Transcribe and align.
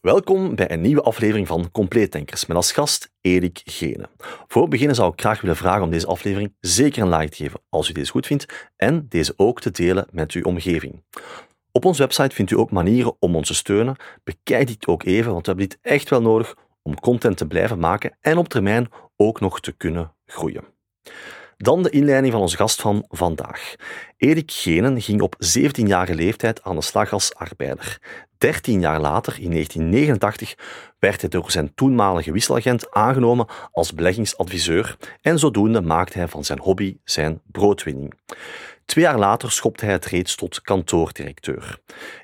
Welkom 0.00 0.54
bij 0.54 0.70
een 0.70 0.80
nieuwe 0.80 1.02
aflevering 1.02 1.46
van 1.46 1.70
Compleet 1.72 2.12
Denkers 2.12 2.46
met 2.46 2.56
als 2.56 2.72
gast 2.72 3.10
Erik 3.20 3.60
Gene. 3.64 4.08
Voor 4.46 4.62
het 4.62 4.70
beginnen 4.70 4.96
zou 4.96 5.12
ik 5.12 5.20
graag 5.20 5.40
willen 5.40 5.56
vragen 5.56 5.82
om 5.82 5.90
deze 5.90 6.06
aflevering 6.06 6.54
zeker 6.60 7.02
een 7.02 7.08
like 7.08 7.30
te 7.30 7.42
geven 7.42 7.60
als 7.68 7.88
u 7.88 7.92
deze 7.92 8.10
goed 8.10 8.26
vindt 8.26 8.70
en 8.76 9.06
deze 9.08 9.34
ook 9.36 9.60
te 9.60 9.70
delen 9.70 10.06
met 10.10 10.32
uw 10.32 10.42
omgeving. 10.42 11.02
Op 11.72 11.84
onze 11.84 12.02
website 12.02 12.34
vindt 12.34 12.50
u 12.50 12.56
ook 12.56 12.70
manieren 12.70 13.16
om 13.18 13.36
ons 13.36 13.46
te 13.46 13.54
steunen. 13.54 13.96
Bekijk 14.24 14.66
dit 14.66 14.86
ook 14.86 15.04
even, 15.04 15.32
want 15.32 15.46
we 15.46 15.52
hebben 15.52 15.68
dit 15.68 15.78
echt 15.82 16.10
wel 16.10 16.22
nodig 16.22 16.54
om 16.82 17.00
content 17.00 17.36
te 17.36 17.46
blijven 17.46 17.78
maken 17.78 18.16
en 18.20 18.38
op 18.38 18.48
termijn 18.48 18.88
ook 19.16 19.40
nog 19.40 19.60
te 19.60 19.72
kunnen 19.72 20.14
groeien. 20.26 20.64
Dan 21.56 21.82
de 21.82 21.90
inleiding 21.90 22.32
van 22.32 22.42
onze 22.42 22.56
gast 22.56 22.80
van 22.80 23.04
vandaag. 23.08 23.74
Erik 24.16 24.50
Genen 24.52 25.00
ging 25.00 25.20
op 25.20 25.36
17-jarige 25.56 26.14
leeftijd 26.14 26.62
aan 26.62 26.76
de 26.76 26.82
slag 26.82 27.12
als 27.12 27.34
arbeider. 27.34 27.98
13 28.40 28.80
jaar 28.80 29.00
later, 29.00 29.38
in 29.40 29.50
1989, 29.50 30.54
werd 30.98 31.20
hij 31.20 31.30
door 31.30 31.50
zijn 31.50 31.74
toenmalige 31.74 32.32
wisselagent 32.32 32.90
aangenomen 32.90 33.46
als 33.72 33.94
beleggingsadviseur 33.94 34.96
en 35.20 35.38
zodoende 35.38 35.80
maakte 35.80 36.18
hij 36.18 36.28
van 36.28 36.44
zijn 36.44 36.58
hobby 36.58 36.96
zijn 37.04 37.40
broodwinning. 37.46 38.14
Twee 38.90 39.04
jaar 39.04 39.18
later 39.18 39.52
schopte 39.52 39.84
hij 39.84 39.94
het 39.94 40.04
reeds 40.04 40.34
tot 40.34 40.60
kantoordirecteur. 40.60 41.78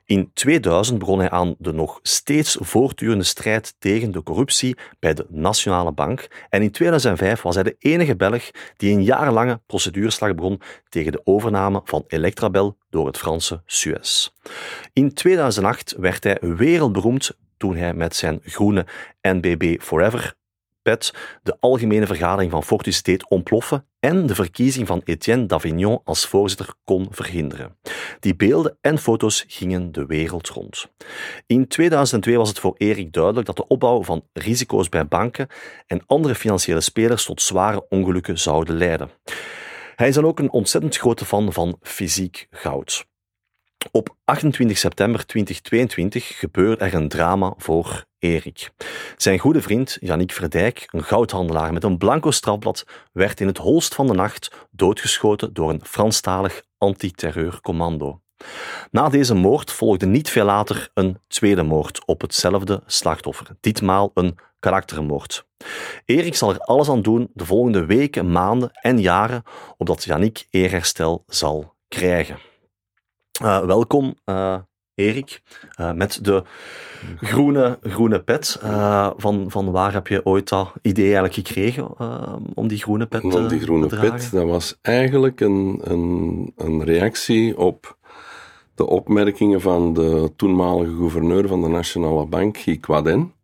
In 0.04 0.30
2000 0.34 0.98
begon 0.98 1.18
hij 1.18 1.30
aan 1.30 1.54
de 1.58 1.72
nog 1.72 1.98
steeds 2.02 2.56
voortdurende 2.60 3.24
strijd 3.24 3.74
tegen 3.78 4.12
de 4.12 4.22
corruptie 4.22 4.76
bij 4.98 5.14
de 5.14 5.26
Nationale 5.28 5.92
Bank 5.92 6.46
en 6.48 6.62
in 6.62 6.70
2005 6.70 7.42
was 7.42 7.54
hij 7.54 7.64
de 7.64 7.76
enige 7.78 8.16
Belg 8.16 8.50
die 8.76 8.92
een 8.92 9.02
jarenlange 9.02 9.60
proceduurslag 9.66 10.34
begon 10.34 10.60
tegen 10.88 11.12
de 11.12 11.20
overname 11.24 11.80
van 11.84 12.04
Electrabel 12.06 12.76
door 12.90 13.06
het 13.06 13.18
Franse 13.18 13.62
Suez. 13.66 14.28
In 14.92 15.14
2008 15.14 15.94
werd 15.98 16.24
hij 16.24 16.38
wereldberoemd 16.40 17.36
toen 17.56 17.76
hij 17.76 17.94
met 17.94 18.16
zijn 18.16 18.40
groene 18.42 18.86
NBB 19.20 19.82
Forever 19.82 20.36
de 21.42 21.56
algemene 21.60 22.06
vergadering 22.06 22.50
van 22.50 22.62
Fortis 22.62 23.02
deed 23.02 23.28
ontploffen 23.30 23.86
en 24.00 24.26
de 24.26 24.34
verkiezing 24.34 24.86
van 24.86 25.00
Etienne 25.04 25.46
d'Avignon 25.46 26.00
als 26.04 26.26
voorzitter 26.26 26.74
kon 26.84 27.06
verhinderen. 27.10 27.78
Die 28.20 28.36
beelden 28.36 28.78
en 28.80 28.98
foto's 28.98 29.44
gingen 29.48 29.92
de 29.92 30.06
wereld 30.06 30.48
rond. 30.48 30.90
In 31.46 31.68
2002 31.68 32.36
was 32.36 32.48
het 32.48 32.58
voor 32.58 32.74
Erik 32.76 33.12
duidelijk 33.12 33.46
dat 33.46 33.56
de 33.56 33.66
opbouw 33.66 34.02
van 34.02 34.24
risico's 34.32 34.88
bij 34.88 35.06
banken 35.06 35.48
en 35.86 36.02
andere 36.06 36.34
financiële 36.34 36.80
spelers 36.80 37.24
tot 37.24 37.42
zware 37.42 37.86
ongelukken 37.88 38.38
zouden 38.38 38.76
leiden. 38.76 39.10
Hij 39.96 40.08
is 40.08 40.14
dan 40.14 40.24
ook 40.24 40.38
een 40.38 40.52
ontzettend 40.52 40.96
grote 40.96 41.24
fan 41.24 41.52
van 41.52 41.78
fysiek 41.82 42.46
goud. 42.50 43.06
Op 43.90 44.16
28 44.24 44.78
september 44.78 45.26
2022 45.26 46.38
gebeurde 46.38 46.84
er 46.84 46.94
een 46.94 47.08
drama 47.08 47.54
voor 47.56 48.05
Erik. 48.26 48.70
Zijn 49.16 49.38
goede 49.38 49.62
vriend 49.62 49.96
Yannick 50.00 50.32
Verdijk, 50.32 50.88
een 50.90 51.04
goudhandelaar 51.04 51.72
met 51.72 51.84
een 51.84 51.98
blanco 51.98 52.30
strafblad, 52.30 52.86
werd 53.12 53.40
in 53.40 53.46
het 53.46 53.58
holst 53.58 53.94
van 53.94 54.06
de 54.06 54.12
nacht 54.12 54.66
doodgeschoten 54.70 55.54
door 55.54 55.70
een 55.70 55.80
Franstalig 55.84 56.62
antiterreurcommando. 56.78 58.20
Na 58.90 59.08
deze 59.08 59.34
moord 59.34 59.72
volgde 59.72 60.06
niet 60.06 60.30
veel 60.30 60.44
later 60.44 60.90
een 60.94 61.18
tweede 61.28 61.62
moord 61.62 62.06
op 62.06 62.20
hetzelfde 62.20 62.82
slachtoffer, 62.86 63.46
ditmaal 63.60 64.10
een 64.14 64.38
karaktermoord. 64.58 65.46
Erik 66.04 66.34
zal 66.34 66.50
er 66.50 66.58
alles 66.58 66.88
aan 66.88 67.02
doen 67.02 67.30
de 67.34 67.44
volgende 67.44 67.84
weken, 67.86 68.32
maanden 68.32 68.70
en 68.72 69.00
jaren 69.00 69.42
opdat 69.76 70.04
Yannick 70.04 70.46
eerherstel 70.50 71.24
zal 71.26 71.74
krijgen. 71.88 72.38
Uh, 73.42 73.64
welkom, 73.64 74.14
uh, 74.24 74.58
Erik, 74.96 75.42
uh, 75.80 75.92
met 75.92 76.24
de 76.24 76.42
groene, 77.20 77.78
groene 77.82 78.22
pet. 78.22 78.58
van, 79.16 79.44
van 79.48 79.70
waar 79.70 79.92
heb 79.92 80.06
je 80.06 80.24
ooit 80.24 80.48
dat 80.48 80.72
idee 80.82 81.04
eigenlijk 81.04 81.34
gekregen 81.34 81.88
om 82.54 82.68
die 82.68 82.78
groene 82.78 83.06
pet 83.06 83.30
te 83.30 83.46
Die 83.46 83.60
groene 83.60 83.86
pet, 83.86 84.30
dat 84.32 84.46
was 84.46 84.78
eigenlijk 84.82 85.40
een, 85.40 85.80
een, 85.82 86.52
een 86.56 86.84
reactie 86.84 87.58
op 87.58 87.96
de 88.74 88.86
opmerkingen 88.86 89.60
van 89.60 89.92
de 89.92 90.32
toenmalige 90.36 90.94
gouverneur 90.96 91.48
van 91.48 91.62
de 91.62 91.68
Nationale 91.68 92.26
Bank, 92.26 92.56
Guy 92.56 92.76
Quaden 92.76 93.34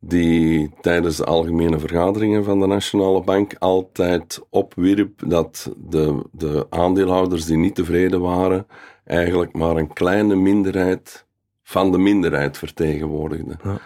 die 0.00 0.70
tijdens 0.80 1.16
de 1.16 1.24
algemene 1.24 1.78
vergaderingen 1.78 2.44
van 2.44 2.60
de 2.60 2.66
Nationale 2.66 3.22
Bank 3.22 3.54
altijd 3.58 4.40
opwierp 4.50 5.22
dat 5.28 5.72
de, 5.76 6.24
de 6.32 6.66
aandeelhouders 6.70 7.44
die 7.44 7.56
niet 7.56 7.74
tevreden 7.74 8.20
waren, 8.20 8.66
eigenlijk 9.10 9.52
maar 9.52 9.76
een 9.76 9.92
kleine 9.92 10.34
minderheid 10.34 11.26
van 11.62 11.92
de 11.92 11.98
minderheid 11.98 12.58
vertegenwoordigden. 12.58 13.58
Ja, 13.62 13.80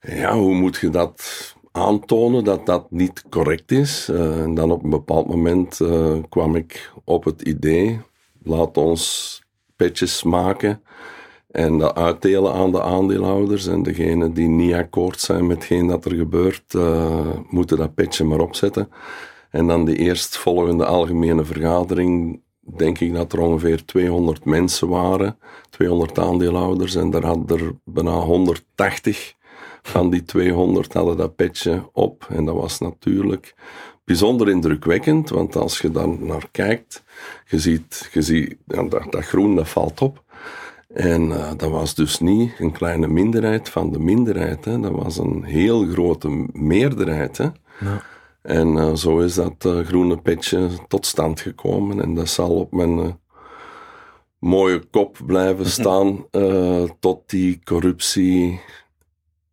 ja 0.00 0.36
hoe 0.36 0.54
moet 0.54 0.76
je 0.76 0.90
dat 0.90 1.54
aantonen 1.72 2.44
dat 2.44 2.66
dat 2.66 2.90
niet 2.90 3.24
correct 3.28 3.70
is? 3.70 4.08
Uh, 4.10 4.40
en 4.40 4.54
dan 4.54 4.70
op 4.70 4.84
een 4.84 4.90
bepaald 4.90 5.28
moment 5.28 5.80
uh, 5.80 6.16
kwam 6.28 6.56
ik 6.56 6.92
op 7.04 7.24
het 7.24 7.42
idee, 7.42 8.00
laat 8.42 8.76
ons 8.76 9.42
petjes 9.76 10.22
maken 10.22 10.82
en 11.50 11.78
dat 11.78 11.96
uitdelen 11.96 12.52
aan 12.52 12.72
de 12.72 12.82
aandeelhouders. 12.82 13.66
En 13.66 13.82
degenen 13.82 14.32
die 14.32 14.48
niet 14.48 14.74
akkoord 14.74 15.20
zijn 15.20 15.46
met 15.46 15.56
hetgeen 15.56 15.86
dat 15.86 16.04
er 16.04 16.14
gebeurt, 16.14 16.74
uh, 16.74 17.30
moeten 17.48 17.76
dat 17.76 17.94
petje 17.94 18.24
maar 18.24 18.40
opzetten. 18.40 18.88
En 19.50 19.66
dan 19.66 19.84
de 19.84 19.96
eerstvolgende 19.96 20.84
algemene 20.84 21.44
vergadering, 21.44 22.40
denk 22.64 22.98
ik 22.98 23.14
dat 23.14 23.32
er 23.32 23.40
ongeveer 23.40 23.84
200 23.84 24.44
mensen 24.44 24.88
waren, 24.88 25.38
200 25.70 26.18
aandeelhouders. 26.18 26.94
En 26.94 27.10
daar 27.10 27.24
hadden 27.24 27.58
er 27.58 27.72
bijna 27.84 28.12
180 28.12 29.34
van 29.82 30.10
die 30.10 30.22
200 30.22 30.92
hadden 30.92 31.16
dat 31.16 31.36
petje 31.36 31.88
op. 31.92 32.26
En 32.28 32.44
dat 32.44 32.54
was 32.54 32.78
natuurlijk 32.78 33.54
bijzonder 34.04 34.48
indrukwekkend, 34.48 35.28
want 35.28 35.56
als 35.56 35.78
je 35.78 35.90
dan 35.90 36.26
naar 36.26 36.48
kijkt, 36.50 37.04
je 37.46 37.58
ziet, 37.58 38.10
je 38.12 38.22
ziet 38.22 38.56
dat, 38.66 39.24
groen 39.24 39.54
dat 39.56 39.68
valt 39.68 40.00
op. 40.02 40.22
En 40.94 41.22
uh, 41.22 41.50
dat 41.56 41.70
was 41.70 41.94
dus 41.94 42.18
niet 42.20 42.52
een 42.58 42.72
kleine 42.72 43.06
minderheid 43.06 43.68
van 43.68 43.92
de 43.92 43.98
minderheid. 43.98 44.64
Hè. 44.64 44.80
Dat 44.80 44.92
was 44.92 45.18
een 45.18 45.44
heel 45.44 45.86
grote 45.86 46.48
meerderheid. 46.52 47.36
Hè. 47.36 47.44
Ja. 47.80 48.02
En 48.44 48.68
uh, 48.76 48.94
zo 48.94 49.18
is 49.18 49.34
dat 49.34 49.64
uh, 49.66 49.78
groene 49.86 50.20
petje 50.20 50.68
tot 50.88 51.06
stand 51.06 51.40
gekomen. 51.40 52.02
En 52.02 52.14
dat 52.14 52.28
zal 52.28 52.50
op 52.50 52.72
mijn 52.72 53.20
mooie 54.38 54.84
kop 54.90 55.18
blijven 55.26 55.66
staan 55.66 56.26
tot 57.00 57.30
die 57.30 57.60
corruptie 57.64 58.60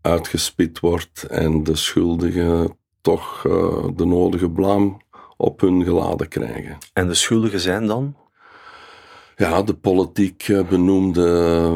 uitgespit 0.02 0.80
wordt 0.80 1.24
en 1.24 1.64
de 1.64 1.76
schuldigen 1.76 2.78
toch 3.02 3.42
de 3.96 4.06
nodige 4.06 4.50
blaam 4.50 5.02
op 5.38 5.62
hun 5.62 5.84
geladen 5.84 6.28
krijgen. 6.28 6.78
En 6.94 7.08
de 7.08 7.14
schuldigen 7.14 7.60
zijn 7.60 7.88
dan? 7.88 8.16
Ja, 9.42 9.62
de 9.62 9.74
politiek 9.74 10.48
eh, 10.48 10.68
benoemde 10.68 11.28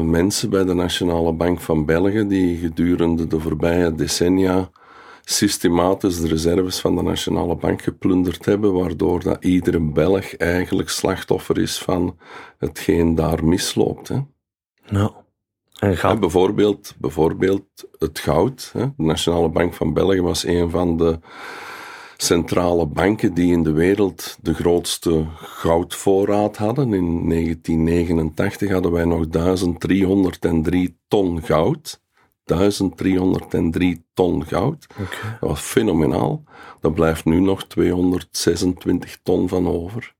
mensen 0.04 0.50
bij 0.50 0.64
de 0.64 0.74
Nationale 0.74 1.32
Bank 1.32 1.60
van 1.60 1.84
België, 1.84 2.26
die 2.26 2.56
gedurende 2.56 3.26
de 3.26 3.40
voorbije 3.40 3.94
decennia 3.94 4.70
systematisch 5.28 6.20
de 6.20 6.28
reserves 6.28 6.80
van 6.80 6.96
de 6.96 7.02
Nationale 7.02 7.56
Bank 7.56 7.82
geplunderd 7.82 8.44
hebben, 8.44 8.72
waardoor 8.72 9.22
dat 9.22 9.44
iedere 9.44 9.80
Belg 9.80 10.36
eigenlijk 10.36 10.88
slachtoffer 10.88 11.58
is 11.58 11.78
van 11.78 12.18
hetgeen 12.58 13.14
daar 13.14 13.44
misloopt. 13.44 14.08
Hè. 14.08 14.18
Nou. 14.88 15.12
En 15.78 15.96
gaat... 15.96 16.20
bijvoorbeeld, 16.20 16.94
bijvoorbeeld 16.98 17.66
het 17.98 18.18
goud. 18.18 18.70
Hè. 18.72 18.80
De 18.80 19.02
Nationale 19.02 19.48
Bank 19.48 19.74
van 19.74 19.92
België 19.92 20.20
was 20.20 20.44
een 20.44 20.70
van 20.70 20.96
de 20.96 21.18
centrale 22.16 22.86
banken 22.86 23.34
die 23.34 23.52
in 23.52 23.62
de 23.62 23.72
wereld 23.72 24.38
de 24.40 24.54
grootste 24.54 25.26
goudvoorraad 25.36 26.56
hadden. 26.56 26.94
In 26.94 27.28
1989 27.28 28.70
hadden 28.70 28.92
wij 28.92 29.04
nog 29.04 29.28
1303 29.28 30.98
ton 31.08 31.42
goud. 31.42 32.04
1303 32.46 34.04
ton 34.14 34.46
goud. 34.46 34.86
Dat 35.40 35.48
was 35.48 35.60
fenomenaal. 35.60 36.44
Daar 36.80 36.92
blijft 36.92 37.24
nu 37.24 37.40
nog 37.40 37.66
226 37.66 39.18
ton 39.22 39.48
van 39.48 39.68
over. 39.68 40.14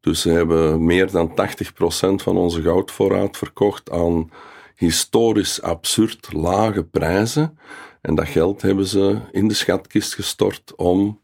Dus 0.00 0.20
ze 0.20 0.30
hebben 0.30 0.84
meer 0.84 1.10
dan 1.10 1.30
80% 1.30 1.34
van 2.14 2.36
onze 2.36 2.62
goudvoorraad 2.62 3.36
verkocht 3.36 3.90
aan 3.90 4.30
historisch 4.74 5.62
absurd 5.62 6.32
lage 6.32 6.84
prijzen. 6.84 7.58
En 8.00 8.14
dat 8.14 8.28
geld 8.28 8.62
hebben 8.62 8.86
ze 8.86 9.18
in 9.32 9.48
de 9.48 9.54
schatkist 9.54 10.14
gestort 10.14 10.72
om 10.76 11.20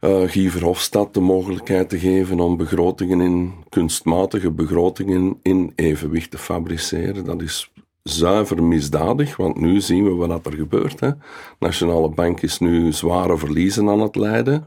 uh, 0.00 0.28
Guy 0.28 0.50
Verhofstadt 0.50 1.14
de 1.14 1.20
mogelijkheid 1.20 1.88
te 1.88 1.98
geven 1.98 2.40
om 2.40 2.56
begrotingen 2.56 3.20
in, 3.20 3.52
kunstmatige 3.68 4.50
begrotingen 4.50 5.38
in 5.42 5.72
evenwicht 5.74 6.30
te 6.30 6.38
fabriceren. 6.38 7.24
Dat 7.24 7.42
is 7.42 7.72
zuiver 8.08 8.62
misdadig, 8.62 9.36
want 9.36 9.60
nu 9.60 9.80
zien 9.80 10.04
we 10.04 10.26
wat 10.26 10.46
er 10.46 10.52
gebeurt. 10.52 11.00
Hè. 11.00 11.10
Nationale 11.58 12.08
Bank 12.08 12.40
is 12.40 12.58
nu 12.58 12.92
zware 12.92 13.38
verliezen 13.38 13.88
aan 13.88 14.00
het 14.00 14.16
leiden. 14.16 14.66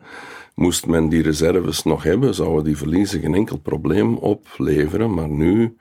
Moest 0.55 0.87
men 0.87 1.09
die 1.09 1.21
reserves 1.21 1.83
nog 1.83 2.03
hebben, 2.03 2.33
zouden 2.33 2.63
die 2.63 2.77
verliezen 2.77 3.21
geen 3.21 3.35
enkel 3.35 3.57
probleem 3.57 4.15
opleveren. 4.17 5.13
Maar 5.13 5.29
nu 5.29 5.77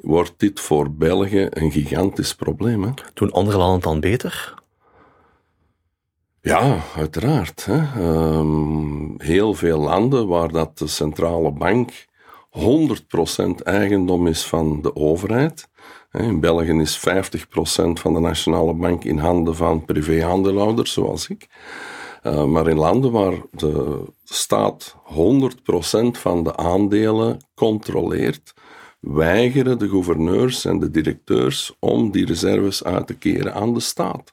wordt 0.00 0.34
dit 0.36 0.60
voor 0.60 0.90
België 0.90 1.46
een 1.50 1.70
gigantisch 1.70 2.34
probleem. 2.34 2.82
Hè? 2.82 2.90
Doen 3.14 3.30
andere 3.30 3.58
landen 3.58 3.80
dan 3.80 4.00
beter? 4.00 4.54
Ja, 6.40 6.78
uiteraard. 6.96 7.64
Hè. 7.64 7.78
Ehm, 8.02 9.18
heel 9.18 9.54
veel 9.54 9.78
landen 9.78 10.26
waar 10.26 10.48
dat 10.48 10.78
de 10.78 10.86
centrale 10.86 11.50
bank 11.50 11.90
100% 12.50 13.62
eigendom 13.62 14.26
is 14.26 14.44
van 14.44 14.82
de 14.82 14.96
overheid. 14.96 15.68
In 16.12 16.40
België 16.40 16.80
is 16.80 16.98
50% 16.98 17.02
van 17.92 18.14
de 18.14 18.20
nationale 18.20 18.74
bank 18.74 19.04
in 19.04 19.18
handen 19.18 19.56
van 19.56 19.84
privé-aandeelhouders, 19.84 20.92
zoals 20.92 21.28
ik. 21.28 21.48
Uh, 22.22 22.44
maar 22.44 22.68
in 22.68 22.76
landen 22.76 23.12
waar 23.12 23.34
de 23.50 24.04
staat 24.24 24.96
100% 25.04 25.14
van 26.12 26.42
de 26.42 26.56
aandelen 26.56 27.36
controleert, 27.54 28.54
weigeren 29.00 29.78
de 29.78 29.88
gouverneurs 29.88 30.64
en 30.64 30.78
de 30.78 30.90
directeurs 30.90 31.76
om 31.78 32.10
die 32.10 32.26
reserves 32.26 32.84
uit 32.84 33.06
te 33.06 33.14
keren 33.14 33.54
aan 33.54 33.74
de 33.74 33.80
staat. 33.80 34.32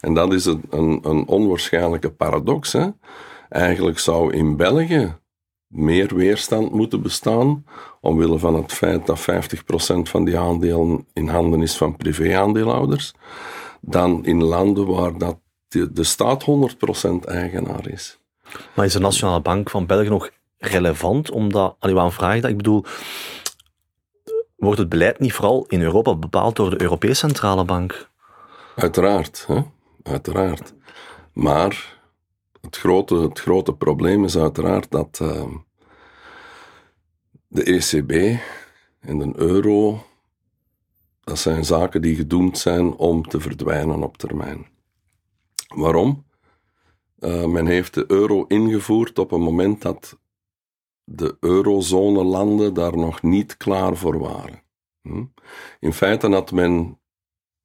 En 0.00 0.14
dat 0.14 0.32
is 0.32 0.44
een, 0.44 0.62
een, 0.70 1.00
een 1.02 1.26
onwaarschijnlijke 1.26 2.10
paradox. 2.10 2.72
Hè? 2.72 2.88
Eigenlijk 3.48 3.98
zou 3.98 4.34
in 4.34 4.56
België 4.56 5.16
meer 5.70 6.14
weerstand 6.14 6.72
moeten 6.72 7.02
bestaan, 7.02 7.64
omwille 8.00 8.38
van 8.38 8.54
het 8.54 8.72
feit 8.72 9.06
dat 9.06 9.20
50% 9.20 9.24
van 10.02 10.24
die 10.24 10.38
aandelen 10.38 11.06
in 11.12 11.28
handen 11.28 11.62
is 11.62 11.76
van 11.76 11.96
privé-aandeelhouders, 11.96 13.14
dan 13.80 14.24
in 14.24 14.42
landen 14.44 14.86
waar 14.86 15.18
dat 15.18 15.38
de, 15.68 15.92
de 15.92 16.04
staat 16.04 16.44
100% 16.44 17.24
eigenaar 17.24 17.88
is. 17.88 18.18
Maar 18.74 18.84
is 18.84 18.92
de 18.92 18.98
Nationale 18.98 19.40
Bank 19.40 19.70
van 19.70 19.86
België 19.86 20.08
nog 20.08 20.30
relevant? 20.58 21.30
Omdat, 21.30 21.76
allee, 21.78 21.94
waarom 21.94 22.12
vraag 22.12 22.34
ik 22.34 22.42
dat? 22.42 22.50
Ik 22.50 22.56
bedoel, 22.56 22.84
wordt 24.56 24.78
het 24.78 24.88
beleid 24.88 25.18
niet 25.18 25.32
vooral 25.32 25.64
in 25.68 25.82
Europa 25.82 26.14
bepaald 26.14 26.56
door 26.56 26.70
de 26.70 26.82
Europese 26.82 27.14
Centrale 27.14 27.64
Bank? 27.64 28.08
Uiteraard, 28.76 29.44
hè? 29.46 29.60
uiteraard. 30.02 30.74
Maar 31.32 31.99
het 32.60 32.76
grote, 32.76 33.14
het 33.14 33.40
grote 33.40 33.74
probleem 33.74 34.24
is 34.24 34.36
uiteraard 34.36 34.90
dat 34.90 35.18
uh, 35.22 35.46
de 37.46 37.64
ECB 37.64 38.40
en 39.00 39.18
de 39.18 39.32
euro, 39.34 40.04
dat 41.20 41.38
zijn 41.38 41.64
zaken 41.64 42.02
die 42.02 42.14
gedoemd 42.14 42.58
zijn 42.58 42.92
om 42.92 43.28
te 43.28 43.40
verdwijnen 43.40 44.02
op 44.02 44.16
termijn. 44.16 44.66
Waarom? 45.74 46.24
Uh, 47.18 47.44
men 47.44 47.66
heeft 47.66 47.94
de 47.94 48.04
euro 48.08 48.44
ingevoerd 48.44 49.18
op 49.18 49.32
een 49.32 49.40
moment 49.40 49.82
dat 49.82 50.18
de 51.04 51.36
eurozone-landen 51.40 52.74
daar 52.74 52.96
nog 52.96 53.22
niet 53.22 53.56
klaar 53.56 53.96
voor 53.96 54.18
waren. 54.18 54.62
Hm? 55.02 55.24
In 55.80 55.92
feite 55.92 56.28
had 56.28 56.52
men 56.52 57.00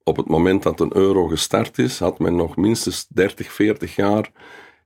op 0.02 0.16
het 0.16 0.28
moment 0.28 0.62
dat 0.62 0.80
een 0.80 0.96
euro 0.96 1.26
gestart 1.26 1.78
is, 1.78 1.98
had 1.98 2.18
men 2.18 2.36
nog 2.36 2.56
minstens 2.56 3.06
30, 3.06 3.52
40 3.52 3.96
jaar 3.96 4.32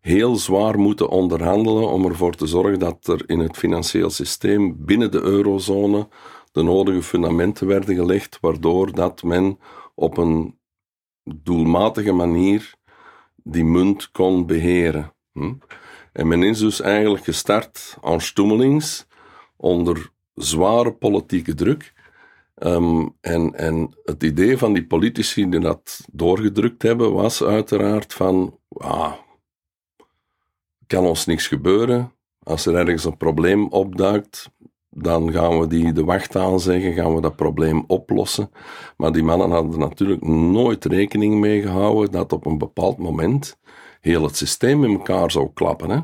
heel 0.00 0.36
zwaar 0.36 0.78
moeten 0.78 1.08
onderhandelen 1.08 1.88
om 1.88 2.04
ervoor 2.04 2.34
te 2.34 2.46
zorgen 2.46 2.78
dat 2.78 3.06
er 3.06 3.22
in 3.26 3.38
het 3.38 3.56
financieel 3.56 4.10
systeem 4.10 4.76
binnen 4.78 5.10
de 5.10 5.20
eurozone 5.20 6.08
de 6.52 6.62
nodige 6.62 7.02
fundamenten 7.02 7.66
werden 7.66 7.94
gelegd, 7.94 8.38
waardoor 8.40 8.92
dat 8.92 9.22
men 9.22 9.58
op 9.94 10.16
een 10.16 10.58
doelmatige 11.24 12.12
manier 12.12 12.74
die 13.34 13.64
munt 13.64 14.10
kon 14.10 14.46
beheren. 14.46 15.12
Hm? 15.32 15.52
En 16.12 16.28
men 16.28 16.42
is 16.42 16.58
dus 16.58 16.80
eigenlijk 16.80 17.24
gestart 17.24 17.96
aan 18.00 18.20
stoemelings 18.20 19.06
onder 19.56 20.10
zware 20.34 20.92
politieke 20.92 21.54
druk. 21.54 21.92
Ehm, 22.54 23.08
en, 23.20 23.54
en 23.54 23.94
het 24.04 24.22
idee 24.22 24.58
van 24.58 24.72
die 24.72 24.86
politici 24.86 25.48
die 25.48 25.60
dat 25.60 26.00
doorgedrukt 26.12 26.82
hebben, 26.82 27.12
was 27.12 27.42
uiteraard 27.42 28.14
van, 28.14 28.58
ah, 28.68 29.12
kan 30.90 31.06
ons 31.06 31.26
niks 31.26 31.46
gebeuren. 31.46 32.12
Als 32.42 32.66
er 32.66 32.74
ergens 32.74 33.04
een 33.04 33.16
probleem 33.16 33.68
opduikt, 33.68 34.50
dan 34.90 35.32
gaan 35.32 35.60
we 35.60 35.66
die 35.66 35.92
de 35.92 36.04
wacht 36.04 36.36
aanzeggen, 36.36 36.92
gaan 36.92 37.14
we 37.14 37.20
dat 37.20 37.36
probleem 37.36 37.84
oplossen. 37.86 38.50
Maar 38.96 39.12
die 39.12 39.22
mannen 39.22 39.50
hadden 39.50 39.78
natuurlijk 39.78 40.26
nooit 40.26 40.84
rekening 40.84 41.40
mee 41.40 41.62
gehouden 41.62 42.10
dat 42.10 42.32
op 42.32 42.46
een 42.46 42.58
bepaald 42.58 42.98
moment 42.98 43.58
heel 44.00 44.22
het 44.22 44.36
systeem 44.36 44.84
in 44.84 44.92
elkaar 44.92 45.30
zou 45.30 45.50
klappen. 45.54 45.90
Hè? 45.90 45.98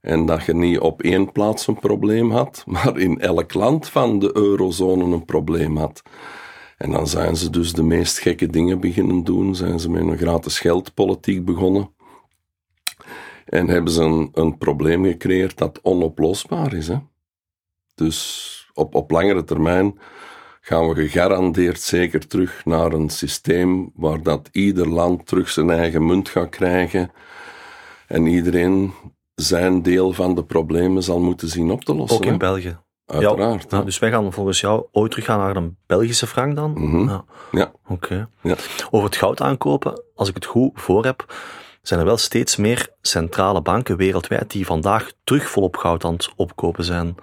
En 0.00 0.26
dat 0.26 0.44
je 0.44 0.54
niet 0.54 0.78
op 0.78 1.02
één 1.02 1.32
plaats 1.32 1.66
een 1.66 1.78
probleem 1.78 2.30
had, 2.30 2.64
maar 2.74 2.98
in 2.98 3.20
elk 3.20 3.54
land 3.54 3.88
van 3.88 4.18
de 4.18 4.36
eurozone 4.36 5.04
een 5.04 5.24
probleem 5.24 5.76
had. 5.76 6.02
En 6.76 6.90
dan 6.90 7.06
zijn 7.06 7.36
ze 7.36 7.50
dus 7.50 7.72
de 7.72 7.82
meest 7.82 8.18
gekke 8.18 8.46
dingen 8.46 8.80
beginnen 8.80 9.24
doen, 9.24 9.54
zijn 9.54 9.80
ze 9.80 9.90
met 9.90 10.02
een 10.02 10.18
gratis 10.18 10.58
geldpolitiek 10.58 11.44
begonnen. 11.44 11.95
En 13.46 13.68
hebben 13.68 13.92
ze 13.92 14.02
een, 14.02 14.28
een 14.32 14.58
probleem 14.58 15.04
gecreëerd 15.04 15.58
dat 15.58 15.80
onoplosbaar 15.82 16.72
is. 16.72 16.88
Hè? 16.88 16.96
Dus 17.94 18.70
op, 18.74 18.94
op 18.94 19.10
langere 19.10 19.44
termijn 19.44 19.98
gaan 20.60 20.88
we 20.88 20.94
gegarandeerd 20.94 21.80
zeker 21.80 22.26
terug 22.26 22.64
naar 22.64 22.92
een 22.92 23.08
systeem 23.08 23.90
waar 23.94 24.22
dat 24.22 24.48
ieder 24.52 24.88
land 24.88 25.26
terug 25.26 25.48
zijn 25.48 25.70
eigen 25.70 26.06
munt 26.06 26.28
gaat 26.28 26.48
krijgen 26.48 27.10
en 28.06 28.26
iedereen 28.26 28.92
zijn 29.34 29.82
deel 29.82 30.12
van 30.12 30.34
de 30.34 30.44
problemen 30.44 31.02
zal 31.02 31.20
moeten 31.20 31.48
zien 31.48 31.70
op 31.70 31.84
te 31.84 31.94
lossen. 31.94 32.16
Ook 32.16 32.24
in 32.24 32.38
België. 32.38 32.78
Uiteraard. 33.06 33.70
Ja, 33.70 33.82
dus 33.82 33.98
wij 33.98 34.10
gaan 34.10 34.32
volgens 34.32 34.60
jou 34.60 34.86
ooit 34.92 35.10
teruggaan 35.10 35.38
naar 35.38 35.56
een 35.56 35.76
Belgische 35.86 36.26
frank 36.26 36.56
dan? 36.56 36.72
Mhm. 36.72 37.08
Ja. 37.08 37.24
ja. 37.52 37.72
Oké. 37.88 38.28
Ja. 38.42 38.56
Over 38.90 39.06
het 39.06 39.16
goud 39.16 39.40
aankopen, 39.40 40.02
als 40.14 40.28
ik 40.28 40.34
het 40.34 40.44
goed 40.44 40.70
voor 40.74 41.04
heb, 41.04 41.34
zijn 41.88 42.00
er 42.00 42.06
wel 42.06 42.16
steeds 42.16 42.56
meer 42.56 42.88
centrale 43.00 43.62
banken 43.62 43.96
wereldwijd 43.96 44.50
die 44.50 44.66
vandaag 44.66 45.12
terug 45.24 45.48
volop 45.48 45.76
goud 45.76 46.04
aan 46.04 46.12
het 46.12 46.32
opkopen 46.36 46.84
zijn. 46.84 47.14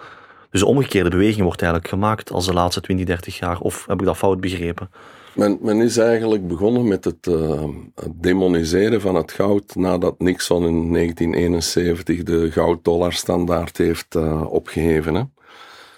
Dus 0.50 0.60
de 0.60 0.68
omgekeerde 0.68 1.10
beweging 1.10 1.44
wordt 1.44 1.62
eigenlijk 1.62 1.92
gemaakt 1.94 2.32
als 2.32 2.46
de 2.46 2.53
laatste 2.53 2.82
20, 2.82 3.05
30 3.05 3.39
jaar. 3.39 3.60
Of 3.60 3.86
heb 3.88 4.00
ik 4.00 4.05
dat 4.05 4.17
fout 4.17 4.41
begrepen? 4.41 4.89
Men, 5.36 5.58
men 5.62 5.82
is 5.82 5.98
eigenlijk 5.98 6.48
begonnen 6.48 6.88
met 6.88 7.03
het, 7.03 7.27
uh, 7.27 7.63
demoniseren 8.12 9.01
van 9.01 9.15
het 9.15 9.32
goud 9.32 9.75
nadat 9.75 10.20
Nixon 10.20 10.65
in 10.67 10.93
1971 10.93 12.24
de 12.24 12.51
goud-dollar-standaard 12.51 13.77
heeft 13.77 14.15
uh, 14.15 14.51
opgeheven. 14.51 15.13
Hè. 15.13 15.24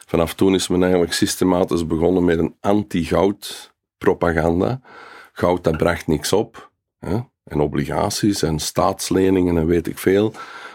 Vanaf 0.05 0.34
toen 0.34 0.53
is 0.53 0.67
men 0.67 0.81
eigenlijk 0.81 1.13
systematisch 1.13 1.88
begonnen 1.88 2.25
met 2.25 2.39
een 2.39 2.55
anti-goud 2.60 3.74
propaganda. 3.98 4.81
Goud 5.31 5.63
dat 5.63 5.77
bracht 5.77 6.07
niks 6.07 6.34
op. 6.34 6.72
Hè. 7.00 7.19
En 7.45 7.59
obligaties 7.59 8.41
en 8.41 8.59
staatsleningen 8.59 9.57
en 9.57 9.65
weet 9.65 9.87
ik 9.87 9.97
veel, 9.97 10.33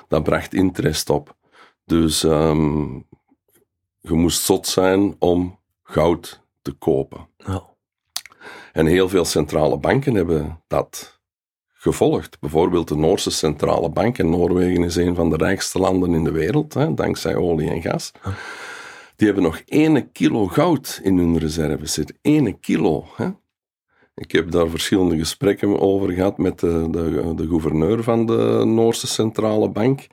dat 0.09 0.23
bracht 0.23 0.55
interest 0.55 1.11
op. 1.11 1.37
Dus 1.85 2.23
um, 2.23 3.07
je 3.99 4.13
moest 4.13 4.43
zot 4.43 4.67
zijn 4.67 5.17
om 5.19 5.59
goud 5.83 6.43
te 6.63 6.73
kopen. 6.73 7.29
En 8.73 8.87
heel 8.87 9.09
veel 9.09 9.25
centrale 9.25 9.79
banken 9.79 10.15
hebben 10.15 10.63
dat 10.67 11.21
gevolgd. 11.73 12.41
Bijvoorbeeld 12.41 12.89
de 12.89 12.97
Noorse 12.97 13.31
centrale 13.31 13.89
bank. 13.89 14.19
En 14.19 14.31
Noorwegen 14.31 14.85
is 14.85 14.97
een 14.97 15.15
van 15.15 15.31
de 15.31 15.37
rijkste 15.37 15.79
landen 15.79 16.15
in 16.15 16.25
de 16.25 16.31
wereld, 16.31 16.75
hè, 16.75 16.95
dankzij 16.95 17.35
olie 17.35 17.71
en 17.71 17.83
gas. 17.83 18.13
Die 19.17 19.27
hebben 19.27 19.45
nog 19.45 19.63
1 19.67 20.13
kilo 20.13 20.47
goud 20.47 21.01
in 21.03 21.19
hun 21.19 21.39
reserves 21.39 21.93
zitten. 21.93 22.19
1 22.23 22.61
kilo. 22.61 23.07
Hè. 23.17 23.29
Ik 24.21 24.33
heb 24.33 24.51
daar 24.51 24.69
verschillende 24.69 25.19
gesprekken 25.19 25.81
over 25.81 26.13
gehad 26.13 26.39
met 26.39 26.59
de, 26.59 26.89
de, 26.91 27.33
de 27.37 27.47
gouverneur 27.47 28.03
van 28.03 28.27
de 28.27 28.63
Noorse 28.67 29.07
centrale 29.07 29.71
bank. 29.71 30.07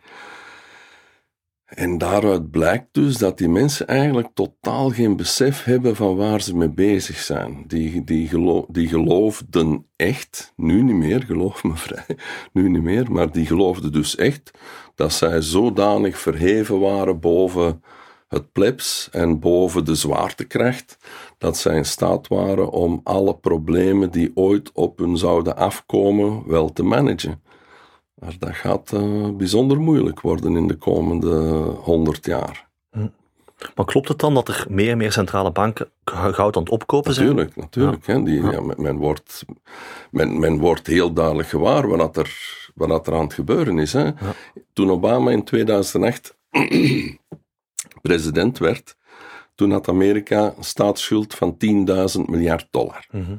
En 1.66 1.98
daaruit 1.98 2.52
blijkt 2.52 2.88
dus 2.92 3.18
dat 3.18 3.38
die 3.38 3.50
mensen 3.50 3.88
eigenlijk 3.88 4.28
totaal 4.34 4.90
geen 4.90 5.16
besef 5.16 5.64
hebben 5.64 5.96
van 5.96 6.16
waar 6.16 6.42
ze 6.42 6.58
mee 6.58 6.70
bezig 6.70 7.18
zijn. 7.18 7.64
Die, 7.68 8.04
die, 8.04 8.30
die 8.68 8.88
geloofden 8.88 9.86
echt, 9.96 10.54
nu 10.56 10.84
niet 10.84 10.96
meer, 10.96 11.24
geloof 11.24 11.64
me 11.64 11.76
vrij, 11.76 12.18
nu 12.54 12.70
niet 12.70 12.84
meer, 12.84 13.12
maar 13.12 13.32
die 13.32 13.46
geloofden 13.46 13.92
dus 13.92 14.16
echt 14.16 14.52
dat 14.96 15.14
zij 15.14 15.42
zodanig 15.42 16.20
verheven 16.20 16.80
waren 16.80 17.20
boven 17.20 17.82
het 18.28 18.52
plebs 18.52 19.10
en 19.12 19.40
boven 19.40 19.86
de 19.86 19.96
zwaartekracht, 19.96 20.98
dat 21.38 21.58
zij 21.58 21.76
in 21.76 21.86
staat 21.86 22.28
waren 22.28 22.70
om 22.70 23.02
alle 23.04 23.36
problemen 23.36 24.12
die 24.12 24.32
ooit 24.34 24.72
op 24.72 24.98
hun 24.98 25.18
zouden 25.18 25.58
afkomen 25.58 26.48
wel 26.48 26.74
te 26.74 26.84
managen. 26.84 27.42
Maar 28.14 28.36
dat 28.40 28.56
gaat 28.56 28.92
uh, 28.94 29.30
bijzonder 29.30 29.80
moeilijk 29.80 30.22
worden 30.22 30.56
in 30.56 30.68
de 30.68 30.76
komende 30.76 31.36
honderd 31.82 32.26
jaar. 32.26 32.68
Hm. 32.92 33.08
Maar 33.76 33.86
klopt 33.86 34.08
het 34.08 34.20
dan 34.20 34.34
dat 34.34 34.48
er 34.48 34.66
meer 34.70 34.92
en 34.92 34.98
meer 34.98 35.12
centrale 35.12 35.52
banken 35.52 35.90
goud 36.06 36.56
aan 36.56 36.64
het 36.64 36.72
opkopen 36.72 37.14
zijn? 37.14 37.28
Natuurlijk, 37.28 37.56
natuurlijk. 37.56 38.06
Ja. 38.06 38.14
Hè, 38.14 38.24
die, 38.24 38.42
ja. 38.42 38.62
men, 38.78 38.98
wordt, 38.98 39.46
men, 40.12 40.40
men 40.40 40.60
wordt 40.60 40.88
heel 40.88 41.14
duidelijk 41.14 41.48
gewaar 41.48 41.88
wat 41.88 42.18
er, 42.18 42.38
wat 42.76 43.08
er 43.08 43.14
aan 43.14 43.24
het 43.24 43.34
gebeuren 43.34 43.80
is. 43.80 43.94
Hè. 43.94 44.12
Toen 44.74 44.92
Obama 44.92 45.32
in 45.32 45.44
2008 45.44 46.38
president 48.02 48.58
werd, 48.58 48.97
toen 49.58 49.72
had 49.72 49.88
Amerika 49.88 50.54
een 50.58 50.64
staatsschuld 50.64 51.36
van 51.36 51.58
10.000 52.18 52.22
miljard 52.26 52.68
dollar. 52.72 53.06
Mhm. 53.12 53.36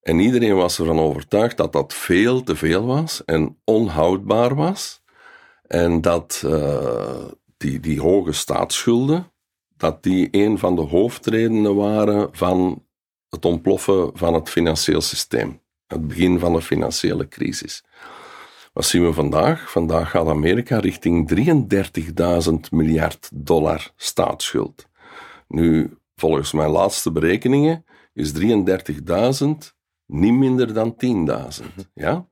En 0.00 0.18
iedereen 0.18 0.56
was 0.56 0.78
ervan 0.78 0.98
overtuigd 0.98 1.56
dat 1.56 1.72
dat 1.72 1.94
veel 1.94 2.42
te 2.42 2.56
veel 2.56 2.86
was 2.86 3.24
en 3.24 3.58
onhoudbaar 3.64 4.54
was. 4.54 5.02
En 5.66 6.00
dat 6.00 6.42
uh, 6.44 7.24
die, 7.56 7.80
die 7.80 8.00
hoge 8.00 8.32
staatsschulden, 8.32 9.32
dat 9.76 10.02
die 10.02 10.28
een 10.30 10.58
van 10.58 10.76
de 10.76 10.82
hoofdredenen 10.82 11.74
waren 11.74 12.28
van 12.32 12.84
het 13.28 13.44
ontploffen 13.44 14.10
van 14.14 14.34
het 14.34 14.48
financieel 14.48 15.00
systeem. 15.00 15.60
Het 15.86 16.08
begin 16.08 16.38
van 16.38 16.52
de 16.52 16.62
financiële 16.62 17.28
crisis. 17.28 17.84
Wat 18.72 18.84
zien 18.84 19.04
we 19.04 19.12
vandaag? 19.12 19.70
Vandaag 19.70 20.10
gaat 20.10 20.26
Amerika 20.26 20.78
richting 20.78 21.32
33.000 22.48 22.54
miljard 22.70 23.30
dollar 23.32 23.92
staatsschuld. 23.96 24.86
Nu, 25.48 25.98
volgens 26.14 26.52
mijn 26.52 26.70
laatste 26.70 27.12
berekeningen 27.12 27.84
is 28.12 28.32
33.000 28.32 29.74
niet 30.06 30.32
minder 30.32 30.74
dan 30.74 30.96
10.000. 31.60 31.90
Ja? 31.94 32.28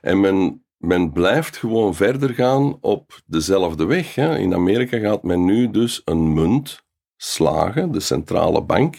En 0.00 0.20
men, 0.20 0.64
men 0.76 1.12
blijft 1.12 1.56
gewoon 1.56 1.94
verder 1.94 2.34
gaan 2.34 2.78
op 2.80 3.20
dezelfde 3.26 3.84
weg. 3.84 4.14
Hè? 4.14 4.38
In 4.38 4.54
Amerika 4.54 4.98
gaat 4.98 5.22
men 5.22 5.44
nu 5.44 5.70
dus 5.70 6.02
een 6.04 6.32
munt 6.32 6.84
slagen, 7.16 7.92
de 7.92 8.00
centrale 8.00 8.62
bank 8.64 8.98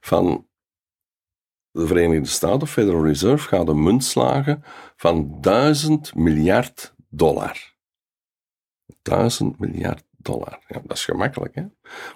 van 0.00 0.46
de 1.70 1.86
Verenigde 1.86 2.28
Staten, 2.28 2.66
Federal 2.66 3.04
Reserve, 3.04 3.48
gaat 3.48 3.68
een 3.68 3.82
munt 3.82 4.04
slagen 4.04 4.64
van 4.96 5.40
1000 5.40 6.14
miljard 6.14 6.94
dollar. 7.08 7.74
1000 9.02 9.58
miljard 9.58 10.04
dollar. 10.26 10.58
Ja, 10.68 10.80
dat 10.84 10.96
is 10.96 11.04
gemakkelijk, 11.04 11.54
hè? 11.54 11.62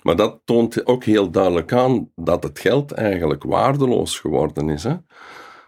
Maar 0.03 0.17
dat 0.17 0.41
toont 0.45 0.87
ook 0.87 1.05
heel 1.05 1.31
duidelijk 1.31 1.73
aan 1.73 2.11
dat 2.15 2.43
het 2.43 2.59
geld 2.59 2.93
eigenlijk 2.93 3.43
waardeloos 3.43 4.19
geworden 4.19 4.69
is. 4.69 4.83
Hè? 4.83 4.97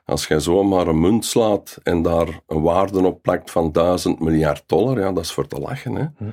Als 0.04 0.26
jij 0.26 0.40
zomaar 0.40 0.86
een 0.86 1.00
munt 1.00 1.24
slaat 1.24 1.78
en 1.82 2.02
daar 2.02 2.40
een 2.46 2.62
waarde 2.62 3.06
op 3.06 3.22
plakt 3.22 3.50
van 3.50 3.72
1000 3.72 4.20
miljard 4.20 4.62
dollar, 4.66 4.98
ja, 4.98 5.12
dat 5.12 5.24
is 5.24 5.32
voor 5.32 5.46
te 5.46 5.60
lachen. 5.60 5.94
Hè? 5.94 6.06
Hm. 6.16 6.30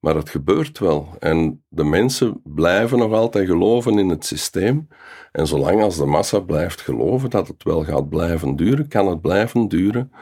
Maar 0.00 0.14
het 0.14 0.30
gebeurt 0.30 0.78
wel. 0.78 1.08
En 1.18 1.64
de 1.68 1.84
mensen 1.84 2.40
blijven 2.44 2.98
nog 2.98 3.12
altijd 3.12 3.46
geloven 3.46 3.98
in 3.98 4.08
het 4.08 4.24
systeem. 4.24 4.88
En 5.32 5.46
zolang 5.46 5.82
als 5.82 5.96
de 5.96 6.04
massa 6.04 6.40
blijft 6.40 6.80
geloven 6.80 7.30
dat 7.30 7.48
het 7.48 7.62
wel 7.62 7.84
gaat 7.84 8.08
blijven 8.08 8.56
duren, 8.56 8.88
kan 8.88 9.08
het 9.08 9.20
blijven 9.20 9.68
duren. 9.68 10.12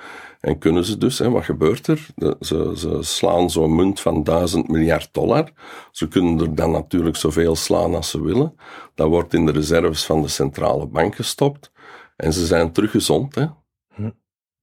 En 0.45 0.59
kunnen 0.59 0.85
ze 0.85 0.99
dus, 0.99 1.19
hè, 1.19 1.31
wat 1.31 1.45
gebeurt 1.45 1.87
er? 1.87 2.07
ze, 2.41 2.73
ze 2.77 2.99
slaan 3.01 3.51
zo'n 3.51 3.75
munt 3.75 4.01
van 4.01 4.23
1000 4.23 4.69
miljard 4.69 5.09
dollar. 5.13 5.51
Ze 5.91 6.09
kunnen 6.09 6.41
er 6.41 6.55
dan 6.55 6.71
natuurlijk 6.71 7.17
zoveel 7.17 7.57
slaan 7.57 7.95
als 7.95 8.11
ze 8.11 8.23
willen. 8.23 8.55
Dat 8.95 9.09
wordt 9.09 9.35
in 9.35 9.47
de 9.47 9.53
reserves 9.53 10.05
van 10.05 10.23
de 10.23 10.29
centrale 10.29 10.87
bank 10.87 11.15
gestopt. 11.15 11.73
En 12.17 12.33
ze 12.33 12.47
zijn 12.47 12.73
terug 12.73 12.91
gezond. 12.91 13.35
Hè? 13.35 13.47
Hm. 13.95 14.11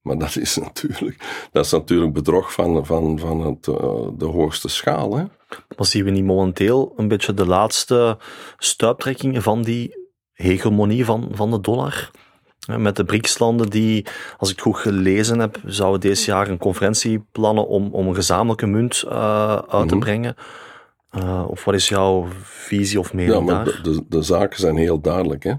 Maar 0.02 0.18
dat 0.18 0.36
is 0.36 0.58
natuurlijk, 0.58 1.48
dat 1.52 1.66
is 1.66 1.72
natuurlijk 1.72 2.14
bedrog 2.14 2.54
van, 2.54 2.86
van, 2.86 3.20
van 3.20 3.46
het, 3.46 3.68
uh, 3.68 4.08
de 4.18 4.26
hoogste 4.26 4.68
schaal. 4.68 5.18
Hè? 5.18 5.24
Maar 5.78 5.88
zien 5.88 6.04
we 6.04 6.12
niet 6.12 6.26
momenteel 6.26 6.94
een 6.96 7.08
beetje 7.08 7.34
de 7.34 7.46
laatste 7.46 8.18
stuiptrekkingen 8.58 9.42
van 9.42 9.62
die 9.62 10.10
hegemonie 10.32 11.06
van, 11.06 11.30
van 11.32 11.52
de 11.52 11.62
dollar? 11.62 12.12
Met 12.68 12.96
de 12.96 13.04
BRICS-landen 13.04 13.70
die, 13.70 14.06
als 14.38 14.50
ik 14.50 14.56
het 14.56 14.66
goed 14.66 14.78
gelezen 14.78 15.40
heb, 15.40 15.60
zouden 15.66 16.00
deze 16.00 16.32
jaar 16.32 16.48
een 16.48 16.58
conferentie 16.58 17.26
plannen 17.32 17.68
om, 17.68 17.94
om 17.94 18.08
een 18.08 18.16
gezamenlijke 18.16 18.66
munt 18.66 19.04
uh, 19.08 19.56
uit 19.56 19.88
te 19.88 19.96
mhm. 19.96 20.00
brengen. 20.00 20.36
Uh, 21.12 21.46
of 21.48 21.64
wat 21.64 21.74
is 21.74 21.90
jouw 21.90 22.28
visie 22.44 23.00
of 23.00 23.14
mening 23.14 23.34
ja, 23.34 23.40
maar 23.42 23.66
daar? 23.66 23.82
De, 23.84 23.92
de, 23.92 24.06
de, 24.08 24.22
zaken 24.22 24.60
zijn 24.60 24.78
heel 24.78 25.02
duidelijk. 25.02 25.44
Hè? 25.44 25.54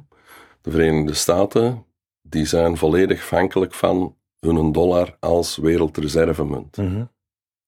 De 0.60 0.70
Verenigde 0.70 1.14
Staten 1.14 1.84
die 2.22 2.46
zijn 2.46 2.76
volledig 2.76 3.20
afhankelijk 3.20 3.74
van 3.74 4.16
hun 4.40 4.72
dollar 4.72 5.16
als 5.20 5.56
wereldreservemunt. 5.56 6.76
Mm 6.76 7.10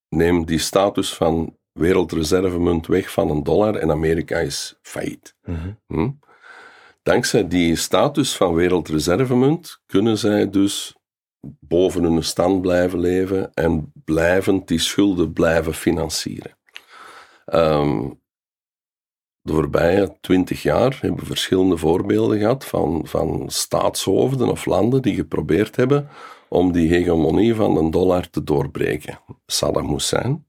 Neem 0.09 0.45
die 0.45 0.59
status 0.59 1.14
van 1.14 1.57
wereldreservemunt 1.73 2.87
weg 2.87 3.11
van 3.11 3.31
een 3.31 3.43
dollar 3.43 3.75
en 3.75 3.91
Amerika 3.91 4.38
is 4.38 4.79
failliet. 4.83 5.37
Mm 5.45 5.79
hm? 5.87 6.11
Dankzij 7.04 7.49
die 7.49 7.76
status 7.76 8.37
van 8.37 8.54
wereldreservemunt 8.54 9.82
kunnen 9.87 10.18
zij 10.18 10.50
dus 10.50 10.96
boven 11.61 12.02
hun 12.02 12.25
stand 12.25 12.61
blijven 12.61 13.00
leven 13.00 13.54
en 13.54 13.92
blijvend 14.04 14.68
die 14.68 14.78
schulden 14.78 15.32
blijven 15.32 15.75
financieren. 15.75 16.58
Um, 17.46 18.23
de 19.40 19.52
voorbije 19.52 20.16
twintig 20.20 20.62
jaar 20.62 20.99
hebben 21.00 21.20
we 21.20 21.26
verschillende 21.26 21.76
voorbeelden 21.76 22.38
gehad 22.38 22.64
van, 22.64 23.06
van 23.06 23.50
staatshoofden 23.50 24.49
of 24.49 24.66
landen 24.66 25.02
die 25.02 25.14
geprobeerd 25.14 25.76
hebben 25.76 26.08
om 26.49 26.73
die 26.73 26.88
hegemonie 26.88 27.54
van 27.54 27.76
een 27.76 27.90
dollar 27.90 28.30
te 28.30 28.44
doorbreken. 28.44 29.20
Saddam 29.46 29.88
Hussein, 29.88 30.46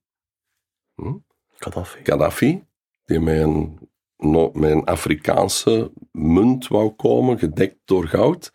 hm? 0.96 1.14
Gaddafi. 1.56 2.00
Gaddafi, 2.04 2.64
die 3.06 3.20
met 3.20 3.42
een, 3.42 3.90
met 4.32 4.72
een 4.72 4.86
Afrikaanse 4.86 5.92
munt 6.12 6.68
wou 6.68 6.90
komen, 6.90 7.40
gedekt 7.40 7.78
door 7.86 8.08
goud. 8.08 8.52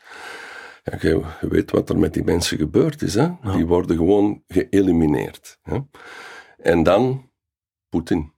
Ja, 0.83 0.99
je, 1.01 1.23
weet 1.41 1.71
wat 1.71 1.89
er 1.89 1.99
met 1.99 2.15
die 2.15 2.25
mensen 2.25 2.59
gebeurd 2.59 3.03
is. 3.03 3.15
Hè? 3.15 3.29
Die 3.57 3.67
worden 3.67 3.97
gewoon 3.97 4.43
geëlimineerd. 4.47 5.59
Hè? 5.63 5.79
En 6.57 6.83
dan 6.83 7.31
Poetin. 7.89 8.33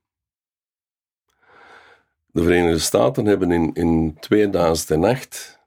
De 2.26 2.42
Verenigde 2.42 2.78
Staten 2.78 3.26
hebben 3.26 3.50
in, 3.50 3.72
in 3.72 4.16
2008 4.20 5.60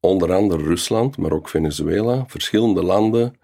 onder 0.00 0.34
andere 0.34 0.62
Rusland, 0.62 1.16
maar 1.16 1.32
ook 1.32 1.48
Venezuela, 1.48 2.24
verschillende 2.26 2.82
landen 2.82 3.40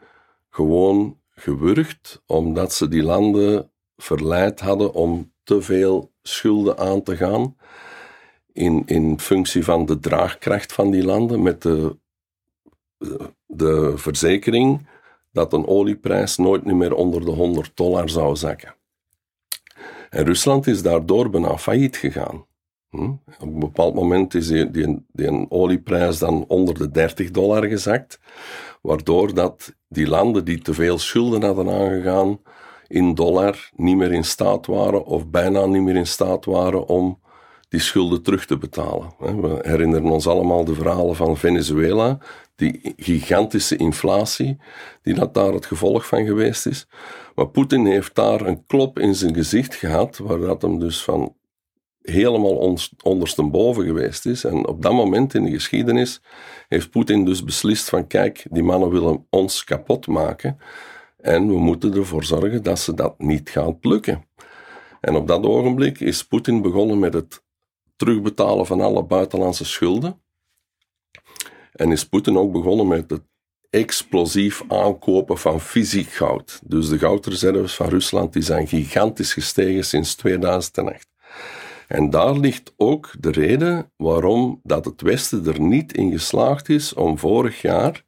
gewoon 0.50 1.20
gewurgd, 1.30 2.22
omdat 2.26 2.72
ze 2.72 2.88
die 2.88 3.02
landen 3.02 3.70
verleid 3.96 4.60
hadden 4.60 4.92
om 4.94 5.32
te 5.42 5.62
veel 5.62 6.11
schulden 6.22 6.78
aan 6.78 7.02
te 7.02 7.16
gaan 7.16 7.56
in, 8.52 8.82
in 8.86 9.20
functie 9.20 9.64
van 9.64 9.86
de 9.86 9.98
draagkracht 9.98 10.72
van 10.72 10.90
die 10.90 11.04
landen, 11.04 11.42
met 11.42 11.62
de, 11.62 11.96
de 13.46 13.92
verzekering 13.96 14.86
dat 15.32 15.52
een 15.52 15.66
olieprijs 15.66 16.36
nooit 16.36 16.64
meer 16.64 16.94
onder 16.94 17.24
de 17.24 17.30
100 17.30 17.70
dollar 17.74 18.08
zou 18.08 18.36
zakken. 18.36 18.74
En 20.10 20.24
Rusland 20.24 20.66
is 20.66 20.82
daardoor 20.82 21.30
bijna 21.30 21.58
failliet 21.58 21.96
gegaan. 21.96 22.46
Hm? 22.88 23.10
Op 23.38 23.40
een 23.40 23.58
bepaald 23.58 23.94
moment 23.94 24.34
is 24.34 24.46
die, 24.46 24.70
die, 24.70 25.06
die 25.12 25.50
olieprijs 25.50 26.18
dan 26.18 26.44
onder 26.48 26.74
de 26.78 26.90
30 26.90 27.30
dollar 27.30 27.64
gezakt, 27.64 28.20
waardoor 28.82 29.34
dat 29.34 29.74
die 29.88 30.06
landen 30.06 30.44
die 30.44 30.58
te 30.58 30.74
veel 30.74 30.98
schulden 30.98 31.42
hadden 31.42 31.68
aangegaan 31.70 32.40
in 32.92 33.14
dollar 33.14 33.70
niet 33.76 33.96
meer 33.96 34.12
in 34.12 34.24
staat 34.24 34.66
waren 34.66 35.04
of 35.04 35.28
bijna 35.28 35.66
niet 35.66 35.82
meer 35.82 35.96
in 35.96 36.06
staat 36.06 36.44
waren 36.44 36.88
om 36.88 37.20
die 37.68 37.80
schulden 37.80 38.22
terug 38.22 38.46
te 38.46 38.58
betalen. 38.58 39.14
We 39.18 39.58
herinneren 39.62 40.10
ons 40.10 40.26
allemaal 40.26 40.64
de 40.64 40.74
verhalen 40.74 41.16
van 41.16 41.36
Venezuela, 41.36 42.18
die 42.56 42.94
gigantische 42.96 43.76
inflatie, 43.76 44.58
die 45.02 45.14
dat 45.14 45.34
daar 45.34 45.52
het 45.52 45.66
gevolg 45.66 46.06
van 46.06 46.24
geweest 46.24 46.66
is. 46.66 46.86
Maar 47.34 47.48
Poetin 47.48 47.86
heeft 47.86 48.14
daar 48.14 48.40
een 48.40 48.66
klop 48.66 48.98
in 48.98 49.14
zijn 49.14 49.34
gezicht 49.34 49.74
gehad, 49.74 50.18
waar 50.18 50.38
dat 50.38 50.62
hem 50.62 50.78
dus 50.78 51.02
van 51.02 51.34
helemaal 52.02 52.76
ondersteboven 53.02 53.84
geweest 53.84 54.26
is. 54.26 54.44
En 54.44 54.66
op 54.66 54.82
dat 54.82 54.92
moment 54.92 55.34
in 55.34 55.44
de 55.44 55.50
geschiedenis 55.50 56.22
heeft 56.68 56.90
Poetin 56.90 57.24
dus 57.24 57.44
beslist 57.44 57.88
van 57.88 58.06
kijk, 58.06 58.46
die 58.50 58.62
mannen 58.62 58.90
willen 58.90 59.26
ons 59.30 59.64
kapot 59.64 60.06
maken 60.06 60.58
en 61.22 61.46
we 61.46 61.58
moeten 61.58 61.94
ervoor 61.94 62.24
zorgen 62.24 62.62
dat 62.62 62.78
ze 62.78 62.94
dat 62.94 63.18
niet 63.18 63.50
gaat 63.50 63.76
lukken. 63.80 64.24
En 65.00 65.14
op 65.14 65.28
dat 65.28 65.44
ogenblik 65.44 66.00
is 66.00 66.24
Poetin 66.24 66.62
begonnen 66.62 66.98
met 66.98 67.14
het 67.14 67.42
terugbetalen 67.96 68.66
van 68.66 68.80
alle 68.80 69.04
buitenlandse 69.04 69.64
schulden. 69.64 70.20
En 71.72 71.92
is 71.92 72.08
Poetin 72.08 72.36
ook 72.36 72.52
begonnen 72.52 72.88
met 72.88 73.10
het 73.10 73.22
explosief 73.70 74.62
aankopen 74.68 75.38
van 75.38 75.60
fysiek 75.60 76.08
goud. 76.08 76.60
Dus 76.64 76.88
de 76.88 76.98
goudreserves 76.98 77.74
van 77.74 77.88
Rusland 77.88 78.32
die 78.32 78.42
zijn 78.42 78.68
gigantisch 78.68 79.32
gestegen 79.32 79.84
sinds 79.84 80.14
2008. 80.14 81.10
En 81.88 82.10
daar 82.10 82.38
ligt 82.38 82.72
ook 82.76 83.10
de 83.18 83.30
reden 83.30 83.92
waarom 83.96 84.60
dat 84.62 84.84
het 84.84 85.00
Westen 85.00 85.46
er 85.46 85.60
niet 85.60 85.92
in 85.92 86.10
geslaagd 86.10 86.68
is 86.68 86.94
om 86.94 87.18
vorig 87.18 87.62
jaar, 87.62 88.04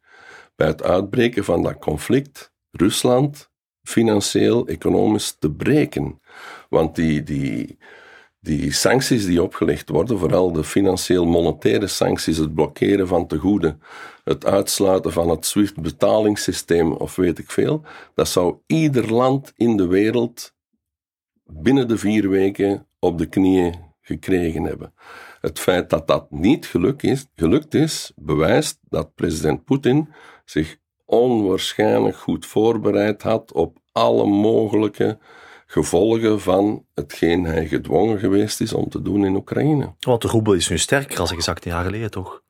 bij 0.57 0.67
het 0.67 0.83
uitbreken 0.83 1.45
van 1.45 1.63
dat 1.63 1.79
conflict, 1.79 2.54
Rusland 2.77 3.53
financieel, 3.83 4.67
economisch 4.67 5.37
te 5.39 5.51
breken. 5.51 6.21
Want 6.69 6.95
die, 6.95 7.23
die, 7.23 7.79
die 8.41 8.73
sancties 8.73 9.27
die 9.27 9.43
opgelegd 9.43 9.89
worden, 9.89 10.19
vooral 10.19 10.53
de 10.53 10.65
financieel-monetaire 10.65 11.87
sancties, 11.87 12.37
het 12.37 12.55
blokkeren 12.55 13.09
van 13.09 13.27
tegoeden, 13.27 13.83
het 14.25 14.45
uitsluiten 14.47 15.13
van 15.13 15.29
het 15.29 15.47
SWIFT-betalingssysteem 15.47 16.93
of 16.93 17.17
weet 17.17 17.39
ik 17.39 17.51
veel, 17.51 17.83
dat 18.15 18.29
zou 18.29 18.57
ieder 18.67 19.13
land 19.13 19.53
in 19.57 19.77
de 19.77 19.87
wereld 19.87 20.55
binnen 21.45 21.89
de 21.89 21.99
vier 21.99 22.29
weken 22.29 22.87
op 22.99 23.19
de 23.19 23.27
knieën 23.27 23.75
gekregen 24.01 24.65
hebben. 24.65 24.95
Het 25.41 25.59
feit 25.59 25.91
dat 25.91 26.07
dat 26.07 26.31
niet 26.31 26.67
gelukt 26.67 27.03
is, 27.03 27.27
gelukt 27.35 27.75
is 27.75 28.13
bewijst 28.17 28.79
dat 28.89 29.15
president 29.15 29.65
Poetin 29.65 30.09
zich 30.45 30.79
onwaarschijnlijk 31.15 32.17
goed 32.17 32.47
voorbereid 32.47 33.23
had 33.23 33.53
op 33.53 33.79
alle 33.93 34.27
mogelijke 34.27 35.19
gevolgen 35.67 36.41
van 36.41 36.85
hetgeen 36.95 37.45
hij 37.45 37.67
gedwongen 37.67 38.19
geweest 38.19 38.61
is 38.61 38.73
om 38.73 38.89
te 38.89 39.03
doen 39.03 39.25
in 39.25 39.37
Oekraïne. 39.37 39.95
Want 40.01 40.23
de 40.23 40.29
roebel 40.29 40.53
is 40.53 40.69
nu 40.69 40.79
sterker 40.79 41.21
als 41.21 41.33
gezakt 41.33 41.65
een 41.65 41.71
jaar 41.71 41.85
geleden, 41.85 42.11
toch? 42.11 42.43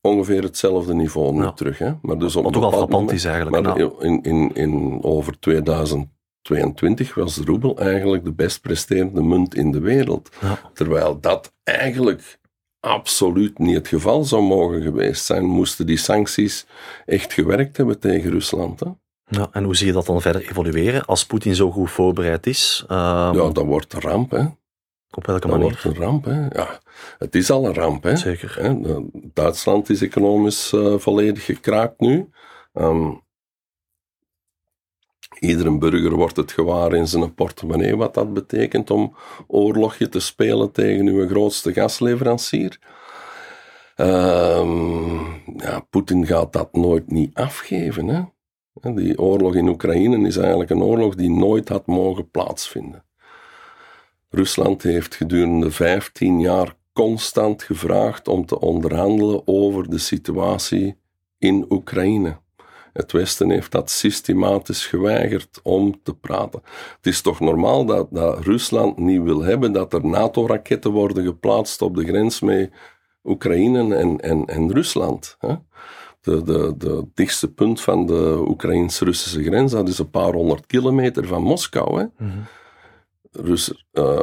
Ongeveer 0.00 0.42
hetzelfde 0.42 0.94
niveau 0.94 1.34
nu 1.34 1.52
terug. 1.54 1.78
Hè? 1.78 1.92
Maar 2.02 2.18
dus 2.18 2.36
op 2.36 2.44
Wat 2.44 2.52
toch 2.52 2.64
al 2.64 2.72
frappant 2.72 3.12
is 3.12 3.24
eigenlijk. 3.24 3.66
Maar 3.66 3.78
in, 3.78 4.22
in, 4.22 4.54
in 4.54 4.98
over 5.02 5.38
2022 5.38 7.14
was 7.14 7.34
de 7.34 7.44
roebel 7.44 7.78
eigenlijk 7.78 8.24
de 8.24 8.32
best 8.32 8.60
presterende 8.60 9.22
munt 9.22 9.54
in 9.54 9.70
de 9.70 9.80
wereld. 9.80 10.28
Terwijl 10.72 11.20
dat 11.20 11.52
eigenlijk 11.62 12.38
absoluut 12.84 13.58
niet 13.58 13.74
het 13.74 13.88
geval 13.88 14.24
zou 14.24 14.42
mogen 14.42 14.82
geweest 14.82 15.24
zijn, 15.24 15.44
moesten 15.44 15.86
die 15.86 15.96
sancties 15.96 16.66
echt 17.06 17.32
gewerkt 17.32 17.76
hebben 17.76 17.98
tegen 17.98 18.30
Rusland. 18.30 18.80
Hè? 18.80 18.86
Ja, 19.24 19.48
en 19.52 19.64
hoe 19.64 19.76
zie 19.76 19.86
je 19.86 19.92
dat 19.92 20.06
dan 20.06 20.20
verder 20.20 20.48
evolueren 20.50 21.04
als 21.04 21.26
Poetin 21.26 21.54
zo 21.54 21.70
goed 21.70 21.90
voorbereid 21.90 22.46
is? 22.46 22.84
Um... 22.88 22.96
Ja, 22.96 23.32
dat 23.32 23.64
wordt 23.64 23.92
een 23.92 24.00
ramp, 24.00 24.30
hè. 24.30 24.44
Op 25.10 25.26
welke 25.26 25.48
dat 25.48 25.50
manier? 25.50 25.80
wordt 25.82 25.84
een 25.84 26.04
ramp, 26.04 26.24
hè. 26.24 26.46
Ja, 26.48 26.80
het 27.18 27.34
is 27.34 27.50
al 27.50 27.66
een 27.66 27.74
ramp, 27.74 28.02
hè. 28.02 28.16
Zeker. 28.16 28.56
Hè? 28.60 29.00
Duitsland 29.12 29.90
is 29.90 30.02
economisch 30.02 30.72
uh, 30.72 30.98
volledig 30.98 31.44
gekraakt 31.44 32.00
nu. 32.00 32.28
Um, 32.72 33.23
iedere 35.44 35.78
burger 35.78 36.14
wordt 36.14 36.36
het 36.36 36.52
gewaar 36.52 36.92
in 36.92 37.08
zijn 37.08 37.34
portemonnee 37.34 37.96
wat 37.96 38.14
dat 38.14 38.32
betekent 38.32 38.90
om 38.90 39.16
oorlogje 39.46 40.08
te 40.08 40.20
spelen 40.20 40.72
tegen 40.72 41.06
uw 41.06 41.28
grootste 41.28 41.72
gasleverancier. 41.72 42.78
Um, 43.96 45.42
ja, 45.56 45.86
Poetin 45.90 46.26
gaat 46.26 46.52
dat 46.52 46.72
nooit 46.72 47.10
niet 47.10 47.34
afgeven, 47.34 48.08
hè. 48.08 48.22
Die 48.94 49.18
oorlog 49.18 49.54
in 49.54 49.68
Oekraïne 49.68 50.26
is 50.26 50.36
eigenlijk 50.36 50.70
een 50.70 50.82
oorlog 50.82 51.14
die 51.14 51.30
nooit 51.30 51.68
had 51.68 51.86
mogen 51.86 52.30
plaatsvinden. 52.30 53.04
Rusland 54.30 54.82
heeft 54.82 55.14
gedurende 55.14 55.70
15 55.70 56.40
jaar 56.40 56.76
constant 56.92 57.62
gevraagd 57.62 58.28
om 58.28 58.46
te 58.46 58.60
onderhandelen 58.60 59.42
over 59.44 59.90
de 59.90 59.98
situatie 59.98 60.96
in 61.38 61.66
Oekraïne. 61.68 62.36
Het 62.94 63.12
Westen 63.12 63.50
heeft 63.50 63.72
dat 63.72 63.90
systematisch 63.90 64.86
geweigerd 64.86 65.60
om 65.62 66.00
te 66.02 66.14
praten. 66.14 66.60
Het 66.96 67.06
is 67.06 67.20
toch 67.20 67.40
normaal 67.40 67.84
dat, 67.84 68.08
dat 68.10 68.44
Rusland 68.44 68.98
niet 68.98 69.22
wil 69.22 69.42
hebben 69.42 69.72
dat 69.72 69.92
er 69.92 70.06
NATO-raketten 70.06 70.90
worden 70.90 71.24
geplaatst 71.24 71.82
op 71.82 71.96
de 71.96 72.04
grens 72.04 72.40
met 72.40 72.70
Oekraïne 73.24 73.94
en, 73.94 74.20
en, 74.20 74.44
en 74.44 74.72
Rusland. 74.72 75.36
Hè? 75.38 75.54
de, 76.20 76.42
de, 76.42 76.74
de 76.78 77.06
dichtste 77.14 77.52
punt 77.52 77.80
van 77.80 78.06
de 78.06 78.44
Oekraïns-Russische 78.48 79.42
grens, 79.42 79.72
dat 79.72 79.88
is 79.88 79.98
een 79.98 80.10
paar 80.10 80.32
honderd 80.32 80.66
kilometer 80.66 81.26
van 81.26 81.42
Moskou. 81.42 81.98
Hè. 82.00 82.26
Mm 82.26 82.46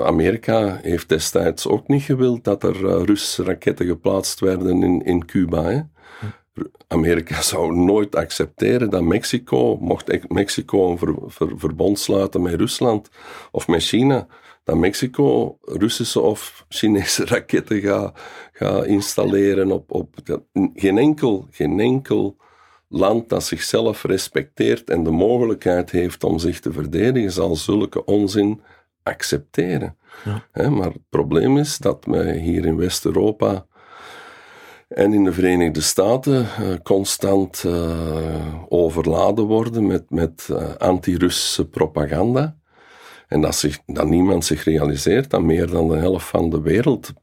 Amerika 0.04 0.80
heeft 0.82 1.10
destijds 1.10 1.68
ook 1.68 1.88
niet 1.88 2.04
gewild 2.04 2.44
dat 2.44 2.64
er 2.64 2.76
uh, 2.76 3.04
Russische 3.04 3.44
raketten 3.44 3.86
geplaatst 3.86 4.40
werden 4.40 4.84
in, 4.84 5.06
in 5.06 5.26
Cuba. 5.26 5.64
Hè. 5.64 5.82
Amerika 6.88 7.42
zou 7.52 7.76
nooit 7.76 8.16
accepteren 8.16 8.90
dat 8.90 9.04
Mexico, 9.04 9.78
mocht 9.78 10.30
Mexico 10.30 10.92
een 10.92 10.98
ver, 11.30 11.50
verbond 11.56 12.00
sluiten 12.00 12.42
met 12.42 12.54
Rusland 12.54 13.10
of 13.52 13.68
met 13.68 13.84
China, 13.84 14.28
dat 14.64 14.76
Mexico 14.76 15.58
Russische 15.62 16.20
of 16.20 16.66
Chinese 16.70 17.26
raketten 17.34 17.82
gaat 17.82 18.20
ga 18.54 18.84
installeren 18.84 19.72
op, 19.72 19.92
op 19.92 20.40
geen, 20.74 20.98
enkel, 20.98 21.48
geen 21.52 21.80
enkel 21.80 22.38
land 22.88 23.30
dat 23.30 23.44
zichzelf 23.44 24.04
respecteert 24.04 24.90
en 24.90 25.04
de 25.04 25.12
mogelijkheid 25.12 25.92
heeft 25.92 26.24
om 26.24 26.40
zich 26.40 26.60
te 26.60 26.72
verdedigen, 26.72 27.32
zal 27.32 27.56
zulke 27.56 28.06
onzin 28.06 28.62
accepteren. 29.04 29.98
Ja. 30.54 30.70
maar 30.70 30.92
het 30.92 31.10
probleem 31.10 31.58
is 31.58 31.78
dat 31.78 32.06
wij 32.06 32.38
hier 32.38 32.66
in 32.66 32.78
West-Europa 32.78 33.66
en 34.94 35.14
in 35.14 35.24
de 35.24 35.34
Verenigde 35.34 35.82
Staten 35.82 36.48
uh, 36.60 36.76
constant 36.84 37.64
uh, 37.66 38.56
overladen 38.70 39.46
worden 39.46 39.88
met, 39.88 40.10
met 40.10 40.48
uh, 40.52 40.76
anti-Russische 40.76 41.68
propaganda. 41.68 42.56
En 43.28 43.42
dat, 43.42 43.56
zich, 43.56 43.80
dat 43.86 44.08
niemand 44.08 44.46
zich 44.46 44.64
realiseert 44.64 45.30
dat 45.30 45.42
meer 45.42 45.68
dan 45.68 45.88
de 45.88 45.98
helft 45.98 46.26
van 46.26 46.50
de 46.50 46.62
wereld 46.62 47.14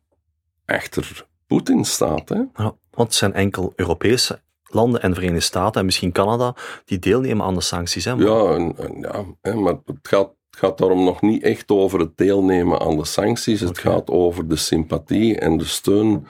achter 0.65 1.27
Poetin 1.47 1.85
staat. 1.85 2.29
Hè? 2.29 2.37
Ja, 2.37 2.75
want 2.91 3.09
het 3.09 3.15
zijn 3.15 3.35
enkel 3.35 3.73
Europese 3.77 4.41
landen 4.65 5.03
en 5.03 5.15
Verenigde 5.15 5.41
Staten 5.41 5.81
en 5.81 5.87
misschien 5.87 6.13
Canada 6.13 6.55
die 6.85 6.99
deelnemen 6.99 7.47
aan 7.47 7.55
de 7.55 7.61
sancties. 7.61 8.05
Hè, 8.05 8.17
maar... 8.17 8.27
Ja, 8.27 8.55
en, 8.55 8.75
ja 9.01 9.25
hè, 9.41 9.55
maar 9.55 9.75
het 9.85 9.99
gaat, 10.03 10.31
gaat 10.51 10.79
daarom 10.79 11.05
nog 11.05 11.21
niet 11.21 11.43
echt 11.43 11.71
over 11.71 12.01
het 12.01 12.17
deelnemen 12.17 12.81
aan 12.81 12.97
de 12.97 13.05
sancties. 13.05 13.61
Het 13.61 13.79
gaat 13.79 14.11
over 14.11 14.49
de 14.49 14.57
sympathie 14.57 15.39
en 15.39 15.57
de 15.57 15.65
steun 15.65 16.27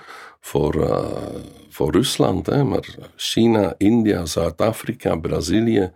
voor, 0.49 0.77
uh, 0.77 1.17
voor 1.69 1.93
Rusland. 1.93 2.47
Hè. 2.47 2.65
Maar 2.65 2.97
China, 3.17 3.75
India, 3.79 4.27
Zuid-Afrika, 4.27 5.17
Brazilië. 5.17 5.93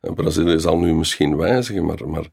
Brazilië 0.00 0.60
zal 0.60 0.78
nu 0.78 0.94
misschien 0.94 1.36
wijzigen, 1.36 1.84
maar, 1.84 2.08
maar 2.08 2.28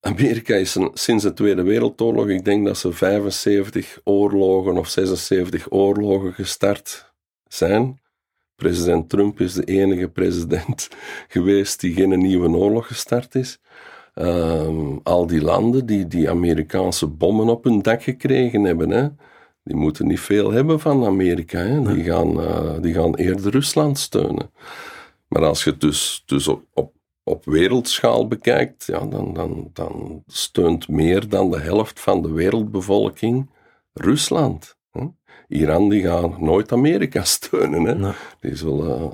Amerika 0.00 0.54
is 0.54 0.76
sinds 0.92 1.24
de 1.24 1.32
Tweede 1.32 1.62
Wereldoorlog, 1.62 2.28
ik 2.28 2.44
denk 2.44 2.66
dat 2.66 2.78
ze 2.78 2.92
75 2.92 4.00
oorlogen 4.04 4.78
of 4.78 4.88
76 4.88 5.66
oorlogen 5.70 6.32
gestart 6.32 7.12
zijn. 7.48 8.00
President 8.56 9.08
Trump 9.08 9.40
is 9.40 9.52
de 9.52 9.64
enige 9.64 10.08
president 10.08 10.88
geweest 11.28 11.80
die 11.80 11.94
geen 11.94 12.18
nieuwe 12.18 12.48
oorlog 12.48 12.86
gestart 12.86 13.34
is. 13.34 13.60
Ehm, 14.14 14.96
al 15.02 15.26
die 15.26 15.42
landen 15.42 15.86
die 15.86 16.06
die 16.06 16.30
Amerikaanse 16.30 17.06
bommen 17.06 17.48
op 17.48 17.64
hun 17.64 17.82
dak 17.82 18.02
gekregen 18.02 18.64
hebben, 18.64 18.90
hè, 18.90 19.08
die 19.62 19.76
moeten 19.76 20.06
niet 20.06 20.20
veel 20.20 20.50
hebben 20.50 20.80
van 20.80 21.04
Amerika. 21.04 21.58
Hè. 21.58 21.94
Die, 21.94 22.04
gaan, 22.04 22.40
uh, 22.40 22.80
die 22.80 22.94
gaan 22.94 23.14
eerder 23.14 23.50
Rusland 23.50 23.98
steunen. 23.98 24.50
Maar 25.28 25.44
als 25.44 25.64
je 25.64 25.76
dus, 25.76 26.22
dus 26.26 26.48
op, 26.48 26.64
op 26.72 26.92
op 27.30 27.44
wereldschaal 27.44 28.28
bekijkt, 28.28 28.84
ja, 28.84 29.06
dan, 29.06 29.34
dan, 29.34 29.70
dan 29.72 30.22
steunt 30.26 30.88
meer 30.88 31.28
dan 31.28 31.50
de 31.50 31.60
helft 31.60 32.00
van 32.00 32.22
de 32.22 32.32
wereldbevolking 32.32 33.50
Rusland. 33.92 34.76
Hè? 34.90 35.06
Iran 35.48 35.88
die 35.88 36.02
gaat 36.02 36.40
nooit 36.40 36.72
Amerika 36.72 37.24
steunen. 37.36 37.84
Hè? 37.84 38.12
Die 38.40 38.56
zullen, 38.56 39.12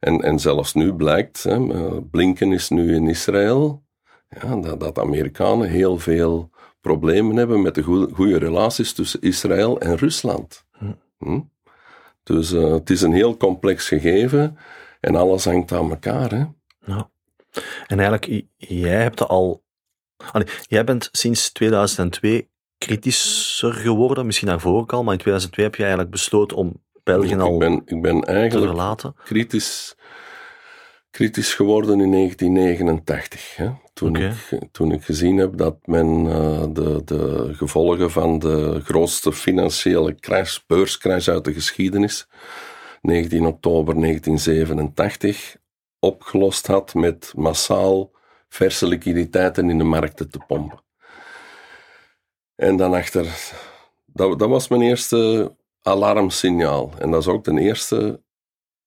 en, 0.00 0.20
en 0.20 0.38
zelfs 0.38 0.74
nu 0.74 0.94
blijkt, 0.94 1.42
hè, 1.42 1.72
eh, 1.72 1.96
Blinken 2.10 2.52
is 2.52 2.68
nu 2.68 2.94
in 2.94 3.08
Israël, 3.08 3.82
ja, 4.28 4.56
dat, 4.56 4.80
dat 4.80 4.98
Amerikanen 4.98 5.68
heel 5.68 5.98
veel 5.98 6.50
problemen 6.84 7.36
hebben 7.36 7.62
met 7.62 7.74
de 7.74 7.82
goede 8.12 8.38
relaties 8.38 8.92
tussen 8.92 9.20
Israël 9.20 9.80
en 9.80 9.96
Rusland. 9.96 10.64
Hm. 10.78 10.92
hm? 11.18 11.40
Dus 12.22 12.52
uh, 12.52 12.72
het 12.72 12.90
is 12.90 13.02
een 13.02 13.12
heel 13.12 13.36
complex 13.36 13.88
gegeven 13.88 14.58
en 15.00 15.16
alles 15.16 15.44
hangt 15.44 15.72
aan 15.72 15.90
elkaar. 15.90 16.30
Hè? 16.30 16.44
En 17.86 17.98
eigenlijk, 17.98 18.44
jij 18.56 19.02
hebt 19.02 19.28
al. 19.28 19.62
Allee, 20.32 20.46
jij 20.66 20.84
bent 20.84 21.08
sinds 21.12 21.52
2002 21.52 22.48
kritischer 22.78 23.72
geworden, 23.72 24.26
misschien 24.26 24.48
daarvoor 24.48 24.80
ook 24.80 24.92
al, 24.92 25.02
maar 25.02 25.12
in 25.12 25.18
2002 25.18 25.64
heb 25.64 25.74
je 25.74 25.82
eigenlijk 25.82 26.10
besloten 26.10 26.56
om 26.56 26.82
België 27.02 27.36
al 27.36 27.52
ik 27.52 27.58
ben, 27.58 27.82
ik 27.84 28.02
ben 28.02 28.22
eigenlijk 28.24 28.66
te 28.66 28.72
verlaten. 28.72 29.14
Kritisch, 29.24 29.96
kritisch 31.14 31.54
geworden 31.54 32.00
in 32.00 32.10
1989. 32.10 33.56
Hè? 33.56 33.70
Toen, 33.92 34.16
ik, 34.16 34.58
toen 34.72 34.92
ik 34.92 35.04
gezien 35.04 35.36
heb 35.36 35.56
dat 35.56 35.76
men 35.84 36.24
uh, 36.24 36.64
de, 36.72 37.02
de 37.04 37.50
gevolgen 37.52 38.10
van 38.10 38.38
de 38.38 38.80
grootste 38.84 39.32
financiële 39.32 40.14
crash, 40.14 40.58
beurscrash 40.66 41.28
uit 41.28 41.44
de 41.44 41.52
geschiedenis, 41.52 42.28
19 43.00 43.46
oktober 43.46 43.94
1987, 43.94 45.56
opgelost 45.98 46.66
had 46.66 46.94
met 46.94 47.32
massaal 47.36 48.10
verse 48.48 48.86
liquiditeiten 48.86 49.70
in 49.70 49.78
de 49.78 49.84
markten 49.84 50.30
te 50.30 50.38
pompen. 50.46 50.82
En 52.54 52.76
dan 52.76 52.94
achter, 52.94 53.26
dat, 54.06 54.38
dat 54.38 54.48
was 54.48 54.68
mijn 54.68 54.82
eerste 54.82 55.52
alarmsignaal. 55.82 56.92
En 56.98 57.10
dat 57.10 57.20
is 57.20 57.28
ook 57.28 57.44
de 57.44 57.60
eerste, 57.60 58.22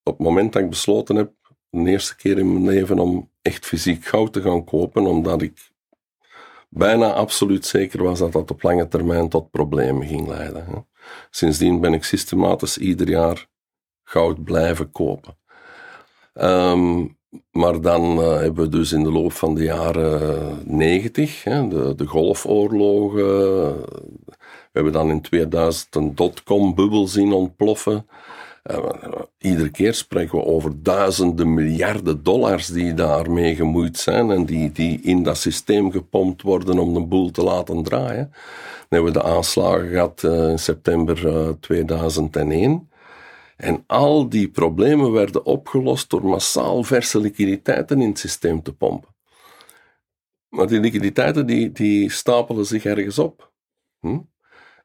op 0.04 0.18
het 0.18 0.28
moment 0.28 0.54
dat 0.54 0.62
ik 0.62 0.70
besloten 0.70 1.16
heb, 1.16 1.37
de 1.70 1.90
eerste 1.90 2.16
keer 2.16 2.38
in 2.38 2.54
mijn 2.54 2.66
leven 2.66 3.00
om 3.00 3.32
echt 3.42 3.66
fysiek 3.66 4.06
goud 4.06 4.34
te 4.34 4.42
gaan 4.42 4.64
kopen, 4.64 5.06
omdat 5.06 5.42
ik 5.42 5.72
bijna 6.70 7.14
absoluut 7.14 7.66
zeker 7.66 8.04
was 8.04 8.20
dat 8.20 8.32
dat 8.32 8.52
op 8.52 8.62
lange 8.62 8.88
termijn 8.88 9.30
tot 9.30 9.52
problemen 9.52 10.08
ging 10.08 10.28
leiden. 10.28 10.88
Sindsdien 11.30 11.80
ben 11.80 11.94
ik 11.94 12.04
systematisch 12.04 12.78
ieder 12.78 13.10
jaar 13.10 13.48
goud 14.04 14.44
blijven 14.44 14.92
kopen. 14.92 15.38
Um, 16.34 17.18
maar 17.52 17.82
dan 17.82 18.20
uh, 18.20 18.38
hebben 18.38 18.64
we 18.64 18.70
dus 18.70 18.92
in 18.92 19.04
de 19.04 19.12
loop 19.12 19.32
van 19.32 19.56
de 19.56 19.64
jaren 19.64 20.62
negentig, 20.66 21.44
de, 21.44 21.94
de 21.96 22.06
golfoorlogen, 22.06 23.26
we 24.78 24.84
hebben 24.84 24.94
dan 24.94 25.10
in 25.10 25.22
2000 25.22 25.96
een 25.96 26.16
dotcom-bubbel 26.16 27.08
zien 27.08 27.34
ontploffen. 27.34 28.08
Uh, 28.72 29.22
iedere 29.38 29.70
keer 29.70 29.94
spreken 29.94 30.38
we 30.38 30.46
over 30.46 30.84
duizenden 30.84 31.54
miljarden 31.54 32.24
dollars 32.24 32.68
die 32.68 32.94
daarmee 32.94 33.56
gemoeid 33.56 33.98
zijn 33.98 34.32
en 34.32 34.46
die, 34.46 34.72
die 34.72 35.02
in 35.02 35.24
dat 35.24 35.38
systeem 35.38 35.92
gepompt 35.92 36.42
worden 36.42 36.80
om 36.80 36.94
de 36.94 37.02
boel 37.02 37.32
te 37.32 37.44
laten 37.44 37.84
draaien. 37.84 38.30
Dan 38.32 38.88
hebben 38.90 39.14
we 39.14 39.20
de 39.20 39.26
aanslagen 39.26 39.88
gehad 39.88 40.24
uh, 40.24 40.50
in 40.50 40.60
september 40.60 41.26
uh, 41.26 41.50
2001. 41.60 42.90
En 43.58 43.84
al 43.88 44.30
die 44.30 44.50
problemen 44.50 45.12
werden 45.12 45.46
opgelost 45.46 46.10
door 46.10 46.26
massaal 46.26 46.84
verse 46.84 47.20
liquiditeiten 47.20 48.02
in 48.02 48.10
het 48.10 48.20
systeem 48.20 48.64
te 48.64 48.74
pompen. 48.74 49.16
Maar 50.50 50.68
die 50.68 50.80
liquiditeiten 50.80 51.46
die, 51.46 51.72
die 51.72 52.12
stapelen 52.12 52.66
zich 52.66 52.86
ergens 52.86 53.20
op. 53.20 53.52
Hm? 54.00 54.20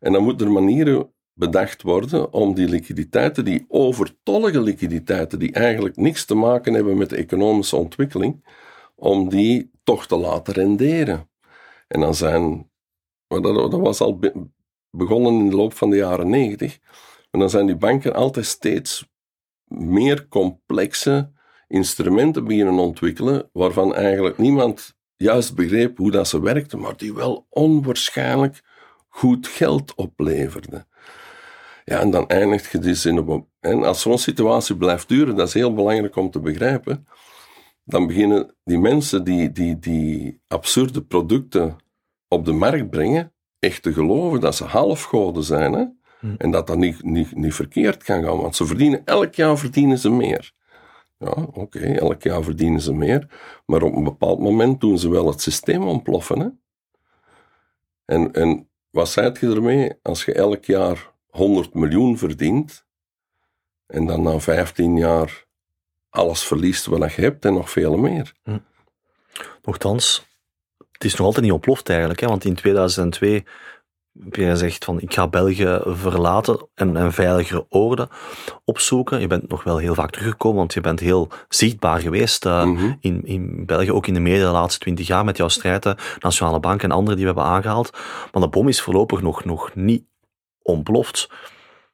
En 0.01 0.13
dan 0.13 0.23
moeten 0.23 0.47
er 0.47 0.53
manieren 0.53 1.13
bedacht 1.35 1.83
worden 1.83 2.33
om 2.33 2.55
die 2.55 2.69
liquiditeiten, 2.69 3.45
die 3.45 3.65
overtollige 3.69 4.61
liquiditeiten, 4.61 5.39
die 5.39 5.53
eigenlijk 5.53 5.97
niks 5.97 6.25
te 6.25 6.35
maken 6.35 6.75
hebben 6.75 6.97
met 6.97 7.11
de 7.11 7.17
economische 7.17 7.77
ontwikkeling, 7.77 8.45
om 8.95 9.29
die 9.29 9.71
toch 9.85 10.07
te 10.07 10.17
laten 10.17 10.55
renderen. 10.55 11.31
En 11.89 12.01
dan 12.01 12.15
zijn, 12.15 12.71
dat, 13.27 13.73
was 13.73 14.01
al 14.01 14.21
begonnen 14.91 15.35
in 15.35 15.51
de 15.51 15.57
loop 15.57 15.75
van 15.75 15.91
de 15.91 15.97
jaren 15.97 16.29
negentig, 16.29 16.79
en 17.31 17.39
dan 17.39 17.51
zijn 17.51 17.67
die 17.67 17.77
banken 17.77 18.15
altijd 18.15 18.47
steeds 18.47 19.11
meer 19.65 20.29
complexe 20.29 21.33
instrumenten 21.69 22.45
beginnen 22.45 22.79
ontwikkelen, 22.79 23.49
waarvan 23.53 23.95
eigenlijk 23.95 24.39
niemand 24.39 24.95
juist 25.17 25.55
begreep 25.55 25.97
hoe 25.97 26.11
dat 26.11 26.29
ze 26.29 26.41
werkten, 26.41 26.81
maar 26.81 26.97
die 26.97 27.15
wel 27.15 27.47
onwaarschijnlijk 27.49 28.63
goed 29.09 29.47
geld 29.47 29.95
opleverde. 29.95 30.87
Ja, 31.93 32.01
en 32.01 32.11
dan 32.11 32.29
eindigt 32.29 32.71
je 32.71 32.79
dus 32.79 33.07
in 33.07 33.17
een... 33.17 33.47
En 33.61 33.85
als 33.85 34.01
zo'n 34.01 34.19
situatie 34.19 34.77
blijft 34.77 35.09
duren, 35.09 35.37
dat 35.37 35.47
is 35.47 35.55
heel 35.55 35.75
belangrijk 35.75 36.17
om 36.17 36.31
te 36.31 36.41
begrijpen, 36.41 37.07
dan 37.85 38.07
beginnen 38.07 38.55
die 38.65 38.79
mensen 38.79 39.25
die, 39.25 39.53
die, 39.53 39.79
die 39.79 40.41
absurde 40.49 41.03
producten 41.03 41.77
op 42.29 42.45
de 42.45 42.53
markt 42.53 42.91
brengen, 42.91 43.33
echt 43.59 43.83
te 43.83 43.93
geloven 43.93 44.41
dat 44.41 44.55
ze 44.55 44.65
halfgoden 44.65 45.43
zijn. 45.43 45.73
Hè? 45.73 45.85
Hm. 46.21 46.35
En 46.39 46.51
dat 46.51 46.67
dat 46.67 46.77
niet, 46.77 47.03
niet, 47.03 47.37
niet 47.37 47.55
verkeerd 47.55 48.03
kan 48.03 48.23
gaan, 48.25 48.37
want 48.37 48.57
ze 48.57 48.67
verdienen, 48.67 49.05
elk 49.05 49.35
jaar 49.35 49.59
verdienen 49.59 49.99
ze 49.99 50.11
meer. 50.11 50.53
Ja, 51.19 51.47
oké, 51.53 51.79
elk 51.79 52.23
jaar 52.23 52.43
verdienen 52.43 52.81
ze 52.81 52.93
meer, 52.93 53.29
maar 53.67 53.83
op 53.83 53.97
een 53.97 54.05
bepaald 54.05 54.39
moment 54.39 54.81
doen 54.81 54.99
ze 54.99 55.11
wel 55.11 55.27
het 55.27 55.41
systeem 55.41 55.83
ontploffen. 55.83 56.41
Hè? 56.41 56.49
En, 58.05 58.33
en 58.33 58.69
wat 58.91 59.09
zei 59.09 59.33
je 59.41 59.47
ermee 59.55 59.93
als 60.03 60.25
je 60.25 60.33
elk 60.33 60.65
jaar 60.65 61.12
100 61.33 61.75
miljoen 61.75 62.19
verdient 62.19 62.87
en 63.87 64.07
dan 64.07 64.23
na 64.23 64.39
15 64.39 64.97
jaar 64.97 65.47
alles 66.11 66.45
verliest 66.45 66.87
wat 66.87 67.13
je 67.13 67.23
hebt 67.23 67.45
en 67.45 67.55
nog 67.55 67.71
veel 67.71 67.97
meer? 67.97 68.33
Hm. 68.43 68.59
Nochtans, 69.63 70.27
het 70.93 71.05
is 71.05 71.15
nog 71.15 71.27
altijd 71.27 71.45
niet 71.45 71.55
ontploft 71.55 71.89
eigenlijk, 71.89 72.21
hè? 72.21 72.27
want 72.27 72.45
in 72.45 72.55
2002 72.55 73.45
heb 74.21 74.35
je 74.35 74.45
gezegd 74.45 74.85
van 74.85 75.01
ik 75.01 75.15
ga 75.15 75.29
België 75.29 75.81
verlaten 75.85 76.69
en 76.75 76.95
een 76.95 77.13
veiligere 77.13 77.67
orde 77.69 78.09
opzoeken. 78.65 79.21
Je 79.21 79.27
bent 79.27 79.49
nog 79.49 79.65
wel 79.65 79.77
heel 79.77 79.95
vaak 79.95 80.11
teruggekomen, 80.11 80.59
want 80.59 80.75
je 80.75 80.81
bent 80.81 81.01
heel 81.01 81.29
zichtbaar 81.49 82.01
geweest 82.01 82.45
uh, 82.45 82.65
mm 82.65 82.97
in, 83.01 83.25
in 83.25 83.67
België, 83.67 83.93
ook 83.93 84.07
in 84.07 84.15
de 84.15 84.21
media 84.21 84.47
de 84.47 84.53
laatste 84.53 84.81
twintig 84.81 85.07
jaar 85.07 85.25
met 85.25 85.37
jouw 85.37 85.49
strijd, 85.49 85.95
Nationale 86.21 86.61
Bank 86.61 86.83
en 86.83 86.91
andere 86.91 87.17
die 87.17 87.27
we 87.27 87.33
hebben 87.33 87.53
aangehaald. 87.53 87.91
Maar 88.33 88.43
de 88.43 88.49
bom 88.49 88.69
is 88.69 88.81
voorlopig 88.81 89.23
nog, 89.23 89.45
nog 89.45 89.75
niet 89.75 90.05
ontploft. 90.63 91.29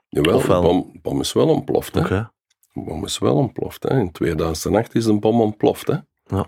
Jawel, 0.08 0.40
de 0.40 0.46
bom, 0.46 0.98
bom, 1.02 1.20
is 1.20 1.32
wel 1.32 1.48
ontploft. 1.48 1.94
Hè? 1.94 2.00
Okay. 2.00 2.28
De 2.72 2.82
bom 2.82 3.04
is 3.04 3.18
wel 3.18 3.34
ontploft. 3.34 3.82
Hè? 3.82 3.98
In 3.98 4.12
2008 4.12 4.94
is 4.94 5.04
de 5.04 5.18
bom 5.18 5.40
ontploft. 5.40 5.86
Hè? 5.86 5.96
Ja. 6.26 6.46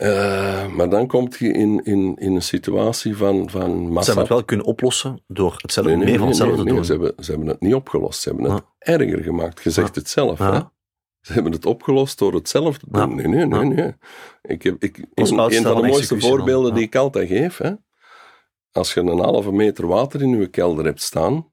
Uh, 0.00 0.66
maar 0.66 0.88
dan 0.88 1.06
kom 1.06 1.28
je 1.38 1.52
in, 1.52 1.84
in, 1.84 2.16
in 2.16 2.34
een 2.34 2.42
situatie 2.42 3.16
van, 3.16 3.50
van 3.50 3.70
massa... 3.70 4.00
Ze 4.00 4.06
hebben 4.06 4.22
het 4.22 4.28
wel 4.28 4.44
kunnen 4.44 4.66
oplossen 4.66 5.22
door 5.26 5.54
hetzelfde, 5.56 5.92
nee, 5.92 6.00
nee, 6.00 6.10
meer 6.10 6.18
van 6.18 6.28
hetzelfde 6.28 6.56
nee, 6.56 6.66
te 6.66 6.72
doen. 6.74 6.84
Ze 6.84 6.92
hebben, 6.92 7.24
ze 7.24 7.30
hebben 7.30 7.48
het 7.48 7.60
niet 7.60 7.74
opgelost, 7.74 8.20
ze 8.20 8.28
hebben 8.28 8.50
het 8.50 8.64
erger 8.78 9.22
gemaakt. 9.22 9.62
Je 9.62 9.70
zegt 9.70 9.94
het 9.94 10.08
zelf, 10.08 10.38
hè? 10.38 10.60
Ze 11.20 11.32
hebben 11.32 11.52
het 11.52 11.66
opgelost 11.66 12.18
door 12.18 12.34
hetzelfde 12.34 12.86
te 12.86 12.86
doen. 12.90 13.14
Nee, 13.14 13.26
nee, 13.26 13.46
nee, 13.46 13.64
nee. 13.64 13.94
Ik 14.42 14.62
heb, 14.62 14.82
ik, 14.82 15.06
een, 15.14 15.26
van 15.26 15.48
de 15.48 15.88
mooiste 15.88 16.20
voorbeelden 16.20 16.74
die 16.74 16.82
ik 16.82 16.96
altijd 16.96 17.28
geef, 17.28 17.58
hè? 17.58 17.72
Als 18.72 18.94
je 18.94 19.00
een 19.00 19.18
halve 19.18 19.52
meter 19.52 19.86
water 19.86 20.22
in 20.22 20.40
je 20.40 20.46
kelder 20.46 20.84
hebt 20.84 21.02
staan, 21.02 21.52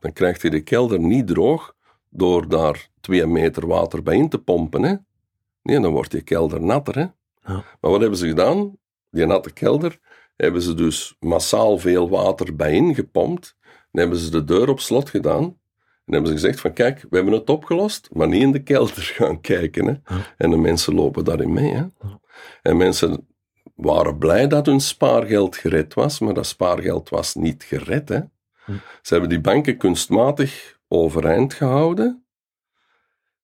dan 0.00 0.12
krijgt 0.12 0.42
je 0.42 0.50
de 0.50 0.60
kelder 0.60 1.00
niet 1.00 1.26
droog 1.26 1.74
door 2.08 2.48
daar 2.48 2.88
twee 3.00 3.26
meter 3.26 3.66
water 3.66 4.02
bij 4.02 4.16
in 4.16 4.28
te 4.28 4.38
pompen. 4.38 4.82
Hè? 4.82 4.94
Nee, 5.62 5.80
dan 5.80 5.92
wordt 5.92 6.12
je 6.12 6.22
kelder 6.22 6.60
natter. 6.62 6.94
Hè? 6.94 7.06
Ja. 7.52 7.64
Maar 7.80 7.90
wat 7.90 8.00
hebben 8.00 8.18
ze 8.18 8.28
gedaan? 8.28 8.78
Die 9.10 9.26
natte 9.26 9.52
kelder 9.52 9.98
hebben 10.36 10.62
ze 10.62 10.74
dus 10.74 11.16
massaal 11.18 11.78
veel 11.78 12.08
water 12.08 12.56
bij 12.56 12.72
ingepompt. 12.72 13.56
Dan 13.62 14.00
hebben 14.00 14.18
ze 14.18 14.30
de 14.30 14.44
deur 14.44 14.68
op 14.68 14.80
slot 14.80 15.10
gedaan. 15.10 15.44
En 16.04 16.16
hebben 16.16 16.26
ze 16.26 16.38
gezegd 16.38 16.60
van 16.60 16.72
kijk, 16.72 17.06
we 17.10 17.16
hebben 17.16 17.34
het 17.34 17.50
opgelost, 17.50 18.08
maar 18.12 18.28
niet 18.28 18.42
in 18.42 18.52
de 18.52 18.62
kelder 18.62 19.02
gaan 19.18 19.40
kijken. 19.40 19.86
Hè? 19.86 20.16
En 20.36 20.50
de 20.50 20.56
mensen 20.56 20.94
lopen 20.94 21.24
daarin 21.24 21.52
mee. 21.52 21.72
Hè? 21.72 21.86
En 22.62 22.76
mensen 22.76 23.28
waren 23.80 24.18
blij 24.18 24.46
dat 24.46 24.66
hun 24.66 24.80
spaargeld 24.80 25.56
gered 25.56 25.94
was, 25.94 26.18
maar 26.18 26.34
dat 26.34 26.46
spaargeld 26.46 27.08
was 27.08 27.34
niet 27.34 27.64
gered. 27.64 28.08
Hè? 28.08 28.20
Ze 29.02 29.12
hebben 29.12 29.28
die 29.28 29.40
banken 29.40 29.76
kunstmatig 29.76 30.78
overeind 30.88 31.54
gehouden, 31.54 32.24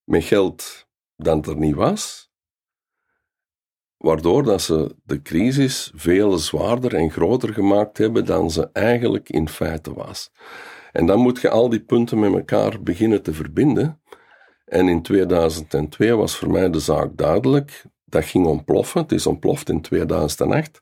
met 0.05 0.25
geld 0.25 0.87
dat 1.16 1.46
er 1.46 1.57
niet 1.57 1.75
was 1.75 2.27
waardoor 3.96 4.42
dat 4.42 4.62
ze 4.62 4.94
de 5.05 5.22
crisis 5.22 5.92
veel 5.94 6.38
zwaarder 6.38 6.94
en 6.94 7.11
groter 7.11 7.53
gemaakt 7.53 7.99
hebben 7.99 8.25
dan 8.25 8.51
ze 8.51 8.70
eigenlijk 8.72 9.29
in 9.29 9.49
feite 9.49 9.94
was. 9.94 10.31
En 10.92 11.07
dan 11.07 11.20
moet 11.20 11.40
je 11.40 11.51
al 11.51 11.68
die 11.68 11.81
punten 11.81 12.18
met 12.18 12.33
elkaar 12.33 12.83
beginnen 12.83 13.22
te 13.22 13.33
verbinden. 13.33 14.01
En 14.64 14.88
in 14.88 15.03
2002 15.03 16.16
was 16.16 16.37
voor 16.37 16.51
mij 16.51 16.70
de 16.70 16.81
zaak 16.81 17.16
duidelijk. 17.16 17.85
Dat 18.08 18.24
ging 18.24 18.46
ontploffen. 18.46 19.00
Het 19.00 19.12
is 19.12 19.26
ontploft 19.26 19.68
in 19.68 19.80
2008. 19.80 20.80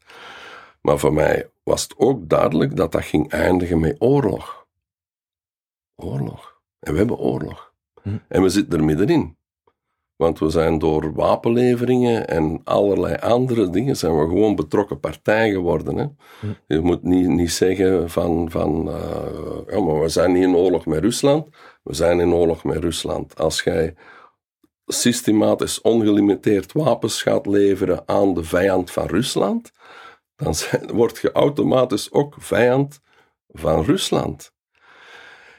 Maar 0.81 0.99
voor 0.99 1.13
mij 1.13 1.51
was 1.63 1.83
het 1.83 1.95
ook 1.99 2.29
duidelijk 2.29 2.77
dat 2.77 2.93
dat 2.93 3.05
ging 3.05 3.31
eindigen 3.31 3.81
met 3.81 3.97
oorlog. 3.99 4.67
Oorlog. 5.97 6.61
En 6.81 6.93
we 6.93 6.99
hebben 6.99 7.19
oorlog. 7.19 7.73
Hm. 8.03 8.17
En 8.29 8.43
we 8.43 8.49
zitten 8.49 8.79
er 8.79 8.85
middenin. 8.85 9.37
Want 10.17 10.39
we 10.39 10.51
zijn 10.51 10.79
door 10.79 11.13
wapenleveringen 11.13 12.29
en 12.29 12.61
allerlei 12.65 13.17
andere 13.17 13.71
dingen 13.71 13.97
zijn 13.97 14.19
we 14.19 14.29
gewoon 14.29 14.55
betrokken 14.55 15.01
partij 15.01 15.51
geworden. 15.51 15.97
Hè? 15.97 16.07
Je 16.67 16.81
moet 16.81 17.03
niet, 17.03 17.29
niet 17.29 17.53
zeggen 17.53 18.11
van, 18.11 18.51
van 18.51 18.89
uh, 18.89 18.95
ja, 19.69 19.81
maar 19.81 20.01
we 20.01 20.09
zijn 20.09 20.33
niet 20.33 20.43
in 20.43 20.57
oorlog 20.57 20.87
met 20.87 21.03
Rusland. 21.03 21.49
We 21.83 21.95
zijn 21.95 22.21
in 22.21 22.33
oorlog 22.33 22.65
met 22.65 22.77
Rusland. 22.77 23.39
Als 23.39 23.63
jij 23.63 23.95
systematisch 24.87 25.81
ongelimiteerd 25.81 26.73
wapens 26.73 27.23
gaat 27.23 27.47
leveren 27.47 28.09
aan 28.09 28.35
de 28.35 28.45
vijand 28.45 28.91
van 28.91 29.07
Rusland, 29.07 29.73
dan 30.37 30.55
zijn, 30.55 30.93
word 30.93 31.19
je 31.19 31.33
automatisch 31.33 32.13
ook 32.13 32.35
vijand 32.39 33.01
van 33.49 33.85
Rusland. 33.85 34.53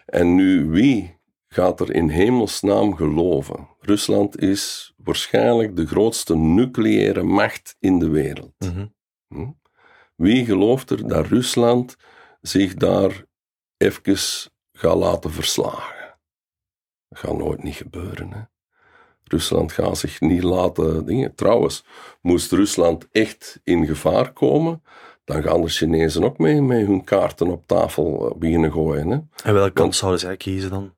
En 0.06 0.36
nu 0.36 0.70
wie 0.70 1.20
gaat 1.48 1.80
er 1.80 1.94
in 1.94 2.10
hemelsnaam 2.10 2.96
geloven? 2.96 3.68
Rusland 3.80 4.40
is 4.40 4.94
waarschijnlijk 4.98 5.76
de 5.76 5.88
grootste 5.88 6.36
nucleaire 6.36 7.24
macht 7.24 7.76
in 7.80 8.00
de 8.00 8.10
wereld. 8.10 8.54
Mhm. 8.58 8.88
hm? 9.28 9.52
Wie 10.16 10.46
gelooft 10.46 10.90
er 10.90 11.08
dat 11.08 11.28
Rusland 11.28 11.96
zich 12.42 12.74
daar 12.74 13.26
even 13.78 14.18
gaat 14.72 14.96
laten 14.96 15.32
verslagen? 15.32 16.18
Dat 17.08 17.20
gaat 17.20 17.38
nooit 17.38 17.64
niet 17.64 17.76
gebeuren. 17.76 18.34
Hè? 18.34 18.42
Rusland 19.28 19.72
gaat 19.72 19.98
zich 19.98 20.22
niet 20.22 20.44
laten 20.44 21.06
dingen. 21.06 21.36
Trouwens, 21.36 21.86
moest 22.22 22.52
Rusland 22.52 23.08
echt 23.12 23.60
in 23.64 23.86
gevaar 23.86 24.34
komen, 24.34 24.84
dan 25.24 25.44
gaan 25.44 25.62
de 25.62 25.70
Chinezen 25.70 26.24
ook 26.24 26.38
mee 26.38 26.62
met 26.62 26.86
hun 26.86 27.04
kaarten 27.04 27.48
op 27.48 27.68
tafel 27.68 28.30
eh, 28.30 28.38
beginnen 28.38 28.72
gooien. 28.72 29.10
Hè? 29.10 29.18
En 29.44 29.54
welke 29.54 29.74
kant 29.74 29.96
zouden 29.96 30.20
zij 30.20 30.38
kiezen 30.38 30.70
dan? 30.70 30.94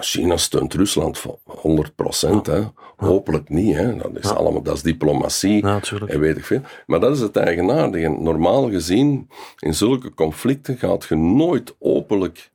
China 0.00 0.36
steunt 0.36 0.74
Rusland 0.74 1.18
van 1.18 1.38
100 1.44 1.94
procent. 1.94 2.48
Hopelijk 2.96 3.48
niet. 3.48 3.76
Hè. 3.76 3.96
Dat, 3.96 4.18
is 4.18 4.30
allemaal, 4.30 4.62
dat 4.62 4.76
is 4.76 4.82
diplomatie 4.82 5.62
en 6.06 6.20
weet 6.20 6.36
ik 6.36 6.44
veel. 6.44 6.60
Maar 6.86 7.00
dat 7.00 7.14
is 7.14 7.20
het 7.20 7.36
eigenaardige. 7.36 8.08
Normaal 8.08 8.70
gezien, 8.70 9.30
in 9.58 9.74
zulke 9.74 10.14
conflicten 10.14 10.76
gaat 10.76 11.04
je 11.04 11.16
nooit 11.16 11.74
openlijk 11.78 12.50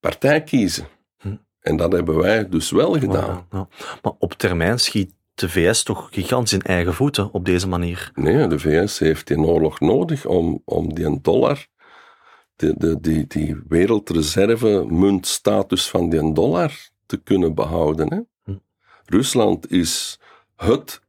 partij 0.00 0.42
kiezen. 0.42 0.86
En 1.62 1.76
dat 1.76 1.92
hebben 1.92 2.16
wij 2.16 2.48
dus 2.48 2.70
wel 2.70 2.92
gedaan. 2.92 3.46
Ja, 3.50 3.58
ja. 3.58 3.68
Maar 4.02 4.12
op 4.18 4.32
termijn 4.32 4.78
schiet 4.78 5.14
de 5.34 5.48
VS 5.48 5.82
toch 5.82 6.08
gigantisch 6.10 6.52
in 6.52 6.62
eigen 6.62 6.94
voeten 6.94 7.32
op 7.32 7.44
deze 7.44 7.68
manier. 7.68 8.10
Nee, 8.14 8.46
de 8.46 8.58
VS 8.58 8.98
heeft 8.98 9.26
die 9.26 9.38
oorlog 9.38 9.80
nodig 9.80 10.26
om, 10.26 10.62
om 10.64 10.94
die 10.94 11.20
dollar, 11.20 11.66
de, 12.56 12.74
de, 12.78 13.00
die, 13.00 13.26
die 13.26 13.62
wereldreserve 13.68 14.86
muntstatus 14.88 15.90
van 15.90 16.10
die 16.10 16.32
dollar 16.32 16.88
te 17.06 17.16
kunnen 17.16 17.54
behouden. 17.54 18.12
Hè? 18.12 18.20
Hm. 18.44 18.58
Rusland 19.04 19.70
is 19.70 20.18
het 20.56 21.00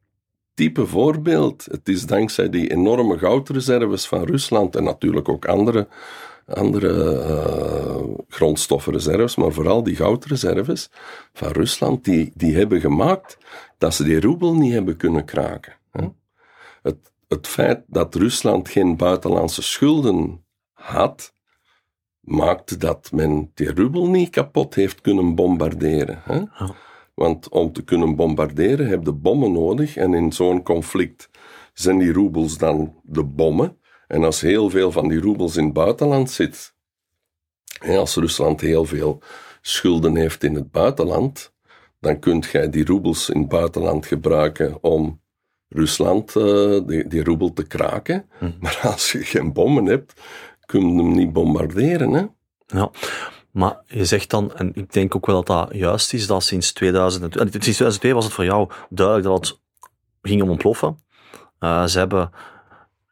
type 0.54 0.86
voorbeeld. 0.86 1.66
Het 1.72 1.90
is 1.90 2.06
dankzij 2.06 2.50
die 2.50 2.72
enorme 2.72 3.18
goudreserves 3.18 4.08
van 4.08 4.24
Rusland 4.24 4.76
en 4.76 4.84
natuurlijk 4.84 5.30
ook 5.30 5.46
andere, 5.46 5.88
andere 6.46 7.14
uh, 7.28 8.18
grondstoffenreserves, 8.28 9.36
maar 9.36 9.52
vooral 9.52 9.84
die 9.84 9.96
goudreserves 9.96 10.90
van 11.34 11.52
Rusland, 11.52 12.04
die, 12.04 12.32
die 12.36 12.56
hebben 12.56 12.80
gemaakt 12.80 13.38
dat 13.78 13.94
ze 13.94 14.04
die 14.04 14.22
roebel 14.22 14.56
niet 14.56 14.74
hebben 14.74 14.98
kunnen 14.98 15.26
kraken. 15.26 15.74
Hè? 15.92 16.08
Het, 16.82 17.12
het 17.28 17.48
feit 17.48 17.84
dat 17.88 18.16
Rusland 18.16 18.70
geen 18.70 18.98
buitenlandse 18.98 19.62
schulden 19.62 20.46
had, 20.74 21.34
maakte 22.20 22.78
dat 22.78 23.12
men 23.12 23.52
die 23.54 23.74
roebel 23.74 24.08
niet 24.08 24.30
kapot 24.30 24.76
heeft 24.76 25.02
kunnen 25.02 25.36
bombarderen. 25.36 26.22
Hè? 26.24 26.44
Want 27.14 27.50
om 27.50 27.74
te 27.74 27.84
kunnen 27.84 28.16
bombarderen 28.16 28.88
heb 28.88 29.06
je 29.06 29.14
bommen 29.14 29.52
nodig. 29.52 29.96
En 29.96 30.14
in 30.14 30.32
zo'n 30.32 30.64
conflict 30.64 31.30
zijn 31.74 31.98
die 31.98 32.14
roebels 32.14 32.58
dan 32.58 33.00
de 33.04 33.24
bommen. 33.24 33.78
En 34.14 34.24
als 34.24 34.42
heel 34.42 34.70
veel 34.70 34.92
van 34.92 35.08
die 35.08 35.22
roebels 35.22 35.56
in 35.56 35.64
het 35.64 35.74
buitenland 35.74 36.32
zit, 36.32 36.76
als 37.88 38.16
Rusland 38.16 38.62
heel 38.62 38.86
veel 38.86 39.22
schulden 39.62 40.16
heeft 40.16 40.44
in 40.44 40.56
het 40.56 40.72
buitenland, 40.72 41.54
dan 42.00 42.20
kunt 42.20 42.46
jij 42.46 42.70
die 42.70 42.86
roebels 42.86 43.30
in 43.30 43.40
het 43.40 43.50
buitenland 43.50 44.06
gebruiken 44.06 44.84
om 44.84 45.22
Rusland 45.70 46.36
uh, 46.36 46.80
die, 46.86 47.08
die 47.08 47.24
roebel 47.24 47.54
te 47.54 47.68
kraken. 47.68 48.30
Hm. 48.38 48.52
Maar 48.60 48.80
als 48.84 49.12
je 49.12 49.24
geen 49.24 49.54
bommen 49.54 49.86
hebt, 49.86 50.14
kun 50.66 50.90
je 50.90 51.04
hem 51.04 51.12
niet 51.12 51.34
bombarderen. 51.34 52.12
Hè? 52.12 52.26
Ja, 52.66 52.92
maar 53.52 53.82
je 53.86 54.06
zegt 54.06 54.30
dan, 54.30 54.56
en 54.56 54.72
ik 54.74 54.94
denk 54.94 55.16
ook 55.16 55.26
wel 55.26 55.44
dat 55.44 55.70
dat 55.70 55.78
juist 55.78 56.14
is, 56.14 56.28
dat 56.28 56.44
sinds 56.44 56.74
2002, 56.74 57.42
sinds 57.52 57.78
2002 57.78 58.14
was 58.14 58.24
het 58.24 58.34
voor 58.34 58.46
jou 58.46 58.70
duidelijk 58.90 59.28
dat 59.28 59.48
het 59.48 59.60
ging 60.22 60.42
om 60.42 60.50
ontploffen. 60.50 60.98
Uh, 61.60 61.86
ze 61.86 62.00
hebben 62.00 62.32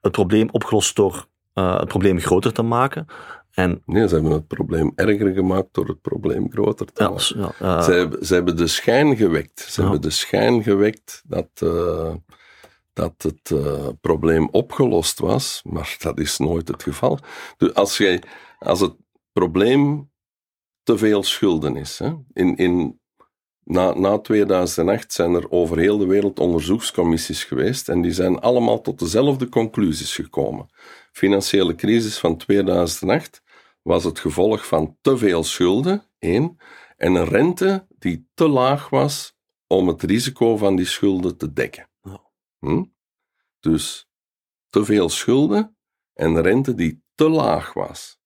het 0.01 0.11
probleem 0.11 0.49
opgelost 0.51 0.95
door 0.95 1.25
uh, 1.55 1.79
het 1.79 1.87
probleem 1.87 2.19
groter 2.19 2.53
te 2.53 2.61
maken. 2.61 3.05
En, 3.51 3.81
nee, 3.85 4.07
ze 4.07 4.13
hebben 4.13 4.31
het 4.31 4.47
probleem 4.47 4.91
erger 4.95 5.33
gemaakt 5.33 5.67
door 5.71 5.87
het 5.87 6.01
probleem 6.01 6.51
groter 6.51 6.85
te 6.85 7.03
maken. 7.03 7.53
ja, 7.59 7.77
uh, 7.77 7.83
ze, 7.83 7.91
hebben, 7.91 8.25
ze 8.25 8.33
hebben 8.33 8.57
de 8.57 8.67
schijn 8.67 9.15
gewekt. 9.15 9.59
Ze 9.59 9.81
hebben 9.81 10.01
de 10.01 10.09
schijn 10.09 10.63
gewekt 10.63 11.23
dat, 11.27 11.49
uh, 11.63 12.13
dat 12.93 13.13
het 13.17 13.53
probleem 14.01 14.49
opgelost 14.51 15.19
was, 15.19 15.61
maar 15.63 15.95
dat 15.99 16.19
is 16.19 16.37
nooit 16.37 16.67
het 16.67 16.83
geval. 16.83 17.19
Dus 17.57 17.73
als, 17.73 17.97
jij, 17.97 18.23
als 18.59 18.79
het 18.79 18.95
probleem 19.33 20.11
te 20.83 20.97
veel 20.97 21.23
schulden 21.23 21.75
is. 21.75 21.99
Hè? 21.99 22.13
In, 22.33 22.55
in, 22.55 23.00
na, 23.63 23.93
na 23.93 24.19
2008 24.19 25.13
zijn 25.13 25.33
er 25.33 25.51
over 25.51 25.77
heel 25.77 25.97
de 25.97 26.05
wereld 26.05 26.39
onderzoekscommissies 26.39 27.43
geweest 27.43 27.89
en 27.89 28.01
die 28.01 28.11
zijn 28.11 28.39
allemaal 28.39 28.81
tot 28.81 28.99
dezelfde 28.99 29.49
conclusies 29.49 30.15
gekomen. 30.15 30.69
Financiële 31.11 31.75
crisis 31.75 32.17
van 32.17 32.37
2008 32.37 33.43
was 33.81 34.03
het 34.03 34.19
gevolg 34.19 34.67
van 34.67 34.97
te 35.01 35.17
veel 35.17 35.43
schulden, 35.43 36.03
één, 36.19 36.57
en 36.97 37.15
een 37.15 37.25
rente 37.25 37.85
die 37.99 38.29
te 38.33 38.47
laag 38.47 38.89
was 38.89 39.35
om 39.67 39.87
het 39.87 40.03
risico 40.03 40.57
van 40.57 40.75
die 40.75 40.85
schulden 40.85 41.37
te 41.37 41.53
dekken. 41.53 41.89
Hm? 42.59 42.83
Dus 43.59 44.09
te 44.69 44.85
veel 44.85 45.09
schulden 45.09 45.77
en 46.13 46.35
een 46.35 46.41
rente 46.41 46.73
die 46.73 47.03
te 47.15 47.29
laag 47.29 47.73
was. 47.73 48.19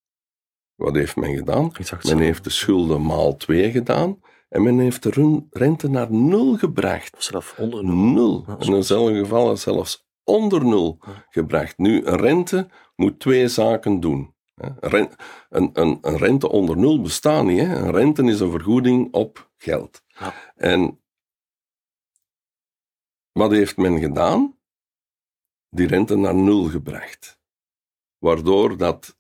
Wat 0.76 0.96
heeft 0.96 1.16
men 1.16 1.36
gedaan? 1.36 1.72
Men 2.02 2.20
heeft 2.20 2.44
de 2.44 2.50
schulden 2.50 3.06
maal 3.06 3.36
2 3.36 3.72
gedaan 3.72 4.20
en 4.56 4.64
men 4.64 4.80
heeft 4.80 5.04
de 5.04 5.42
rente 5.50 5.88
naar 5.90 6.12
nul 6.12 6.58
gebracht. 6.58 7.16
Of 7.16 7.24
zelf 7.24 7.60
onder 7.60 7.84
nul. 7.84 7.96
Nul. 7.96 8.46
Ja, 8.48 8.76
in 8.76 8.84
sommige 8.84 9.20
gevallen 9.20 9.58
zelfs 9.58 10.08
onder 10.24 10.66
nul 10.66 10.98
Ja. 11.06 11.26
gebracht. 11.30 11.78
Nu, 11.78 12.06
een 12.06 12.18
rente 12.18 12.68
moet 12.96 13.20
twee 13.20 13.48
zaken 13.48 14.00
doen. 14.00 14.34
een, 14.80 15.10
een, 15.50 15.98
een 16.02 16.18
rente 16.18 16.50
onder 16.50 16.78
nul 16.78 17.02
bestaat 17.02 17.46
niet. 17.46 17.60
Hè. 17.60 17.76
Een 17.76 17.92
rente 17.92 18.24
is 18.24 18.40
een 18.40 18.52
vergoeding 18.52 19.14
op 19.14 19.52
geld. 19.58 20.04
Ja. 20.08 20.34
En 20.56 21.02
wat 23.32 23.52
heeft 23.52 23.78
men 23.78 24.00
gedaan? 24.00 24.58
Die 25.70 25.88
rente 25.88 26.16
naar 26.16 26.36
nul 26.36 26.64
gebracht. 26.64 27.40
Waardoor 28.18 28.78
dat 28.78 29.18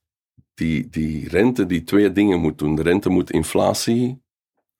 die, 0.53 0.89
die 0.89 1.29
rente 1.29 1.65
die 1.65 1.83
twee 1.83 2.11
dingen 2.11 2.39
moet 2.39 2.57
doen. 2.57 2.75
De 2.75 2.81
rente 2.81 3.09
moet 3.09 3.31
inflatie 3.31 4.23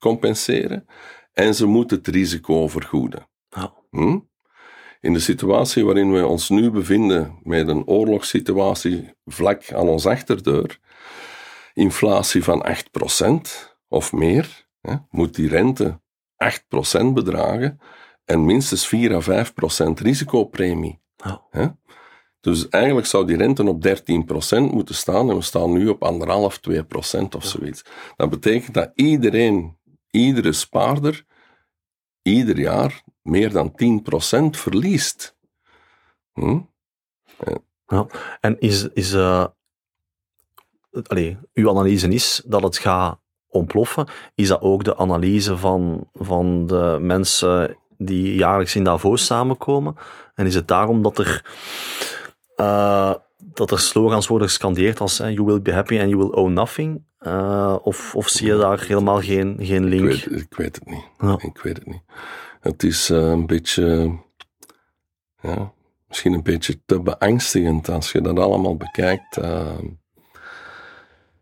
compenseren 0.06 0.86
en 1.34 1.56
ze 1.56 1.66
moet 1.66 1.92
het 1.92 2.08
risico 2.08 2.68
vergoeden. 2.68 3.28
Ja. 3.50 3.74
Hm? 3.90 4.20
In 5.02 5.14
de 5.14 5.20
situatie 5.20 5.86
waarin 5.86 6.12
we 6.14 6.28
ons 6.28 6.50
nu 6.50 6.72
bevinden, 6.72 7.40
met 7.44 7.68
een 7.68 7.88
oorlogssituatie 7.88 9.14
vlak 9.26 9.74
aan 9.74 9.88
ons 9.88 10.06
achterdeur, 10.06 10.80
inflatie 11.74 12.44
van 12.44 12.66
8% 12.66 13.76
of 13.88 14.12
meer, 14.14 14.68
hè, 14.82 14.96
moet 15.10 15.36
die 15.36 15.48
rente 15.48 16.00
8% 16.38 17.14
bedragen 17.14 17.80
en 18.26 18.46
minstens 18.46 18.88
4 18.88 19.14
à 19.16 19.22
5% 19.22 20.02
risicopremie. 20.02 21.02
Ja. 21.16 21.46
Hè? 21.50 21.68
Dus 22.46 22.70
eigenlijk 22.70 23.08
zou 23.08 23.26
die 23.26 23.38
rente 23.38 23.64
op 23.64 23.82
13% 23.82 24.72
moeten 24.72 24.96
staan 24.96 25.30
en 25.30 25.36
we 25.36 25.42
staan 25.42 25.72
nu 25.72 25.88
op 25.88 26.02
1,5, 26.02 26.60
2% 26.60 27.36
of 27.36 27.46
zoiets. 27.46 27.86
Dat 28.16 28.30
betekent 28.30 28.74
dat 28.74 28.92
iedereen, 28.96 29.78
iedere 30.16 30.52
spaarder, 30.52 31.26
ieder 32.22 32.60
jaar 32.60 33.04
meer 33.22 33.52
dan 33.52 33.72
10% 33.72 34.58
verliest. 34.58 35.36
Hm? 36.34 36.60
En 38.40 38.60
is, 38.60 38.88
is 38.94 39.14
uh, 39.14 39.46
uw 41.54 41.70
analyse 41.70 42.08
is 42.08 42.42
dat 42.46 42.64
het 42.64 42.78
gaat 42.78 43.20
ontploffen. 43.48 44.08
Is 44.36 44.48
dat 44.48 44.62
ook 44.62 44.84
de 44.84 44.98
analyse 44.98 45.58
van, 45.58 46.10
van 46.14 46.68
de 46.68 46.98
mensen 47.02 47.78
die 47.98 48.36
jaarlijks 48.36 48.76
in 48.76 48.84
Davos 48.84 49.26
samenkomen? 49.26 49.96
En 50.36 50.46
is 50.46 50.56
het 50.56 50.68
daarom 50.68 51.02
dat 51.02 51.18
er, 51.18 51.46
uh, 52.56 53.14
dat 53.54 53.72
er 53.72 53.80
slogans 53.80 54.28
worden 54.28 54.48
gescandeerd 54.48 55.00
als 55.00 55.18
You 55.18 55.44
will 55.44 55.62
be 55.62 55.74
happy 55.74 56.00
and 56.00 56.10
you 56.10 56.18
will 56.18 56.32
own 56.32 56.54
nothing? 56.54 57.04
Uh, 57.20 57.76
of, 57.82 58.16
of 58.16 58.30
zie 58.30 58.48
je 58.48 58.58
daar 58.58 58.86
helemaal 58.86 59.22
geen, 59.22 59.58
geen 59.60 59.84
link? 59.84 60.12
Ik 60.12 60.26
weet, 60.26 60.42
ik 60.42 60.56
weet 60.56 60.76
het 60.76 60.86
niet. 60.86 61.06
Ja. 61.20 61.38
Ik 61.42 61.58
weet 61.58 61.78
het 61.78 61.86
niet. 61.86 62.02
Het 62.60 62.84
is 62.84 63.10
uh, 63.10 63.18
een 63.18 63.46
beetje, 63.46 64.16
ja, 65.42 65.74
misschien 66.08 66.34
een 66.34 66.44
beetje 66.44 66.80
te 66.86 67.02
beangstigend 67.02 67.90
als 67.90 68.12
je 68.12 68.22
dat 68.22 68.40
allemaal 68.40 68.78
bekijkt. 68.78 69.38
Uh, 69.38 69.78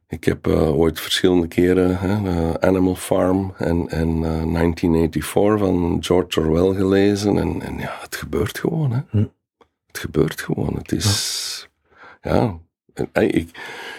ik 0.08 0.24
heb 0.24 0.48
uh, 0.48 0.78
ooit 0.78 1.00
verschillende 1.00 1.48
keren 1.48 1.98
hè, 1.98 2.62
Animal 2.62 2.96
Farm 2.96 3.54
en, 3.58 3.90
en 3.90 4.22
1984 4.22 5.60
van 5.60 5.98
George 6.04 6.40
Orwell 6.40 6.76
gelezen. 6.76 7.38
En, 7.38 7.62
en 7.62 7.78
ja, 7.78 7.98
het 8.02 8.16
gebeurt 8.16 8.60
gewoon. 8.60 8.92
Hè. 8.92 9.00
Hm. 9.10 9.26
Het 9.88 9.98
gebeurt 9.98 10.42
gewoon. 10.42 10.76
Het 10.78 10.92
is, 10.92 11.70
ja, 11.72 11.73
ja 12.24 12.62
ik, 13.14 13.50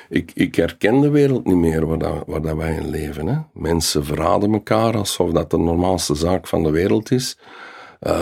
ik, 0.08 0.30
ik 0.34 0.54
herken 0.54 1.00
de 1.00 1.10
wereld 1.10 1.44
niet 1.44 1.56
meer 1.56 1.86
waar, 1.86 1.98
dat, 1.98 2.22
waar 2.26 2.42
dat 2.42 2.56
wij 2.56 2.74
in 2.74 2.90
leven. 2.90 3.26
Hè. 3.26 3.38
Mensen 3.52 4.04
verraden 4.04 4.52
elkaar 4.52 4.96
alsof 4.96 5.30
dat 5.30 5.50
de 5.50 5.58
normaalste 5.58 6.14
zaak 6.14 6.46
van 6.46 6.62
de 6.62 6.70
wereld 6.70 7.10
is. 7.10 7.38
Uh, 8.00 8.12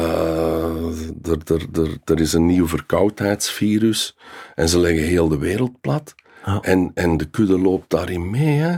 er, 1.22 1.38
er, 1.44 1.66
er, 1.72 1.98
er 2.04 2.20
is 2.20 2.32
een 2.32 2.46
nieuw 2.46 2.68
verkoudheidsvirus 2.68 4.16
en 4.54 4.68
ze 4.68 4.78
leggen 4.78 5.04
heel 5.04 5.28
de 5.28 5.38
wereld 5.38 5.80
plat. 5.80 6.14
En, 6.60 6.90
en 6.94 7.16
de 7.16 7.30
kudde 7.30 7.58
loopt 7.58 7.90
daarin 7.90 8.30
mee. 8.30 8.58
Hè. 8.58 8.76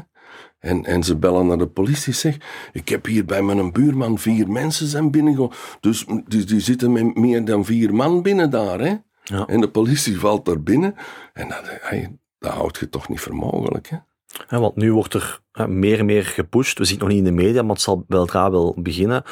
En, 0.59 0.85
en 0.85 1.03
ze 1.03 1.17
bellen 1.17 1.47
naar 1.47 1.59
de 1.59 1.67
politie, 1.67 2.13
zeg, 2.13 2.37
ik 2.73 2.89
heb 2.89 3.07
hier 3.07 3.25
bij 3.25 3.43
mijn 3.43 3.73
buurman 3.73 4.19
vier 4.19 4.49
mensen 4.51 4.87
zijn 4.87 5.11
binnengekomen. 5.11 5.57
Dus 5.81 6.05
die, 6.27 6.45
die 6.45 6.61
zitten 6.61 6.93
met 6.93 7.17
meer 7.17 7.45
dan 7.45 7.65
vier 7.65 7.95
man 7.95 8.23
binnen 8.23 8.51
daar. 8.51 8.81
Hè. 8.81 8.95
Ja. 9.25 9.47
En 9.47 9.61
de 9.61 9.71
politie 9.71 10.19
valt 10.19 10.45
daar 10.45 10.63
binnen. 10.63 10.95
En 11.33 11.49
dat, 11.49 11.61
hey, 11.65 12.17
dat 12.39 12.53
houd 12.53 12.79
je 12.79 12.89
toch 12.89 13.09
niet 13.09 13.21
voor 13.21 13.35
mogelijk. 13.35 13.89
Hè? 13.89 13.97
Ja, 14.49 14.61
want 14.61 14.77
nu 14.77 14.93
wordt 14.93 15.15
er 15.15 15.41
meer 15.69 15.99
en 15.99 16.05
meer 16.07 16.25
gepusht. 16.25 16.79
We 16.79 16.85
zien 16.85 16.95
het 16.99 17.03
nog 17.03 17.13
niet 17.17 17.27
in 17.27 17.37
de 17.37 17.43
media, 17.43 17.63
maar 17.63 17.73
het 17.75 17.81
zal 17.85 18.05
weldra 18.09 18.51
wel 18.51 18.75
beginnen. 18.79 19.23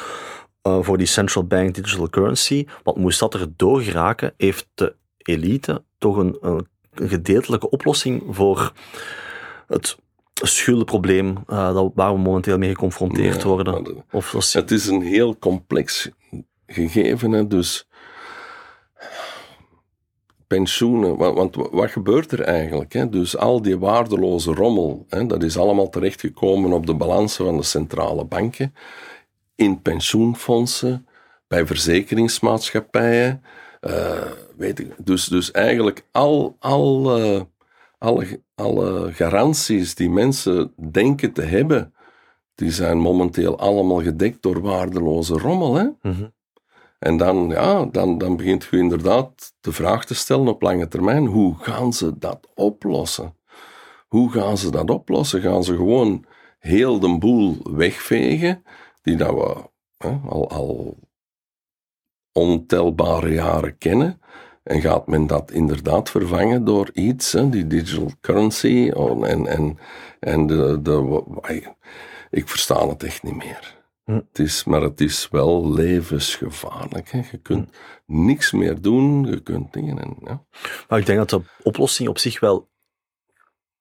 Uh, 0.67 0.77
voor 0.81 0.97
die 0.97 1.07
central 1.07 1.43
bank 1.43 1.75
digital 1.75 2.09
currency. 2.09 2.65
Want 2.83 2.97
moest 2.97 3.19
dat 3.19 3.33
er 3.33 3.47
doorgeraken, 3.55 4.33
heeft 4.37 4.67
de 4.73 4.95
elite 5.17 5.83
toch 5.97 6.17
een, 6.17 6.37
een, 6.41 6.67
gedeeltelijke 6.95 7.69
oplossing 7.69 8.23
voor 8.29 8.73
het 9.67 9.97
schuldenprobleem 10.33 11.37
uh, 11.47 11.73
dat, 11.73 11.91
waar 11.95 12.13
we 12.13 12.19
momenteel 12.19 12.57
mee 12.57 12.69
geconfronteerd 12.69 13.41
Ja, 13.41 13.47
worden? 13.47 13.83
de- 13.83 14.03
Of 14.11 14.51
Het 14.53 14.71
is 14.71 14.87
een 14.87 15.01
heel 15.01 15.37
complex 15.37 16.09
gegeven, 16.65 17.31
hè, 17.31 17.47
dus 17.47 17.87
pensioenen, 20.57 21.17
wa- 21.17 21.33
want 21.33 21.55
wa- 21.55 21.69
wat 21.71 21.91
gebeurt 21.91 22.31
er 22.31 22.41
eigenlijk? 22.41 22.93
Hè? 22.93 23.09
Dus 23.09 23.37
al 23.37 23.61
die 23.61 23.79
waardeloze 23.79 24.53
rommel, 24.53 25.05
hè, 25.09 25.25
dat 25.25 25.43
is 25.43 25.57
allemaal 25.57 25.89
terechtgekomen 25.89 26.71
op 26.73 26.85
de 26.85 26.93
balansen 26.95 27.45
van 27.45 27.57
de 27.57 27.63
centrale 27.63 28.25
banken, 28.25 28.73
in 29.55 29.81
pensioenfondsen, 29.81 31.07
bij 31.47 31.65
verzekeringsmaatschappijen, 31.65 33.41
eh, 33.81 34.31
weet 34.57 34.85
dus, 34.97 35.25
dus 35.25 35.51
eigenlijk 35.51 36.05
al, 36.11 36.55
al, 36.59 37.17
eh, 37.17 37.41
alle, 37.97 38.41
alle 38.55 39.13
garanties 39.13 39.95
die 39.95 40.09
mensen 40.09 40.73
denken 40.91 41.31
te 41.33 41.41
hebben, 41.41 41.93
die 42.55 42.71
zijn 42.71 42.97
momenteel 42.97 43.59
allemaal 43.59 44.01
gedekt 44.01 44.41
door 44.41 44.61
waardeloze 44.61 45.33
rommel. 45.37 45.75
Hè? 45.75 45.85
Mhm. 46.01 46.23
En 47.03 47.17
dan, 47.17 47.49
ja, 47.49 47.85
dan, 47.85 48.17
dan 48.17 48.37
begint 48.37 48.67
je 48.71 48.77
inderdaad 48.77 49.53
de 49.61 49.71
vraag 49.71 50.05
te 50.05 50.15
stellen 50.15 50.47
op 50.47 50.61
lange 50.61 50.87
termijn, 50.87 51.25
hoe 51.25 51.55
gaan 51.57 51.93
ze 51.93 52.17
dat 52.17 52.47
oplossen? 52.55 53.35
Hoe 54.07 54.31
gaan 54.31 54.57
ze 54.57 54.71
dat 54.71 54.89
oplossen? 54.89 55.41
Gaan 55.41 55.63
ze 55.63 55.75
gewoon 55.75 56.25
heel 56.59 56.99
de 56.99 57.17
boel 57.17 57.57
wegvegen, 57.63 58.63
die 59.01 59.15
dat 59.15 59.33
we 59.33 59.69
al, 60.29 60.49
al 60.49 60.97
ontelbare 62.31 63.33
jaren 63.33 63.77
kennen? 63.77 64.21
En 64.63 64.81
gaat 64.81 65.07
men 65.07 65.27
dat 65.27 65.51
inderdaad 65.51 66.09
vervangen 66.09 66.65
door 66.65 66.89
iets, 66.93 67.31
hè, 67.31 67.49
die 67.49 67.67
digital 67.67 68.11
currency? 68.21 68.91
En, 68.95 69.47
en, 69.47 69.77
en 70.19 70.47
de, 70.47 70.81
de, 70.81 71.21
ik 72.29 72.49
versta 72.49 72.87
het 72.87 73.03
echt 73.03 73.23
niet 73.23 73.35
meer. 73.35 73.82
Hm. 74.03 74.13
Het 74.13 74.39
is, 74.39 74.63
maar 74.63 74.81
het 74.81 75.01
is 75.01 75.27
wel 75.29 75.73
levensgevaarlijk. 75.73 77.11
Hè. 77.11 77.21
Je 77.31 77.37
kunt 77.37 77.77
niks 78.05 78.51
meer 78.51 78.81
doen, 78.81 79.25
je 79.25 79.39
kunt 79.39 79.73
dingen. 79.73 79.99
En, 79.99 80.15
ja. 80.23 80.45
Maar 80.87 80.99
ik 80.99 81.05
denk 81.05 81.17
dat 81.17 81.29
de 81.29 81.41
oplossing 81.63 82.09
op 82.09 82.17
zich 82.17 82.39
wel 82.39 82.69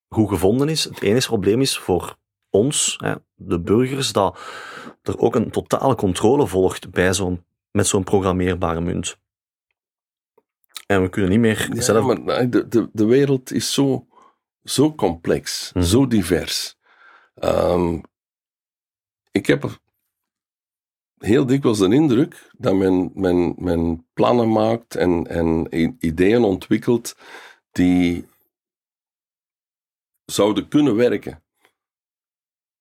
goed 0.08 0.28
gevonden 0.28 0.68
is. 0.68 0.84
Het 0.84 1.02
enige 1.02 1.28
probleem 1.28 1.60
is 1.60 1.78
voor 1.78 2.16
ons, 2.50 2.96
hè, 3.02 3.14
de 3.34 3.60
burgers, 3.60 4.12
dat 4.12 4.38
er 5.02 5.18
ook 5.18 5.34
een 5.34 5.50
totale 5.50 5.94
controle 5.94 6.46
volgt 6.46 6.90
bij 6.90 7.14
zo'n, 7.14 7.44
met 7.70 7.86
zo'n 7.86 8.04
programmeerbare 8.04 8.80
munt. 8.80 9.20
En 10.86 11.02
we 11.02 11.08
kunnen 11.08 11.30
niet 11.30 11.40
meer 11.40 11.74
Ja, 11.74 11.80
zelf... 11.80 12.18
maar 12.18 12.50
de, 12.50 12.68
de, 12.68 12.88
de 12.92 13.04
wereld 13.04 13.52
is 13.52 13.72
zo, 13.72 14.06
zo 14.64 14.94
complex, 14.94 15.70
Mhm. 15.74 15.84
zo 15.84 16.06
divers. 16.06 16.76
Ehm, 17.34 18.00
ik 19.30 19.46
heb 19.46 19.80
heel 21.24 21.46
dikwijls 21.46 21.78
de 21.78 21.94
indruk 21.94 22.50
dat 22.58 22.74
men, 22.74 23.10
men, 23.14 23.54
men 23.58 24.06
plannen 24.14 24.52
maakt 24.52 24.94
en, 24.96 25.26
en 25.26 25.66
ideeën 26.06 26.42
ontwikkelt 26.44 27.16
die 27.72 28.26
zouden 30.24 30.68
kunnen 30.68 30.96
werken. 30.96 31.42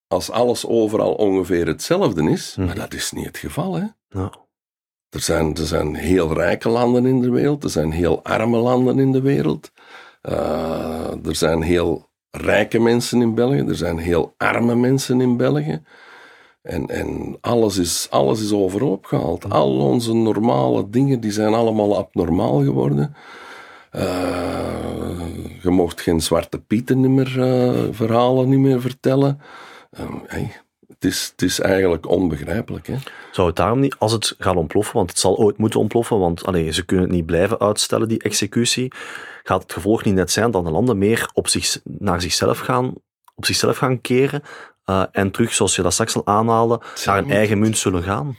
Als 0.08 0.30
alles 0.30 0.66
overal 0.66 1.14
ongeveer 1.14 1.68
hetzelfde 1.68 2.30
is, 2.30 2.56
Mhm. 2.56 2.66
maar 2.66 2.76
dat 2.76 2.94
is 2.94 3.12
niet 3.12 3.26
het 3.26 3.38
geval. 3.38 3.74
Hè? 3.76 3.86
Ja. 4.08 4.32
Er 5.10 5.20
zijn, 5.22 5.56
er 5.56 5.66
zijn 5.66 5.96
heel 5.96 6.34
rijke 6.34 6.70
landen 6.70 7.06
in 7.06 7.22
de 7.22 7.30
wereld, 7.30 7.64
er 7.64 7.70
zijn 7.70 7.92
heel 7.92 8.24
arme 8.24 8.58
landen 8.58 9.00
in 9.00 9.12
de 9.12 9.22
wereld. 9.22 9.72
Eh, 10.22 11.26
er 11.26 11.36
zijn 11.36 11.62
heel 11.62 12.10
rijke 12.30 12.80
mensen 12.80 13.22
in 13.22 13.36
België, 13.36 13.58
er 13.68 13.76
zijn 13.76 13.98
heel 13.98 14.34
arme 14.38 14.76
mensen 14.76 15.22
in 15.22 15.38
België. 15.38 15.84
En, 16.62 16.88
en 16.88 17.38
alles, 17.42 17.78
is, 17.78 18.08
alles 18.10 18.42
is 18.42 18.54
overhoop 18.54 19.06
gehaald. 19.06 19.50
Al 19.50 19.78
onze 19.80 20.14
normale 20.14 20.90
dingen 20.90 21.20
die 21.20 21.32
zijn 21.32 21.54
allemaal 21.54 21.98
abnormaal 21.98 22.64
geworden. 22.64 23.16
Eh, 23.92 24.04
je 25.62 25.70
mocht 25.70 26.02
geen 26.02 26.22
zwarte 26.22 26.60
pieten 26.60 27.02
niet 27.02 27.10
meer, 27.10 27.42
eh, 27.42 27.88
verhalen 27.92 28.50
niet 28.50 28.60
meer 28.60 28.82
vertellen. 28.82 29.42
Ehm, 29.92 30.46
het, 30.88 31.06
is, 31.06 31.30
het 31.32 31.42
is 31.42 31.60
eigenlijk 31.60 32.10
onbegrijpelijk. 32.10 32.88
Hè? 32.88 32.96
Zou 33.32 33.48
het 33.48 33.56
daarom 33.56 33.80
niet, 33.80 33.96
als 34.00 34.12
het 34.12 34.36
gaat 34.38 34.56
ontploffen, 34.56 34.96
want 34.96 35.10
het 35.10 35.20
zal 35.20 35.38
ooit 35.38 35.58
moeten 35.58 35.80
ontploffen, 35.80 36.20
want 36.20 36.46
allee, 36.46 36.72
ze 36.72 36.86
kunnen 36.86 37.06
het 37.06 37.16
niet 37.16 37.26
blijven 37.26 37.60
uitstellen, 37.60 38.08
die 38.08 38.24
executie, 38.24 38.92
gaat 39.44 39.62
het 39.62 39.74
gevolg 39.74 40.04
niet 40.04 40.14
net 40.14 40.32
zijn 40.32 40.52
dat 40.52 40.66
de 40.66 40.72
landen 40.72 40.98
meer 40.98 41.30
op 41.34 41.48
zich, 41.48 41.80
naar 41.84 42.22
zichzelf 42.22 42.60
gaan, 42.60 42.94
op 43.36 43.46
zichzelf 43.46 43.78
gaan 43.78 44.02
keren 44.02 44.42
eh, 44.92 45.04
en 45.12 45.32
terug, 45.32 45.54
zoals 45.54 45.76
je 45.76 45.82
dat 45.82 45.94
straks 45.94 46.16
al 46.16 46.28
aanhaalde, 46.28 46.82
naar 47.06 47.18
een 47.18 47.32
eigen 47.32 47.60
munt 47.60 47.78
zullen 47.78 48.04
gaan? 48.04 48.38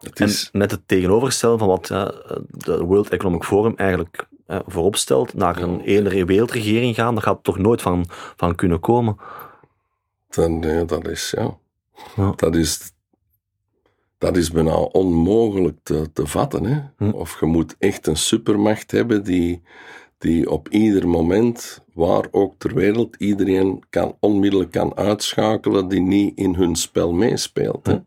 Het 0.00 0.20
En 0.20 0.26
is, 0.26 0.48
net 0.52 0.70
het 0.70 0.88
tegenovergestelde 0.88 1.58
van 1.58 1.68
wat 1.68 1.90
eh, 1.90 2.08
de 2.48 2.84
World 2.84 3.08
Economic 3.08 3.44
Forum 3.44 3.74
eigenlijk 3.76 4.26
eh, 4.46 4.58
voorop 4.66 4.96
stelt, 4.96 5.34
naar 5.34 5.62
een 5.62 5.80
ene 5.80 6.24
wereldregering 6.24 6.94
gaan, 6.94 7.14
daar 7.14 7.22
gaat 7.22 7.34
het 7.34 7.44
toch 7.44 7.58
nooit 7.58 7.82
van, 7.82 8.06
van 8.36 8.54
kunnen 8.54 8.80
komen. 8.80 9.16
dan, 10.28 10.60
ja, 10.60 10.84
dat 10.84 11.08
is, 11.08 11.32
ja. 11.36 11.56
Ja. 12.16 12.32
Dat 12.36 12.54
is, 12.54 12.92
dat 14.18 14.36
is 14.36 14.50
bijna 14.50 14.76
onmogelijk 14.76 15.78
te, 15.82 16.12
te 16.12 16.26
vatten. 16.26 16.64
Hè? 16.64 16.80
Hm. 16.96 17.10
Of 17.10 17.40
je 17.40 17.46
moet 17.46 17.76
echt 17.78 18.06
een 18.06 18.16
supermacht 18.16 18.90
hebben 18.90 19.24
die, 19.24 19.62
die 20.18 20.50
op 20.50 20.68
ieder 20.68 21.08
moment, 21.08 21.83
waar 21.94 22.26
ook 22.30 22.54
ter 22.58 22.74
wereld, 22.74 23.16
iedereen 23.16 23.82
kan, 23.90 24.16
onmiddellijk 24.20 24.70
kan 24.70 24.96
uitschakelen 24.96 25.88
die 25.88 26.00
niet 26.00 26.38
in 26.38 26.54
hun 26.54 26.76
spel 26.76 27.12
meespeelt. 27.12 27.86
Hè? 27.86 27.92
Hm. 27.92 28.00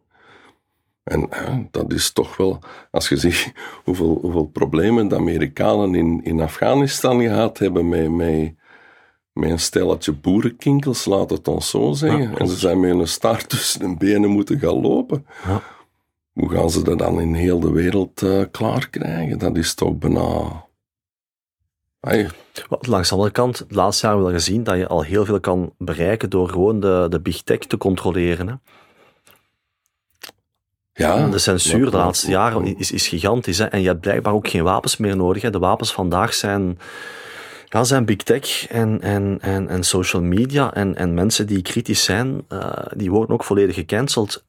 En 1.08 1.68
dat 1.72 1.94
is 1.94 2.12
toch 2.12 2.38
wel, 2.38 2.60
als 2.92 3.10
je 3.10 3.18
ziet 3.18 3.54
hoeveel, 3.86 4.18
hoeveel 4.22 4.46
problemen 4.46 5.08
de 5.08 5.16
Amerikanen 5.16 5.96
in, 5.96 6.24
in 6.24 6.42
Afghanistan 6.42 7.22
gehad 7.22 7.58
hebben 7.58 7.90
met, 7.90 8.12
met, 8.12 8.54
met 9.34 9.50
een 9.50 9.60
stelletje 9.60 10.14
boerenkinkels, 10.14 11.06
laat 11.06 11.30
het 11.30 11.48
ons 11.48 11.70
zo 11.70 11.94
zeggen. 11.94 12.22
Ja, 12.22 12.38
en 12.38 12.48
ze 12.48 12.56
zijn 12.56 12.80
met 12.80 12.90
een 12.90 13.08
staart 13.08 13.50
tussen 13.50 13.82
hun 13.82 13.98
benen 13.98 14.30
moeten 14.30 14.60
gaan 14.60 14.82
lopen. 14.82 15.26
Ja. 15.46 15.62
Hoe 16.34 16.50
gaan 16.50 16.70
ze 16.70 16.84
dat 16.84 17.00
dan 17.00 17.22
in 17.22 17.34
heel 17.34 17.60
de 17.60 17.72
wereld 17.72 18.22
eh, 18.22 18.42
klaar 18.52 18.90
krijgen? 18.90 19.38
Dat 19.38 19.58
is 19.58 19.74
toch 19.74 19.98
bijna... 19.98 20.66
Ai, 22.08 22.28
Langs 22.80 23.10
de 23.10 23.16
andere 23.16 23.32
kant, 23.32 23.60
het 23.60 23.72
laatste 23.72 24.06
jaar 24.06 24.16
hebben 24.16 24.32
we 24.34 24.40
gezien 24.40 24.64
dat 24.64 24.78
je 24.78 24.88
al 24.88 25.02
heel 25.02 25.26
veel 25.26 25.40
kan 25.40 25.74
bereiken 25.78 26.30
door 26.30 26.50
gewoon 26.50 26.80
de, 26.80 27.08
de 27.10 27.20
big 27.20 27.42
tech 27.42 27.60
te 27.60 27.78
controleren. 27.78 28.48
Hè. 28.48 28.54
ja, 30.94 31.28
De 31.28 31.38
censuur 31.38 31.92
de 31.92 31.98
laatste 31.98 32.30
jaren 32.30 32.78
is, 32.78 32.92
is 32.92 33.08
gigantisch. 33.08 33.58
Hè. 33.58 33.66
En 33.66 33.82
je 33.82 33.88
hebt 33.88 34.02
blijkbaar 34.02 34.34
ook 34.34 34.48
geen 34.48 34.64
wapens 34.64 34.98
meer 34.98 35.16
nodig. 35.16 35.42
Hè. 35.42 35.50
De 35.50 35.60
wapens 35.60 35.94
vandaag 35.94 36.34
zijn, 36.34 36.80
ja, 37.66 37.84
zijn 37.84 38.06
big 38.06 38.18
tech 38.18 38.68
en, 38.68 39.02
en, 39.02 39.38
en, 39.42 39.68
en 39.68 39.84
social 39.84 40.22
media. 40.22 40.74
En, 40.74 40.96
en 40.96 41.14
mensen 41.14 41.48
die 41.48 41.62
kritisch 41.62 42.04
zijn, 42.04 42.46
eh, 42.48 42.72
die 42.96 43.12
worden 43.12 43.36
ook 43.36 43.44
volledig 43.44 43.76
gecanceld. 43.76 44.44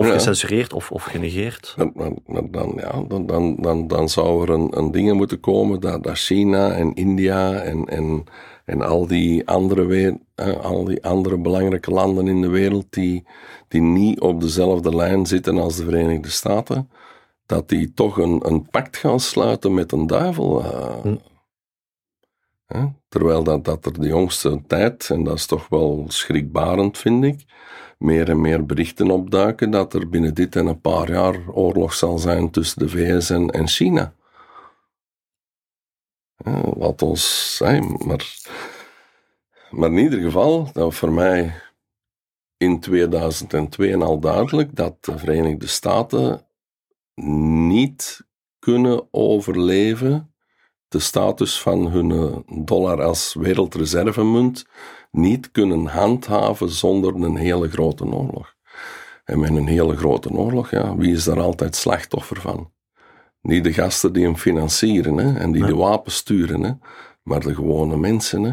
Of 0.00 0.06
Ja. 0.06 0.12
gecensureerd 0.12 0.72
of, 0.72 0.90
of 0.90 1.02
genegeerd. 1.04 1.74
Maar, 1.94 2.10
maar 2.26 2.50
dan, 2.50 2.72
ja, 2.76 3.02
dan, 3.08 3.26
dan, 3.26 3.56
dan, 3.56 3.86
dan 3.88 4.08
zou 4.08 4.42
er 4.42 4.50
een, 4.50 4.78
een 4.78 4.90
dingen 4.90 5.16
moeten 5.16 5.40
komen 5.40 5.80
dat, 5.80 6.02
dat 6.02 6.18
China 6.18 6.72
en 6.72 6.94
India 6.94 7.52
en, 7.54 7.84
en, 7.84 8.24
en 8.64 8.82
al, 8.82 9.06
die 9.06 9.48
andere 9.48 9.84
weer, 9.84 10.18
eh, 10.34 10.56
al 10.64 10.84
die 10.84 11.04
andere 11.04 11.38
belangrijke 11.38 11.90
landen 11.90 12.28
in 12.28 12.40
de 12.40 12.48
wereld 12.48 12.86
die, 12.90 13.26
die 13.68 13.80
niet 13.80 14.20
op 14.20 14.40
dezelfde 14.40 14.94
lijn 14.96 15.26
zitten 15.26 15.58
als 15.58 15.76
de 15.76 15.84
Verenigde 15.84 16.30
Staten, 16.30 16.90
dat 17.46 17.68
die 17.68 17.92
toch 17.94 18.16
een, 18.18 18.40
een 18.46 18.68
pact 18.70 18.96
gaan 18.96 19.20
sluiten 19.20 19.74
met 19.74 19.92
een 19.92 20.06
duivel. 20.06 20.64
eh. 20.64 21.00
Hm. 21.02 21.16
Hè? 22.66 22.84
Terwijl 23.08 23.42
dat, 23.42 23.64
dat 23.64 23.86
er 23.86 24.00
de 24.00 24.06
jongste 24.08 24.60
tijd, 24.66 25.10
en 25.10 25.24
dat 25.24 25.34
is 25.34 25.46
toch 25.46 25.68
wel 25.68 26.04
schrikbarend, 26.08 26.98
vind 26.98 27.24
ik, 27.24 27.44
meer 28.00 28.28
en 28.28 28.40
meer 28.40 28.66
berichten 28.66 29.10
opduiken 29.10 29.70
dat 29.70 29.94
er 29.94 30.08
binnen 30.08 30.34
dit 30.34 30.56
en 30.56 30.66
een 30.66 30.80
paar 30.80 31.10
jaar 31.10 31.48
oorlog 31.48 31.94
zal 31.94 32.18
zijn 32.18 32.50
tussen 32.50 32.78
de 32.78 32.88
VS 32.88 33.30
en, 33.30 33.68
China. 33.68 34.14
Laat 36.76 37.02
ons 37.02 37.56
zijn, 37.56 38.00
maar, 38.06 38.36
maar 39.70 39.90
in 39.90 39.98
ieder 39.98 40.20
geval, 40.20 40.72
dat 40.72 40.94
voor 40.94 41.12
mij 41.12 41.54
in 42.56 42.80
2002 42.80 43.96
al 43.96 44.20
duidelijk 44.20 44.76
dat 44.76 45.04
de 45.04 45.18
Verenigde 45.18 45.66
Staten 45.66 46.46
niet 47.68 48.26
kunnen 48.58 49.08
overleven 49.10 50.34
de 50.88 50.98
status 50.98 51.60
van 51.60 51.86
hun 51.86 52.10
eh, 52.10 52.64
dollar 52.64 53.02
als 53.02 53.34
wereldreservemunt 53.34 54.66
niet 55.10 55.50
kunnen 55.50 55.86
handhaven 55.86 56.70
zonder 56.70 57.14
een 57.14 57.36
hele 57.36 57.68
grote 57.68 58.04
oorlog. 58.04 58.54
En 59.24 59.40
met 59.40 59.50
een 59.50 59.66
hele 59.66 59.96
grote 59.96 60.30
oorlog, 60.30 60.70
ja, 60.70 60.96
wie 60.96 61.12
is 61.12 61.24
daar 61.24 61.40
altijd 61.40 61.76
slachtoffer 61.76 62.40
van? 62.40 62.70
Niet 63.42 63.64
de 63.64 63.72
gasten 63.72 64.12
die 64.12 64.24
hem 64.24 64.36
financieren 64.36 65.16
hè, 65.16 65.38
en 65.38 65.52
die 65.52 65.66
de 65.66 65.74
wapens 65.74 66.14
sturen, 66.14 66.62
hè, 66.62 66.72
maar 67.22 67.40
de 67.40 67.54
gewone 67.54 67.96
mensen. 67.96 68.42
Hè, 68.42 68.52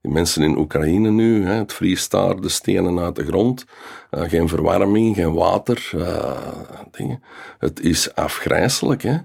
Die 0.00 0.12
mensen 0.12 0.42
in 0.42 0.58
Oekraïne 0.58 1.10
nu, 1.10 1.44
hè, 1.44 1.52
het 1.52 1.72
vriest 1.72 2.10
daar, 2.10 2.40
de 2.40 2.48
stenen 2.48 2.98
uit 2.98 3.16
de 3.16 3.24
grond, 3.24 3.64
uh, 4.10 4.20
geen 4.22 4.48
verwarming, 4.48 5.14
geen 5.16 5.34
water, 5.34 5.90
uh, 5.94 6.38
dingen. 6.90 7.22
Het 7.58 7.80
is 7.80 8.14
afgrijzelijk, 8.14 9.02
hè? 9.02 9.16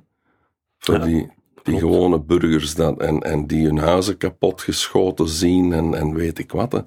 Voor 0.78 0.98
ja, 0.98 1.06
die, 1.06 1.32
die 1.64 1.80
gewone 1.80 2.20
burgers 2.20 2.76
dat, 2.76 3.00
en, 3.00 3.20
en 3.20 3.48
die 3.48 3.66
hun 3.66 3.78
huizen 3.78 4.18
kapotgeschoten 4.18 5.28
zien 5.28 5.74
en, 5.74 5.94
en 5.94 6.14
weet 6.14 6.40
ik 6.40 6.52
wat. 6.52 6.72
Hè. 6.72 6.80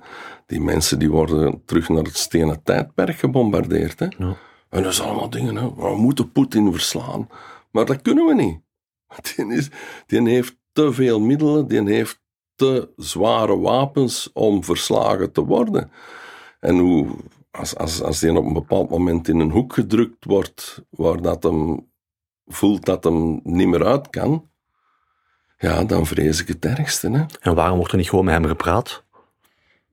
Die 0.47 0.61
mensen 0.61 0.99
die 0.99 1.11
worden 1.11 1.63
terug 1.65 1.89
naar 1.89 2.03
het 2.03 2.17
stenen 2.17 2.63
tijdperk 2.63 3.17
gebombardeerd. 3.17 3.99
Hè? 3.99 4.07
Ja. 4.19 4.37
En 4.69 4.83
dat 4.83 4.95
zijn 4.95 5.09
allemaal 5.09 5.31
dingen, 5.31 5.57
hè. 5.57 5.75
we 5.75 5.97
moeten 5.97 6.33
Poetin 6.33 6.73
verslaan. 6.73 7.29
Maar 7.71 7.85
dat 7.85 8.03
kunnen 8.03 8.27
we 8.27 8.35
niet. 8.35 8.61
Die, 9.37 9.57
is, 9.57 9.69
die 10.07 10.29
heeft 10.29 10.57
te 10.73 10.93
veel 10.93 11.21
middelen, 11.21 11.69
die 11.69 11.83
heeft 11.83 12.23
te 12.55 12.93
zware 12.97 13.59
wapens 13.59 14.31
om 14.33 14.65
verslagen 14.65 15.33
te 15.33 15.45
worden. 15.45 15.91
En 16.61 16.79
hoe, 16.79 17.07
als, 17.51 17.77
als, 17.77 18.03
als 18.03 18.21
die 18.21 18.37
op 18.37 18.45
een 18.45 18.53
bepaald 18.53 18.91
moment 18.91 19.29
in 19.29 19.41
een 19.41 19.51
hoek 19.51 19.73
gedrukt 19.73 20.25
wordt, 20.25 20.85
waar 20.91 21.23
dat 21.23 21.43
hem 21.43 21.93
voelt 22.47 22.85
dat 22.85 23.05
hem 23.05 23.41
niet 23.43 23.69
meer 23.69 23.85
uit 23.85 24.11
kan, 24.11 24.49
ja, 25.59 25.85
dan 25.85 26.07
vrees 26.07 26.41
ik 26.41 26.49
het 26.49 26.65
ergste. 26.65 27.11
Hè. 27.11 27.25
En 27.41 27.55
waarom 27.55 27.77
wordt 27.77 27.93
er 27.93 27.99
niet 27.99 28.09
gewoon 28.09 28.25
met 28.25 28.35
hem 28.35 28.47
gepraat? 28.47 29.05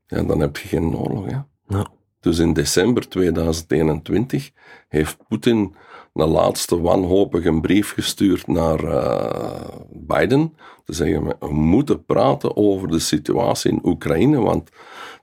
Ja, 0.07 0.23
dan 0.23 0.39
heb 0.39 0.57
je 0.57 0.67
geen 0.67 0.95
oorlog. 0.95 1.25
Hè. 1.25 1.37
Ja. 1.67 1.87
Dus 2.19 2.39
in 2.39 2.53
december 2.53 3.09
2021 3.09 4.51
heeft 4.87 5.17
Poetin 5.27 5.75
een 6.13 6.29
laatste 6.29 6.81
wanhopige 6.81 7.59
brief 7.61 7.93
gestuurd 7.93 8.47
naar 8.47 8.83
uh, 8.83 9.77
Biden. 9.89 10.55
Te 10.85 10.93
zeggen, 10.93 11.35
we 11.39 11.53
moeten 11.53 12.05
praten 12.05 12.55
over 12.55 12.87
de 12.87 12.99
situatie 12.99 13.71
in 13.71 13.79
Oekraïne, 13.83 14.39
want 14.39 14.69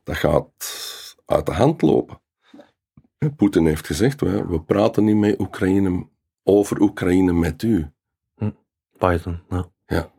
dat 0.04 0.16
gaat 0.16 0.46
uit 1.26 1.46
de 1.46 1.52
hand 1.52 1.82
lopen. 1.82 2.20
Poetin 3.36 3.66
heeft 3.66 3.86
gezegd, 3.86 4.20
we, 4.20 4.46
we 4.46 4.60
praten 4.60 5.04
niet 5.04 5.16
met 5.16 5.40
Oekraïne, 5.40 6.06
over 6.42 6.80
Oekraïne 6.80 7.32
met 7.32 7.62
u. 7.62 7.90
Hm. 8.36 8.50
Biden, 8.98 9.42
ja. 9.48 9.70
Ja. 9.86 10.10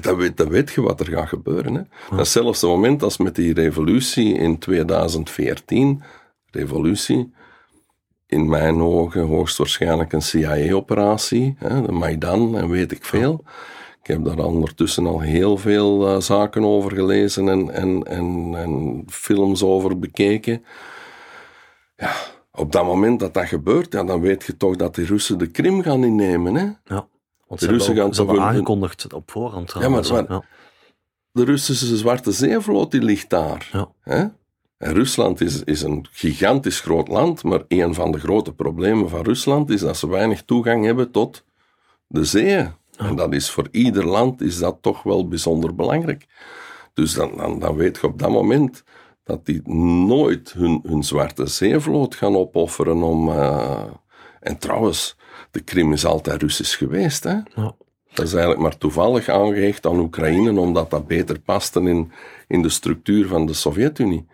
Dan 0.00 0.16
weet, 0.16 0.36
dan 0.36 0.48
weet 0.48 0.70
je 0.70 0.80
wat 0.80 1.00
er 1.00 1.06
gaat 1.06 1.28
gebeuren. 1.28 1.74
Hè? 1.74 1.82
Dat 2.10 2.26
is 2.26 2.32
zelfs 2.32 2.60
het 2.60 2.70
moment 2.70 3.02
als 3.02 3.16
met 3.16 3.34
die 3.34 3.54
revolutie 3.54 4.34
in 4.34 4.58
2014, 4.58 6.02
revolutie, 6.50 7.32
in 8.26 8.48
mijn 8.48 8.80
ogen 8.80 9.26
hoogstwaarschijnlijk 9.26 10.12
een 10.12 10.22
CIA-operatie, 10.22 11.56
de 11.58 11.92
Maidan 11.92 12.56
en 12.56 12.68
weet 12.68 12.92
ik 12.92 13.04
veel. 13.04 13.44
Ik 14.02 14.08
heb 14.08 14.24
daar 14.24 14.38
ondertussen 14.38 15.06
al 15.06 15.20
heel 15.20 15.56
veel 15.56 16.08
uh, 16.08 16.20
zaken 16.20 16.64
over 16.64 16.92
gelezen 16.92 17.48
en, 17.48 17.70
en, 17.70 18.02
en, 18.02 18.54
en, 18.54 19.02
films 19.08 19.62
over 19.62 19.98
bekeken. 19.98 20.64
Ja, 21.96 22.12
op 22.52 22.72
dat 22.72 22.84
moment 22.84 23.20
dat 23.20 23.34
dat 23.34 23.46
gebeurt, 23.46 23.92
ja, 23.92 24.04
dan 24.04 24.20
weet 24.20 24.44
je 24.44 24.56
toch 24.56 24.76
dat 24.76 24.94
die 24.94 25.06
Russen 25.06 25.38
de 25.38 25.46
Krim 25.46 25.82
gaan 25.82 26.04
innemen. 26.04 26.54
Hè? 26.54 26.94
Ja, 26.94 27.06
want 27.52 27.64
de 27.64 27.94
Russen 27.94 28.14
gaan 28.26 28.40
aangekondigd 28.40 29.12
op 29.12 29.30
voorhand. 29.30 29.74
Ja, 29.78 29.88
maar, 29.88 30.12
maar 30.12 30.24
ja. 30.28 30.44
de 31.32 31.44
Russische 31.44 31.96
Zwarte 31.96 32.32
Zeevloot 32.32 32.90
die 32.90 33.02
ligt 33.02 33.30
daar. 33.30 33.68
Ja. 33.72 33.88
Hè? 34.00 34.24
En 34.76 34.92
Rusland 34.92 35.40
is, 35.40 35.64
is 35.64 35.82
een 35.82 36.06
gigantisch 36.10 36.80
groot 36.80 37.08
land, 37.08 37.42
maar 37.42 37.62
een 37.68 37.94
van 37.94 38.12
de 38.12 38.18
grote 38.18 38.52
problemen 38.52 39.08
van 39.08 39.22
Rusland 39.22 39.70
is 39.70 39.80
dat 39.80 39.96
ze 39.96 40.08
weinig 40.08 40.42
toegang 40.42 40.84
hebben 40.84 41.10
tot 41.10 41.44
de 42.06 42.24
zee. 42.24 42.68
En 42.96 43.16
dat 43.16 43.32
is 43.32 43.50
voor 43.50 43.68
ieder 43.70 44.06
land 44.06 44.40
is 44.40 44.58
dat 44.58 44.78
toch 44.80 45.02
wel 45.02 45.28
bijzonder 45.28 45.74
belangrijk. 45.74 46.26
Dus 46.94 47.14
dan, 47.14 47.36
dan, 47.36 47.58
dan 47.58 47.76
weet 47.76 47.98
je 48.00 48.06
op 48.06 48.18
dat 48.18 48.30
moment 48.30 48.84
dat 49.24 49.46
die 49.46 49.68
nooit 50.06 50.52
hun, 50.52 50.80
hun 50.86 51.02
zwarte 51.02 51.46
zeevloot 51.46 52.14
gaan 52.14 52.36
opofferen 52.36 53.02
om... 53.02 53.28
Uh, 53.28 53.84
en 54.40 54.58
trouwens, 54.58 55.16
de 55.52 55.60
Krim 55.60 55.92
is 55.92 56.04
altijd 56.04 56.42
Russisch 56.42 56.78
geweest. 56.78 57.24
Hè? 57.24 57.36
Ja. 57.54 57.74
Dat 58.14 58.26
is 58.26 58.32
eigenlijk 58.32 58.62
maar 58.62 58.78
toevallig 58.78 59.28
aangehecht 59.28 59.86
aan 59.86 59.98
Oekraïne, 59.98 60.60
omdat 60.60 60.90
dat 60.90 61.06
beter 61.06 61.40
paste 61.40 61.80
in, 61.80 62.12
in 62.48 62.62
de 62.62 62.68
structuur 62.68 63.26
van 63.26 63.46
de 63.46 63.52
Sovjet-Unie. 63.52 64.26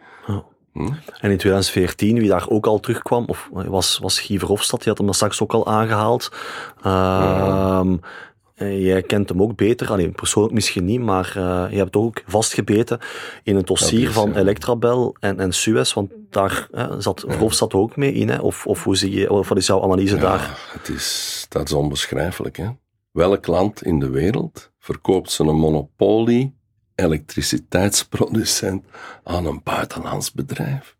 Hm? 0.79 0.93
En 1.21 1.31
in 1.31 1.37
2014, 1.37 2.19
wie 2.19 2.29
daar 2.29 2.49
ook 2.49 2.67
al 2.67 2.81
terugkwam, 2.81 3.25
of 3.27 3.49
was, 3.51 3.99
was 3.99 4.21
Guy 4.21 4.39
Verhofstadt, 4.39 4.83
die 4.83 4.93
had 4.93 5.03
hem 5.03 5.13
straks 5.13 5.43
ook 5.43 5.53
al 5.53 5.67
aangehaald. 5.67 6.33
Uh, 6.87 7.93
Jij 8.59 9.03
kent 9.03 9.29
hem 9.29 9.43
ook 9.43 9.57
beter, 9.57 9.91
alleen 9.91 10.13
persoonlijk 10.13 10.55
misschien 10.55 10.85
niet, 10.85 11.01
maar 11.01 11.35
uh, 11.37 11.67
je 11.71 11.77
hebt 11.77 11.97
ook 11.97 12.23
vastgebeten 12.27 12.99
in 13.43 13.57
het 13.57 13.67
dossier 13.67 14.11
van 14.11 14.37
Electrabel 14.37 15.17
en, 15.21 15.41
en 15.41 15.53
Suez, 15.53 15.93
want 15.93 16.13
daar 16.31 16.69
zat 16.99 17.25
Verhofstadt 17.27 17.75
ook 17.75 17.97
mee 17.97 18.13
in, 18.13 18.29
hè? 18.29 18.39
Of, 18.39 18.67
of 18.67 18.85
hoe 18.85 18.97
zie 18.97 19.13
je, 19.13 19.31
of 19.31 19.49
wat 19.49 19.59
is 19.59 19.67
jouw 19.67 19.83
analyse 19.83 20.15
ja, 20.15 20.21
daar? 20.21 20.71
Het 20.73 20.89
is, 20.89 21.47
dat 21.49 21.67
is 21.67 21.73
onbeschrijfelijk. 21.73 22.57
Hè? 22.57 22.69
Welk 23.11 23.47
land 23.47 23.83
in 23.83 23.99
de 23.99 24.11
wereld 24.11 24.71
verkoopt 24.79 25.31
zijn 25.31 25.57
monopolie 25.57 26.57
elektriciteitsproducent 26.95 28.85
aan 29.25 29.47
een 29.47 29.61
buitenlands 29.65 30.33
bedrijf. 30.33 30.97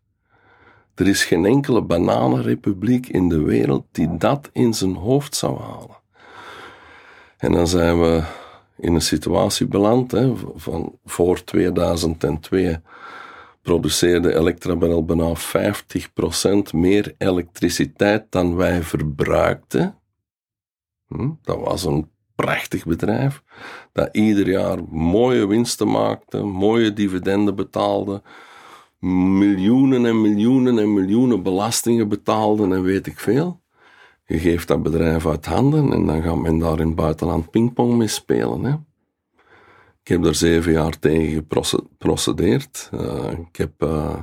Er 0.95 1.07
is 1.07 1.23
geen 1.23 1.45
enkele 1.45 1.81
bananenrepubliek 1.81 3.07
in 3.07 3.29
de 3.29 3.41
wereld 3.41 3.85
die 3.91 4.17
dat 4.17 4.49
in 4.53 4.73
zijn 4.73 4.95
hoofd 4.95 5.35
zou 5.35 5.59
halen. 5.59 5.97
En 7.39 7.51
dan 7.51 7.67
zijn 7.67 8.01
we 8.01 8.23
in 8.77 8.93
een 8.93 9.01
situatie 9.01 9.67
beland, 9.67 10.11
hè, 10.11 10.33
van 10.55 10.99
voor 11.05 11.43
2002 11.43 12.81
produceerde 13.61 14.35
Electrabel 14.35 15.05
bijna 15.05 15.35
50% 15.35 16.73
meer 16.73 17.15
elektriciteit 17.17 18.25
dan 18.29 18.55
wij 18.55 18.83
verbruikten. 18.83 19.95
Hm, 21.07 21.29
dat 21.41 21.59
was 21.59 21.83
een 21.83 22.09
prachtig 22.35 22.85
bedrijf 22.85 23.43
dat 23.93 24.09
ieder 24.11 24.49
jaar 24.49 24.83
mooie 24.89 25.47
winsten 25.47 25.91
maakte, 25.91 26.43
mooie 26.43 26.93
dividenden 26.93 27.55
betaalde, 27.55 28.21
miljoenen 29.39 30.05
en 30.05 30.21
miljoenen 30.21 30.79
en 30.79 30.93
miljoenen 30.93 31.43
belastingen 31.43 32.07
betaalde 32.07 32.63
en 32.63 32.83
weet 32.83 33.07
ik 33.07 33.19
veel. 33.19 33.61
Je 34.29 34.39
geeft 34.39 34.67
dat 34.67 34.83
bedrijf 34.83 35.27
uit 35.27 35.45
handen 35.45 35.93
en 35.93 36.05
dan 36.05 36.21
gaat 36.21 36.37
men 36.37 36.59
daar 36.59 36.79
in 36.79 36.87
het 36.87 36.95
buitenland 36.95 37.51
pingpong 37.51 37.97
mee 37.97 38.07
spelen. 38.07 38.63
Hè. 38.63 38.71
Ik 40.01 40.07
heb 40.07 40.23
daar 40.23 40.35
zeven 40.35 40.71
jaar 40.71 40.99
tegen 40.99 41.45
geprocedeerd. 41.53 42.89
Uh, 42.93 43.31
ik 43.31 43.55
heb 43.55 43.71
uh, 43.83 44.15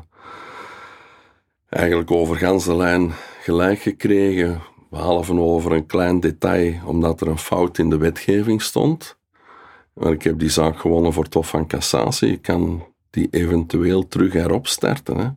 eigenlijk 1.68 2.10
over 2.10 2.58
de 2.64 2.76
lijn 2.76 3.12
gelijk 3.40 3.78
gekregen 3.78 4.60
behalve 4.90 5.40
over 5.40 5.72
een 5.72 5.86
klein 5.86 6.20
detail, 6.20 6.74
omdat 6.84 7.20
er 7.20 7.28
een 7.28 7.38
fout 7.38 7.78
in 7.78 7.90
de 7.90 7.98
wetgeving 7.98 8.62
stond. 8.62 9.18
Maar 9.92 10.12
ik 10.12 10.22
heb 10.22 10.38
die 10.38 10.50
zaak 10.50 10.78
gewonnen 10.78 11.12
voor 11.12 11.24
het 11.24 11.34
Hof 11.34 11.48
van 11.48 11.66
Cassatie. 11.66 12.32
Ik 12.32 12.42
kan 12.42 12.86
die 13.10 13.28
eventueel 13.30 14.08
terug 14.08 14.34
erop 14.34 14.66
starten. 14.66 15.18
Hè. 15.18 15.28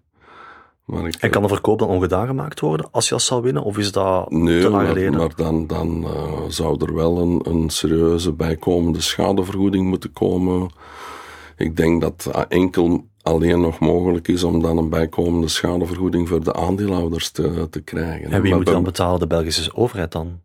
Maar 0.89 1.07
ik, 1.07 1.15
en 1.15 1.29
kan 1.29 1.41
de 1.41 1.47
verkoop 1.47 1.79
dan 1.79 1.87
ongedaan 1.87 2.27
gemaakt 2.27 2.59
worden 2.59 2.87
als 2.91 3.05
je 3.05 3.11
dat 3.11 3.21
zou 3.21 3.41
winnen? 3.41 3.63
Of 3.63 3.77
is 3.77 3.91
dat 3.91 4.31
nee, 4.31 4.61
te 4.61 4.69
lang 4.69 4.87
geleden? 4.87 5.17
maar 5.17 5.35
dan, 5.35 5.67
dan 5.67 6.03
uh, 6.03 6.41
zou 6.47 6.85
er 6.85 6.93
wel 6.93 7.17
een, 7.17 7.41
een 7.43 7.69
serieuze 7.69 8.33
bijkomende 8.33 9.01
schadevergoeding 9.01 9.87
moeten 9.87 10.13
komen. 10.13 10.69
Ik 11.57 11.77
denk 11.77 12.01
dat 12.01 12.45
enkel 12.47 13.05
alleen 13.21 13.61
nog 13.61 13.79
mogelijk 13.79 14.27
is 14.27 14.43
om 14.43 14.61
dan 14.61 14.77
een 14.77 14.89
bijkomende 14.89 15.47
schadevergoeding 15.47 16.27
voor 16.27 16.43
de 16.43 16.53
aandeelhouders 16.53 17.29
te, 17.29 17.67
te 17.69 17.81
krijgen. 17.81 18.31
En 18.31 18.41
wie 18.41 18.55
moet 18.55 18.65
dan 18.65 18.83
betalen? 18.83 19.19
De 19.19 19.27
Belgische 19.27 19.75
overheid 19.75 20.11
dan? 20.11 20.39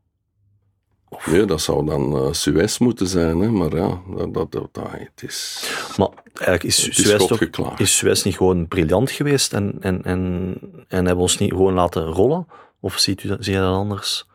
Nee, 1.26 1.44
dat 1.44 1.60
zou 1.60 1.86
dan 1.86 2.16
uh, 2.16 2.32
Suez 2.32 2.78
moeten 2.78 3.06
zijn, 3.06 3.38
hè? 3.38 3.50
maar 3.50 3.76
ja, 3.76 4.00
dat, 4.16 4.52
dat, 4.52 4.68
dat, 4.72 4.88
het 4.90 5.22
is... 5.22 5.68
Maar 5.96 6.08
eigenlijk 6.34 6.62
is, 6.62 6.94
Suez, 6.94 7.26
toch, 7.50 7.78
is 7.78 7.96
Suez 7.96 8.22
niet 8.22 8.36
gewoon 8.36 8.68
briljant 8.68 9.10
geweest 9.10 9.52
en, 9.52 9.76
en, 9.80 10.02
en, 10.02 10.54
en 10.88 10.96
hebben 10.96 11.16
we 11.16 11.22
ons 11.22 11.38
niet 11.38 11.50
gewoon 11.50 11.74
laten 11.74 12.04
rollen? 12.04 12.46
Of 12.80 12.98
ziet 12.98 13.22
u, 13.22 13.36
zie 13.38 13.52
je 13.52 13.58
dat 13.58 13.74
anders? 13.74 14.26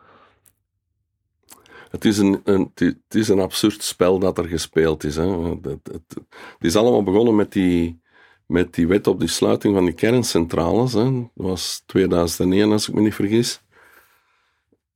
Het 1.90 2.04
is 2.04 2.18
een, 2.18 2.40
een, 2.44 2.70
het 2.74 3.14
is 3.14 3.28
een 3.28 3.40
absurd 3.40 3.82
spel 3.82 4.18
dat 4.18 4.38
er 4.38 4.44
gespeeld 4.44 5.04
is. 5.04 5.16
Hè. 5.16 5.48
Het, 5.48 5.64
het, 5.64 5.80
het, 5.92 6.24
is 6.58 6.76
allemaal 6.76 7.02
begonnen 7.02 7.36
met 7.36 7.52
die, 7.52 8.00
met 8.46 8.74
die 8.74 8.86
wet 8.86 9.06
op 9.06 9.18
die 9.20 9.28
sluiting 9.28 9.74
van 9.74 9.84
die 9.84 9.94
kerncentrales. 9.94 10.92
Hè. 10.92 11.12
Dat 11.12 11.30
was 11.34 11.82
2001, 11.86 12.72
als 12.72 12.88
ik 12.88 12.94
me 12.94 13.00
niet 13.00 13.14
vergis. 13.14 13.62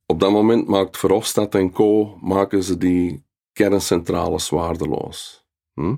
Op 0.05 0.19
dat 0.19 0.31
moment 0.31 0.67
maakt 0.67 0.97
Verhofstadt 0.97 1.55
en 1.55 1.71
co. 1.71 2.17
maken 2.21 2.63
ze 2.63 2.77
die 2.77 3.25
kerncentrales 3.53 4.49
waardeloos. 4.49 5.45
Hm? 5.73 5.95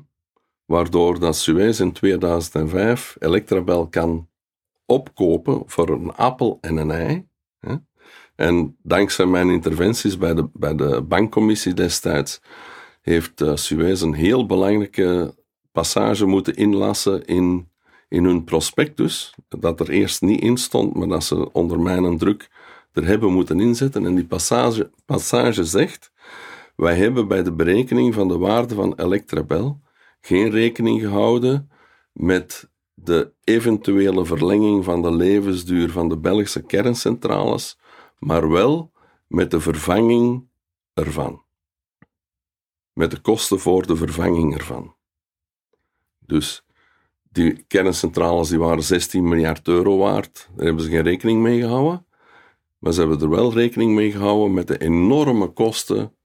Waardoor 0.65 1.19
dat 1.19 1.35
Suez 1.35 1.79
in 1.79 1.91
2005 1.91 3.15
Electrabel 3.19 3.87
kan 3.87 4.29
opkopen 4.85 5.63
voor 5.65 5.89
een 5.89 6.15
appel 6.15 6.57
en 6.61 6.77
een 6.77 6.91
ei. 6.91 7.27
Hè? 7.59 7.75
En 8.35 8.77
dankzij 8.83 9.25
mijn 9.25 9.49
interventies 9.49 10.17
bij 10.17 10.33
de, 10.33 10.49
bij 10.53 10.75
de 10.75 11.01
bankcommissie 11.01 11.73
destijds 11.73 12.41
heeft 13.01 13.41
uh, 13.41 13.55
Suez 13.55 14.01
een 14.01 14.13
heel 14.13 14.45
belangrijke 14.45 15.35
passage 15.71 16.25
moeten 16.25 16.55
inlassen 16.55 17.25
in, 17.25 17.71
in 18.09 18.23
hun 18.23 18.43
prospectus, 18.43 19.33
dat 19.47 19.79
er 19.79 19.89
eerst 19.89 20.21
niet 20.21 20.41
in 20.41 20.57
stond, 20.57 20.93
maar 20.95 21.07
dat 21.07 21.23
ze 21.23 21.51
onder 21.51 21.79
mijn 21.79 22.17
druk 22.17 22.49
er 22.97 23.05
hebben 23.05 23.33
moeten 23.33 23.59
inzetten. 23.59 24.05
En 24.05 24.15
die 24.15 24.25
passage, 24.25 24.91
passage 25.05 25.63
zegt, 25.63 26.11
wij 26.75 26.95
hebben 26.95 27.27
bij 27.27 27.43
de 27.43 27.53
berekening 27.53 28.13
van 28.13 28.27
de 28.27 28.37
waarde 28.37 28.75
van 28.75 28.93
Electrabel 28.95 29.81
geen 30.21 30.49
rekening 30.49 31.01
gehouden 31.01 31.69
met 32.11 32.69
de 32.93 33.31
eventuele 33.43 34.25
verlenging 34.25 34.83
van 34.83 35.01
de 35.01 35.11
levensduur 35.11 35.91
van 35.91 36.09
de 36.09 36.17
Belgische 36.17 36.61
kerncentrales, 36.61 37.79
maar 38.19 38.49
wel 38.49 38.91
met 39.27 39.51
de 39.51 39.59
vervanging 39.59 40.47
ervan. 40.93 41.43
Met 42.93 43.11
de 43.11 43.19
kosten 43.19 43.59
voor 43.59 43.87
de 43.87 43.95
vervanging 43.95 44.57
ervan. 44.57 44.95
Dus 46.19 46.65
die 47.21 47.63
kerncentrales 47.67 48.49
die 48.49 48.59
waren 48.59 48.83
16 48.83 49.27
miljard 49.27 49.67
euro 49.67 49.97
waard, 49.97 50.49
daar 50.55 50.65
hebben 50.65 50.83
ze 50.83 50.89
geen 50.89 51.03
rekening 51.03 51.41
mee 51.41 51.59
gehouden. 51.59 52.06
Maar 52.79 52.93
ze 52.93 52.99
hebben 52.99 53.21
er 53.21 53.29
wel 53.29 53.53
rekening 53.53 53.95
mee 53.95 54.11
gehouden 54.11 54.53
met 54.53 54.67
de 54.67 54.77
enorme 54.77 55.47
kosten 55.47 56.17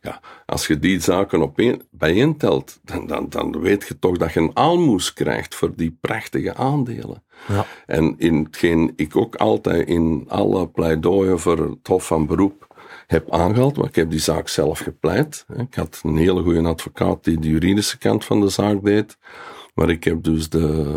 ja, 0.00 0.20
als 0.46 0.66
je 0.66 0.78
die 0.78 1.00
zaken 1.00 1.42
op 1.42 1.80
bijeentelt, 1.90 2.80
dan, 2.82 3.06
dan, 3.06 3.28
dan 3.28 3.60
weet 3.60 3.88
je 3.88 3.98
toch 3.98 4.16
dat 4.16 4.32
je 4.32 4.40
een 4.40 4.56
aalmoes 4.56 5.12
krijgt 5.12 5.54
voor 5.54 5.76
die 5.76 5.98
prachtige 6.00 6.54
aandelen. 6.54 7.24
Ja. 7.48 7.66
En 7.86 8.14
in 8.18 8.44
hetgeen 8.44 8.92
ik 8.96 9.16
ook 9.16 9.34
altijd 9.36 9.88
in 9.88 10.24
alle 10.28 10.68
pleidooien 10.68 11.40
voor 11.40 11.58
het 11.58 11.86
Hof 11.86 12.06
van 12.06 12.26
Beroep 12.26 12.66
heb 13.06 13.30
aangehaald, 13.30 13.76
want 13.76 13.88
ik 13.88 13.94
heb 13.94 14.10
die 14.10 14.18
zaak 14.18 14.48
zelf 14.48 14.78
gepleit. 14.78 15.46
Ik 15.56 15.74
had 15.74 16.00
een 16.02 16.16
hele 16.16 16.42
goede 16.42 16.68
advocaat 16.68 17.24
die 17.24 17.38
de 17.38 17.48
juridische 17.48 17.98
kant 17.98 18.24
van 18.24 18.40
de 18.40 18.48
zaak 18.48 18.84
deed, 18.84 19.18
maar 19.74 19.90
ik 19.90 20.04
heb 20.04 20.22
dus 20.22 20.48
de, 20.48 20.92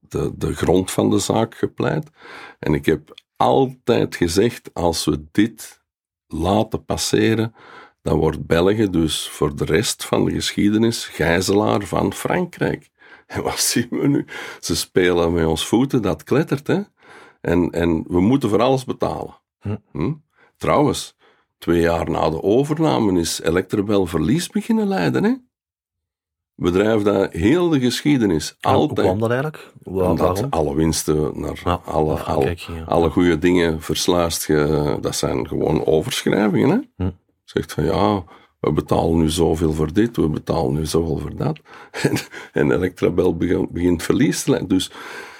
de, 0.00 0.32
de 0.36 0.54
grond 0.54 0.90
van 0.90 1.10
de 1.10 1.18
zaak 1.18 1.54
gepleit. 1.54 2.10
En 2.58 2.74
ik 2.74 2.86
heb 2.86 3.22
altijd 3.44 4.16
gezegd, 4.16 4.70
als 4.72 5.04
we 5.04 5.24
dit 5.30 5.82
laten 6.26 6.84
passeren, 6.84 7.54
dan 8.02 8.18
wordt 8.18 8.46
België 8.46 8.90
dus 8.90 9.28
voor 9.28 9.56
de 9.56 9.64
rest 9.64 10.04
van 10.04 10.24
de 10.24 10.30
geschiedenis 10.30 11.04
gijzelaar 11.04 11.82
van 11.82 12.12
Frankrijk. 12.12 12.90
En 13.26 13.42
wat 13.42 13.60
zien 13.60 13.88
we 13.90 14.08
nu? 14.08 14.26
Ze 14.60 14.76
spelen 14.76 15.32
met 15.32 15.46
ons 15.46 15.66
voeten, 15.66 16.02
dat 16.02 16.22
klettert. 16.22 16.66
Hè? 16.66 16.80
En, 17.40 17.70
en 17.70 18.04
we 18.08 18.20
moeten 18.20 18.48
voor 18.48 18.62
alles 18.62 18.84
betalen. 18.84 19.40
Hm. 19.60 19.76
hm? 19.92 20.12
Trouwens, 20.56 21.16
twee 21.58 21.80
jaar 21.80 22.10
na 22.10 22.30
de 22.30 22.42
overname 22.42 23.20
is 23.20 23.40
Electrabel 23.40 24.06
verlies 24.06 24.48
beginnen 24.48 24.88
leiden. 24.88 25.24
Hè? 25.24 25.34
Bedrijf 26.56 27.02
dat 27.02 27.32
heel 27.32 27.68
de 27.68 27.80
geschiedenis 27.80 28.56
altijd... 28.60 29.06
Hoe 29.06 29.16
kwam 29.16 29.18
dat 29.18 29.30
eigenlijk? 29.30 29.72
Omdat 29.84 30.46
alle 30.50 30.74
winsten 30.74 31.40
naar 31.40 31.80
alle, 31.84 32.20
alle, 32.20 32.56
alle 32.86 33.10
goede 33.10 33.38
dingen 33.38 33.82
versluist 33.82 34.46
je... 34.46 34.96
Dat 35.00 35.16
zijn 35.16 35.48
gewoon 35.48 35.86
overschrijvingen, 35.86 36.70
hè. 36.70 37.04
Hm. 37.04 37.10
Zegt 37.44 37.72
van, 37.72 37.84
ja, 37.84 38.24
we 38.60 38.72
betalen 38.72 39.18
nu 39.18 39.30
zoveel 39.30 39.72
voor 39.72 39.92
dit, 39.92 40.16
we 40.16 40.28
betalen 40.28 40.74
nu 40.74 40.86
zoveel 40.86 41.18
voor 41.18 41.36
dat. 41.36 41.58
En, 42.02 42.16
en 42.52 42.70
Electrabel 42.70 43.36
begint, 43.36 43.70
begint 43.70 44.02
verlies 44.02 44.42
te 44.42 44.50
leiden. 44.50 44.76
Dus 44.76 44.90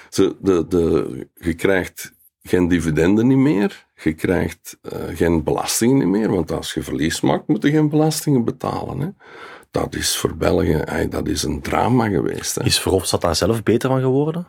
ze, 0.09 0.35
de, 0.39 0.67
de, 0.67 1.27
je 1.33 1.53
krijgt 1.53 2.13
geen 2.41 2.67
dividenden 2.67 3.27
niet 3.27 3.37
meer, 3.37 3.85
je 4.03 4.13
krijgt 4.13 4.77
uh, 4.81 4.91
geen 5.13 5.43
belastingen 5.43 5.97
niet 5.97 6.07
meer, 6.07 6.31
want 6.31 6.51
als 6.51 6.73
je 6.73 6.83
verlies 6.83 7.21
maakt, 7.21 7.47
moet 7.47 7.63
je 7.63 7.69
geen 7.69 7.89
belastingen 7.89 8.43
betalen, 8.43 8.99
hè 8.99 9.09
dat 9.75 9.95
is 9.95 10.17
voor 10.17 10.35
België 10.35 11.07
dat 11.09 11.27
is 11.27 11.43
een 11.43 11.61
drama 11.61 12.07
geweest. 12.07 12.55
Hè. 12.55 12.63
Is 12.63 12.79
Verhofstadt 12.79 13.23
daar 13.23 13.35
zelf 13.35 13.63
beter 13.63 13.89
van 13.89 14.01
geworden? 14.01 14.47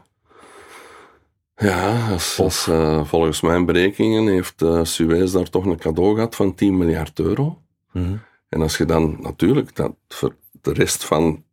Ja, 1.57 2.11
als, 2.39 2.66
uh, 2.66 3.05
volgens 3.05 3.41
mijn 3.41 3.66
berekeningen 3.66 4.27
heeft 4.27 4.62
uh, 4.62 4.85
Suez 4.85 5.33
daar 5.33 5.51
toch 5.51 5.64
een 5.64 5.79
cadeau 5.79 6.14
gehad 6.14 6.35
van 6.35 6.55
10 6.55 6.77
miljard 6.77 7.18
euro. 7.18 7.62
Mhm. 7.93 8.16
En 8.49 8.62
als 8.62 8.77
je 8.77 8.85
dan 8.85 9.16
natuurlijk 9.20 9.77
dat 9.77 9.95
voor 10.09 10.37
de 10.61 10.72
rest 10.72 11.05
van 11.05 11.45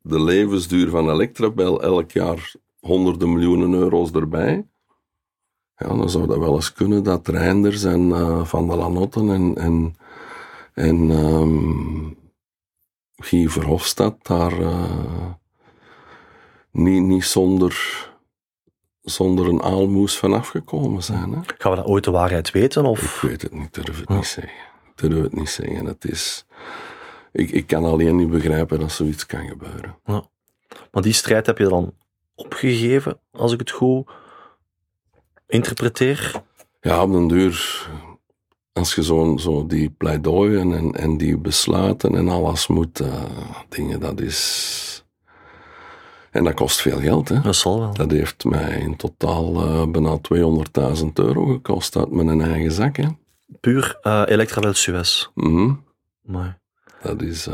de 0.00 0.22
levensduur 0.22 0.90
van 0.90 1.10
Electrabel 1.10 1.82
elk 1.82 2.10
jaar 2.10 2.54
honderden 2.80 3.32
miljoenen 3.32 3.72
euro's 3.72 4.10
erbij, 4.10 4.66
ja, 5.76 5.88
dan 5.88 6.10
zou 6.10 6.26
dat 6.26 6.38
wel 6.38 6.54
eens 6.54 6.72
kunnen 6.72 7.02
dat 7.02 7.28
Reinders 7.28 7.84
en 7.84 8.08
uh, 8.08 8.44
Van 8.44 8.68
de 8.68 8.76
Lanotten 8.76 9.30
en, 9.30 9.56
en, 9.56 9.96
en 10.74 11.10
um, 11.10 12.20
Guy 13.22 13.48
Verhofstadt 13.48 14.26
daar 14.26 14.60
uh, 14.60 15.30
niet, 16.70 17.02
niet 17.02 17.24
zonder, 17.24 18.08
zonder 19.02 19.48
een 19.48 19.62
aalmoes 19.62 20.18
van 20.18 20.32
afgekomen 20.32 21.02
zijn. 21.02 21.32
Hè? 21.32 21.40
Gaan 21.58 21.70
we 21.70 21.76
dat 21.76 21.86
ooit 21.86 22.04
de 22.04 22.10
waarheid 22.10 22.50
weten? 22.50 22.84
Of? 22.84 23.14
Ik 23.14 23.30
weet 23.30 23.42
het 23.42 23.52
niet, 23.52 23.74
durf 23.74 24.00
het 24.00 24.08
niet 24.08 24.26
zeggen. 24.26 24.70
Ik 24.84 24.92
durf 25.08 25.22
het 25.22 25.34
niet 25.34 25.48
zeggen. 25.48 25.86
Het 25.86 26.04
is, 26.04 26.46
ik, 27.32 27.50
ik 27.50 27.66
kan 27.66 27.84
alleen 27.84 28.16
niet 28.16 28.30
begrijpen 28.30 28.80
dat 28.80 28.92
zoiets 28.92 29.26
kan 29.26 29.46
gebeuren. 29.48 29.98
Ja. 30.04 30.28
Maar 30.90 31.02
die 31.02 31.12
strijd 31.12 31.46
heb 31.46 31.58
je 31.58 31.68
dan 31.68 31.94
opgegeven, 32.34 33.20
als 33.30 33.52
ik 33.52 33.58
het 33.58 33.70
goed 33.70 34.10
interpreteer? 35.46 36.42
Ja, 36.80 37.02
op 37.02 37.12
den 37.12 37.28
duur 37.28 37.88
als 38.72 38.94
je 38.94 39.02
zo, 39.02 39.36
zo 39.36 39.66
die 39.66 39.90
pleidooien 39.90 40.74
en, 40.74 40.92
en 40.92 41.16
die 41.16 41.38
besluiten 41.38 42.14
en 42.14 42.28
alles 42.28 42.66
moet 42.66 43.00
uh, 43.00 43.22
dingen, 43.68 44.00
dat 44.00 44.20
is... 44.20 44.80
En 46.30 46.44
dat 46.44 46.54
kost 46.54 46.80
veel 46.80 46.98
geld, 46.98 47.28
hè. 47.28 47.40
Dat 47.40 47.56
zal 47.56 47.80
wel. 47.80 47.94
Dat 47.94 48.10
heeft 48.10 48.44
mij 48.44 48.78
in 48.78 48.96
totaal 48.96 49.54
uh, 49.54 49.86
bijna 49.86 50.18
200.000 50.96 51.04
euro 51.12 51.46
gekost 51.46 51.96
uit 51.96 52.10
mijn 52.10 52.40
eigen 52.40 52.72
zak, 52.72 52.96
hè. 52.96 53.06
Puur 53.60 53.98
uh, 54.02 54.22
Electrabel 54.26 54.74
Suez. 54.74 55.28
Mm 55.34 55.84
maar. 56.22 56.60
Dat 57.02 57.22
is... 57.22 57.48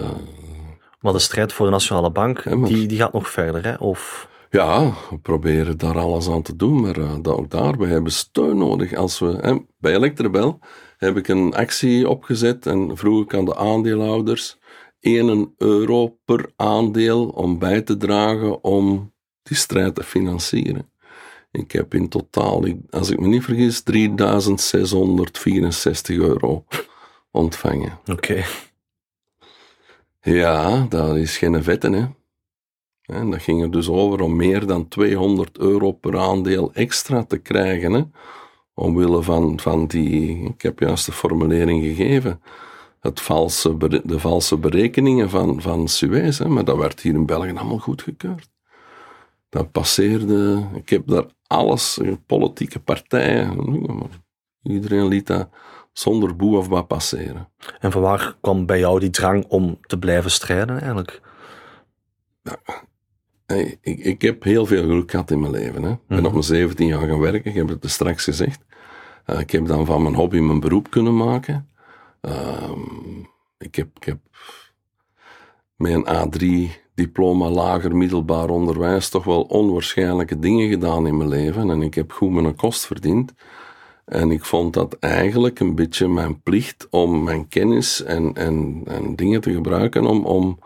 maar 1.01 1.13
de 1.13 1.19
strijd 1.19 1.53
voor 1.53 1.67
de 1.67 1.73
Nationale 1.73 2.11
Bank, 2.11 2.67
die, 2.67 2.87
die 2.87 2.99
gaat 2.99 3.13
nog 3.13 3.31
verder, 3.31 3.65
hè? 3.65 3.75
Of... 3.75 4.29
Ja, 4.51 4.93
we 5.11 5.19
proberen 5.19 5.79
daar 5.79 5.99
alles 5.99 6.29
aan 6.29 6.43
te 6.43 6.57
doen, 6.57 6.81
maar 6.81 6.99
uh, 6.99 7.19
ook 7.23 7.51
daar, 7.51 7.79
we 7.79 7.87
hebben 7.87 8.13
steun 8.13 8.59
nodig. 8.59 8.95
Als 8.95 9.19
we, 9.19 9.39
hè, 9.41 9.57
bij 9.79 9.95
Electrabel 9.95 10.59
heb 10.97 11.17
ik 11.17 11.29
een 11.29 11.55
actie 11.55 12.09
opgezet 12.09 12.67
en 12.67 12.97
vroeg 12.97 13.23
ik 13.23 13.35
aan 13.35 13.45
de 13.45 13.57
aandeelhouders 13.57 14.59
1 15.01 15.55
euro 15.57 16.19
per 16.25 16.53
aandeel 16.57 17.29
om 17.29 17.59
bij 17.59 17.83
te 17.83 17.97
dragen 17.97 18.65
om 18.65 19.13
die 19.43 19.57
strijd 19.57 19.95
te 19.95 20.03
financieren. 20.03 20.91
Ik 21.51 21.73
heb 21.73 21.95
in 21.95 22.09
totaal, 22.09 22.65
als 22.91 23.11
ik 23.11 23.21
me 23.21 23.27
niet 23.27 23.45
vergis, 23.45 23.83
3664 23.83 26.17
euro 26.17 26.65
ontvangen. 27.31 27.99
Oké. 28.07 28.45
Ja, 30.21 30.87
dat 30.89 31.17
is 31.17 31.39
geen 31.39 31.63
vetten, 31.63 31.93
hè. 31.93 32.07
En 33.09 33.31
dat 33.31 33.43
ging 33.43 33.63
er 33.63 33.71
dus 33.71 33.89
over 33.89 34.21
om 34.21 34.37
meer 34.37 34.67
dan 34.67 34.89
200 34.89 35.59
euro 35.59 35.93
per 35.93 36.19
aandeel 36.19 36.73
extra 36.73 37.25
te 37.25 37.39
krijgen, 37.39 37.93
hè, 37.93 38.03
omwille 38.75 39.23
van, 39.23 39.61
van 39.61 39.87
die, 39.87 40.45
ik 40.45 40.63
heb 40.63 40.79
juist 40.79 41.07
de 41.07 41.13
formulering 41.13 41.85
gegeven, 41.85 42.43
het 43.01 43.21
valse, 43.21 43.77
de 44.05 44.19
valse 44.19 44.57
berekeningen 44.57 45.31
van, 45.31 45.63
van 45.63 45.89
Suez, 45.89 46.39
hè, 46.39 46.49
maar 46.49 46.65
dat 46.65 46.77
werd 46.77 47.01
hier 47.01 47.15
in 47.15 47.27
België 47.27 47.53
allemaal 47.53 47.79
goedgekeurd. 47.79 48.51
Dat 49.49 49.73
passeerde, 49.73 50.69
ik 50.75 50.89
heb 50.89 51.07
daar 51.07 51.27
alles, 51.47 52.01
politieke 52.27 52.81
partijen, 52.81 53.69
iedereen 54.63 55.09
liet 55.09 55.27
dat 55.27 55.49
zonder 55.93 56.37
boe 56.37 56.57
of 56.57 56.69
wat 56.69 56.87
passeren. 56.87 57.49
En 57.81 57.93
van 57.93 58.03
waar 58.03 58.37
kwam 58.41 58.67
bij 58.67 58.79
jou 58.79 59.01
die 59.01 59.11
drang 59.11 59.45
om 59.49 59.79
te 59.81 59.99
blijven 59.99 60.31
strijden 60.31 60.81
eigenlijk? 60.81 61.21
Ja, 62.43 62.87
ik, 63.57 63.99
ik, 63.99 64.23
heb 64.23 64.43
heel 64.43 64.67
veel 64.67 64.83
geluk 64.83 65.11
gehad 65.11 65.31
in 65.31 65.41
mijn 65.41 65.53
leven. 65.53 65.83
Hè. 65.83 65.91
Ik 65.91 65.99
ben 66.07 66.27
op 66.27 66.33
mijn 66.33 66.45
17 66.45 66.87
jaar 66.87 67.09
gaan 67.09 67.19
werken, 67.19 67.51
ik 67.51 67.57
heb 67.57 67.69
het 67.69 67.85
er 67.85 67.91
straks 67.91 68.25
gezegd. 68.25 68.65
Uh, 69.27 69.41
ik 69.41 69.51
heb 69.51 69.67
dan 69.67 69.87
van 69.87 70.03
mijn 70.03 70.15
hobby 70.15 70.39
mijn 70.39 70.61
beroep 70.61 70.91
kunnen 70.91 71.17
maken. 71.17 71.69
Uh, 72.23 72.71
ik, 73.59 73.75
heb, 73.75 73.89
ik 73.95 74.05
heb 74.05 74.19
met 75.77 75.93
een 75.93 76.07
A3-diploma 76.07 77.49
lager 77.49 77.97
middelbaar 77.97 78.51
onderwijs 78.51 79.09
toch 79.09 79.25
wel 79.25 79.43
onwaarschijnlijke 79.43 80.39
dingen 80.39 80.69
gedaan 80.69 81.07
in 81.07 81.17
mijn 81.17 81.29
leven. 81.29 81.71
En 81.71 81.83
ik 81.83 81.95
heb 81.95 82.13
goed 82.13 82.31
mijn 82.31 82.57
kost 82.57 82.87
verdiend. 82.87 83.35
En 84.05 84.31
ik 84.31 84.45
vond 84.45 84.75
dat 84.75 84.97
eigenlijk 84.99 85.61
een 85.61 85.75
beetje 85.75 86.09
mijn 86.09 86.43
plicht 86.43 86.87
om 86.91 87.23
mijn 87.23 87.49
kennis 87.49 88.03
en, 88.03 88.35
en, 88.35 88.83
en 88.85 89.17
dingen 89.17 89.41
te 89.41 89.53
gebruiken 89.53 90.05
om, 90.05 90.25
om 90.25 90.59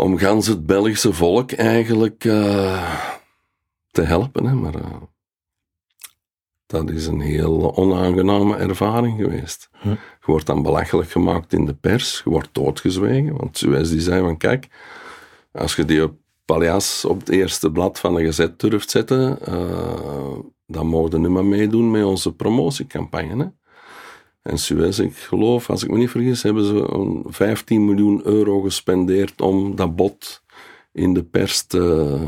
om 0.00 0.18
gans 0.18 0.46
het 0.46 0.66
Belgische 0.66 1.12
volk 1.12 1.52
eigenlijk 1.52 2.24
uh, 2.24 3.00
te 3.90 4.02
helpen. 4.02 4.46
Hè. 4.46 4.54
Maar 4.54 4.74
uh, 4.74 4.96
dat 6.66 6.90
is 6.90 7.06
een 7.06 7.20
heel 7.20 7.76
onaangename 7.76 8.56
ervaring 8.56 9.20
geweest. 9.20 9.70
Je 9.82 9.96
wordt 10.26 10.46
dan 10.46 10.62
belachelijk 10.62 11.10
gemaakt 11.10 11.52
in 11.52 11.66
de 11.66 11.74
pers, 11.74 12.20
je 12.24 12.30
wordt 12.30 12.48
doodgezwegen, 12.52 13.36
want 13.36 13.58
Suez 13.58 13.90
die 13.90 14.00
zei 14.00 14.20
van 14.20 14.36
kijk, 14.36 14.68
als 15.52 15.76
je 15.76 15.84
die 15.84 16.08
paljas 16.44 17.04
op 17.04 17.18
het 17.18 17.28
eerste 17.28 17.70
blad 17.70 17.98
van 17.98 18.14
de 18.14 18.24
gezet 18.24 18.60
durft 18.60 18.90
zetten, 18.90 19.38
uh, 19.48 20.38
dan 20.66 20.86
mogen 20.86 21.10
we 21.10 21.18
niet 21.18 21.28
meer 21.30 21.44
meedoen 21.44 21.90
met 21.90 22.04
onze 22.04 22.34
promotiecampagne. 22.34 23.44
Hè? 23.44 23.48
En 24.42 24.58
Suez, 24.58 24.98
ik 24.98 25.16
geloof, 25.16 25.70
als 25.70 25.82
ik 25.82 25.90
me 25.90 25.96
niet 25.96 26.10
vergis, 26.10 26.42
hebben 26.42 26.64
ze 26.64 27.22
15 27.24 27.84
miljoen 27.84 28.26
euro 28.26 28.60
gespendeerd 28.60 29.40
om 29.40 29.76
dat 29.76 29.96
bot 29.96 30.42
in 30.92 31.14
de 31.14 31.24
pers 31.24 31.66
te, 31.66 32.18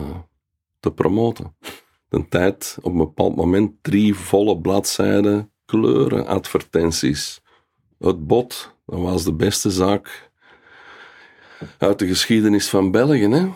te 0.80 0.92
promoten. 0.92 1.56
De 2.08 2.28
tijd, 2.28 2.78
op 2.80 2.92
een 2.92 2.98
bepaald 2.98 3.36
moment, 3.36 3.72
drie 3.80 4.14
volle 4.14 4.60
bladzijden 4.60 5.50
kleuren 5.64 6.26
advertenties. 6.26 7.42
Het 7.98 8.26
bot, 8.26 8.74
dat 8.86 9.00
was 9.00 9.24
de 9.24 9.32
beste 9.32 9.70
zaak 9.70 10.30
uit 11.78 11.98
de 11.98 12.06
geschiedenis 12.06 12.68
van 12.68 12.90
België. 12.90 13.28
Hè? 13.28 13.48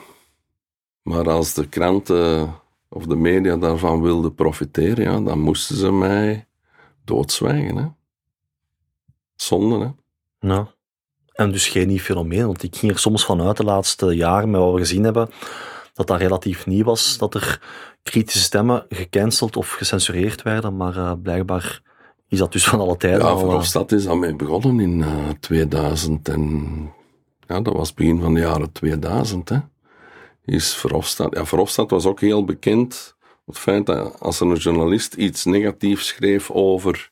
Maar 1.03 1.31
als 1.31 1.55
de 1.55 1.69
kranten 1.69 2.55
of 2.89 3.07
de 3.07 3.17
media 3.17 3.57
daarvan 3.57 4.03
wilden 4.03 4.35
profiteren, 4.35 5.05
ja, 5.05 5.21
dan 5.21 5.41
moesten 5.41 5.77
ze 5.77 5.93
mij 5.93 6.47
doodzwijgen. 7.05 7.96
Zonde, 9.37 9.79
hè? 9.79 9.89
Nou, 10.49 10.67
en 11.33 11.53
dus 11.53 11.69
geen 11.69 11.89
nieuw 11.89 11.99
fenomeen, 11.99 12.47
want 12.47 12.63
ik 12.63 12.77
ging 12.77 12.93
er 12.93 12.99
soms 12.99 13.25
vanuit 13.25 13.57
de 13.57 13.65
laatste 13.65 14.17
jaren, 14.17 14.51
met 14.51 14.61
wat 14.61 14.73
we 14.73 14.79
gezien 14.79 15.05
hebben, 15.05 15.31
dat 15.95 16.07
dat 16.07 16.19
relatief 16.19 16.67
nieuw 16.67 16.85
was, 16.85 17.19
dat 17.19 17.35
er 17.35 17.61
kritische 18.03 18.41
stemmen 18.41 18.87
gecanceld 18.89 19.57
of 19.57 19.71
gecensureerd 19.71 20.43
werden, 20.43 20.77
maar 20.77 20.97
uh, 20.97 21.13
blijkbaar 21.23 21.83
is 22.29 22.39
dat 22.39 22.53
dus 22.53 22.65
van 22.69 22.81
alle 22.81 22.97
tijden 22.97 23.21
ja, 23.21 23.27
al... 23.27 23.39
Verhofstadt 23.39 23.93
is 23.93 24.05
daarmee 24.05 24.37
begonnen 24.37 24.81
in 24.81 24.99
uh, 24.99 25.29
2000 25.41 26.29
en... 26.29 26.95
Ja, 27.47 27.61
dat 27.61 27.75
was 27.75 27.95
begin 27.95 28.21
van 28.21 28.35
de 28.35 28.41
jaren 28.41 28.73
2000, 28.73 29.49
hè. 29.49 29.59
Is 30.45 30.75
Verhofstadt... 30.75 31.37
Ja, 31.37 31.47
Verhofstadt 31.47 31.91
was 31.91 32.07
ook 32.07 32.21
heel 32.21 32.45
bekend 32.45 33.17
het 33.47 33.59
feit 33.59 33.87
dat 33.87 34.21
als 34.21 34.41
een 34.41 34.55
journalist 34.55 35.15
iets 35.15 35.45
negatiefs 35.45 36.07
schreef 36.07 36.51
over 36.51 37.11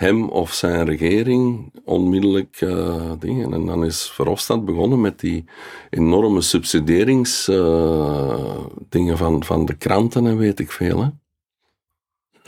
hem 0.00 0.28
of 0.28 0.52
zijn 0.52 0.86
regering 0.86 1.72
onmiddellijk 1.84 2.60
uh, 2.60 3.12
dingen. 3.18 3.52
En 3.52 3.66
dan 3.66 3.84
is 3.84 4.10
Verhofstadt 4.10 4.64
begonnen 4.64 5.00
met 5.00 5.20
die 5.20 5.44
enorme 5.90 6.40
subsidieringsdingen 6.40 8.68
uh, 8.90 9.16
van, 9.16 9.44
van 9.44 9.66
de 9.66 9.74
kranten 9.74 10.26
en 10.26 10.36
weet 10.36 10.58
ik 10.58 10.70
veel. 10.70 11.02
Hè. 11.02 11.08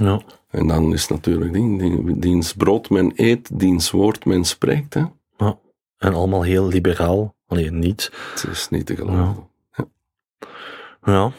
Ja. 0.05 0.20
En 0.50 0.66
dan 0.66 0.92
is 0.92 1.09
natuurlijk 1.09 1.53
ding, 1.53 2.20
diens 2.20 2.53
brood 2.53 2.90
men 2.90 3.12
eet, 3.14 3.59
diens 3.59 3.90
woord 3.90 4.24
men 4.24 4.44
spreekt. 4.44 4.94
Hè. 4.94 5.05
Ja. 5.36 5.59
En 5.98 6.14
allemaal 6.14 6.42
heel 6.42 6.66
liberaal. 6.66 7.34
Alleen 7.46 7.78
niet. 7.78 8.11
Het 8.34 8.46
is 8.50 8.68
niet 8.68 8.86
te 8.86 8.96
geloven. 8.96 9.48
Ja. 9.76 9.86
ja. 11.05 11.32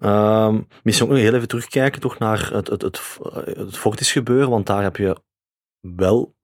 Um, 0.00 0.66
misschien 0.82 1.06
ook 1.06 1.12
nog 1.12 1.22
heel 1.22 1.34
even 1.34 1.48
terugkijken 1.48 2.00
toch 2.00 2.18
naar 2.18 2.50
het, 2.52 2.68
het, 2.68 2.82
het, 2.82 3.18
het 3.44 3.76
Fortis 3.76 4.12
gebeuren, 4.12 4.50
want 4.50 4.66
daar 4.66 4.82
heb 4.82 4.96
je 4.96 5.16
wel 5.80 6.36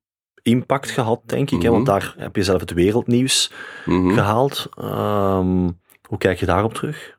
impact 0.42 0.90
gehad, 0.90 1.20
denk 1.26 1.50
ik. 1.50 1.52
Mm 1.52 1.58
-hmm. 1.58 1.66
hè, 1.66 1.72
want 1.74 1.86
daar 1.86 2.14
heb 2.18 2.36
je 2.36 2.42
zelf 2.42 2.60
het 2.60 2.72
wereldnieuws 2.72 3.52
mm 3.84 4.00
-hmm. 4.00 4.14
gehaald. 4.14 4.68
Um, 4.78 5.80
hoe 6.08 6.18
kijk 6.18 6.38
je 6.38 6.46
daarop 6.46 6.74
terug? 6.74 7.18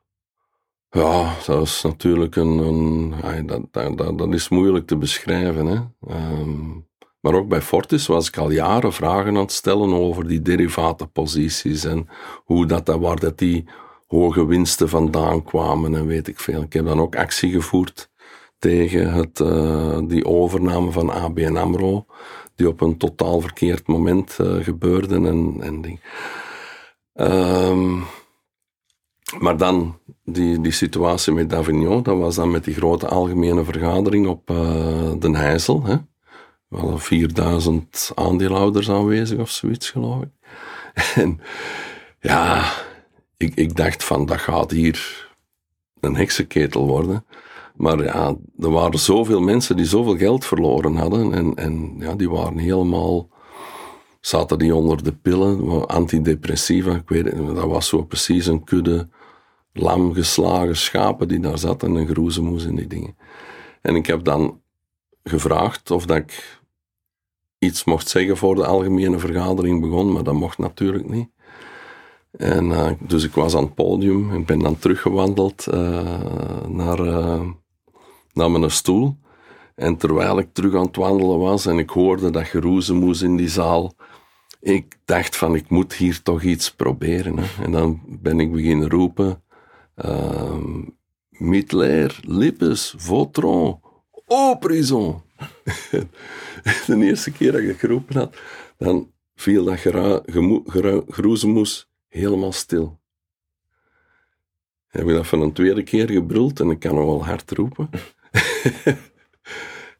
Ja, 0.90 1.34
dat 1.46 1.62
is 1.62 1.82
natuurlijk 1.82 2.36
een. 2.36 2.58
een 2.58 3.46
dat, 3.46 3.62
dat, 3.72 3.98
dat, 3.98 4.18
dat, 4.18 4.34
is 4.34 4.50
moeilijk 4.50 4.88
te 4.88 4.98
beschrijven. 4.98 5.66
Hè. 5.66 5.80
Um, 6.16 6.88
maar 7.20 7.34
ook 7.34 7.48
bij 7.48 7.62
Fortis 7.62 8.08
was 8.08 8.28
ik 8.28 8.38
al 8.38 8.52
jaren 8.52 8.94
vragen 8.94 9.28
aan 9.28 9.42
het 9.42 9.52
stellen 9.52 9.94
over 9.94 10.28
die 10.28 10.42
derivatenposities 10.42 11.84
en 11.84 12.08
hoe 12.44 12.66
dat, 12.66 12.86
dat 12.86 13.00
waar 13.00 13.20
dat 13.20 13.38
die 13.38 13.66
hoge 14.06 14.46
winsten 14.46 14.90
vandaan 14.90 15.44
kwamen 15.44 15.96
en 15.96 16.06
weet 16.06 16.28
ik 16.28 16.40
veel. 16.40 16.62
Ik 16.62 16.74
heb 16.74 16.86
dan 16.86 17.00
ook 17.00 17.16
actie 17.16 17.52
gevoerd 17.52 18.10
tegen 18.60 19.14
het, 19.14 19.40
uh, 19.40 20.00
die 20.04 20.26
overname 20.26 20.92
van 20.92 21.10
ABN 21.10 21.56
AMRO, 21.56 22.06
die 22.56 22.68
op 22.68 22.82
een 22.82 22.98
totaal 22.98 23.42
verkeerd 23.42 23.88
moment 23.88 24.38
uh, 24.42 24.64
gebeurde 24.64 25.16
en, 25.16 25.58
en. 25.62 26.00
Um, 27.14 28.04
maar 29.40 29.58
dan 29.58 30.00
die, 30.24 30.62
die 30.62 30.72
situatie 30.72 31.34
met 31.34 31.50
Davignon, 31.50 32.04
dat 32.04 32.18
was 32.18 32.36
dan 32.36 32.52
met 32.52 32.64
die 32.64 32.74
grote 32.74 33.08
algemene 33.08 33.64
vergadering 33.64 34.28
op 34.28 34.50
uh, 34.52 35.12
Den 35.20 35.36
Heijzel. 35.36 35.84
Hè? 35.84 35.96
Wel 36.68 36.98
4000 36.98 38.12
aandeelhouders 38.16 38.90
aanwezig 38.90 39.40
of 39.40 39.50
zoiets, 39.50 39.90
geloof 39.90 40.22
ik. 40.22 40.30
En 41.24 41.40
ja, 42.20 42.72
ik, 43.46 43.56
ik 43.56 43.76
dacht 43.76 44.04
van, 44.04 44.26
dat 44.26 44.40
gaat 44.40 44.72
hier 44.72 45.30
een 46.00 46.16
heksenketel 46.16 46.88
worden. 46.88 47.26
Maar 47.76 48.04
ja, 48.04 48.36
er 48.60 48.72
waren 48.72 49.00
zoveel 49.00 49.42
mensen 49.42 49.76
die 49.76 49.86
zoveel 49.86 50.18
geld 50.18 50.46
verloren 50.46 50.96
hadden. 50.96 51.34
En, 51.34 51.56
en 51.56 51.96
ja, 52.00 52.16
die 52.16 52.30
waren 52.30 52.58
helemaal. 52.58 53.30
zaten 54.20 54.60
die 54.60 54.76
onder 54.76 55.04
de 55.04 55.14
pillen, 55.14 55.88
antidepressiva. 55.88 56.96
Ik 56.96 57.10
weet 57.10 57.36
dat 57.36 57.68
was 57.68 57.88
zo 57.88 58.04
precies 58.04 58.46
een 58.46 58.64
kudde 58.64 59.08
lam 59.74 60.14
geslagen 60.14 60.78
schapen 60.78 61.28
die 61.28 61.40
daar 61.40 61.58
zat 61.58 61.84
en 61.84 61.96
een 61.96 62.08
groezemoes 62.08 62.64
in 62.64 62.76
die 62.76 62.88
dingen. 62.88 63.18
En 63.82 63.96
ik 63.96 64.06
heb 64.06 64.24
dan 64.24 64.62
gevraagd 65.24 65.92
of 65.92 66.06
dat 66.06 66.18
ik 66.18 66.60
iets 67.60 67.84
mocht 67.84 68.08
zeggen 68.08 68.38
voor 68.38 68.56
de 68.56 68.66
algemene 68.66 69.20
vergadering 69.20 69.82
begon, 69.82 70.12
maar 70.12 70.24
dat 70.24 70.34
mocht 70.34 70.58
natuurlijk 70.58 71.10
niet. 71.10 71.30
En, 72.38 72.66
uh, 72.66 72.92
dus 73.00 73.24
ik 73.24 73.34
was 73.34 73.56
aan 73.56 73.64
het 73.64 73.76
podium 73.76 74.32
en 74.32 74.46
ben 74.46 74.60
dan 74.60 74.78
teruggewandeld 74.78 75.68
uh, 75.74 76.64
naar, 76.68 77.06
uh, 77.06 77.42
naar 78.34 78.52
mijn 78.52 78.72
stoel. 78.72 79.18
En 79.76 79.98
terwijl 79.98 80.40
ik 80.40 80.54
terug 80.54 80.76
aan 80.76 80.86
het 80.86 80.96
wandelen 80.96 81.40
was 81.40 81.66
en 81.66 81.78
ik 81.78 81.90
hoorde 81.90 82.30
dat 82.30 82.48
geroezemoes 82.48 83.22
in 83.22 83.36
die 83.36 83.50
zaal, 83.50 83.94
ik 84.60 84.98
dacht 85.06 85.36
van 85.36 85.56
ik 85.56 85.70
moet 85.70 85.94
hier 85.94 86.22
toch 86.22 86.42
iets 86.42 86.72
proberen. 86.72 87.38
En 87.62 87.72
dan 87.72 88.02
ben 88.06 88.40
ik 88.40 88.52
beginnen 88.52 88.90
roepen, 88.90 89.44
Mitler, 91.30 92.20
Lippes, 92.22 92.94
Vautron, 92.98 93.80
au 94.28 94.58
prison. 94.58 95.22
de 96.88 97.06
eerste 97.06 97.32
keer 97.32 97.52
dat 97.52 97.62
ik 97.62 97.80
geroepen 97.80 98.16
had, 98.16 98.38
dan 98.78 99.12
viel 99.36 99.64
dat 99.64 99.80
geroezemoes 101.08 101.90
helemaal 102.16 102.52
stil. 102.52 103.00
Heb 104.88 105.08
ik 105.08 105.14
dat 105.14 105.28
van 105.28 105.42
een 105.42 105.54
tweede 105.54 105.84
keer 105.84 106.10
gebruld 106.10 106.60
en 106.60 106.70
ik 106.70 106.80
kan 106.80 106.96
nog 106.96 107.06
wel 107.06 107.26
hard 107.26 107.52
roepen. 107.52 107.90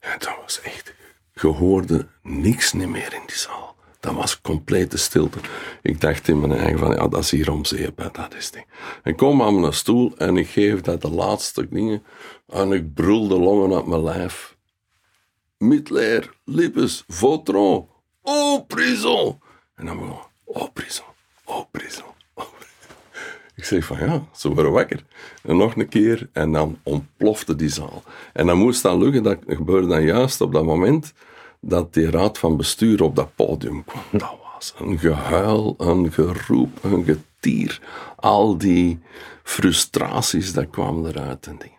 en 0.00 0.18
dat 0.18 0.36
was 0.42 0.60
echt, 0.60 0.94
je 1.32 1.46
hoorde 1.46 2.08
niks 2.22 2.72
meer 2.72 3.14
in 3.14 3.22
die 3.26 3.36
zaal. 3.36 3.76
Dat 4.00 4.14
was 4.14 4.40
complete 4.40 4.96
stilte. 4.96 5.38
Ik 5.82 6.00
dacht 6.00 6.28
in 6.28 6.40
mijn 6.40 6.52
eigen 6.52 6.78
van, 6.78 6.90
ja, 6.90 7.08
dat 7.08 7.20
is 7.20 7.30
hier 7.30 7.52
om 7.52 7.64
zeep, 7.64 8.10
dat 8.12 8.34
is 8.34 8.50
ding. 8.50 8.66
Ik 9.04 9.16
kom 9.16 9.42
aan 9.42 9.60
mijn 9.60 9.72
stoel 9.72 10.16
en 10.16 10.36
ik 10.36 10.48
geef 10.48 10.80
dat 10.80 11.02
de 11.02 11.10
laatste 11.10 11.68
dingen 11.68 12.02
en 12.46 12.72
ik 12.72 12.94
brul 12.94 13.28
de 13.28 13.38
longen 13.38 13.76
uit 13.76 13.86
mijn 13.86 14.02
lijf. 14.02 14.56
Mitler, 15.58 16.36
Lippes, 16.44 17.04
Vautron, 17.06 17.88
oh 18.22 18.66
prison. 18.66 19.40
En 19.74 19.86
dan 19.86 19.98
begon, 19.98 20.18
oh 20.44 20.72
prison, 20.72 21.15
oh 21.46 21.64
prison. 21.70 22.04
Ik 23.54 23.64
zeg 23.64 23.84
van 23.84 23.98
ja, 23.98 24.24
ze 24.32 24.48
worden 24.54 24.72
wakker. 24.72 25.04
En 25.42 25.56
nog 25.56 25.76
een 25.76 25.88
keer 25.88 26.28
en 26.32 26.52
dan 26.52 26.78
ontplofte 26.82 27.56
die 27.56 27.68
zaal. 27.68 28.02
En 28.32 28.46
dan 28.46 28.58
moest 28.58 28.82
dan 28.82 28.98
lukken, 28.98 29.22
dat 29.22 29.38
gebeurde 29.46 29.86
dan 29.86 30.02
juist 30.02 30.40
op 30.40 30.52
dat 30.52 30.64
moment 30.64 31.12
dat 31.60 31.94
die 31.94 32.10
raad 32.10 32.38
van 32.38 32.56
bestuur 32.56 33.02
op 33.02 33.16
dat 33.16 33.34
podium 33.34 33.84
kwam. 33.84 34.02
Dat 34.10 34.36
was 34.54 34.74
een 34.78 34.98
gehuil, 34.98 35.74
een 35.78 36.12
geroep, 36.12 36.84
een 36.84 37.04
getier. 37.04 37.80
Al 38.16 38.58
die 38.58 39.00
frustraties, 39.42 40.52
dat 40.52 40.70
kwam 40.70 41.06
eruit 41.06 41.46
en 41.46 41.56
dingen. 41.58 41.76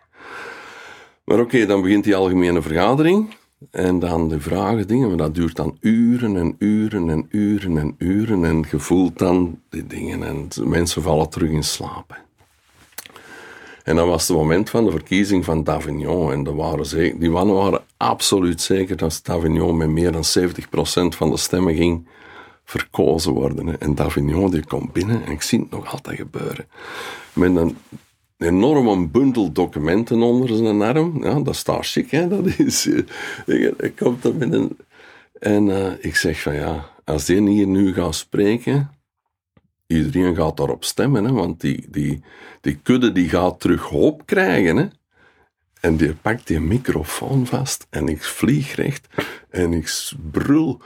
Maar 1.23 1.39
oké, 1.39 1.65
dan 1.65 1.81
begint 1.81 2.03
die 2.03 2.15
algemene 2.15 2.61
vergadering. 2.61 3.35
En 3.71 3.99
dan 3.99 4.29
de 4.29 4.39
vragen, 4.39 4.87
dingen, 4.87 5.07
maar 5.07 5.17
dat 5.17 5.35
duurt 5.35 5.55
dan 5.55 5.77
uren 5.79 6.37
en 6.37 6.55
uren 6.59 7.09
en 7.09 7.25
uren 7.29 7.77
en 7.77 7.95
uren. 7.97 8.45
En 8.45 8.65
je 8.71 8.79
voelt 8.79 9.17
dan 9.17 9.59
die 9.69 9.87
dingen 9.87 10.23
en 10.23 10.47
mensen 10.63 11.01
vallen 11.01 11.29
terug 11.29 11.49
in 11.49 11.63
slaap. 11.63 12.25
En 13.83 13.95
dan 13.95 14.07
was 14.07 14.27
het 14.27 14.37
moment 14.37 14.69
van 14.69 14.85
de 14.85 14.91
verkiezing 14.91 15.45
van 15.45 15.63
Davignon. 15.63 16.31
En 16.31 16.55
waren 16.55 16.85
zeker, 16.85 17.19
die 17.19 17.29
mannen 17.29 17.55
waren 17.55 17.83
absoluut 17.97 18.61
zeker 18.61 18.97
dat 18.97 19.19
Davignon 19.23 19.77
met 19.77 19.89
meer 19.89 20.11
dan 20.11 20.23
70% 20.39 20.43
van 21.15 21.29
de 21.29 21.37
stemmen 21.37 21.75
ging 21.75 22.07
verkozen 22.63 23.33
worden. 23.33 23.79
En 23.79 23.95
Davignon 23.95 24.51
die 24.51 24.65
komt 24.65 24.93
binnen 24.93 25.25
en 25.25 25.31
ik 25.31 25.41
zie 25.41 25.59
het 25.59 25.69
nog 25.69 25.91
altijd 25.91 26.17
gebeuren. 26.17 26.67
Met 27.33 27.55
een 27.55 27.77
enorme 28.37 29.07
bundel 29.07 29.51
documenten 29.51 30.21
onder 30.21 30.55
zijn 30.55 30.81
arm. 30.81 31.23
Ja, 31.23 31.39
dat 31.39 31.55
staat 31.55 31.87
chic, 31.87 32.11
hè. 32.11 32.27
Dat 32.27 32.45
is... 32.45 32.87
eh, 33.45 33.61
Ik 33.77 33.93
kom 33.95 34.17
er 34.23 34.35
met. 34.35 34.69
En 35.39 35.69
eh, 35.69 35.91
ik 35.99 36.15
zeg 36.15 36.41
van, 36.41 36.53
ja, 36.53 36.89
als 37.05 37.25
die 37.25 37.49
hier 37.49 37.67
nu 37.67 37.93
gaat 37.93 38.15
spreken, 38.15 38.91
iedereen 39.87 40.35
gaat 40.35 40.57
daarop 40.57 40.83
stemmen, 40.83 41.23
hè, 41.23 41.31
want 41.31 41.61
die, 41.61 41.85
die, 41.89 42.21
die 42.61 42.75
kudde 42.83 43.11
die 43.11 43.29
gaat 43.29 43.59
terug 43.59 43.81
hoop 43.83 44.25
krijgen. 44.25 44.77
Hè. 44.77 44.85
En 45.81 45.97
die 45.97 46.13
pakt 46.13 46.47
die 46.47 46.59
microfoon 46.59 47.45
vast 47.45 47.87
en 47.89 48.07
ik 48.07 48.23
vlieg 48.23 48.75
recht 48.75 49.07
en 49.49 49.73
ik 49.73 50.11
brul. 50.31 50.81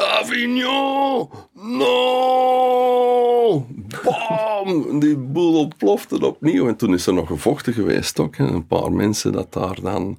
Davignon! 0.00 1.28
No! 1.52 3.66
Bam! 4.04 5.00
Die 5.00 5.16
boel 5.16 5.58
ontplofte 5.58 6.26
opnieuw. 6.26 6.68
En 6.68 6.76
toen 6.76 6.94
is 6.94 7.06
er 7.06 7.14
nog 7.14 7.26
gevochten 7.26 7.72
geweest 7.72 8.20
ook. 8.20 8.36
Hè. 8.36 8.44
Een 8.44 8.66
paar 8.66 8.92
mensen 8.92 9.32
dat 9.32 9.52
daar 9.52 9.80
dan... 9.82 10.18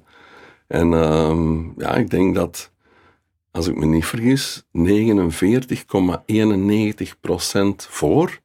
En 0.66 0.94
ehm, 0.94 1.80
ja, 1.80 1.94
ik 1.94 2.10
denk 2.10 2.34
dat, 2.34 2.72
als 3.50 3.66
ik 3.66 3.76
me 3.76 3.86
niet 3.86 4.04
vergis, 4.04 4.62
49,91% 4.78 4.82
voor 7.76 8.40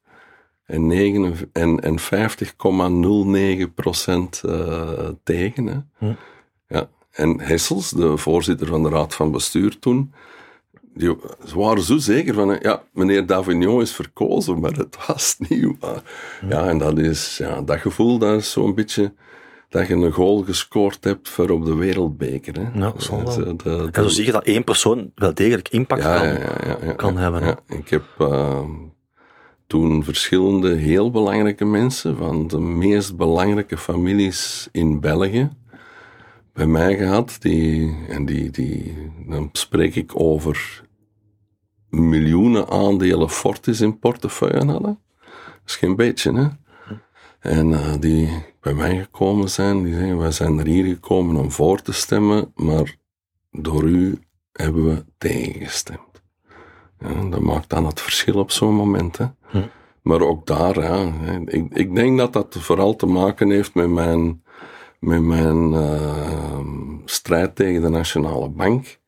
en, 0.65 0.87
9 0.87 1.49
en, 1.51 1.79
en 1.79 1.99
50,09% 1.99 2.05
eh, 4.41 5.09
tegen. 5.23 5.67
Hè. 5.67 5.77
Hm. 5.97 6.13
Ja. 6.67 6.89
En 7.11 7.41
Hessels, 7.41 7.89
de 7.89 8.17
voorzitter 8.17 8.67
van 8.67 8.83
de 8.83 8.89
Raad 8.89 9.15
van 9.15 9.31
Bestuur 9.31 9.79
toen, 9.79 10.13
die, 10.97 11.15
ze 11.45 11.57
waren 11.59 11.83
zo 11.83 11.97
zeker 11.97 12.33
van, 12.33 12.57
ja, 12.61 12.83
meneer 12.93 13.25
Davignon 13.25 13.81
is 13.81 13.91
verkozen, 13.91 14.59
maar 14.59 14.71
het 14.71 14.97
was 15.07 15.35
niet 15.49 15.75
waar. 15.79 16.01
Ja, 16.49 16.67
en 16.67 16.77
dat 16.77 16.97
is, 16.97 17.37
ja, 17.37 17.61
dat 17.61 17.79
gevoel, 17.79 18.17
dat 18.17 18.39
is 18.39 18.51
zo'n 18.51 18.75
beetje 18.75 19.13
dat 19.69 19.87
je 19.87 19.93
een 19.93 20.11
goal 20.11 20.43
gescoord 20.43 21.03
hebt 21.03 21.29
voor 21.29 21.49
op 21.49 21.65
de 21.65 21.75
wereldbeker. 21.75 22.53
Hè. 22.53 22.79
Ja, 22.79 22.93
dat 23.23 23.33
de- 23.35 23.55
de- 23.55 23.89
En 23.91 24.03
zo 24.03 24.09
zie 24.09 24.25
je 24.25 24.31
dat 24.31 24.43
één 24.43 24.63
persoon 24.63 25.11
wel 25.15 25.33
degelijk 25.33 25.69
impact 25.69 26.03
ja, 26.03 26.17
kan, 26.17 26.27
ja, 26.27 26.33
ja, 26.33 26.55
ja, 26.65 26.77
ja, 26.83 26.93
kan 26.93 27.17
hebben. 27.17 27.43
hè. 27.43 27.51
Ik 27.77 27.89
heb 27.89 28.03
eh, 28.17 28.63
toen 29.67 30.03
verschillende 30.03 30.75
heel 30.75 31.11
belangrijke 31.11 31.65
mensen 31.65 32.17
van 32.17 32.47
de 32.47 32.59
meest 32.59 33.17
belangrijke 33.17 33.77
families 33.77 34.67
in 34.71 34.99
België 34.99 35.49
bij 36.53 36.67
mij 36.67 36.97
gehad. 36.97 37.35
Die, 37.39 37.97
en 38.09 38.25
die, 38.25 38.49
die, 38.51 38.97
dan 39.27 39.49
spreek 39.51 39.95
ik 39.95 40.11
over 40.19 40.83
miljoenen 41.89 42.69
aandelen 42.69 43.29
Fortis 43.29 43.81
in 43.81 43.99
portefeuille 43.99 44.65
hadden. 44.71 44.99
Dat 45.21 45.61
is 45.65 45.75
geen 45.75 45.95
beetje, 45.95 46.33
hè? 46.33 46.47
En 47.39 47.73
eh, 47.73 47.93
die 47.99 48.45
bij 48.61 48.73
mij 48.73 48.99
gekomen 48.99 49.49
zijn, 49.49 49.83
die 49.83 49.93
zeggen, 49.93 50.17
wij 50.17 50.31
zijn 50.31 50.59
er 50.59 50.65
hier 50.65 50.85
gekomen 50.85 51.35
om 51.35 51.51
voor 51.51 51.81
te 51.81 51.91
stemmen, 51.91 52.51
maar 52.55 52.95
door 53.51 53.83
u 53.83 54.19
hebben 54.51 54.85
we 54.85 55.05
tegengestemd. 55.17 56.21
Ja, 56.99 57.29
dat 57.29 57.39
maakt 57.39 57.69
dan 57.69 57.85
het 57.85 58.01
verschil 58.01 58.39
op 58.39 58.51
zo'n 58.51 58.73
moment. 58.73 59.17
Hè. 59.17 59.25
Maar 60.01 60.21
ook 60.21 60.45
daar, 60.45 60.79
ja, 60.79 61.11
ik, 61.45 61.73
ik 61.73 61.95
denk 61.95 62.17
dat 62.17 62.33
dat 62.33 62.55
vooral 62.59 62.95
te 62.95 63.05
maken 63.05 63.49
heeft 63.49 63.73
met 63.73 63.89
mijn, 63.89 64.43
met 64.99 65.21
mijn 65.21 65.73
eh, 65.73 66.59
strijd 67.05 67.55
tegen 67.55 67.81
de 67.81 67.89
Nationale 67.89 68.49
Bank. 68.49 68.99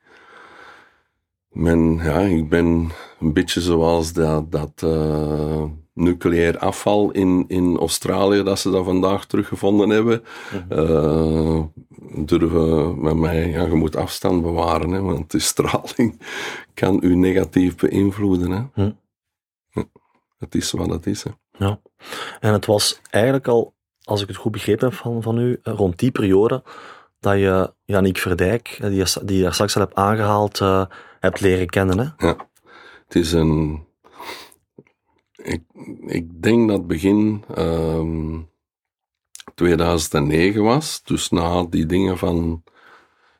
Men, 1.49 1.99
ja, 2.03 2.19
ik 2.19 2.49
ben 2.49 2.91
een 3.19 3.33
beetje 3.33 3.61
zoals 3.61 4.13
dat, 4.13 4.51
dat 4.51 4.71
eh, 4.75 5.63
nucleair 5.93 6.57
afval 6.57 7.11
in, 7.11 7.45
in 7.47 7.77
Australië, 7.77 8.43
dat 8.43 8.59
ze 8.59 8.69
dat 8.69 8.85
vandaag 8.85 9.25
teruggevonden 9.25 9.89
hebben. 9.89 10.23
Eh, 10.69 11.63
durven 12.25 13.01
met 13.01 13.15
mij, 13.15 13.49
ja, 13.49 13.65
je 13.65 13.73
moet 13.73 13.95
afstand 13.95 14.41
bewaren, 14.41 14.91
hè, 14.91 15.01
want 15.01 15.31
de 15.31 15.39
straling 15.51 16.21
kan 16.73 16.99
u 17.01 17.15
negatief 17.15 17.75
beïnvloeden. 17.75 18.51
Hè. 18.51 18.61
Hm. 18.73 18.91
Ja, 19.71 19.83
Het 20.37 20.55
is 20.55 20.71
wat 20.71 20.89
het 20.89 21.05
is. 21.05 21.23
Hè. 21.23 21.31
Ja. 21.51 21.79
En 22.39 22.53
het 22.53 22.65
was 22.65 23.01
eigenlijk 23.09 23.47
al, 23.47 23.73
als 24.03 24.21
ik 24.21 24.27
het 24.27 24.37
goed 24.37 24.51
begrepen 24.51 24.87
heb 24.87 24.97
van, 24.97 25.21
van 25.21 25.37
u, 25.37 25.59
eh, 25.63 25.73
rond 25.73 25.99
die 25.99 26.11
periode 26.11 26.63
dat 27.19 27.37
je 27.37 27.73
Yannick 27.85 28.17
Verdijk, 28.17 28.77
die 28.81 28.95
je, 28.95 29.21
die 29.23 29.41
daar 29.41 29.53
straks 29.53 29.75
al 29.75 29.81
hebt 29.81 29.95
aangehaald, 29.95 30.61
eh, 30.61 30.85
hebt 31.19 31.39
leren 31.39 31.67
kennen. 31.67 31.99
Hè? 31.99 32.27
Ja, 32.27 32.49
het 33.05 33.15
is 33.15 33.31
een. 33.31 33.87
Ik, 35.35 35.63
ik 36.05 36.41
denk 36.41 36.69
dat 36.69 36.87
begin 36.87 37.43
ehm 37.55 38.39
2009 39.59 40.63
was, 40.63 41.03
dus 41.03 41.29
na 41.29 41.63
die 41.63 41.85
dingen 41.85 42.17
van, 42.17 42.63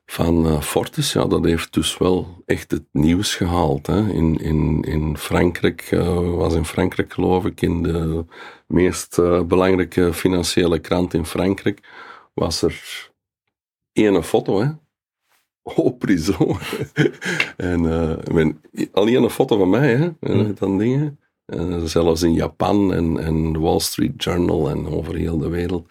van 0.06 0.46
eh, 0.46 0.62
Fortis, 0.62 1.14
ja, 1.14 1.26
dat 1.26 1.44
heeft 1.46 1.74
dus 1.74 1.98
wel 1.98 2.44
echt 2.46 2.72
het 2.72 2.86
nieuws 2.92 3.36
gehaald. 3.36 3.88
Hè. 3.88 4.10
In, 4.10 4.38
in, 4.38 4.82
in 4.82 5.18
Frankrijk, 5.18 5.82
eh, 5.82 6.36
was 6.36 6.54
in 6.54 6.66
Frankrijk 6.66 7.14
geloof 7.14 7.46
ik, 7.46 7.62
in 7.62 7.84
de 7.84 8.26
meest 8.68 9.18
eh, 9.18 9.42
belangrijke 9.44 10.14
financiële 10.14 10.80
krant 10.80 11.14
in 11.14 11.26
Frankrijk, 11.26 11.88
was 12.34 12.62
er 12.62 13.10
ene 13.92 14.24
foto, 14.24 14.62
hè. 14.62 14.70
Oh, 15.76 15.98
prison. 15.98 16.58
en 17.58 17.92
eh, 17.92 18.34
men, 18.34 18.62
alleen 18.92 19.24
een 19.24 19.30
foto 19.30 19.58
van 19.58 19.70
mij, 19.70 19.96
hè, 19.96 20.10
en 20.20 20.38
Mm. 20.38 20.54
dan 20.60 20.78
dingen. 20.78 21.20
Eh, 21.46 21.84
zelfs 21.84 22.22
in 22.22 22.34
Japan 22.34 22.94
en, 22.94 23.20
en 23.20 23.54
de 23.54 23.60
Wall 23.60 23.80
Street 23.80 24.24
Journal 24.24 24.70
en 24.70 24.88
over 24.88 25.16
heel 25.16 25.38
de 25.38 25.50
wereld. 25.50 25.88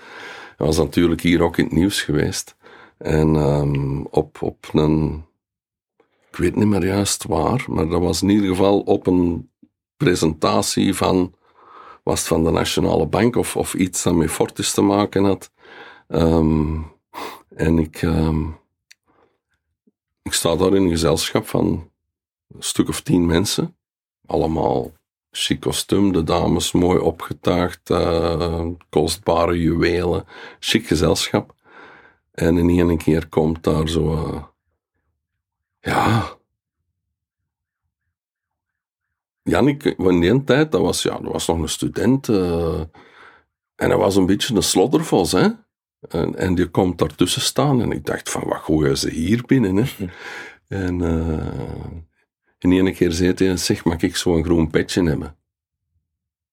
Dat 0.57 0.67
was 0.67 0.77
natuurlijk 0.77 1.21
hier 1.21 1.43
ook 1.43 1.57
in 1.57 1.65
het 1.65 1.73
nieuws 1.73 2.03
geweest. 2.03 2.57
En 2.99 3.37
ehm, 3.37 4.01
op, 4.01 4.43
op 4.43 4.69
een, 4.73 5.25
ik 6.31 6.37
weet 6.37 6.57
niet 6.57 6.67
meer 6.67 6.87
juist 6.87 7.25
waar, 7.25 7.65
maar 7.69 7.89
dat 7.89 8.01
was 8.01 8.23
in 8.23 8.29
ieder 8.29 8.49
geval 8.49 8.81
op 8.81 9.07
een 9.07 9.51
presentatie 9.97 10.95
van, 10.95 11.35
was 12.03 12.19
het 12.19 12.29
van 12.29 12.45
de 12.45 12.51
Nationale 12.51 13.07
Bank 13.07 13.37
of, 13.37 13.57
of 13.57 13.75
iets 13.75 14.03
dat 14.03 14.15
met 14.15 14.31
Fortis 14.31 14.73
te 14.73 14.83
maken 14.83 15.25
had. 15.25 15.51
Ehm, 16.09 16.77
en 17.55 17.79
ik, 17.79 18.03
ehm, 18.03 18.43
ik 20.29 20.35
sta 20.35 20.57
daar 20.57 20.75
in 20.75 20.83
een 20.83 20.91
gezelschap 20.91 21.47
van 21.47 21.91
een 22.49 22.63
stuk 22.63 22.89
of 22.89 23.01
tien 23.01 23.27
mensen. 23.27 23.77
Allemaal 24.27 24.93
chic 25.31 25.61
kostuum, 25.61 26.13
de 26.13 26.23
dames 26.23 26.73
mooi 26.73 26.99
opgetuigd, 26.99 27.91
eh, 27.91 28.67
kostbare 28.89 29.61
juwelen, 29.61 30.25
chic 30.59 30.87
gezelschap. 30.87 31.55
En 32.33 32.59
in 32.59 32.69
één 32.69 32.99
keer 32.99 33.29
komt 33.29 33.63
daar 33.65 33.89
zo, 33.89 34.13
eh, 34.13 34.45
ja. 35.81 36.37
Jannik, 39.43 39.85
in 39.85 40.21
die 40.21 40.45
tijd, 40.45 40.73
dat 40.73 40.81
was, 40.81 41.03
ja, 41.03 41.19
dat 41.19 41.33
was 41.33 41.47
nog 41.47 41.59
een 41.59 41.69
student. 41.69 42.29
eh, 42.29 42.81
en 43.75 43.89
hij 43.89 43.97
was 43.97 44.17
een 44.17 44.27
beetje 44.27 44.55
een 44.55 44.63
sloddervos, 44.63 45.33
hè. 45.33 45.49
En, 46.01 46.37
en 46.37 46.55
die 46.55 46.67
komt 46.67 46.99
daartussen 46.99 47.43
staan 47.43 47.83
en 47.83 47.93
ik 47.93 48.05
dacht 48.05 48.31
van, 48.31 48.43
wat 48.45 48.59
gooien 48.59 48.99
ze 48.99 49.11
hier 49.11 49.43
binnen, 49.47 49.77
hè. 49.77 49.85
En 50.69 51.03
eh 51.03 52.07
in 52.59 52.73
één 52.73 52.95
keer 52.95 53.13
zei 53.13 53.33
hij, 53.37 53.57
zeg, 53.57 53.85
mag 53.85 54.03
ik 54.03 54.17
zo'n 54.17 54.45
groen 54.45 54.71
petje 54.71 55.03
hebben? 55.03 55.37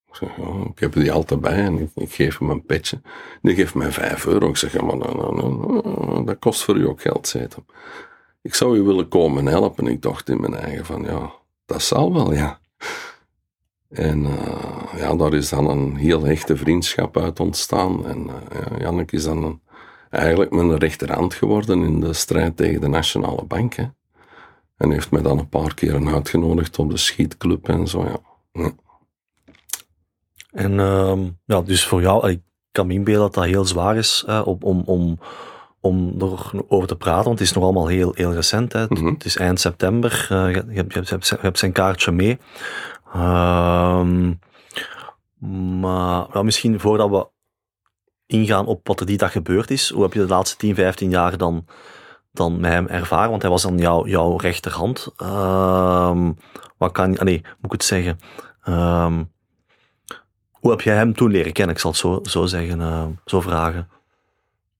Ik 0.07 0.15
zeg, 0.15 0.37
ik 0.69 0.79
heb 0.79 0.93
die 0.93 1.11
altijd 1.11 1.41
bij 1.41 1.63
en 1.63 1.79
ik, 1.79 1.89
ik 1.95 2.11
geef 2.11 2.37
hem 2.37 2.49
een 2.49 2.65
petje. 2.65 3.01
Die 3.41 3.55
geeft 3.55 3.73
mij 3.73 3.91
vijf 3.91 4.25
euro. 4.25 4.49
Ik 4.49 4.57
zeg, 4.57 4.73
ja, 4.73 4.83
maar 4.83 4.97
nou, 4.97 5.15
nou, 5.17 5.35
nou, 5.35 5.81
nou, 5.83 6.25
dat 6.25 6.39
kost 6.39 6.63
voor 6.63 6.77
u 6.77 6.87
ook 6.87 7.01
geld, 7.01 7.27
zei 7.27 7.47
hij. 7.49 7.63
Ik 8.41 8.53
zou 8.53 8.77
u 8.77 8.81
willen 8.81 9.07
komen 9.07 9.45
helpen. 9.45 9.87
Ik 9.87 10.01
dacht 10.01 10.29
in 10.29 10.41
mijn 10.41 10.55
eigen 10.55 10.85
van, 10.85 11.03
ja, 11.03 11.31
dat 11.65 11.81
zal 11.81 12.13
wel, 12.13 12.33
ja. 12.33 12.59
En 13.95 14.25
eh, 14.25 14.99
ja, 14.99 15.15
daar 15.15 15.33
is 15.33 15.49
dan 15.49 15.69
een 15.69 15.95
heel 15.95 16.23
hechte 16.23 16.57
vriendschap 16.57 17.17
uit 17.17 17.39
ontstaan. 17.39 18.05
En 18.07 18.29
eh 18.29 18.59
ja, 18.71 18.77
Jannek 18.79 19.11
is 19.11 19.23
dan 19.23 19.43
een, 19.43 19.61
eigenlijk 20.09 20.51
mijn 20.51 20.77
rechterhand 20.77 21.33
geworden 21.33 21.83
in 21.83 21.99
de 21.99 22.13
strijd 22.13 22.57
tegen 22.57 22.81
de 22.81 22.87
Nationale 22.87 23.43
Bank. 23.43 23.73
Hè. 23.73 23.85
En 24.77 24.91
heeft 24.91 25.11
mij 25.11 25.21
dan 25.21 25.39
een 25.39 25.49
paar 25.49 25.73
keren 25.73 26.07
uitgenodigd 26.09 26.79
op 26.79 26.89
de 26.89 26.97
schietclub 26.97 27.69
en 27.69 27.87
zo, 27.87 28.03
ja. 28.03 28.17
ja. 28.51 28.71
En 30.51 30.79
ehm, 30.79 31.29
ja, 31.45 31.61
dus 31.61 31.85
voor 31.85 32.01
jou, 32.01 32.29
ik 32.29 32.41
kan 32.71 32.87
me 32.87 32.93
inbeelden 32.93 33.21
dat 33.23 33.33
dat 33.33 33.43
heel 33.45 33.65
zwaar 33.65 33.97
is 33.97 34.25
om, 34.43 34.57
om, 34.61 34.83
om, 34.85 35.19
om 35.79 36.15
erover 36.19 36.87
te 36.87 36.95
praten, 36.95 37.23
want 37.25 37.39
het 37.39 37.47
is 37.47 37.53
nog 37.53 37.63
allemaal 37.63 37.87
heel, 37.87 38.11
heel 38.15 38.33
recent. 38.33 38.73
Hè. 38.73 38.79
Het- 38.79 38.89
Mhm. 38.89 39.05
Het 39.13 39.25
is 39.25 39.37
eind 39.37 39.59
september, 39.59 40.25
je, 40.29 40.35
je, 40.69 40.75
hebt- 40.75 40.93
je, 40.93 40.99
hebt, 41.09 41.27
je 41.27 41.37
hebt 41.41 41.59
zijn 41.59 41.71
kaartje 41.71 42.11
mee. 42.11 42.37
Ehm, 43.15 44.33
maar 45.79 46.45
misschien 46.45 46.79
voordat 46.79 47.09
we 47.09 47.27
ingaan 48.25 48.65
op 48.65 48.87
wat 48.87 48.99
er 48.99 49.05
die 49.05 49.17
dag 49.17 49.31
gebeurd 49.31 49.71
is, 49.71 49.89
hoe 49.89 50.03
heb 50.03 50.13
je 50.13 50.19
de 50.19 50.27
laatste 50.27 50.57
10, 50.57 50.75
15 50.75 51.09
jaar 51.09 51.37
dan, 51.37 51.65
dan 52.31 52.59
met 52.59 52.71
hem 52.71 52.87
ervaren? 52.87 53.29
Want 53.29 53.41
hij 53.41 53.51
was 53.51 53.61
dan 53.61 53.77
jouw, 53.77 54.07
jouw 54.07 54.35
rechterhand. 54.37 55.13
Ehm, 55.17 56.31
wat 56.77 56.91
kan, 56.91 57.11
nee, 57.11 57.41
moet 57.41 57.65
ik 57.65 57.71
het 57.71 57.83
zeggen? 57.83 58.19
Ehm, 58.63 59.23
Hoe 60.51 60.73
heb 60.73 60.81
jij 60.81 60.95
hem 60.95 61.13
toen 61.13 61.31
leren 61.31 61.53
kennen? 61.53 61.75
Ik 61.75 61.81
zal 61.81 61.91
het 61.91 61.99
zo, 61.99 62.19
zo 62.23 62.45
zeggen, 62.45 62.79
uh, 62.79 63.05
zo 63.25 63.41
vragen. 63.41 63.89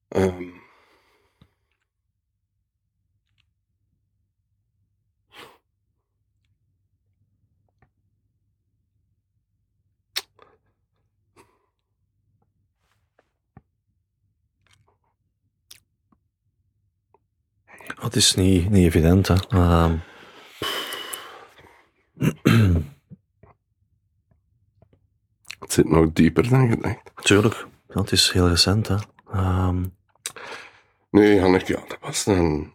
Um, 0.10 0.55
Dat 18.00 18.16
is 18.16 18.36
niet, 18.36 18.70
niet 18.70 18.86
evident, 18.86 19.28
hè. 19.28 19.36
Uh, 19.54 19.94
het 25.60 25.74
zit 25.74 25.90
nog 25.90 26.12
dieper 26.14 26.50
dan 26.50 26.70
gedacht. 26.70 27.12
Tuurlijk, 27.16 27.68
dat 27.88 28.12
is 28.12 28.32
heel 28.32 28.48
recent, 28.48 28.88
hè. 28.88 28.98
Um... 29.34 29.96
Nee, 31.10 31.40
Hanneke, 31.40 31.74
ja, 31.74 31.84
dat 31.88 31.98
was 32.02 32.26
een... 32.26 32.74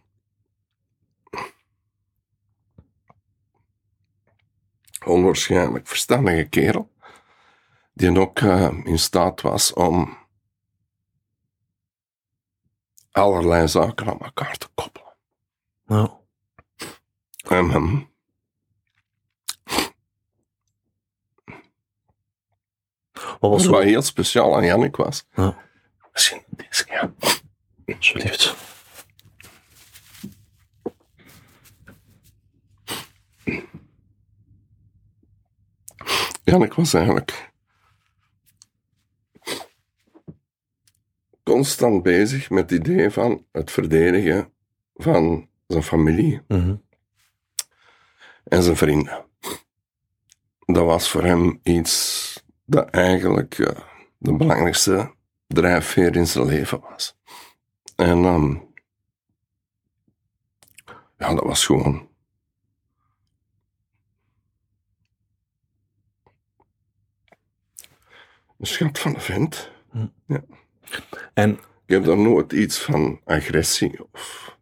onwaarschijnlijk 5.05 5.87
verstandige 5.87 6.43
kerel, 6.43 6.91
die 7.93 8.19
ook 8.19 8.39
uh, 8.39 8.71
in 8.83 8.99
staat 8.99 9.41
was 9.41 9.73
om 9.73 10.17
allerlei 13.11 13.67
zaken 13.67 14.07
aan 14.07 14.19
elkaar 14.19 14.57
te 14.57 14.67
koppelen. 14.73 15.00
Nou. 15.91 16.09
En 17.47 17.73
um, 17.73 18.09
Wat 23.39 23.51
was 23.51 23.65
wat 23.65 23.83
heel 23.83 24.01
speciaal 24.01 24.55
aan 24.55 24.65
Jannik 24.65 24.95
was. 24.95 25.25
Ja. 25.35 25.57
Misschien 26.11 26.43
deze 26.49 26.85
ja. 26.87 27.13
Alsjeblieft. 27.95 28.55
Jannik 36.43 36.73
was 36.73 36.93
eigenlijk 36.93 37.51
constant 41.43 42.03
bezig 42.03 42.49
met 42.49 42.69
het 42.69 42.79
idee 42.79 43.09
van 43.09 43.45
het 43.51 43.71
verdedigen 43.71 44.53
van 44.93 45.49
zijn 45.71 45.83
familie 45.83 46.41
Mhm. 46.47 46.75
en 48.43 48.63
zijn 48.63 48.75
vrienden. 48.77 49.25
Dat 50.65 50.85
was 50.85 51.09
voor 51.09 51.23
hem 51.23 51.59
iets 51.63 52.43
dat 52.65 52.89
eigenlijk 52.89 53.55
de 54.17 54.35
belangrijkste 54.35 55.13
drijfveer 55.47 56.15
in 56.15 56.27
zijn 56.27 56.45
leven 56.45 56.79
was. 56.79 57.17
En 57.95 58.21
ja, 61.17 61.33
dat 61.33 61.43
was 61.43 61.65
gewoon. 61.65 62.09
Een 68.59 68.67
schat 68.67 68.99
van 68.99 69.13
de 69.13 69.19
vent. 69.19 69.71
En 71.33 71.51
Ik 71.85 71.97
heb 71.97 72.05
daar 72.05 72.17
nooit 72.17 72.51
iets 72.53 72.79
van 72.79 73.21
agressie 73.25 74.03
of 74.11 74.57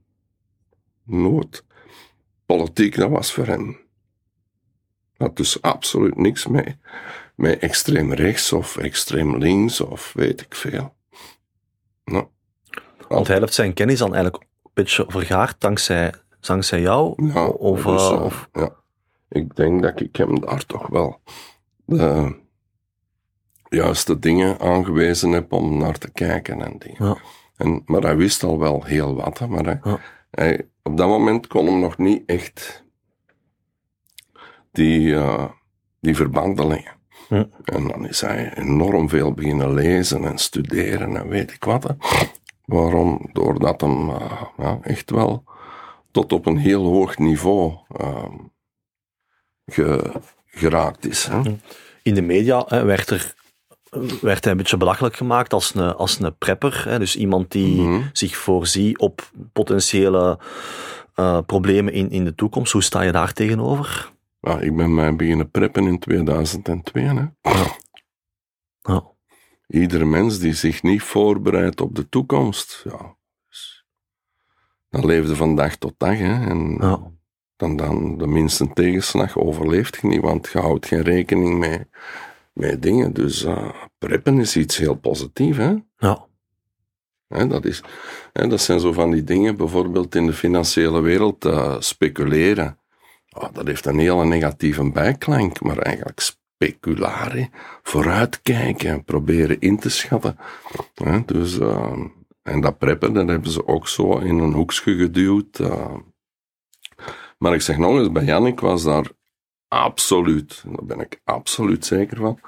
nooit. 1.09 1.63
Politiek, 2.45 2.95
dat 2.95 3.09
was 3.09 3.31
voor 3.33 3.45
hem. 3.45 3.77
Had 5.17 5.37
dus 5.37 5.61
absoluut 5.61 6.15
niks 6.17 6.47
mee. 6.47 6.77
Met 7.35 7.59
extreem 7.59 8.13
rechts 8.13 8.53
of 8.53 8.77
extreem 8.77 9.37
links 9.37 9.81
of 9.81 10.13
weet 10.13 10.41
ik 10.41 10.55
veel. 10.55 10.93
Nou, 12.05 12.27
want 13.07 13.27
hij 13.27 13.37
heeft 13.39 13.53
zijn 13.53 13.73
kennis 13.73 13.99
dan 13.99 14.13
eigenlijk 14.13 14.43
een 14.43 14.71
beetje 14.73 15.05
vergaard 15.07 15.61
dankzij, 15.61 16.13
dankzij 16.39 16.81
jou? 16.81 17.27
Ja, 17.33 17.47
of, 17.47 17.83
dus, 17.83 18.01
eh, 18.01 18.11
eh, 18.11 18.23
of, 18.23 18.49
ja. 18.53 18.75
Ik 19.29 19.55
denk 19.55 19.81
dat 19.81 19.99
ik 20.01 20.15
hem 20.15 20.39
daar 20.39 20.65
toch 20.65 20.87
wel 20.87 21.21
de 21.85 22.35
juiste 23.69 24.19
dingen 24.19 24.59
aangewezen 24.59 25.31
heb 25.31 25.51
om 25.51 25.77
naar 25.77 25.97
te 25.97 26.11
kijken 26.11 26.61
en 26.61 26.75
dingen. 26.79 27.05
ja. 27.05 27.17
En, 27.57 27.81
maar 27.85 28.01
hij 28.01 28.15
wist 28.17 28.43
al 28.43 28.59
wel 28.59 28.83
heel 28.83 29.15
wat, 29.15 29.37
hè, 29.37 29.47
maar 29.47 29.65
hij, 29.65 29.79
Ja. 29.83 29.99
Hij- 30.29 30.69
op 30.83 30.97
dat 30.97 31.07
moment 31.07 31.47
kon 31.47 31.65
hem 31.65 31.79
nog 31.79 31.97
niet 31.97 32.23
echt 32.25 32.85
die, 34.71 35.15
eh, 35.15 35.45
die 35.99 36.15
verbanden 36.15 36.67
leggen. 36.67 36.97
Hm. 37.27 37.45
En 37.63 37.87
dan 37.87 38.07
is 38.07 38.21
hij 38.21 38.57
enorm 38.57 39.09
veel 39.09 39.33
beginnen 39.33 39.73
lezen 39.73 40.25
en 40.25 40.37
studeren 40.37 41.15
en 41.17 41.27
weet 41.27 41.51
ik 41.53 41.63
wat. 41.63 41.83
hè. 41.83 41.93
Waarom? 42.65 43.29
Doordat 43.33 43.81
hem 43.81 44.09
eh, 44.09 44.41
ja, 44.57 44.79
echt 44.81 45.09
wel 45.11 45.43
tot 46.11 46.33
op 46.33 46.45
een 46.45 46.57
heel 46.57 46.83
hoog 46.85 47.17
niveau 47.17 47.73
ehm, 47.97 48.35
ge- 49.65 50.11
geraakt 50.45 51.05
is. 51.05 51.25
Hè. 51.25 51.41
In 52.03 52.13
de 52.13 52.21
media 52.21 52.63
hè, 52.67 52.83
werd, 52.83 53.09
er, 53.09 53.33
werd 54.21 54.43
hij 54.43 54.51
een 54.51 54.57
beetje 54.57 54.77
belachelijk 54.77 55.15
gemaakt 55.15 55.53
als 55.53 55.75
een, 55.75 55.95
als 55.95 56.19
een 56.19 56.37
prepper. 56.37 56.83
Hè, 56.87 56.99
dus 56.99 57.15
iemand 57.15 57.51
die 57.51 57.81
Mhm. 57.81 58.01
zich 58.13 58.37
voorziet 58.37 58.97
op 58.97 59.31
potentiële 59.53 60.39
eh, 61.15 61.39
problemen 61.45 61.93
in, 61.93 62.11
in 62.11 62.23
de 62.25 62.35
toekomst. 62.35 62.71
Hoe 62.71 62.83
sta 62.83 63.01
je 63.01 63.11
daar 63.11 63.33
tegenover? 63.33 64.11
Ja, 64.41 64.59
ik 64.59 64.75
ben 64.75 64.93
mij 64.95 65.15
beginnen 65.15 65.51
preppen 65.51 65.87
in 65.87 65.99
2002. 65.99 67.03
Hè. 67.03 67.25
Ja. 68.81 69.03
Iedere 69.67 70.05
mens 70.05 70.39
die 70.39 70.53
zich 70.53 70.83
niet 70.83 71.03
voorbereidt 71.03 71.81
op 71.81 71.95
de 71.95 72.09
toekomst, 72.09 72.81
ja, 72.83 73.15
dus, 73.47 73.85
dan 74.89 75.05
leefde 75.05 75.35
van 75.35 75.55
dag 75.55 75.75
tot 75.75 75.93
dag. 75.97 76.17
Hè, 76.17 76.47
en 76.49 76.77
dan, 77.57 77.75
dan 77.75 78.17
de 78.17 78.27
minste 78.27 78.73
tegenslag 78.73 79.37
overleeft 79.37 79.97
je 80.01 80.07
niet, 80.07 80.21
want 80.21 80.49
je 80.53 80.59
houdt 80.59 80.85
geen 80.85 81.01
rekening 81.01 81.59
mee 81.59 81.79
met 82.59 82.81
dingen. 82.81 83.13
Dus 83.13 83.43
eh, 83.43 83.69
preppen 83.97 84.39
is 84.39 84.55
iets 84.55 84.77
heel 84.77 84.95
positiefs. 84.95 85.57
Hè? 85.57 85.75
Ja. 85.97 86.27
Hè, 87.27 87.47
dat, 87.47 87.65
is, 87.65 87.83
hè, 88.33 88.47
dat 88.47 88.61
zijn 88.61 88.79
zo 88.79 88.93
van 88.93 89.11
die 89.11 89.23
dingen, 89.23 89.57
bijvoorbeeld 89.57 90.15
in 90.15 90.25
de 90.25 90.33
financiële 90.33 91.01
wereld, 91.01 91.45
eh, 91.45 91.75
speculeren. 91.79 92.77
Ah, 93.29 93.53
dat 93.53 93.67
heeft 93.67 93.85
een 93.85 93.99
hele 93.99 94.25
negatieve 94.25 94.91
bijklank, 94.91 95.61
maar 95.61 95.77
eigenlijk 95.77 96.19
specularen, 96.19 97.49
vooruitkijken, 97.83 99.03
proberen 99.03 99.59
in 99.59 99.79
te 99.79 99.89
schatten. 99.89 100.37
Hè, 100.93 101.25
dus, 101.25 101.59
eh, 101.59 102.03
en 102.41 102.61
dat 102.61 102.77
preppen, 102.77 103.13
dat 103.13 103.27
hebben 103.27 103.51
ze 103.51 103.67
ook 103.67 103.87
zo 103.87 104.17
in 104.17 104.37
een 104.37 104.53
hoekje 104.53 104.95
geduwd. 104.95 105.59
maar 107.37 107.53
ik 107.53 107.61
zeg 107.61 107.77
nog 107.77 107.97
eens, 107.97 108.11
bij 108.11 108.23
Jannik 108.23 108.59
was 108.59 108.83
daar 108.83 109.11
absoluut, 109.69 110.63
daar 110.65 110.85
ben 110.85 110.99
ik 110.99 111.21
absoluut 111.23 111.85
zeker 111.85 112.17
van, 112.17 112.39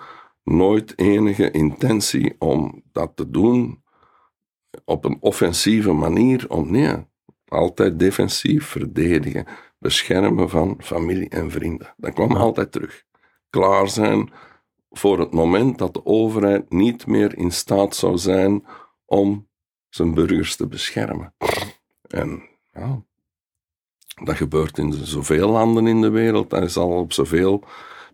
nooit 0.44 1.00
enige 1.00 1.52
intentie 1.52 2.36
om 2.40 2.84
dat 2.92 3.12
te 3.16 3.30
doen 3.30 3.84
op 4.86 5.06
een 5.06 5.18
offensieve 5.20 5.92
manier. 5.92 6.50
Om, 6.50 6.72
nee, 6.72 6.96
altijd 7.48 8.00
defensief 8.00 8.66
verdedigen, 8.66 9.46
beschermen 9.80 10.50
van 10.50 10.76
familie 10.80 11.30
en 11.30 11.52
vrienden. 11.52 11.94
Dat 11.98 12.14
kwam 12.14 12.36
altijd 12.36 12.72
terug. 12.72 13.04
Klaar 13.50 13.90
zijn 13.90 14.32
voor 14.90 15.20
het 15.20 15.34
moment 15.34 15.78
dat 15.78 15.94
de 15.94 16.06
overheid 16.06 16.70
niet 16.70 17.08
meer 17.08 17.38
in 17.38 17.52
staat 17.52 17.96
zou 17.96 18.18
zijn 18.18 18.66
om 19.06 19.50
zijn 19.90 20.14
burgers 20.14 20.56
te 20.56 20.68
beschermen. 20.68 21.34
En 22.08 22.44
ja, 22.72 23.04
dat 24.24 24.36
gebeurt 24.36 24.78
in 24.78 24.94
zoveel 24.94 25.50
landen 25.50 25.88
in 25.88 26.02
de 26.02 26.10
wereld. 26.10 26.50
Dat 26.50 26.64
is 26.64 26.78
al 26.78 26.90
op 26.90 27.14
zoveel 27.14 27.64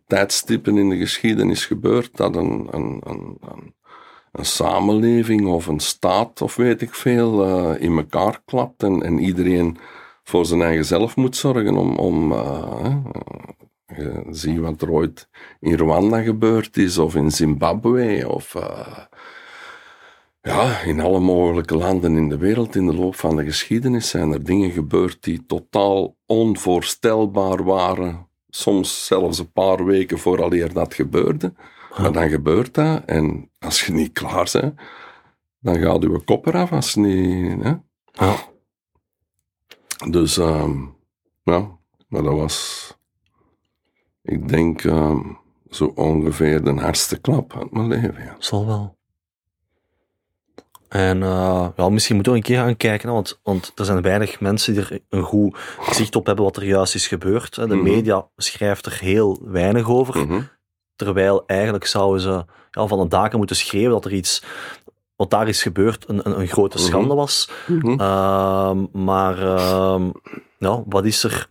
tijdstippen 0.08 0.78
in 0.78 0.90
de 0.90 0.98
geschiedenis 0.98 1.66
gebeurd 1.66 2.18
dat 2.18 2.36
een, 2.36 2.68
een, 2.72 3.02
een, 3.04 3.38
een, 3.42 3.76
een 4.32 4.46
samenleving 4.46 5.48
of 5.48 5.68
een 5.68 5.80
staat 5.80 6.42
of 6.42 6.56
weet 6.56 6.82
ik 6.82 6.94
veel 6.94 7.46
eh, 7.46 7.82
in 7.82 7.98
elkaar 7.98 8.42
klapt 8.46 8.84
en, 8.84 9.04
en 9.04 9.20
iedereen 9.20 9.78
voor 10.24 10.46
zijn 10.46 10.62
eigen 10.62 10.86
zelf 10.86 11.16
moet 11.16 11.36
zorgen 11.36 11.78
om, 11.78 11.96
om 11.96 12.34
je 13.96 14.24
ziet 14.30 14.60
wat 14.60 14.82
er 14.82 14.92
ooit 14.92 15.30
in 15.60 15.78
Rwanda 15.78 16.22
gebeurd 16.22 16.78
is 16.78 16.98
of 16.98 17.16
in 17.16 17.32
Zimbabwe 17.32 18.30
of 18.30 18.56
ja, 20.48 20.82
in 20.82 21.00
alle 21.00 21.20
mogelijke 21.20 21.78
landen 21.78 22.16
in 22.18 22.30
de 22.30 22.38
wereld 22.38 22.76
in 22.76 22.86
de 22.86 22.94
loop 22.94 23.16
van 23.16 23.36
de 23.36 23.44
geschiedenis 23.44 24.10
zijn 24.10 24.32
er 24.32 24.44
dingen 24.44 24.72
gebeurd 24.72 25.24
die 25.24 25.46
totaal 25.46 26.16
onvoorstelbaar 26.26 27.64
waren. 27.64 28.28
Soms 28.50 29.06
zelfs 29.06 29.40
een 29.40 29.52
paar 29.52 29.86
weken 29.86 30.20
vooraleer 30.20 30.74
dat 30.74 30.94
gebeurde. 30.94 31.54
Maar 31.98 32.12
dan 32.12 32.30
gebeurt 32.30 32.74
dat 32.74 33.06
en 33.06 33.50
als 33.60 33.86
je 33.86 33.92
niet 33.92 34.12
klaar 34.12 34.50
bent, 34.52 34.80
dan 35.60 35.78
gaat 35.78 36.02
je 36.02 36.22
kop 36.26 36.46
eraf 36.46 36.72
als 36.72 36.94
je 36.94 37.00
niet... 37.00 37.64
Hè? 37.64 37.74
Dus 40.10 40.38
ehm, 40.38 40.86
ja, 41.44 41.78
maar 42.08 42.24
dat 42.24 42.34
was... 42.34 42.86
Ik 44.22 44.48
denk, 44.48 44.84
ehm, 44.84 45.20
zo 45.70 45.92
ongeveer 45.96 46.64
de 46.64 46.74
hardste 46.74 47.20
klap 47.20 47.54
uit 47.54 47.72
mijn 47.72 47.88
leven. 47.88 48.24
Ja. 48.24 48.36
Zal 48.40 48.66
wel. 48.66 48.97
En 50.90 51.18
uh, 51.22 51.68
ja, 51.76 51.90
misschien 51.90 52.16
moeten 52.16 52.34
we 52.34 52.38
een 52.38 52.44
keer 52.44 52.58
gaan 52.58 52.78
kijken, 52.78 53.12
want, 53.12 53.40
want 53.44 53.72
er 53.76 53.86
zijn 53.86 54.02
weinig 54.02 54.40
mensen 54.40 54.74
die 54.74 54.84
er 54.84 55.00
een 55.10 55.24
goed 55.24 55.58
zicht 55.92 56.16
op 56.16 56.26
hebben 56.26 56.44
wat 56.46 56.58
er 56.58 56.64
juist 56.66 56.96
is 56.96 57.08
gebeurd. 57.08 57.56
De 57.56 57.66
Mhm. 57.68 57.84
media 57.84 58.28
schrijft 58.38 58.86
er 58.86 58.98
heel 59.00 59.40
weinig 59.44 59.90
over, 59.90 60.18
Mhm. 60.28 60.42
terwijl 60.96 61.44
eigenlijk 61.46 61.86
zouden 61.86 62.22
ze 62.22 62.46
ja, 62.72 62.88
van 62.88 63.00
de 63.00 63.08
daken 63.08 63.38
moeten 63.38 63.56
schreeuwen 63.56 63.92
dat 63.92 64.06
er 64.06 64.14
iets, 64.14 64.44
wat 65.16 65.30
daar 65.30 65.48
is 65.48 65.62
gebeurd, 65.62 66.10
een, 66.10 66.22
een, 66.30 66.40
een 66.40 66.48
grote 66.48 66.78
Mhm. 66.78 66.86
schande 66.86 67.14
was. 67.16 67.50
Ehm, 67.68 68.86
maar 69.06 69.38
ja, 70.58 70.84
wat 70.86 71.06
is 71.06 71.24
er 71.24 71.48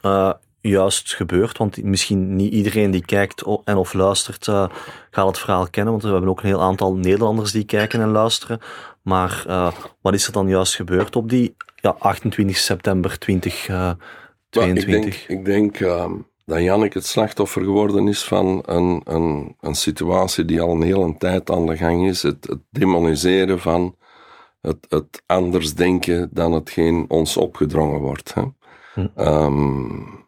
eh, 0.00 0.32
juist 0.68 1.14
gebeurd? 1.14 1.58
Want 1.58 1.82
misschien 1.82 2.36
niet 2.36 2.52
iedereen 2.52 2.90
die 2.90 3.04
kijkt 3.04 3.44
en 3.64 3.76
of 3.76 3.92
luistert 3.92 4.48
eh, 4.48 4.68
gaat 5.10 5.26
het 5.26 5.38
verhaal 5.38 5.70
kennen, 5.70 5.92
want 5.92 6.04
we 6.04 6.10
hebben 6.10 6.30
ook 6.30 6.40
een 6.40 6.48
heel 6.48 6.62
aantal 6.62 6.94
Nederlanders 6.94 7.52
die 7.52 7.64
kijken 7.64 8.00
en 8.00 8.10
luisteren. 8.10 8.58
Maar 9.02 9.44
eh, 9.46 9.72
wat 10.00 10.14
is 10.14 10.26
er 10.26 10.32
dan 10.32 10.48
juist 10.48 10.74
gebeurd 10.74 11.16
op 11.16 11.28
die 11.28 11.56
ja, 11.74 11.96
28 11.98 12.56
september 12.56 13.10
eh, 13.10 13.16
2022? 13.16 13.68
Maar 14.56 14.68
ik 14.68 14.86
denk, 14.86 15.14
ik 15.38 15.44
denk 15.44 15.80
ehm, 15.80 16.12
dat 16.44 16.60
Jannik 16.60 16.94
het 16.94 17.06
slachtoffer 17.06 17.62
geworden 17.62 18.08
is 18.08 18.24
van 18.24 18.62
een, 18.66 19.00
een, 19.04 19.56
een 19.60 19.74
situatie 19.74 20.44
die 20.44 20.60
al 20.60 20.70
een 20.70 20.82
hele 20.82 21.14
tijd 21.18 21.50
aan 21.50 21.66
de 21.66 21.76
gang 21.76 22.06
is. 22.06 22.22
Het, 22.22 22.46
het 22.46 22.60
demoniseren 22.70 23.60
van 23.60 23.96
het, 24.60 24.86
het 24.88 25.22
anders 25.26 25.74
denken 25.74 26.28
dan 26.32 26.52
hetgeen 26.52 27.04
ons 27.08 27.36
opgedrongen 27.36 28.00
wordt. 28.00 28.34
Hè. 28.34 28.42
Hm. 28.94 29.06
Ehm, 29.14 30.23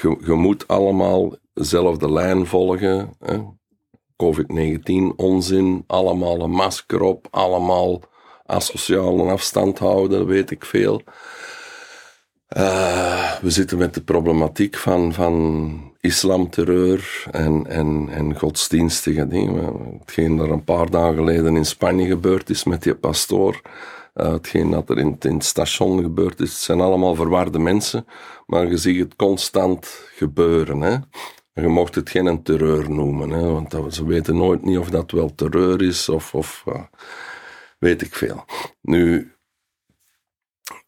je, 0.00 0.16
je 0.24 0.32
moet 0.32 0.68
allemaal 0.68 1.36
dezelfde 1.54 2.12
lijn 2.12 2.46
volgen. 2.46 3.16
Hè. 3.18 3.38
COVID-19 4.16 5.16
onzin, 5.16 5.84
allemaal 5.86 6.40
een 6.40 6.50
masker 6.50 7.00
op, 7.00 7.26
allemaal 7.30 8.02
asociale 8.46 9.30
afstand 9.30 9.78
houden, 9.78 10.26
weet 10.26 10.50
ik 10.50 10.64
veel. 10.64 11.02
Eh, 12.46 13.32
we 13.40 13.50
zitten 13.50 13.78
met 13.78 13.94
de 13.94 14.02
problematiek 14.02 14.76
van, 14.76 15.12
van 15.12 15.94
islamterreur 16.00 17.24
en, 17.30 17.66
en, 17.66 18.08
en 18.10 18.38
godsdienstige 18.38 19.28
dingen. 19.28 19.96
Hetgeen 20.00 20.38
er 20.38 20.50
een 20.50 20.64
paar 20.64 20.90
dagen 20.90 21.14
geleden 21.14 21.56
in 21.56 21.66
Spanje 21.66 22.06
gebeurd 22.06 22.50
is 22.50 22.64
met 22.64 22.82
die 22.82 22.94
pastoor. 22.94 23.60
Eh, 24.12 24.32
hetgeen 24.32 24.70
dat 24.70 24.90
er 24.90 24.98
in, 24.98 25.16
in 25.20 25.34
het 25.34 25.44
station 25.44 26.02
gebeurd 26.02 26.40
is. 26.40 26.50
Het 26.50 26.60
zijn 26.60 26.80
allemaal 26.80 27.14
verwarde 27.14 27.58
mensen, 27.58 28.06
maar 28.46 28.66
je 28.66 28.76
ziet 28.76 28.98
het 28.98 29.16
constant 29.16 29.86
gebeuren. 30.14 30.80
Hè? 30.80 30.96
Je 31.62 31.68
mocht 31.68 31.94
het 31.94 32.10
geen 32.10 32.26
een 32.26 32.42
terreur 32.42 32.90
noemen, 32.90 33.30
hè? 33.30 33.50
want 33.50 33.70
dat- 33.70 33.94
ze 33.94 34.04
weten 34.06 34.36
nooit 34.36 34.62
niet 34.62 34.78
of 34.78 34.90
dat 34.90 35.10
wel 35.10 35.34
terreur 35.34 35.82
is 35.82 36.08
of, 36.08 36.34
of 36.34 36.62
eh, 36.66 36.84
weet 37.78 38.02
ik 38.02 38.14
veel. 38.14 38.44
Nu, 38.80 39.32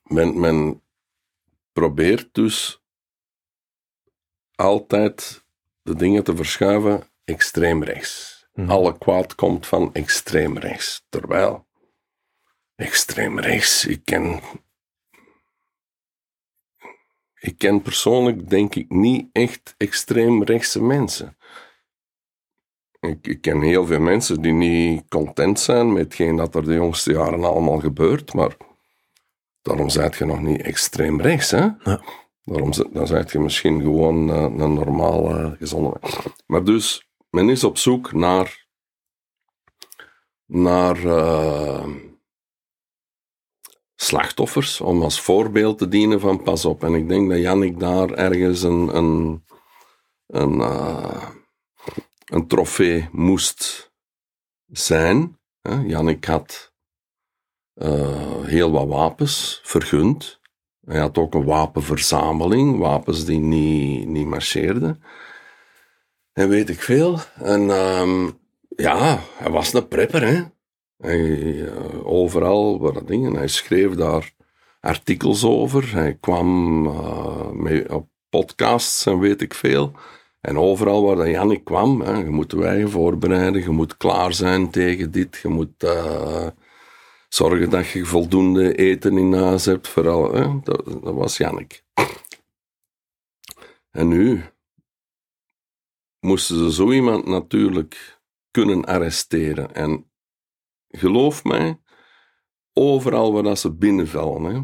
men, 0.02 0.40
men 0.40 0.82
probeert 1.72 2.28
dus 2.34 2.82
altijd 4.54 5.44
de 5.82 5.94
dingen 5.94 6.24
te 6.24 6.36
verschuiven 6.36 7.02
extreem 7.24 7.82
rechts. 7.84 8.46
Mhm. 8.54 8.70
Alle 8.70 8.98
kwaad 8.98 9.34
komt 9.34 9.66
van 9.66 9.90
extreem 9.94 10.58
rechts. 10.58 11.04
Terwijl 11.08 11.66
extreem 12.76 13.40
rechts, 13.40 13.86
ik 13.86 14.00
ken. 14.04 14.40
Ik 17.40 17.58
ken 17.58 17.82
persoonlijk, 17.82 18.50
denk 18.50 18.74
ik, 18.74 18.90
niet 18.90 19.28
echt 19.32 19.74
extreem 19.76 20.42
rechtse 20.42 20.82
mensen. 20.82 21.36
Ik, 23.00 23.26
ik 23.26 23.40
ken 23.40 23.60
heel 23.60 23.86
veel 23.86 24.00
mensen 24.00 24.42
die 24.42 24.52
niet 24.52 25.08
content 25.08 25.60
zijn 25.60 25.92
met 25.92 26.02
hetgeen 26.02 26.36
dat 26.36 26.54
er 26.54 26.64
de 26.64 26.74
jongste 26.74 27.12
jaren 27.12 27.44
allemaal 27.44 27.78
gebeurt, 27.78 28.34
maar 28.34 28.56
daarom 29.62 29.88
zijt 29.88 30.16
je 30.16 30.24
nog 30.24 30.40
niet 30.40 30.62
extreem 30.62 31.20
rechts, 31.20 31.50
hè? 31.50 31.68
Ja. 31.82 32.02
Daarom 32.44 32.72
dan 32.92 33.06
zijt 33.06 33.32
je 33.32 33.38
misschien 33.38 33.80
gewoon 33.80 34.30
eh, 34.30 34.42
een 34.42 34.74
normale, 34.74 35.56
gezonde. 35.58 36.00
Maar 36.46 36.64
dus, 36.64 37.08
men 37.30 37.48
is 37.48 37.64
op 37.64 37.78
zoek 37.78 38.12
naar, 38.12 38.66
naar 40.46 41.04
eh, 41.04 41.86
slachtoffers, 43.94 44.80
om 44.80 45.02
als 45.02 45.20
voorbeeld 45.20 45.78
te 45.78 45.88
dienen 45.88 46.20
van 46.20 46.42
pas 46.42 46.64
op. 46.64 46.84
En 46.84 46.94
ik 46.94 47.08
denk 47.08 47.30
dat 47.30 47.38
Jannik 47.38 47.80
daar 47.80 48.10
ergens 48.10 48.62
een, 48.62 48.96
een, 48.96 49.44
een, 50.26 50.60
eh, 50.60 51.28
een 52.24 52.46
trofee 52.46 53.08
moest 53.12 53.92
zijn. 54.66 55.38
Jannik 55.86 56.24
had 56.24 56.72
eh, 57.74 58.42
heel 58.42 58.70
wat 58.70 58.88
wapens 58.88 59.60
vergund. 59.62 60.40
Hij 60.80 61.00
had 61.00 61.18
ook 61.18 61.34
een 61.34 61.44
wapenverzameling, 61.44 62.78
wapens 62.78 63.24
die 63.24 63.38
niet, 63.38 64.08
niet 64.08 64.26
marcheerden. 64.26 65.02
En 66.32 66.48
weet 66.48 66.68
ik 66.68 66.82
veel. 66.82 67.18
En 67.34 67.70
ehm, 67.70 68.30
ja, 68.68 69.20
hij 69.36 69.50
was 69.50 69.72
een 69.72 69.88
prepper, 69.88 70.26
hè. 70.26 70.42
Hij, 70.96 71.66
eh, 71.66 72.06
overal 72.06 72.78
dat 72.78 73.06
dingen. 73.06 73.34
Hij 73.34 73.48
schreef 73.48 73.94
daar 73.94 74.32
artikels 74.80 75.44
over. 75.44 75.92
Hij 75.92 76.16
kwam 76.20 76.82
mee 77.62 77.94
op 77.94 78.08
podcasts 78.28 79.06
en 79.06 79.18
weet 79.18 79.42
ik 79.42 79.54
veel. 79.54 79.92
En 80.40 80.58
overal 80.58 81.04
waar 81.04 81.16
dat 81.16 81.26
Jannik 81.26 81.64
kwam, 81.64 82.00
hè, 82.00 82.12
je 82.12 82.30
moet 82.30 82.52
wegen 82.52 82.90
voorbereiden, 82.90 83.62
je 83.62 83.70
moet 83.70 83.96
klaar 83.96 84.32
zijn 84.32 84.70
tegen 84.70 85.10
dit, 85.10 85.38
je 85.42 85.48
moet 85.48 85.82
eh, 85.82 86.46
zorgen 87.28 87.70
dat 87.70 87.88
je 87.88 88.04
voldoende 88.04 88.74
eten 88.74 89.18
in 89.18 89.32
huis 89.32 89.64
hebt. 89.64 89.88
Vooral, 89.88 90.32
dat, 90.62 90.84
dat 90.84 91.14
was 91.14 91.36
Jannik. 91.36 91.84
En 93.90 94.08
nu 94.08 94.42
moesten 96.20 96.56
ze 96.56 96.72
zo 96.72 96.92
iemand 96.92 97.26
natuurlijk 97.26 98.20
kunnen 98.50 98.84
arresteren. 98.84 99.74
En 99.74 100.10
geloof 100.98 101.44
mij, 101.44 101.80
overal 102.72 103.32
waar 103.32 103.42
dat 103.42 103.58
ze 103.58 103.74
binnenvallen, 103.74 104.54
hè, 104.54 104.60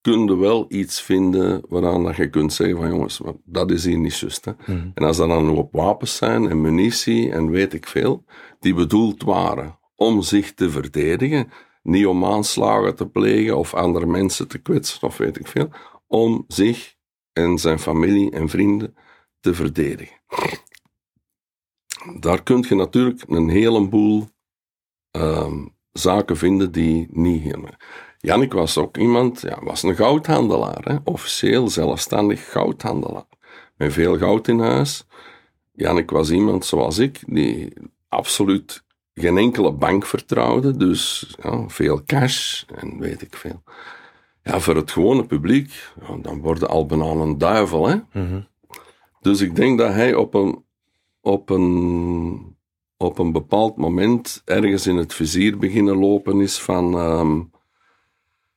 kun 0.00 0.24
je 0.24 0.36
wel 0.36 0.64
iets 0.68 1.02
vinden 1.02 1.62
waaraan 1.68 2.04
dat 2.04 2.16
je 2.16 2.30
kunt 2.30 2.52
zeggen 2.52 2.76
van 2.76 2.88
jongens, 2.88 3.20
dat 3.44 3.70
is 3.70 3.84
hier 3.84 3.98
niet 3.98 4.18
juist. 4.18 4.44
Hè. 4.44 4.52
Mhm. 4.66 4.90
En 4.94 5.04
als 5.04 5.16
dat 5.16 5.28
dan 5.28 5.50
op 5.50 5.72
wapens 5.72 6.16
zijn 6.16 6.50
en 6.50 6.60
munitie 6.60 7.32
en 7.32 7.50
weet 7.50 7.74
ik 7.74 7.86
veel, 7.86 8.24
die 8.60 8.74
bedoeld 8.74 9.22
waren 9.22 9.78
om 9.96 10.22
zich 10.22 10.54
te 10.54 10.70
verdedigen, 10.70 11.52
niet 11.82 12.06
om 12.06 12.24
aanslagen 12.24 12.96
te 12.96 13.08
plegen 13.08 13.56
of 13.56 13.74
andere 13.74 14.06
mensen 14.06 14.48
te 14.48 14.58
kwetsen 14.58 15.02
of 15.02 15.16
weet 15.16 15.38
ik 15.38 15.46
veel, 15.46 15.68
om 16.06 16.44
zich 16.48 16.94
en 17.32 17.58
zijn 17.58 17.78
familie 17.78 18.30
en 18.30 18.48
vrienden 18.48 18.94
te 19.40 19.54
verdedigen. 19.54 20.18
Daar 22.20 22.42
kun 22.42 22.64
je 22.68 22.74
natuurlijk 22.74 23.22
een 23.28 23.48
heleboel 23.48 24.28
ehm, 25.10 25.66
zaken 25.92 26.36
vinden 26.36 26.72
die 26.72 27.08
niet 27.10 27.42
helemaal. 27.42 27.76
Jannik 28.18 28.52
was 28.52 28.78
ook 28.78 28.96
iemand, 28.96 29.40
ja, 29.40 29.58
was 29.62 29.82
een 29.82 29.94
goudhandelaar, 29.94 30.80
hè? 30.82 30.96
officieel 31.04 31.68
zelfstandig 31.68 32.50
goudhandelaar. 32.50 33.28
Met 33.76 33.92
veel 33.92 34.18
goud 34.18 34.48
in 34.48 34.58
huis. 34.58 35.06
Jannik 35.72 36.10
was 36.10 36.30
iemand 36.30 36.64
zoals 36.64 36.98
ik, 36.98 37.22
die 37.26 37.72
absoluut 38.08 38.84
geen 39.14 39.38
enkele 39.38 39.72
bank 39.72 40.06
vertrouwde, 40.06 40.76
dus 40.76 41.34
ja, 41.42 41.68
veel 41.68 42.02
cash 42.04 42.62
en 42.74 42.98
weet 42.98 43.22
ik 43.22 43.36
veel. 43.36 43.62
Ja, 44.42 44.60
voor 44.60 44.76
het 44.76 44.90
gewone 44.90 45.26
publiek, 45.26 45.92
ja, 46.00 46.16
dan 46.16 46.40
worden 46.40 46.68
al 46.68 46.86
bijna 46.86 47.04
een 47.04 47.38
duivel, 47.38 47.88
hè. 47.88 47.96
Mhm. 48.12 48.40
Dus 49.20 49.40
ik 49.40 49.56
denk 49.56 49.78
dat 49.78 49.92
hij 49.92 50.14
op 50.14 50.34
een, 50.34 50.64
op 51.20 51.50
een, 51.50 52.56
op 53.02 53.18
een 53.18 53.32
bepaald 53.32 53.76
moment 53.76 54.42
ergens 54.44 54.86
in 54.86 54.96
het 54.96 55.14
vizier 55.14 55.58
beginnen 55.58 55.96
lopen 55.96 56.40
is 56.40 56.58
van, 56.58 56.94
ehm, 56.94 57.40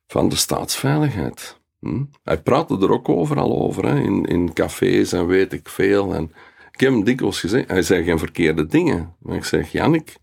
van 0.07 0.29
de 0.29 0.35
staatsveiligheid. 0.35 1.59
Hm? 1.79 2.03
Hij 2.23 2.41
praatte 2.41 2.77
er 2.77 2.91
ook 2.91 3.09
overal 3.09 3.61
over, 3.61 3.85
hè? 3.85 3.99
In, 3.99 4.25
in 4.25 4.53
cafés 4.53 5.13
en 5.13 5.27
weet 5.27 5.53
ik 5.53 5.69
veel. 5.69 6.13
En 6.13 6.23
ik 6.71 6.79
heb 6.79 6.91
hem 6.91 7.03
dikwijls 7.03 7.39
gezegd, 7.39 7.69
hij 7.69 7.81
zei 7.81 8.03
geen 8.03 8.19
verkeerde 8.19 8.65
dingen. 8.65 9.15
Maar 9.19 9.35
ik 9.35 9.43
zeg, 9.43 9.71
Jannik, 9.71 10.15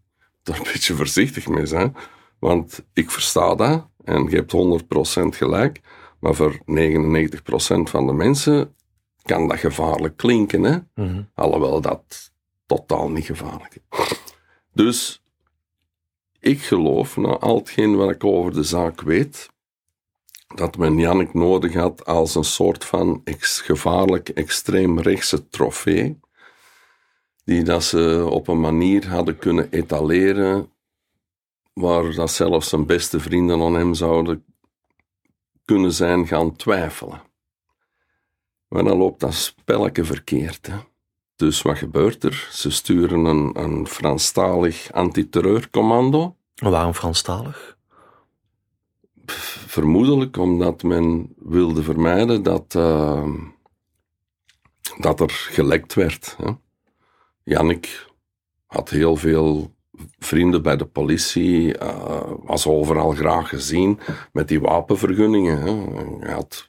daar 0.43 0.59
een 0.59 0.73
beetje 0.73 0.95
voorzichtig 0.95 1.49
mee 1.49 1.67
zijn. 1.67 1.97
Want 2.39 2.85
ik 2.93 3.11
versta 3.11 3.55
dat 3.55 3.89
en 4.05 4.25
je 4.31 4.37
hebt 4.37 4.53
100% 4.53 5.37
gelijk. 5.37 5.81
Maar 6.19 6.35
voor 6.35 6.59
99% 6.65 7.91
van 7.91 8.07
de 8.07 8.13
mensen 8.13 8.75
kan 9.23 9.49
dat 9.49 9.59
gevaarlijk 9.59 10.17
klinken. 10.17 10.63
Hè? 10.63 10.79
Mhm. 10.95 11.23
Alhoewel 11.35 11.81
dat 11.81 12.33
totaal 12.77 13.11
niet 13.11 13.25
gevaarlijk. 13.25 13.77
Dus 14.73 15.23
ik 16.39 16.63
geloof, 16.63 17.17
na 17.17 17.29
al 17.29 17.57
hetgeen 17.57 17.97
wat 17.97 18.11
ik 18.11 18.25
over 18.25 18.53
de 18.53 18.63
zaak 18.63 19.01
weet, 19.01 19.51
dat 20.55 20.77
men 20.77 20.99
Jannik 20.99 21.35
nodig 21.35 21.75
had 21.75 22.05
als 22.05 22.35
een 22.35 22.45
soort 22.45 22.85
van 22.85 23.21
ex 23.25 23.61
gevaarlijk 23.61 24.29
extreemrechtse 24.29 25.49
trofee, 25.49 26.21
die 27.45 27.63
dat 27.63 27.85
ze 27.85 28.27
op 28.31 28.49
een 28.49 28.61
manier 28.61 29.09
hadden 29.09 29.39
kunnen 29.39 29.71
etaleren 29.71 30.73
waar 31.73 32.15
dat 32.15 32.31
zelfs 32.31 32.69
zijn 32.69 32.87
beste 32.87 33.21
vrienden 33.21 33.61
aan 33.61 33.75
hem 33.75 33.95
zouden 33.95 34.45
kunnen 35.65 35.93
zijn 35.93 36.27
gaan 36.27 36.57
twijfelen. 36.57 37.23
Maar 38.69 38.85
dan 38.85 38.97
loopt 38.99 39.21
dat 39.21 39.35
spelletje 39.35 40.05
verkeerd. 40.05 40.69
Dus 41.41 41.63
wat 41.63 41.79
gebeurt 41.79 42.25
er? 42.25 42.49
Ze 42.53 42.71
sturen 42.71 43.25
een, 43.25 43.63
een 43.63 43.87
Franstalig 43.87 44.93
antiterreurcommando. 44.93 46.37
Waarom 46.55 46.95
Franstalig? 46.95 47.77
Vermoedelijk 49.67 50.37
omdat 50.37 50.83
men 50.83 51.35
wilde 51.39 51.83
vermijden 51.83 52.43
dat, 52.43 52.75
uh, 52.77 53.29
dat 54.99 55.21
er 55.21 55.31
gelekt 55.31 55.95
werd. 55.95 56.37
Hè? 56.43 56.51
Jannik 57.43 58.07
had 58.67 58.91
heel 58.91 59.17
veel 59.17 59.75
vrienden 60.19 60.63
bij 60.63 60.77
de 60.77 60.87
politie, 60.87 61.79
uh, 61.79 62.23
was 62.43 62.67
overal 62.67 63.11
graag 63.11 63.49
gezien 63.49 63.99
met 64.33 64.49
die 64.49 64.61
wapenvergunningen. 64.61 65.61
Hè. 65.61 65.73
Hij 66.27 66.35
had 66.35 66.67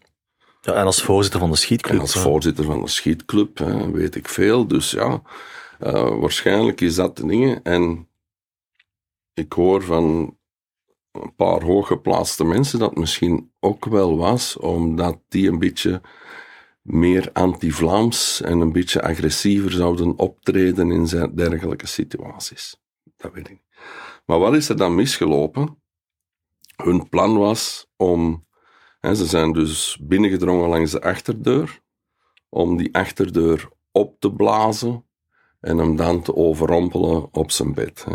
ja, 0.62 0.74
en 0.74 0.86
als 0.86 1.03
voorzitter 1.03 1.39
van 1.39 1.49
de 1.49 1.55
schietclub. 1.55 1.95
En 1.95 2.01
als 2.01 2.18
voorzitter 2.18 2.66
van 2.66 2.82
de 2.82 2.88
schietclub, 2.88 3.57
hè, 3.57 3.91
weet 3.91 4.16
ik 4.16 4.28
veel. 4.28 4.68
Dus 4.68 4.91
ja, 4.91 5.22
uh, 5.80 6.20
waarschijnlijk 6.20 6.82
is 6.82 6.95
dat 6.95 7.18
de 7.18 7.26
dingen. 7.26 7.64
En 7.64 8.09
ik 9.34 9.53
hoor 9.53 9.84
van 9.84 10.38
een 11.12 11.36
paar 11.36 11.64
hooggeplaatste 11.64 12.43
mensen 12.43 12.80
dat 12.80 12.95
misschien 12.95 13.51
ook 13.59 13.86
wel 13.86 14.18
was, 14.18 14.57
omdat 14.57 15.20
die 15.28 15.49
een 15.49 15.59
beetje 15.59 16.01
meer 16.82 17.30
anti-Vlaams 17.34 18.41
en 18.41 18.59
een 18.59 18.72
beetje 18.72 19.01
agressiever 19.01 19.72
zouden 19.72 20.18
optreden 20.18 20.91
in 20.91 21.05
dergelijke 21.36 21.88
situaties. 21.88 22.82
Dat 23.18 23.34
weet 23.34 23.49
ik 23.49 23.53
niet. 23.53 23.84
Maar 24.26 24.39
wat 24.39 24.53
is 24.53 24.70
er 24.70 24.78
dan 24.78 24.95
misgelopen? 24.95 25.82
Hun 26.76 27.09
plan 27.09 27.38
was 27.38 27.88
om 27.97 28.45
ze 29.02 29.26
zijn 29.26 29.52
dus 29.52 29.97
binnengedrongen 30.02 30.70
langs 30.70 30.91
de 30.91 31.02
achterdeur, 31.02 31.82
om 32.49 32.78
die 32.78 32.95
achterdeur 32.95 33.70
op 33.91 34.20
te 34.20 34.34
blazen 34.34 35.06
en 35.60 35.78
hem 35.78 35.95
dan 35.95 36.22
te 36.22 36.36
overrompelen 36.36 37.34
op 37.34 37.52
zijn 37.52 37.74
bed. 37.74 38.06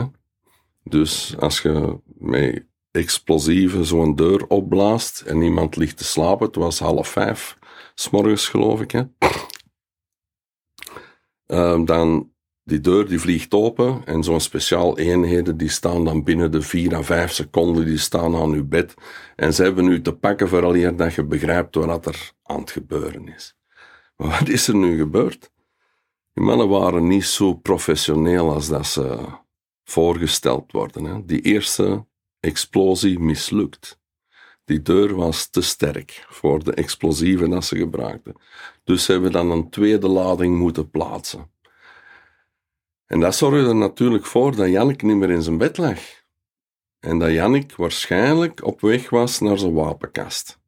Dus 0.83 1.37
als 1.39 1.61
je 1.61 1.99
met 2.05 2.67
explosieven 2.91 3.85
zo'n 3.85 4.15
deur 4.15 4.47
opblaast 4.47 5.21
en 5.21 5.43
iemand 5.43 5.77
ligt 5.77 5.97
te 5.97 6.05
slapen, 6.05 6.47
het 6.47 6.57
was 6.57 6.79
half 6.79 7.09
vijf, 7.09 7.59
s'morgens 7.95 8.49
geloof 8.49 8.81
ik, 8.81 8.91
hè? 8.91 9.03
Ehm, 11.47 11.85
dan 11.85 12.31
die 12.67 12.81
deur 12.81 13.07
die 13.07 13.21
vliegt 13.21 13.55
open 13.55 14.03
en 14.05 14.23
zo'n 14.23 14.41
speciaal 14.41 14.99
eenheden 14.99 15.57
die 15.57 15.69
staan 15.69 16.05
dan 16.05 16.25
binnen 16.25 16.51
de 16.53 16.63
4 16.63 16.95
à 16.95 17.03
5 17.03 17.33
seconden, 17.33 17.85
die 17.85 17.99
staan 17.99 18.37
aan 18.37 18.53
uw 18.53 18.67
bed 18.67 18.95
en 19.37 19.55
ze 19.55 19.63
hebben 19.63 19.87
u 19.87 20.01
te 20.03 20.13
pakken 20.13 20.49
vooral 20.49 20.97
dat 20.97 21.15
je 21.15 21.25
begrijpt 21.25 21.75
wat 21.75 22.07
er 22.07 22.33
aan 22.43 22.61
het 22.61 22.71
gebeuren 22.71 23.29
is. 23.29 23.57
Maar 24.17 24.29
wat 24.29 24.49
is 24.49 24.69
er 24.69 24.77
nu 24.77 24.97
gebeurd? 24.97 25.51
Die 26.33 26.45
mannen 26.45 26.69
waren 26.69 27.07
niet 27.07 27.25
zo 27.25 27.55
professioneel 27.55 28.53
als 28.53 28.69
dat 28.69 28.87
ze 28.87 29.19
voorgesteld 29.85 30.73
worden. 30.73 31.05
Hè. 31.05 31.25
Die 31.25 31.41
eerste 31.41 32.07
explosie 32.41 33.19
mislukt. 33.19 34.01
Die 34.65 34.83
deur 34.83 35.15
was 35.15 35.51
te 35.51 35.61
sterk 35.61 36.27
voor 36.29 36.65
de 36.65 36.75
explosieven 36.75 37.51
dat 37.51 37.65
ze 37.65 37.77
gebruikten. 37.77 38.37
Dus 38.85 39.05
ze 39.05 39.13
hebben 39.13 39.33
dan 39.33 39.51
een 39.51 39.71
tweede 39.71 40.09
lading 40.09 40.59
moeten 40.59 40.91
plaatsen. 40.91 41.51
En 43.07 43.21
dat 43.21 43.37
zorgde 43.37 43.69
er 43.69 43.77
natuurlijk 43.77 44.27
voor 44.27 44.57
dat 44.57 44.69
Jannik 44.69 45.03
niet 45.03 45.17
meer 45.17 45.31
in 45.31 45.43
zijn 45.43 45.59
bed 45.59 45.77
lag. 45.79 45.99
En 47.01 47.19
dat 47.19 47.31
Jannik 47.31 47.77
waarschijnlijk 47.77 48.65
op 48.65 48.81
weg 48.81 49.11
was 49.11 49.41
naar 49.41 49.59
zijn 49.59 49.73
wapenkast. 49.73 50.59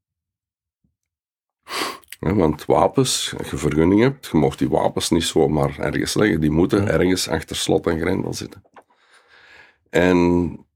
want 2.19 2.65
wapens, 2.65 3.35
als 3.39 3.51
je 3.51 3.57
vergunning 3.57 4.01
hebt, 4.01 4.27
je 4.27 4.37
mocht 4.37 4.59
die 4.59 4.69
wapens 4.69 5.11
niet 5.11 5.25
zomaar 5.25 5.79
ergens 5.79 6.15
leggen. 6.15 6.41
Die 6.41 6.51
moeten 6.51 6.89
ergens 6.89 7.29
achter 7.29 7.57
slot 7.57 7.87
en 7.87 8.01
grendel 8.01 8.35
zitten. 8.35 8.63
En 9.91 10.67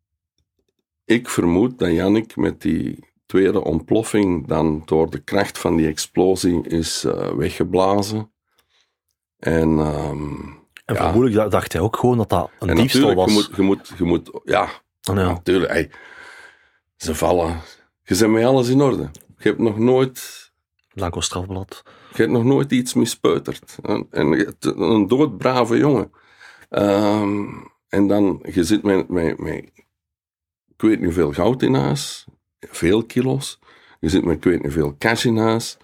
ik 1.04 1.28
vermoed 1.28 1.78
dat 1.78 1.90
Jannik 1.90 2.36
met 2.36 2.60
die 2.60 3.10
tweede 3.26 3.64
ontploffing 3.64 4.46
dan 4.46 4.82
door 4.84 5.10
de 5.10 5.22
kracht 5.22 5.58
van 5.58 5.76
die 5.76 5.86
explosie 5.86 6.68
is 6.68 7.04
uh, 7.04 7.30
weggeblazen. 7.30 8.32
En 9.38 9.78
ehm, 9.78 10.60
en 10.96 11.02
ja. 11.02 11.10
vermoedelijk 11.10 11.50
dacht 11.50 11.72
hij 11.72 11.82
ook 11.82 11.96
gewoon 11.96 12.16
dat 12.16 12.28
dat 12.28 12.50
een 12.58 12.68
en 12.68 12.76
diefstal 12.76 13.14
was. 13.14 13.28
Je 13.28 13.32
moet, 13.32 13.50
je 13.56 13.62
moet, 13.62 13.92
je 13.98 14.04
moet 14.04 14.40
ja, 14.44 14.62
oh, 15.10 15.16
ja. 15.16 15.32
natuurlijk. 15.32 15.72
Hey, 15.72 15.90
ze 16.96 17.14
vallen. 17.14 17.60
Je 18.02 18.16
bent 18.18 18.32
met 18.32 18.44
alles 18.44 18.68
in 18.68 18.80
orde. 18.80 19.10
Je 19.38 19.48
hebt 19.48 19.58
nog 19.58 19.78
nooit... 19.78 20.50
Blanco 20.94 21.20
strafblad. 21.20 21.82
Je 22.10 22.22
hebt 22.22 22.30
nog 22.30 22.44
nooit 22.44 22.72
iets 22.72 22.94
mispeuterd. 22.94 23.76
En, 23.82 24.06
en 24.10 24.54
een 24.60 25.08
doodbrave 25.08 25.76
jongen. 25.76 26.12
Um, 26.70 27.70
en 27.88 28.06
dan, 28.06 28.42
je 28.52 28.64
zit 28.64 28.82
met, 28.82 29.08
met, 29.08 29.38
met, 29.38 29.70
ik 30.68 30.80
weet 30.88 30.96
niet 30.96 31.04
hoeveel 31.04 31.32
goud 31.32 31.62
in 31.62 31.74
huis. 31.74 32.26
Veel 32.60 33.04
kilo's. 33.04 33.58
Je 34.00 34.08
zit 34.08 34.24
met, 34.24 34.36
ik 34.36 34.44
weet 34.44 34.62
niet 34.62 34.72
hoeveel 34.72 34.94
cash 34.98 35.24
in 35.24 35.36
huis. 35.36 35.76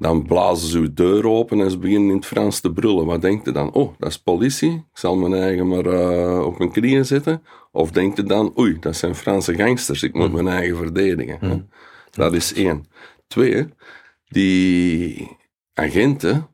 Dan 0.00 0.26
blazen 0.26 0.68
ze 0.68 0.78
uw 0.78 0.92
deur 0.94 1.26
open 1.28 1.60
en 1.60 1.70
ze 1.70 1.78
beginnen 1.78 2.08
in 2.08 2.16
het 2.16 2.26
Frans 2.26 2.60
te 2.60 2.72
brullen. 2.72 3.06
Wat 3.06 3.20
denkt 3.20 3.48
u 3.48 3.52
dan? 3.52 3.72
Oh, 3.72 3.94
dat 3.98 4.08
is 4.08 4.18
politie. 4.18 4.72
Ik 4.72 4.98
zal 4.98 5.16
mijn 5.16 5.34
eigen 5.34 5.68
maar 5.68 5.86
uh, 5.86 6.46
op 6.46 6.58
mijn 6.58 6.70
knieën 6.70 7.06
zetten. 7.06 7.42
Of 7.72 7.90
denkt 7.90 8.18
u 8.18 8.22
dan, 8.22 8.58
oei, 8.58 8.78
dat 8.78 8.96
zijn 8.96 9.14
Franse 9.14 9.54
gangsters. 9.54 10.02
Ik 10.02 10.14
moet 10.14 10.28
mm. 10.28 10.34
mijn 10.34 10.48
eigen 10.48 10.76
verdedigen. 10.76 11.38
Mm. 11.40 11.68
Dat 12.10 12.34
is 12.34 12.52
één. 12.54 12.86
Twee, 13.26 13.68
die 14.28 15.28
agenten, 15.74 16.48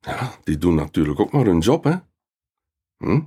ja, 0.00 0.32
die 0.44 0.58
doen 0.58 0.74
natuurlijk 0.74 1.20
ook 1.20 1.32
maar 1.32 1.44
hun 1.44 1.58
job, 1.58 1.84
hè. 1.84 1.94
Hm? 2.98 3.20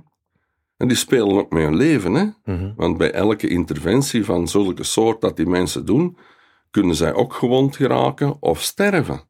En 0.76 0.88
die 0.88 0.96
spelen 0.96 1.36
ook 1.36 1.52
met 1.52 1.62
hun 1.62 1.76
leven, 1.76 2.14
hè. 2.14 2.26
Mm-hmm. 2.44 2.72
Want 2.76 2.96
bij 2.96 3.12
elke 3.12 3.48
interventie 3.48 4.24
van 4.24 4.48
zulke 4.48 4.84
soort 4.84 5.20
dat 5.20 5.36
die 5.36 5.46
mensen 5.46 5.86
doen, 5.86 6.16
kunnen 6.70 6.96
zij 6.96 7.14
ook 7.14 7.34
gewond 7.34 7.76
geraken 7.76 8.36
of 8.40 8.62
sterven. 8.62 9.27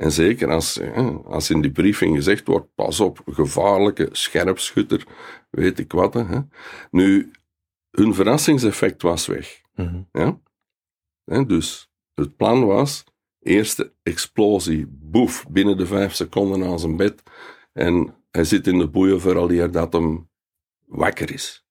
En 0.00 0.12
zeker 0.12 0.50
als, 0.50 0.80
als 1.24 1.50
in 1.50 1.60
die 1.60 1.70
briefing 1.70 2.16
gezegd 2.16 2.46
wordt, 2.46 2.74
pas 2.74 3.00
op, 3.00 3.22
gevaarlijke 3.26 4.08
scherpschutter, 4.12 5.06
weet 5.50 5.78
ik 5.78 5.92
wat. 5.92 6.14
Hè. 6.14 6.40
Nu, 6.90 7.30
hun 7.90 8.14
verrassingseffect 8.14 9.02
was 9.02 9.26
weg. 9.26 9.60
Mm 9.74 10.08
ja? 10.12 10.40
En 11.24 11.46
dus 11.46 11.90
het 12.14 12.36
plan 12.36 12.66
was, 12.66 13.04
eerste 13.40 13.92
explosie, 14.02 14.86
boef, 14.88 15.46
binnen 15.48 15.76
de 15.76 15.86
vijf 15.86 16.14
seconden 16.14 16.64
aan 16.64 16.78
zijn 16.78 16.96
bed. 16.96 17.22
En 17.72 18.14
hij 18.30 18.44
zit 18.44 18.66
in 18.66 18.78
de 18.78 18.88
boeien 18.88 19.20
vooral 19.20 19.70
dat 19.70 19.92
hem 19.92 20.28
wakker 20.86 21.32
is. 21.32 21.64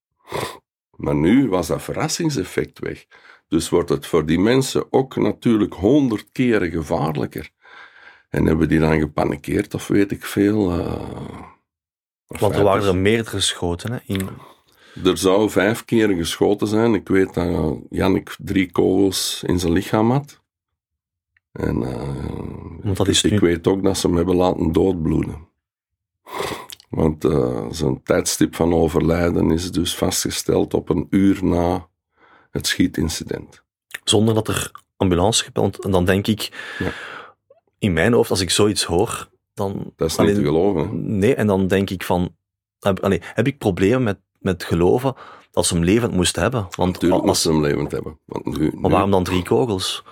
Maar 0.96 1.16
nu 1.16 1.48
was 1.48 1.66
dat 1.66 1.82
verrassingseffect 1.82 2.78
weg. 2.78 3.06
Dus 3.48 3.68
wordt 3.68 3.88
het 3.88 4.06
voor 4.06 4.26
die 4.26 4.38
mensen 4.38 4.92
ook 4.92 5.16
natuurlijk 5.16 5.74
honderd 5.74 6.32
keren 6.32 6.70
gevaarlijker. 6.70 7.50
En 8.30 8.46
hebben 8.46 8.68
die 8.68 8.78
dan 8.78 8.98
gepanikeerd 8.98 9.74
of 9.74 9.86
weet 9.86 10.10
ik 10.10 10.24
veel. 10.24 10.78
Uh, 10.78 11.10
Want 12.26 12.54
er 12.54 12.62
waren 12.62 12.86
er 12.86 12.96
meerdere 12.96 13.30
geschoten 13.30 13.92
hè, 13.92 13.98
in... 14.04 14.28
Er 15.04 15.18
zou 15.18 15.50
vijf 15.50 15.84
keren 15.84 16.16
geschoten 16.16 16.66
zijn. 16.66 16.94
Ik 16.94 17.08
weet 17.08 17.34
dat 17.34 17.76
Jannik 17.90 18.36
drie 18.38 18.72
kogels 18.72 19.42
in 19.46 19.58
zijn 19.58 19.72
lichaam 19.72 20.10
had. 20.10 20.40
En 21.52 21.76
uh, 21.80 22.94
dat 22.94 23.08
is 23.08 23.22
ik 23.22 23.40
weet 23.40 23.66
ook 23.66 23.82
dat 23.82 23.98
ze 23.98 24.06
hem 24.06 24.16
hebben 24.16 24.36
laten 24.36 24.72
doodbloeden. 24.72 25.48
Want 26.88 27.24
uh, 27.24 27.66
zijn 27.70 28.02
tijdstip 28.02 28.54
van 28.54 28.74
overlijden 28.74 29.50
is 29.50 29.72
dus 29.72 29.96
vastgesteld 29.96 30.74
op 30.74 30.88
een 30.88 31.06
uur 31.10 31.44
na 31.44 31.88
het 32.50 32.66
schietincident. 32.66 33.62
Zonder 34.04 34.34
dat 34.34 34.48
er 34.48 34.70
ambulance 34.96 35.44
gebeld. 35.44 35.84
En 35.84 35.90
dan 35.90 36.04
denk 36.04 36.26
ik, 36.26 36.74
ja. 36.78 36.92
In 37.80 37.92
mijn 37.92 38.12
hoofd, 38.12 38.30
als 38.30 38.40
ik 38.40 38.50
zoiets 38.50 38.84
hoor, 38.84 39.30
dan... 39.54 39.92
Dat 39.96 40.10
is 40.10 40.16
niet 40.16 40.34
te 40.34 40.42
geloven. 40.42 41.18
Nee, 41.18 41.34
en 41.34 41.46
dan 41.46 41.66
denk 41.66 41.90
ik 41.90 42.04
van, 42.04 42.36
heb, 42.78 43.00
allee, 43.00 43.20
heb 43.22 43.46
ik 43.46 43.58
problemen 43.58 44.02
met, 44.02 44.18
met 44.38 44.64
geloven 44.64 45.14
dat 45.50 45.66
ze 45.66 45.74
hem 45.74 45.84
levend 45.84 46.12
moest 46.14 46.36
hebben? 46.36 46.66
Want 46.76 46.92
Natuurlijk 46.92 47.22
als, 47.24 47.42
ze 47.42 47.50
hem 47.50 47.60
levend 47.60 47.90
hebben. 47.90 48.18
Want 48.24 48.58
nu, 48.58 48.72
maar 48.74 48.90
waarom 48.90 49.10
dan 49.10 49.24
drie 49.24 49.42
kogels? 49.42 50.04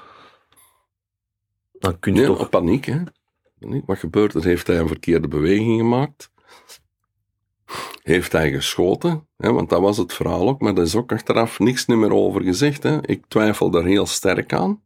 Dan 1.72 1.98
kun 1.98 2.14
je 2.14 2.20
nee, 2.20 2.36
toch... 2.36 2.48
paniek, 2.48 2.84
hè. 2.84 3.02
Wat 3.86 3.98
gebeurt 3.98 4.34
er? 4.34 4.44
Heeft 4.44 4.66
hij 4.66 4.78
een 4.78 4.88
verkeerde 4.88 5.28
beweging 5.28 5.78
gemaakt? 5.78 6.30
heeft 8.08 8.32
hij 8.32 8.52
geschoten, 8.52 9.28
hè, 9.36 9.52
want 9.52 9.68
dat 9.68 9.80
was 9.80 9.96
het 9.96 10.12
verhaal 10.12 10.48
ook, 10.48 10.60
maar 10.60 10.76
er 10.76 10.82
is 10.82 10.94
ook 10.94 11.12
achteraf 11.12 11.58
niks 11.58 11.86
meer 11.86 12.12
over 12.12 12.42
gezegd. 12.42 12.82
Hè. 12.82 13.06
Ik 13.06 13.24
twijfel 13.28 13.70
daar 13.70 13.84
heel 13.84 14.06
sterk 14.06 14.52
aan. 14.52 14.82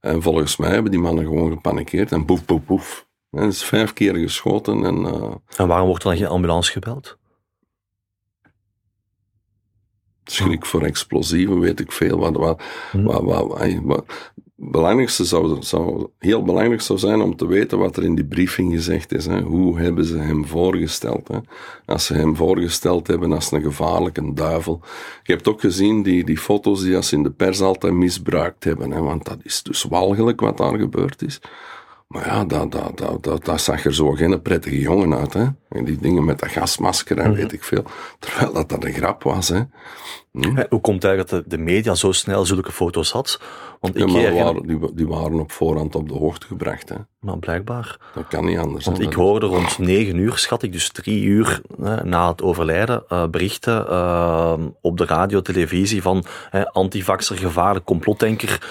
En 0.00 0.22
volgens 0.22 0.56
mij 0.56 0.70
hebben 0.70 0.90
die 0.90 1.00
mannen 1.00 1.24
gewoon 1.24 1.50
gepanikeerd 1.50 2.12
en 2.12 2.26
boef, 2.26 2.44
boef, 2.44 2.64
boef. 2.64 3.06
En 3.30 3.42
is 3.42 3.64
vijf 3.64 3.92
keer 3.92 4.14
geschoten 4.14 4.84
en... 4.84 4.96
Uh, 4.96 5.34
en 5.56 5.68
waarom 5.68 5.86
wordt 5.86 6.02
er 6.02 6.08
dan 6.08 6.18
geen 6.18 6.28
ambulance 6.28 6.72
gebeld? 6.72 7.18
schrik 10.30 10.66
voor 10.66 10.82
explosieven, 10.82 11.60
weet 11.60 11.80
ik 11.80 11.92
veel. 11.92 12.18
Wat, 12.18 12.36
wat, 12.36 12.62
hm. 12.90 13.02
wat, 13.02 13.22
wat, 13.22 13.58
wat, 13.82 14.04
belangrijkste 14.56 15.24
zou, 15.24 15.62
zou, 15.62 16.08
heel 16.18 16.42
belangrijk 16.42 16.80
zou 16.80 16.98
zijn 16.98 17.20
om 17.20 17.36
te 17.36 17.46
weten 17.46 17.78
wat 17.78 17.96
er 17.96 18.04
in 18.04 18.14
die 18.14 18.24
briefing 18.24 18.72
gezegd 18.72 19.12
is. 19.12 19.26
Hè. 19.26 19.40
Hoe 19.40 19.78
hebben 19.78 20.04
ze 20.04 20.18
hem 20.18 20.46
voorgesteld? 20.46 21.28
Hè? 21.28 21.38
Als 21.86 22.04
ze 22.04 22.14
hem 22.14 22.36
voorgesteld 22.36 23.06
hebben 23.06 23.32
als 23.32 23.52
een 23.52 23.62
gevaarlijke 23.62 24.32
duivel. 24.34 24.80
Je 25.22 25.32
hebt 25.32 25.48
ook 25.48 25.60
gezien 25.60 26.02
die, 26.02 26.24
die 26.24 26.38
foto's 26.38 26.82
die 26.82 27.02
ze 27.02 27.16
in 27.16 27.22
de 27.22 27.30
pers 27.30 27.60
altijd 27.60 27.92
misbruikt 27.92 28.64
hebben. 28.64 28.90
Hè? 28.90 29.00
Want 29.00 29.24
dat 29.24 29.38
is 29.42 29.62
dus 29.62 29.82
walgelijk 29.82 30.40
wat 30.40 30.56
daar 30.56 30.78
gebeurd 30.78 31.22
is. 31.22 31.40
Maar 32.06 32.26
ja, 32.26 32.44
dat, 32.44 32.72
dat, 32.72 32.98
dat, 32.98 33.22
dat, 33.22 33.44
dat 33.44 33.60
zag 33.60 33.84
er 33.84 33.94
zo 33.94 34.10
geen 34.10 34.42
prettige 34.42 34.80
jongen 34.80 35.18
uit. 35.18 35.32
Hè? 35.32 35.46
En 35.68 35.84
die 35.84 35.98
dingen 35.98 36.24
met 36.24 36.38
dat 36.38 36.48
gasmasker 36.48 37.18
en 37.18 37.30
mhm. 37.30 37.40
weet 37.40 37.52
ik 37.52 37.64
veel. 37.64 37.84
Terwijl 38.18 38.52
dat, 38.52 38.68
dat 38.68 38.84
een 38.84 38.92
grap 38.92 39.22
was. 39.22 39.48
Hè? 39.48 39.60
Hm? 40.32 40.64
Hoe 40.68 40.80
komt 40.80 41.02
het 41.02 41.04
eigenlijk 41.04 41.28
dat 41.28 41.58
de 41.58 41.58
media 41.58 41.94
zo 41.94 42.12
snel 42.12 42.44
zulke 42.44 42.72
foto's 42.72 43.10
had? 43.10 43.40
Want 43.80 43.96
ik 43.96 44.08
ja, 44.08 44.32
waren, 44.32 44.66
die, 44.66 44.94
die, 44.94 45.06
waren 45.06 45.40
op 45.40 45.52
voorhand 45.52 45.94
op 45.94 46.08
de 46.08 46.14
hoogte 46.14 46.46
gebracht. 46.46 46.88
Hè? 46.88 46.96
Maar 47.20 47.38
blijkbaar. 47.38 47.98
Dat 48.14 48.26
kan 48.26 48.44
niet 48.44 48.58
anders. 48.58 48.84
Want 48.84 49.00
ik 49.00 49.12
hoorde 49.12 49.46
rond 49.46 49.78
negen 49.78 50.16
uur, 50.16 50.36
schat 50.36 50.62
ik, 50.62 50.72
dus 50.72 50.90
drie 50.90 51.22
uur 51.22 51.60
hè, 51.82 52.04
na 52.04 52.28
het 52.28 52.42
overlijden, 52.42 53.04
uh, 53.08 53.26
berichten 53.26 53.86
uh, 53.90 54.54
op 54.80 54.98
de 54.98 55.04
radio, 55.04 55.42
televisie 55.42 56.02
van 56.02 56.24
hè, 56.50 56.72
antivaxer, 56.72 57.36
gevaarlijk 57.36 57.84
complotdenker 57.84 58.66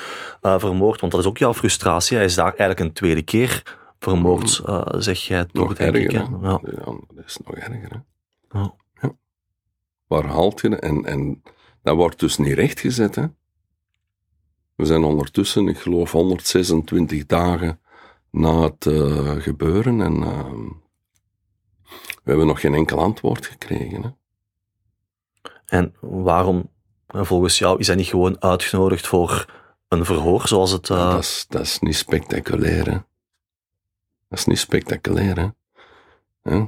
uh, 0.45 0.59
vermoord. 0.59 0.99
Want 0.99 1.11
dat 1.11 1.21
is 1.21 1.27
ook 1.27 1.37
jouw 1.37 1.53
frustratie. 1.53 2.17
Hij 2.17 2.25
is 2.25 2.35
daar 2.35 2.45
eigenlijk 2.45 2.79
een 2.79 2.93
tweede 2.93 3.21
keer 3.21 3.77
vermoord, 3.99 4.61
mm. 4.65 5.01
zeg 5.01 5.19
jij 5.19 5.45
toch, 5.45 5.67
nog 5.67 5.77
denk 5.77 5.95
erger, 5.95 6.03
ik. 6.03 6.11
Ja. 6.11 6.27
ja. 6.41 6.59
dat 7.13 7.25
is 7.25 7.37
nog 7.45 7.55
erger. 7.55 8.03
Hè? 8.49 8.59
Ja. 8.59 8.73
Waar 10.07 10.25
haalt 10.25 10.61
je 10.61 10.75
En, 10.75 11.05
en 11.05 11.43
dat 11.83 11.95
wordt 11.95 12.19
dus 12.19 12.37
niet 12.37 12.53
rechtgezet. 12.53 13.15
Hè? 13.15 13.25
We 14.75 14.85
zijn 14.85 15.03
ondertussen, 15.03 15.67
ik 15.67 15.77
geloof, 15.77 16.11
126 16.11 17.25
dagen 17.25 17.79
na 18.31 18.61
het 18.61 18.85
uh, 18.85 19.31
gebeuren 19.31 20.01
en 20.01 20.13
uh, 20.13 20.51
we 22.23 22.31
hebben 22.31 22.47
nog 22.47 22.59
geen 22.59 22.73
enkel 22.73 22.99
antwoord 22.99 23.45
gekregen. 23.45 24.03
Hè? 24.03 24.09
En 25.65 25.93
waarom, 25.99 26.69
volgens 27.07 27.57
jou, 27.57 27.79
is 27.79 27.87
hij 27.87 27.95
niet 27.95 28.07
gewoon 28.07 28.41
uitgenodigd 28.41 29.07
voor 29.07 29.45
een 29.87 30.05
verhoor 30.05 30.47
zoals 30.47 30.71
het. 30.71 30.89
Uh... 30.89 31.11
dat, 31.11 31.19
is, 31.19 31.45
dat 31.49 31.61
is 31.61 31.79
niet 31.79 31.95
spectaculair. 31.95 32.85
Hè? 32.85 32.97
Dat 34.29 34.39
is 34.39 34.45
niet 34.45 34.59
spectaculair. 34.59 35.53
Hè? 36.41 36.65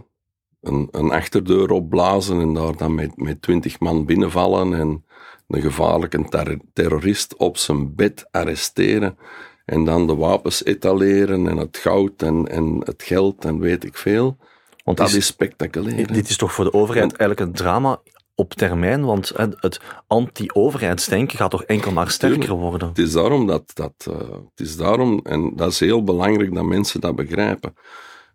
Een, 0.61 0.88
een 0.91 1.11
achterdeur 1.11 1.72
opblazen 1.72 2.41
en 2.41 2.53
daar 2.53 2.77
dan 2.77 2.95
met, 2.95 3.18
met 3.18 3.41
twintig 3.41 3.80
man 3.80 4.06
binnenvallen 4.06 4.73
en 4.73 5.06
een 5.48 5.61
gevaarlijke 5.61 6.60
terrorist 6.73 7.35
op 7.35 7.57
zijn 7.57 7.95
bed 7.95 8.27
arresteren 8.31 9.18
en 9.65 9.85
dan 9.85 10.07
de 10.07 10.15
wapens 10.15 10.64
etaleren 10.64 11.48
en 11.48 11.57
het 11.57 11.77
goud 11.77 12.22
en, 12.22 12.48
en 12.48 12.81
het 12.84 13.03
geld 13.03 13.45
en 13.45 13.60
weet 13.60 13.84
ik 13.84 13.98
veel. 13.98 14.38
Want 14.84 14.98
dat 14.98 15.14
is, 15.14 15.26
spectaculair. 15.26 16.14
Dit 16.14 16.30
is 16.30 16.38
toch 16.38 16.53
voor 16.53 16.64
de 16.64 16.73
overheid 16.73 17.15
eigenlijk 17.15 17.39
een 17.39 17.53
drama 17.53 17.99
op 18.39 18.53
termijn, 18.53 19.05
want 19.05 19.31
het 19.35 19.80
anti-overheidsdenken 20.07 21.38
gaat 21.38 21.51
toch 21.51 21.64
enkel 21.64 21.91
maar 21.91 22.11
sterker 22.11 22.53
worden. 22.53 22.88
Het 22.88 22.97
is 22.97 23.11
daarom 23.11 23.47
dat, 23.47 23.72
dat 23.73 24.07
uh, 24.09 24.18
het 24.19 24.59
is 24.59 24.77
daarom, 24.77 25.19
en 25.23 25.55
dat 25.55 25.72
is 25.72 25.80
heel 25.80 26.03
belangrijk 26.03 26.53
dat 26.53 26.64
mensen 26.64 27.01
dat 27.01 27.15
begrijpen. 27.15 27.73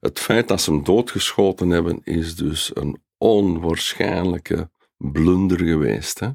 Het 0.01 0.19
feit 0.19 0.49
dat 0.49 0.61
ze 0.61 0.71
hem 0.71 0.85
doodgeschoten 0.85 1.71
hebben, 1.71 2.01
is 2.05 2.37
dus 2.37 2.71
een 2.75 3.03
onwaarschijnlijke 3.19 4.71
blunder 4.97 5.59
geweest. 5.59 6.19
Hè? 6.19 6.29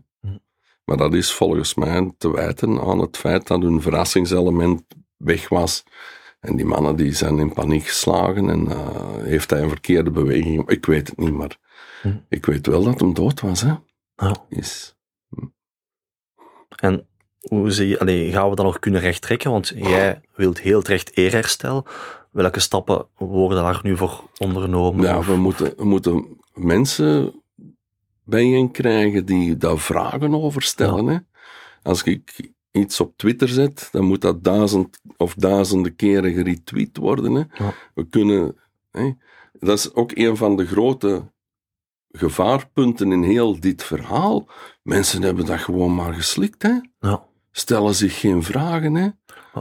Maar 0.84 0.98
dat 0.98 1.14
is 1.14 1.32
volgens 1.32 1.76
mij 1.76 2.14
te 2.18 2.32
wijten 2.32 2.82
aan 2.82 3.00
het 3.00 3.18
feit 3.18 3.48
dat 3.48 3.62
hun 3.62 3.82
verrassingselement 3.82 4.84
weg 5.18 5.50
was. 5.50 5.84
En 6.40 6.56
die 6.56 6.66
mannen 6.66 6.96
die 6.96 7.14
zijn 7.14 7.40
in 7.40 7.54
paniek 7.54 7.88
geslagen 7.88 8.50
en 8.50 8.66
uh, 8.66 8.88
heeft 9.18 9.50
hij 9.50 9.62
een 9.62 9.70
verkeerde 9.70 10.12
beweging. 10.12 10.70
Ik 10.70 10.86
weet 10.86 11.08
het 11.08 11.18
niet, 11.18 11.34
maar 11.34 11.58
hm. 12.12 12.18
ik 12.30 12.46
weet 12.46 12.68
wel 12.68 12.84
dat 12.84 13.00
hem 13.00 13.14
dood 13.14 13.42
was. 13.42 13.62
Hè? 13.62 13.74
Oh. 14.16 14.32
Is. 14.50 14.96
Hm. 15.30 15.46
En 16.76 17.08
hoe 17.40 17.72
zie 17.72 17.88
je, 17.88 18.00
allee, 18.00 18.32
gaan 18.32 18.50
we 18.50 18.56
dat 18.56 18.66
nog 18.66 18.80
kunnen 18.80 19.02
rechttrekken? 19.02 19.52
Want 19.52 19.74
jij 19.76 20.22
wilt 20.36 20.60
heel 20.60 20.82
terecht 20.82 21.18
eerherstel. 21.18 21.86
Welke 22.32 22.60
stappen 22.60 23.08
worden 23.16 23.64
daar 23.64 23.80
nu 23.84 23.98
voor 23.98 24.24
ondernomen? 24.38 25.06
Ja, 25.06 25.24
we 25.24 25.36
moeten, 25.36 25.74
we 25.78 25.86
moeten 25.86 26.38
mensen 26.54 27.42
bijeen 28.24 28.72
krijgen 28.72 29.26
die 29.26 29.58
daar 29.58 29.78
vragen 29.78 30.42
over 30.42 30.62
stellen. 30.62 31.08
Hè? 31.08 31.18
Als 31.84 32.04
ik 32.04 32.52
iets 32.72 33.00
op 33.00 33.18
Twitter 33.18 33.48
zet, 33.48 33.90
dan 33.92 34.06
moet 34.06 34.22
dat 34.22 34.44
duizend 34.44 35.00
of 35.18 35.34
duizenden 35.34 35.96
keren 35.96 36.34
geretweet 36.34 36.98
worden. 36.98 37.34
Hè? 37.34 37.44
We 37.94 38.08
kunnen. 38.08 38.56
Hè? 38.92 39.12
Dat 39.60 39.78
is 39.78 39.94
ook 39.94 40.12
een 40.14 40.38
van 40.38 40.56
de 40.56 40.66
grote 40.66 41.32
gevaarpunten 42.18 43.12
in 43.12 43.24
heel 43.24 43.60
dit 43.60 43.84
verhaal. 43.84 44.48
Mensen 44.84 45.22
hebben 45.22 45.46
dat 45.46 45.60
gewoon 45.60 45.96
maar 45.96 46.14
geslikt. 46.14 46.64
Hè? 46.64 46.74
Ja. 47.00 47.24
Stellen 47.52 47.96
zich 47.96 48.20
geen 48.20 48.44
vragen. 48.44 48.96
Hè? 48.96 49.08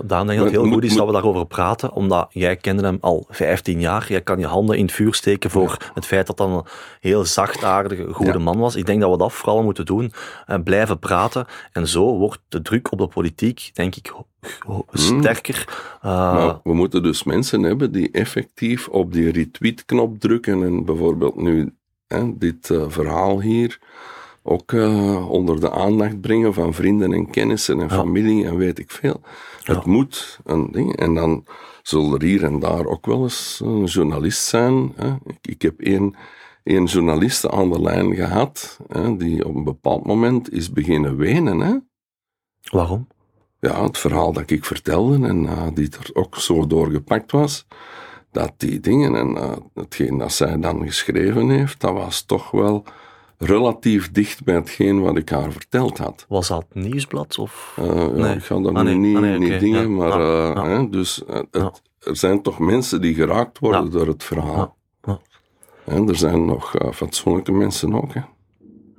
Daan 0.05 0.27
denk 0.27 0.39
dat 0.39 0.49
het 0.49 0.61
heel 0.61 0.73
goed 0.73 0.85
is 0.85 0.97
dat 0.97 1.07
we 1.07 1.13
daarover 1.13 1.47
praten, 1.47 1.93
omdat 1.93 2.27
jij 2.31 2.57
kende 2.57 2.83
hem 2.83 2.99
al 3.01 3.27
15 3.29 3.81
jaar. 3.81 4.07
Jij 4.09 4.21
kan 4.21 4.39
je 4.39 4.47
handen 4.47 4.77
in 4.77 4.85
het 4.85 4.95
vuur 4.95 5.15
steken 5.15 5.51
voor 5.51 5.91
het 5.95 6.07
feit 6.07 6.27
dat 6.27 6.39
hij 6.39 6.49
een 6.49 6.65
heel 7.01 7.25
zachtaardige, 7.25 8.13
goede 8.13 8.39
man 8.39 8.59
was. 8.59 8.77
Ik 8.77 8.87
denk 8.87 9.01
dat 9.01 9.11
we 9.11 9.19
dat 9.19 9.33
vooral 9.33 9.63
moeten 9.63 9.85
doen, 9.85 10.13
en 10.47 10.63
blijven 10.63 10.99
praten. 10.99 11.47
En 11.73 11.89
zo 11.89 12.19
wordt 12.19 12.41
de 12.49 12.63
druk 12.63 12.93
op 12.93 12.99
de 12.99 13.07
politiek, 13.07 13.71
denk 13.73 13.97
ik, 13.97 14.13
hmm. 14.65 14.85
sterker. 14.93 15.65
Uh, 16.05 16.55
we 16.63 16.75
moeten 16.75 17.03
dus 17.03 17.23
mensen 17.23 17.63
hebben 17.63 17.93
die 17.93 18.11
effectief 18.11 18.89
op 18.89 19.13
die 19.13 19.31
retweet-knop 19.31 20.19
drukken 20.19 20.63
en 20.63 20.85
bijvoorbeeld 20.85 21.37
nu 21.37 21.75
hè, 22.07 22.39
dit 22.39 22.69
uh, 22.69 22.85
verhaal 22.89 23.41
hier 23.41 23.79
ook 24.43 24.73
uh, 24.73 25.31
onder 25.31 25.61
de 25.61 25.71
aandacht 25.71 26.21
brengen 26.21 26.55
van 26.55 26.75
vrienden 26.75 27.13
en 27.13 27.31
kennissen 27.31 27.81
en 27.81 27.91
familie 27.91 28.47
en 28.47 28.57
weet 28.57 28.79
ik 28.79 28.91
veel. 28.91 29.21
Het 29.63 29.85
moet 29.85 30.39
een 30.45 30.69
ding. 30.73 30.97
En 30.97 31.15
dan 31.15 31.45
zal 31.83 32.15
er 32.15 32.23
hier 32.23 32.45
en 32.45 32.59
daar 32.59 32.87
ook 32.87 33.07
wel 33.07 33.23
eens 33.23 33.61
een 33.65 33.85
journalist 33.85 34.43
zijn. 34.43 34.93
Hè. 34.97 35.15
Ik, 35.25 35.39
ik, 35.43 35.63
heb 35.63 35.81
één, 35.81 36.15
één 36.63 36.85
journaliste 36.85 37.51
aan 37.51 37.71
de 37.71 37.81
lijn 37.81 38.15
gehad, 38.15 38.79
hè, 38.89 39.17
die 39.17 39.47
op 39.47 39.55
een 39.55 39.65
bepaald 39.65 40.07
moment 40.07 40.53
is 40.53 40.73
beginnen 40.73 41.17
wenen. 41.17 41.61
Hè. 41.61 41.77
Waarom? 42.71 43.07
Ja, 43.61 43.85
het 43.85 43.99
verhaal 43.99 44.33
dat 44.33 44.51
ik 44.51 44.65
vertelde 44.65 45.27
en 45.29 45.43
uh, 45.43 45.67
die 45.75 45.91
er 45.91 46.11
ook 46.13 46.37
zo 46.37 46.67
doorgepakt 46.67 47.33
was, 47.33 47.67
dat 48.37 48.53
die 48.57 48.81
dingen 48.81 49.15
en 49.15 49.31
uh, 49.31 49.53
hetgeen 49.75 50.19
dat 50.19 50.33
zij 50.33 50.61
dan 50.61 50.83
geschreven 50.87 51.49
heeft, 51.49 51.81
dat 51.81 51.93
was 51.93 52.23
toch 52.23 52.51
wel 52.51 52.85
relatief 53.39 54.13
dicht 54.13 54.45
bij 54.45 54.55
hetgeen 54.55 55.01
wat 55.01 55.17
ik 55.17 55.29
haar 55.29 55.53
verteld 55.53 55.99
had. 55.99 56.25
Was 56.29 56.49
dat 56.49 56.65
nieuwsblad? 56.73 57.39
Of? 57.39 57.77
Uh, 57.81 58.07
nee. 58.07 58.35
Ik 58.35 58.45
ga 58.45 58.61
dat 58.61 58.75
ah, 58.75 58.85
niet, 58.85 59.17
ah, 59.17 59.39
niet 59.39 59.61
dingen, 59.61 59.95
maar 59.95 60.21
uh, 60.21 60.65
Hè, 60.65 60.89
dus 60.91 61.23
het, 61.27 61.83
er 61.99 62.17
zijn 62.17 62.43
toch 62.43 62.59
mensen 62.59 63.01
die 63.01 63.15
geraakt 63.15 63.59
worden 63.59 63.91
door 63.91 64.07
het 64.07 64.25
verhaal. 64.25 64.77
En 65.85 66.09
er 66.09 66.17
zijn 66.17 66.45
nog 66.45 66.75
fatsoenlijke 66.95 67.53
mensen 67.53 67.95
ook. 67.95 68.15
Hè. 68.15 68.21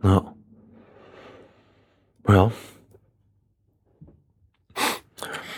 Ja. 0.01 0.33
Ja. 2.23 2.49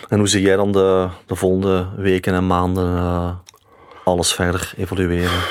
En 0.08 0.18
hoe 0.18 0.28
zie 0.28 0.42
jij 0.42 0.56
dan 0.56 0.72
de, 0.72 1.10
de 1.26 1.36
volgende 1.36 1.90
weken 1.98 2.34
en 2.34 2.48
maanden 2.48 3.42
alles 4.10 4.34
verder 4.34 4.74
evolueren? 4.78 5.42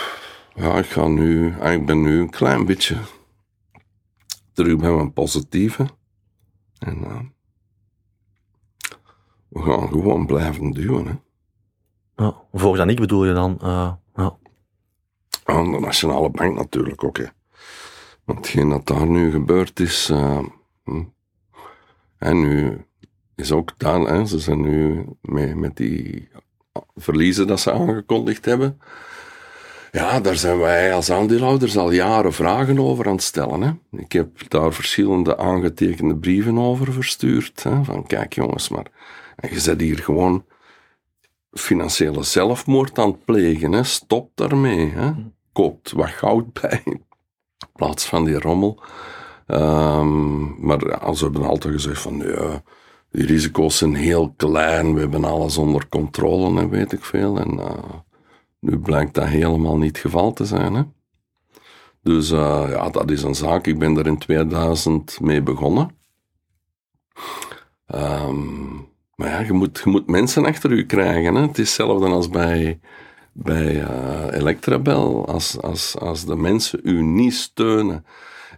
Ja, 0.55 0.79
ik 0.79 0.87
ga 0.87 1.07
nu, 1.07 1.55
ik 1.55 1.87
ben 1.87 2.03
nu 2.03 2.21
een 2.21 2.31
klein 2.31 2.67
beetje 2.67 2.97
terug 4.53 4.77
bij 4.77 4.93
mijn 4.93 5.13
positieve. 5.13 5.89
En 6.79 6.99
uh, 6.99 7.21
we 9.49 9.63
gaan 9.63 9.89
gewoon 9.89 10.27
blijven 10.27 10.71
duwen. 10.71 11.07
Hè. 11.07 11.15
Ja, 12.25 12.35
voor 12.53 12.77
dan 12.77 12.89
ik 12.89 13.01
bedoel 13.01 13.25
je 13.25 13.33
dan? 13.33 13.59
Uh, 13.63 13.93
ja. 14.15 14.37
Aan 15.45 15.73
de 15.73 15.79
Nationale 15.79 16.31
Bank 16.31 16.57
natuurlijk 16.57 17.05
ook. 17.05 17.17
Hè. 17.17 17.27
Want 18.25 18.39
hetgeen 18.39 18.69
dat 18.69 18.87
daar 18.87 19.07
nu 19.07 19.31
gebeurd 19.31 19.81
is. 19.81 20.11
Uh, 20.11 20.45
en 22.19 22.41
nu 22.41 22.87
is 23.35 23.53
ook 23.53 23.79
daar, 23.79 24.01
hè, 24.01 24.27
ze 24.27 24.39
zijn 24.39 24.61
nu 24.61 25.07
mee, 25.21 25.55
met 25.55 25.77
die 25.77 26.29
verliezen 26.97 27.47
dat 27.47 27.61
ze 27.61 27.73
aangekondigd 27.73 28.45
hebben. 28.45 28.81
Ja, 29.93 30.21
daar 30.21 30.37
zijn 30.37 30.59
wij 30.59 30.95
als 30.95 31.11
aandeelhouders 31.11 31.77
al 31.77 31.91
jaren 31.91 32.33
vragen 32.33 32.79
over 32.79 33.07
aan 33.07 33.13
het 33.13 33.23
stellen. 33.23 33.61
Hè. 33.63 33.99
Ik 33.99 34.13
heb 34.13 34.49
daar 34.49 34.73
verschillende 34.73 35.37
aangetekende 35.39 36.17
brieven 36.17 36.59
over 36.59 36.93
verstuurd. 36.93 37.63
Hè, 37.63 37.85
van 37.85 38.07
kijk 38.07 38.35
jongens, 38.35 38.69
maar 38.69 38.87
je 39.51 39.61
zet 39.61 39.81
hier 39.81 39.99
gewoon 39.99 40.45
financiële 41.53 42.23
zelfmoord 42.23 42.99
aan 42.99 43.11
het 43.11 43.25
plegen. 43.25 43.73
Hè. 43.73 43.83
Stop 43.83 44.31
daarmee. 44.35 44.91
Hè. 44.91 45.13
Koopt 45.53 45.93
wat 45.93 46.09
goud 46.09 46.53
bij 46.61 46.83
in 46.85 47.05
plaats 47.73 48.07
van 48.07 48.25
die 48.25 48.39
rommel. 48.39 48.83
Um, 49.47 50.67
maar 50.67 50.87
ja, 50.87 51.13
ze 51.13 51.25
hebben 51.25 51.45
altijd 51.45 51.75
gezegd 51.75 52.01
van 52.01 52.19
ja, 52.19 52.63
die 53.11 53.27
risico's 53.27 53.79
zijn 53.79 53.95
heel 53.95 54.35
klein, 54.37 54.95
we 54.95 55.01
hebben 55.01 55.25
alles 55.25 55.59
onder 55.59 55.89
controle 55.89 56.61
en 56.61 56.69
weet 56.69 56.93
ik 56.93 57.05
veel. 57.05 57.39
En 57.39 57.55
uh, 57.55 57.71
nu 58.61 58.79
blijkt 58.79 59.15
dat 59.15 59.27
helemaal 59.27 59.77
niet 59.77 59.97
het 59.97 59.99
geval 59.99 60.33
te 60.33 60.45
zijn. 60.45 60.75
Hè. 60.75 60.83
Dus 62.03 62.31
uh, 62.31 62.65
ja, 62.69 62.91
dat 62.91 63.11
is 63.11 63.23
een 63.23 63.35
zaak. 63.35 63.67
Ik 63.67 63.79
ben 63.79 63.97
er 63.97 64.07
in 64.07 64.19
2000 64.19 65.21
mee 65.21 65.43
begonnen. 65.43 65.91
Um, 67.95 68.89
maar 69.15 69.29
ja, 69.29 69.41
je 69.41 69.53
moet, 69.53 69.81
je 69.85 69.91
moet 69.91 70.07
mensen 70.07 70.45
achter 70.45 70.75
je 70.75 70.87
krijgen. 70.87 71.35
Hè. 71.35 71.41
Het 71.41 71.59
is 71.59 71.67
hetzelfde 71.67 72.07
als 72.07 72.29
bij, 72.29 72.81
bij 73.33 73.75
uh, 73.75 74.27
Electrabel. 74.31 75.27
Als, 75.27 75.61
als, 75.61 75.99
als 75.99 76.25
de 76.25 76.37
mensen 76.37 76.81
u 76.83 77.03
niet 77.03 77.35
steunen. 77.35 78.05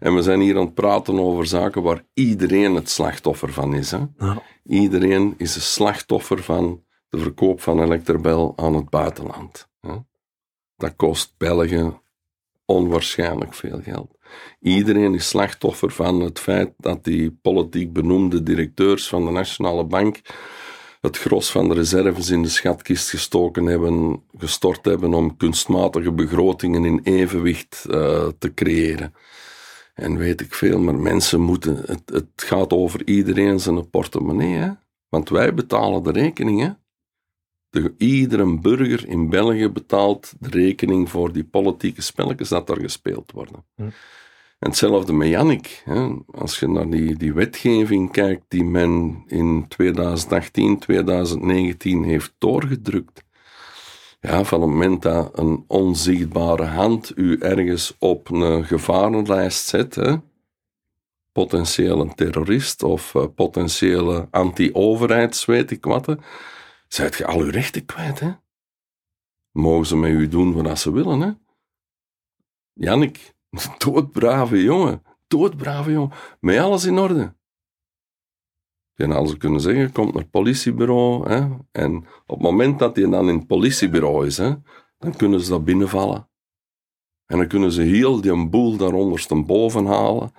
En 0.01 0.15
we 0.15 0.23
zijn 0.23 0.41
hier 0.41 0.57
aan 0.57 0.65
het 0.65 0.75
praten 0.75 1.19
over 1.19 1.47
zaken 1.47 1.83
waar 1.83 2.05
iedereen 2.15 2.75
het 2.75 2.91
slachtoffer 2.91 3.53
van 3.53 3.75
is. 3.75 3.91
Hè. 3.91 4.01
Ja. 4.19 4.43
Iedereen 4.65 5.35
is 5.37 5.55
een 5.55 5.61
slachtoffer 5.61 6.43
van 6.43 6.85
de 7.09 7.19
verkoop 7.19 7.61
van 7.61 7.83
Electrabel 7.83 8.53
aan 8.57 8.75
het 8.75 8.91
buitenland. 8.91 9.69
Hè. 9.81 9.95
Dat 10.77 10.97
kost 10.97 11.35
België 11.37 11.93
onwaarschijnlijk 12.65 13.55
veel 13.55 13.81
geld. 13.83 14.19
Iedereen 14.61 15.15
is 15.15 15.29
slachtoffer 15.29 15.91
van 15.91 16.21
het 16.21 16.39
feit 16.39 16.73
dat 16.77 17.05
die 17.05 17.39
politiek 17.43 17.93
benoemde 17.93 18.43
directeurs 18.43 19.09
van 19.09 19.25
de 19.25 19.31
Nationale 19.31 19.85
Bank 19.85 20.21
het 21.01 21.19
gros 21.19 21.51
van 21.51 21.69
de 21.69 21.75
reserves 21.75 22.31
in 22.31 22.43
de 22.43 22.49
schatkist 22.49 23.11
gestoken 23.11 23.67
hebben, 23.67 24.23
gestort 24.39 24.85
hebben 24.85 25.15
om 25.15 25.37
kunstmatige 25.37 26.13
begrotingen 26.13 26.85
in 26.85 27.01
evenwicht 27.03 27.85
uh, 27.89 28.27
te 28.39 28.55
creëren. 28.55 29.15
En 30.01 30.17
weet 30.17 30.41
ik 30.41 30.55
veel, 30.55 30.79
maar 30.79 30.95
mensen 30.95 31.41
moeten, 31.41 31.77
het, 31.87 32.03
het 32.05 32.31
gaat 32.37 32.73
over 32.73 33.07
iedereen 33.07 33.61
zijn 33.61 33.91
portemonnee, 33.91 34.55
hè? 34.55 34.71
want 35.09 35.29
wij 35.29 35.55
betalen 35.55 36.03
de 36.03 36.13
rekeningen. 36.13 36.79
De, 37.71 37.95
iedere 37.99 38.59
burger 38.59 39.09
in 39.09 39.31
België 39.31 39.69
betaalt 39.69 40.33
de 40.39 40.49
rekening 40.49 41.11
voor 41.11 41.33
die 41.33 41.45
politieke 41.45 42.03
spelletjes 42.03 42.49
dat 42.49 42.71
er 42.71 42.81
gespeeld 42.81 43.33
worden. 43.33 43.65
Hm. 43.75 43.83
En 44.59 44.69
hetzelfde 44.69 45.13
met 45.13 45.29
Jannik. 45.29 45.85
Als 46.27 46.59
je 46.59 46.69
naar 46.69 46.91
die, 46.91 47.17
die 47.17 47.33
wetgeving 47.33 48.13
kijkt 48.13 48.45
die 48.49 48.65
men 48.65 49.23
in 49.27 49.65
2018, 49.69 50.79
2019 50.79 52.05
heeft 52.05 52.35
doorgedrukt. 52.39 53.25
Ja, 54.23 54.45
van 54.45 54.61
het 54.61 54.71
moment 54.71 55.03
dat 55.03 55.39
een 55.39 55.65
onzichtbare 55.67 56.65
hand 56.65 57.13
u 57.17 57.39
ergens 57.39 57.97
op 57.99 58.31
een 58.31 58.65
gevarenlijst 58.65 59.67
zet, 59.67 59.95
hè, 59.95 60.17
potentiële 61.33 62.15
terrorist 62.15 62.83
of 62.83 63.15
uh, 63.15 63.27
potentiële 63.35 64.29
anti-overheids, 64.31 65.45
weet 65.45 65.71
ik 65.71 65.85
wat, 65.85 66.17
zijt 66.89 67.17
je 67.17 67.27
al 67.27 67.41
uw 67.41 67.51
rechten 67.51 67.85
kwijt. 67.85 68.21
Hè? 68.21 68.33
Mogen 69.51 69.87
ze 69.87 69.97
met 69.97 70.11
u 70.11 70.29
doen 70.29 70.63
wat 70.63 70.79
ze 70.79 70.93
willen. 70.93 71.21
Hè? 71.21 71.31
Jannik, 72.73 73.35
doodbrave 73.85 74.63
jongen, 74.63 75.03
doodbrave 75.27 75.91
jongen, 75.91 76.13
met 76.41 76.59
alles 76.59 76.85
in 76.85 76.99
orde. 76.99 77.35
En 79.01 79.13
als 79.13 79.31
ze 79.31 79.37
kunnen 79.37 79.61
zeggen, 79.61 79.93
komt 79.93 80.13
naar 80.13 80.23
het 80.23 80.31
politiebureau. 80.31 81.29
Hè, 81.29 81.49
en 81.73 81.97
op 82.27 82.37
het 82.37 82.41
moment 82.41 82.79
dat 82.79 82.97
hij 82.97 83.11
dan 83.11 83.29
in 83.29 83.37
het 83.37 83.47
politiebureau 83.47 84.27
is, 84.27 84.37
dan 84.99 85.17
kunnen 85.17 85.41
ze 85.41 85.51
dat 85.51 85.65
binnenvallen. 85.65 86.29
En 87.27 87.39
dan 87.39 87.47
kunnen 87.47 87.73
ze 87.73 87.83
heel 87.83 88.21
die 88.21 88.49
boel 88.49 88.77
daaronder 88.77 89.45
boven 89.47 89.87
halen. 89.87 90.33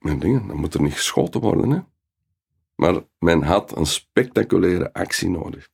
En 0.00 0.18
dingen, 0.18 0.46
dan 0.46 0.56
moet 0.56 0.74
er 0.74 0.82
niet 0.82 0.92
geschoten 0.92 1.40
worden. 1.40 1.70
Hè. 1.70 1.80
Maar 2.74 3.02
men 3.18 3.42
had 3.42 3.76
een 3.76 3.86
spectaculaire 3.86 4.92
actie 4.92 5.30
nodig. 5.30 5.68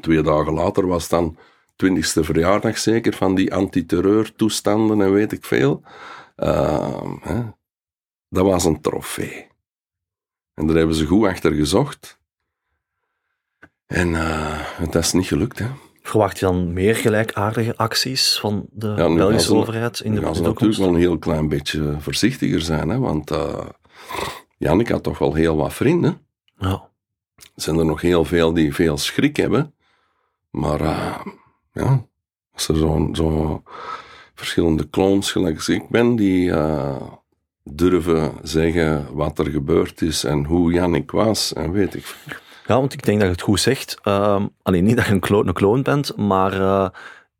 Twee 0.00 0.22
dagen 0.22 0.52
later 0.52 0.86
was 0.86 1.08
dan 1.08 1.36
twintigste 1.76 2.24
verjaardag 2.24 2.78
zeker 2.78 3.12
van 3.12 3.34
die 3.34 3.54
antiterreurtoestanden 3.54 5.00
en 5.00 5.12
weet 5.12 5.32
ik 5.32 5.44
veel. 5.44 5.82
Uh, 6.36 7.12
hè. 7.20 7.42
Dat 8.28 8.44
was 8.44 8.64
een 8.64 8.80
trofee. 8.80 9.51
En 10.54 10.66
daar 10.66 10.76
hebben 10.76 10.96
ze 10.96 11.06
goed 11.06 11.26
achter 11.26 11.52
gezocht. 11.52 12.20
En 13.86 14.08
uh, 14.08 14.60
dat 14.90 15.04
is 15.04 15.12
niet 15.12 15.26
gelukt. 15.26 15.58
Hè. 15.58 15.66
Verwacht 16.02 16.38
je 16.38 16.46
dan 16.46 16.72
meer 16.72 16.96
gelijkaardige 16.96 17.76
acties 17.76 18.38
van 18.38 18.66
de 18.70 18.88
ja, 18.96 19.14
Belgische 19.14 19.54
overheid 19.54 20.00
in 20.00 20.10
de 20.10 20.16
toekomst? 20.16 20.40
Ja, 20.40 20.46
natuurlijk 20.46 20.78
wel 20.78 20.88
een 20.88 21.00
heel 21.00 21.18
klein 21.18 21.48
beetje 21.48 21.96
voorzichtiger 21.98 22.60
zijn. 22.60 22.88
Hè, 22.88 22.98
want 22.98 23.30
uh, 23.30 23.66
Jannik 24.58 24.88
had 24.88 25.02
toch 25.02 25.18
wel 25.18 25.34
heel 25.34 25.56
wat 25.56 25.74
vrienden. 25.74 26.26
Ja. 26.56 26.90
Er 27.36 27.62
zijn 27.62 27.78
er 27.78 27.84
nog 27.84 28.00
heel 28.00 28.24
veel 28.24 28.52
die 28.52 28.74
veel 28.74 28.98
schrik 28.98 29.36
hebben. 29.36 29.74
Maar 30.50 30.80
uh, 30.80 31.20
ja, 31.72 32.06
als 32.52 32.68
er 32.68 32.76
zo'n 32.76 33.16
zo 33.16 33.62
verschillende 34.34 34.90
clones 34.90 35.32
gelijk 35.32 35.66
ik 35.66 35.88
ben, 35.88 36.16
die 36.16 36.48
uh, 36.48 37.02
durven 37.64 38.32
zeggen 38.42 39.14
wat 39.14 39.38
er 39.38 39.50
gebeurd 39.50 40.02
is 40.02 40.24
en 40.24 40.44
hoe 40.44 40.72
Jannik 40.72 41.10
was 41.10 41.52
en 41.52 41.72
weet 41.72 41.94
ik 41.94 42.16
Ja, 42.66 42.74
want 42.78 42.92
ik 42.92 43.02
denk 43.02 43.18
dat 43.18 43.26
je 43.26 43.34
het 43.34 43.42
goed 43.42 43.60
zegt. 43.60 43.98
Uh, 44.04 44.44
alleen 44.62 44.84
niet 44.84 44.96
dat 44.96 45.06
je 45.06 45.12
een 45.12 45.20
kloon, 45.20 45.48
een 45.48 45.54
kloon 45.54 45.82
bent, 45.82 46.16
maar 46.16 46.54
uh, 46.54 46.88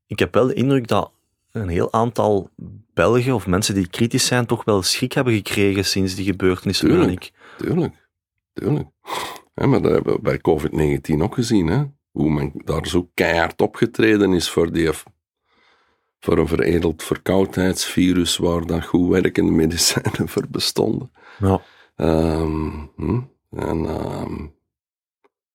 ik 0.07 0.19
heb 0.19 0.35
wel 0.35 0.47
de 0.47 0.55
indruk 0.55 0.89
dat 0.89 1.11
een 1.53 1.69
heel 1.69 1.93
aantal 1.93 2.51
Belgen 2.95 3.35
of 3.35 3.47
mensen 3.47 3.75
die 3.75 3.89
kritisch 3.89 4.27
zijn 4.27 4.47
toch 4.47 4.65
wel 4.65 4.83
schrik 4.83 5.13
hebben 5.13 5.35
gekregen 5.35 5.85
sinds 5.85 6.15
die 6.15 6.25
gebeurtenissen. 6.25 6.89
Tuurlijk, 6.89 7.33
tuurlijk, 7.59 7.95
tuurlijk. 8.53 8.89
Ja, 9.55 9.67
maar 9.67 9.83
dat 9.83 9.93
hebben 9.93 10.15
we 10.15 10.21
bij 10.21 10.39
COVID-19 10.39 11.23
ook 11.23 11.35
gezien, 11.35 11.67
hè? 11.67 11.83
hoe 12.11 12.31
men 12.31 12.53
daar 12.55 12.87
zo 12.87 13.11
keihard 13.15 13.61
opgetreden 13.61 14.33
is 14.33 14.51
voor, 14.51 14.73
die, 14.73 14.91
voor 16.25 16.39
een 16.39 16.49
veredeld 16.49 17.03
verkoudheidsvirus 17.03 18.37
waar 18.37 18.67
dat 18.67 18.85
goed 18.85 19.09
werkende 19.09 19.53
medicijnen 19.53 20.29
voor 20.33 20.47
bestonden. 20.49 21.11
Ja. 21.39 21.61
Um, 21.97 22.91
hm? 22.97 23.21
En 23.51 23.85
um, 23.85 24.55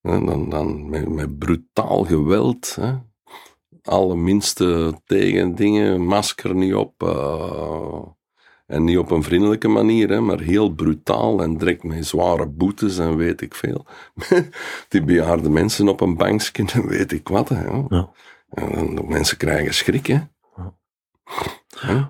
dan, 0.02 0.50
dan 0.50 0.90
met, 0.90 1.10
met 1.10 1.38
brutaal 1.38 2.04
geweld. 2.04 2.76
Hè? 2.76 2.94
Alle 3.82 4.16
minste 4.16 5.00
tegendingen, 5.06 6.06
masker 6.06 6.56
niet 6.56 6.76
op. 6.76 7.04
Uh, 7.04 8.02
en 8.66 8.84
niet 8.84 8.98
op 8.98 9.12
een 9.12 9.24
vriendelijke 9.24 9.68
manier, 9.68 10.10
hè, 10.10 10.22
maar 10.22 10.40
heel 10.40 10.70
brutaal 10.70 11.42
en 11.42 11.58
direct 11.58 11.84
met 11.84 12.06
zware 12.06 12.48
boetes 12.48 12.98
en 12.98 13.16
weet 13.16 13.42
ik 13.42 13.56
veel. 13.56 13.86
Die 14.90 15.04
bejaarde 15.04 15.50
mensen 15.50 15.88
op 15.88 16.02
een 16.02 16.18
bankje 16.18 16.66
en 16.74 16.88
weet 16.98 17.12
ik 17.12 17.28
wat. 17.28 17.50
Hè. 17.50 17.66
Ja. 17.90 18.10
En 18.50 18.96
de 18.96 19.04
mensen 19.04 19.38
krijgen 19.38 19.74
schrik. 19.74 20.08
Hè. 20.08 20.20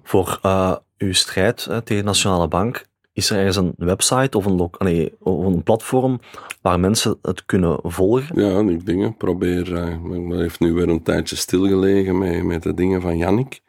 Voor 0.04 0.40
uh, 0.46 0.76
uw 0.98 1.14
strijd 1.14 1.64
tegen 1.64 1.86
de 1.86 2.04
Nationale 2.04 2.48
Bank, 2.48 2.86
is 3.18 3.30
er 3.30 3.38
ergens 3.38 3.56
een 3.56 3.74
website 3.78 4.38
of 4.38 4.46
een, 4.46 4.70
nee, 4.78 5.14
of 5.20 5.46
een 5.46 5.64
platform 5.64 6.20
waar 6.62 6.80
mensen 6.80 7.18
het 7.22 7.46
kunnen 7.46 7.80
volgen? 7.84 8.42
Ja, 8.42 8.64
die 8.64 8.84
dingen. 8.84 9.18
Probeer. 9.18 9.72
Uh, 9.72 10.30
dat 10.30 10.40
heeft 10.40 10.60
nu 10.60 10.74
weer 10.74 10.90
een 10.90 11.04
tijdje 11.04 11.36
stilgelegen 11.36 12.18
met, 12.18 12.44
met 12.44 12.64
de 12.64 12.74
dingen 12.74 13.02
van 13.02 13.18
Jannik. 13.18 13.62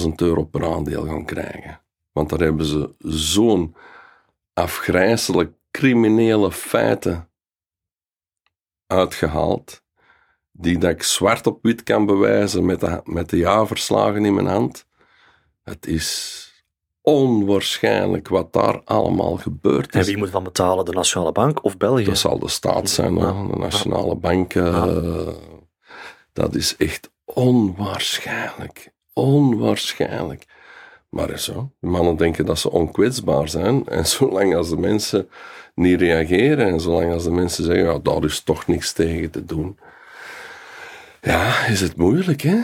10.000 0.00 0.08
euro 0.16 0.44
per 0.44 0.74
aandeel 0.74 1.04
gaan 1.06 1.24
krijgen. 1.24 1.80
Want 2.12 2.28
daar 2.28 2.38
hebben 2.38 2.66
ze 2.66 2.94
zo'n 2.98 3.74
afgrijzelijk 4.54 5.52
criminele 5.70 6.52
feiten 6.52 7.28
uitgehaald, 8.86 9.82
die 10.52 10.78
dat 10.78 10.90
ik 10.90 11.02
zwart 11.02 11.46
op 11.46 11.62
wit 11.62 11.82
kan 11.82 12.06
bewijzen 12.06 12.64
met 12.64 12.80
de, 12.80 13.00
met 13.04 13.30
de 13.30 13.36
jaarverslagen 13.36 14.24
in 14.24 14.34
mijn 14.34 14.46
hand. 14.46 14.86
Het 15.62 15.86
is 15.86 16.49
onwaarschijnlijk 17.02 18.28
wat 18.28 18.52
daar 18.52 18.80
allemaal 18.84 19.36
gebeurd 19.36 19.92
En 19.94 20.00
is. 20.00 20.06
wie 20.06 20.16
moet 20.16 20.32
dan 20.32 20.42
betalen? 20.44 20.84
De 20.84 20.92
Nationale 20.92 21.32
Bank 21.32 21.64
of 21.64 21.76
België? 21.76 22.04
Dat 22.04 22.18
zal 22.18 22.38
de 22.38 22.48
staat 22.48 22.88
zijn, 22.90 23.14
Ja. 23.16 23.46
de 23.50 23.56
nationale 23.56 24.14
bank. 24.14 24.54
eh, 24.54 25.28
Dat 26.32 26.54
is 26.54 26.76
echt 26.76 27.10
onwaarschijnlijk. 27.24 28.92
Onwaarschijnlijk. 29.12 30.46
Maar 31.08 31.38
zo. 31.38 31.70
De 31.80 31.86
mannen 31.86 32.16
denken 32.16 32.46
dat 32.46 32.58
ze 32.58 32.70
onkwetsbaar 32.70 33.48
zijn. 33.48 33.86
En 33.86 34.06
zolang 34.06 34.54
als 34.56 34.68
de 34.68 34.76
mensen 34.76 35.28
niet 35.74 36.00
reageren 36.00 36.66
en 36.66 36.80
zolang 36.80 37.12
als 37.12 37.24
de 37.24 37.30
mensen 37.30 37.64
zeggen, 37.64 37.84
ja, 37.84 37.98
daar 37.98 38.24
is 38.24 38.40
toch 38.40 38.66
niks 38.66 38.92
tegen 38.92 39.30
te 39.30 39.44
doen. 39.44 39.78
Ja, 41.20 41.66
is 41.66 41.80
het 41.80 41.96
moeilijk, 41.96 42.40
hè? 42.42 42.58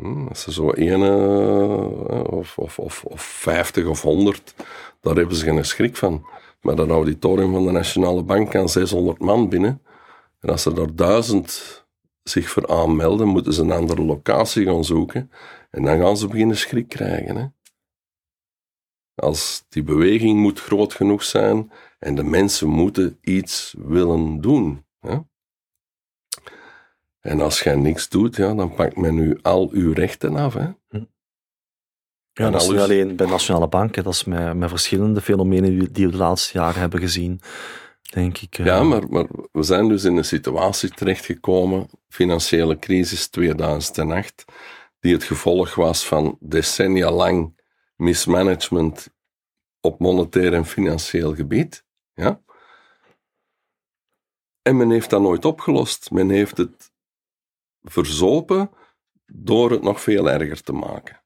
Hm. 0.00 0.26
Als 0.28 0.42
ze 0.42 0.52
zo 0.52 0.70
één 0.70 1.02
eh, 1.02 2.24
of, 2.24 2.58
of, 2.58 2.78
of, 2.78 3.04
of 3.04 3.22
50 3.22 3.86
of 3.86 4.02
100, 4.02 4.54
daar 5.00 5.14
hebben 5.14 5.36
ze 5.36 5.44
geen 5.44 5.64
schrik 5.64 5.96
van. 5.96 6.26
Maar 6.60 6.76
dat 6.76 6.88
auditorium 6.88 7.52
van 7.52 7.64
de 7.64 7.70
Nationale 7.70 8.22
Bank 8.22 8.50
kan 8.50 8.68
600 8.68 9.18
man 9.18 9.48
binnen. 9.48 9.82
En 10.40 10.48
als 10.48 10.64
er 10.64 10.74
daar 10.74 10.94
duizend 10.94 11.84
zich 12.22 12.48
voor 12.48 12.68
aanmelden, 12.68 13.28
moeten 13.28 13.52
ze 13.52 13.62
een 13.62 13.72
andere 13.72 14.02
locatie 14.02 14.66
gaan 14.66 14.84
zoeken. 14.84 15.30
En 15.70 15.82
dan 15.82 15.98
gaan 15.98 16.16
ze 16.16 16.26
beginnen 16.26 16.56
schrik 16.56 16.88
krijgen. 16.88 17.36
Hè? 17.36 17.46
Als 19.14 19.64
die 19.68 19.82
beweging 19.82 20.40
moet 20.40 20.60
groot 20.60 20.94
genoeg 20.94 21.22
zijn 21.22 21.72
en 21.98 22.14
de 22.14 22.24
mensen 22.24 22.68
moeten 22.68 23.18
iets 23.20 23.74
willen 23.78 24.40
doen. 24.40 24.84
Hè? 25.00 25.18
En 27.26 27.40
als 27.40 27.60
jij 27.62 27.74
niks 27.76 28.08
doet, 28.08 28.36
ja, 28.36 28.54
dan 28.54 28.74
pakt 28.74 28.96
men 28.96 29.18
u 29.18 29.38
al 29.42 29.68
uw 29.72 29.92
rechten 29.92 30.36
af. 30.36 30.54
Hè? 30.54 30.68
Ja, 32.32 32.44
En 32.46 32.52
dat 32.52 32.62
is 32.62 32.68
niet 32.68 32.78
alleen 32.80 33.16
bij 33.16 33.26
Nationale 33.26 33.68
Bank, 33.68 33.94
hè, 33.94 34.02
dat 34.02 34.12
is 34.12 34.24
met, 34.24 34.56
met 34.56 34.68
verschillende 34.68 35.20
fenomenen 35.20 35.78
die- 35.78 35.90
die 35.90 36.06
we 36.06 36.12
de 36.12 36.18
laatste 36.18 36.58
jaren 36.58 36.80
hebben 36.80 37.00
gezien, 37.00 37.40
denk 38.12 38.38
ik. 38.38 38.58
eh. 38.58 38.66
Ja, 38.66 38.82
maar, 38.82 39.08
maar 39.08 39.26
we 39.52 39.62
zijn 39.62 39.88
dus 39.88 40.04
in 40.04 40.16
een 40.16 40.24
situatie 40.24 40.90
terechtgekomen, 40.90 41.88
financiële 42.08 42.78
crisis 42.78 43.28
2008, 43.28 44.44
die 45.00 45.12
het 45.12 45.24
gevolg 45.24 45.74
was 45.74 46.06
van 46.06 46.36
decennia 46.40 47.10
lang 47.10 47.60
mismanagement 47.96 49.08
op 49.80 50.00
monetair 50.00 50.52
en 50.54 50.66
financieel 50.66 51.34
gebied. 51.34 51.84
Ja? 52.14 52.40
En 54.62 54.76
men 54.76 54.90
heeft 54.90 55.10
dat 55.10 55.20
nooit 55.20 55.44
opgelost. 55.44 56.10
Men 56.10 56.30
heeft 56.30 56.56
het 56.56 56.94
verzopen 57.90 58.70
door 59.26 59.70
het 59.70 59.82
nog 59.82 60.00
veel 60.00 60.30
erger 60.30 60.62
te 60.62 60.72
maken. 60.72 61.22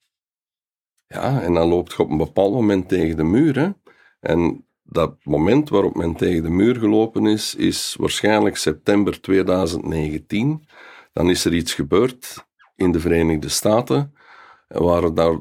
Ja, 1.07 1.41
en 1.41 1.55
dan 1.55 1.69
loopt 1.69 1.93
je 1.93 2.03
op 2.03 2.11
een 2.11 2.16
bepaald 2.16 2.53
moment 2.53 2.89
tegen 2.89 3.16
de 3.16 3.24
muur. 3.24 3.74
En 4.20 4.66
dat 4.82 5.24
moment 5.24 5.69
waarop 5.69 5.97
men 5.97 6.15
tegen 6.15 6.43
de 6.43 6.51
muur 6.51 6.77
gelopen 6.77 7.27
is, 7.27 7.55
is 7.55 7.97
waarschijnlijk 7.99 8.57
september 8.57 9.20
2019. 9.20 10.66
Dan 11.12 11.31
is 11.31 11.45
er 11.45 11.55
iets 11.55 11.74
gebeurd 11.74 12.47
in 12.77 12.93
de 12.93 13.01
Verenigde 13.01 13.49
Staten, 13.49 14.15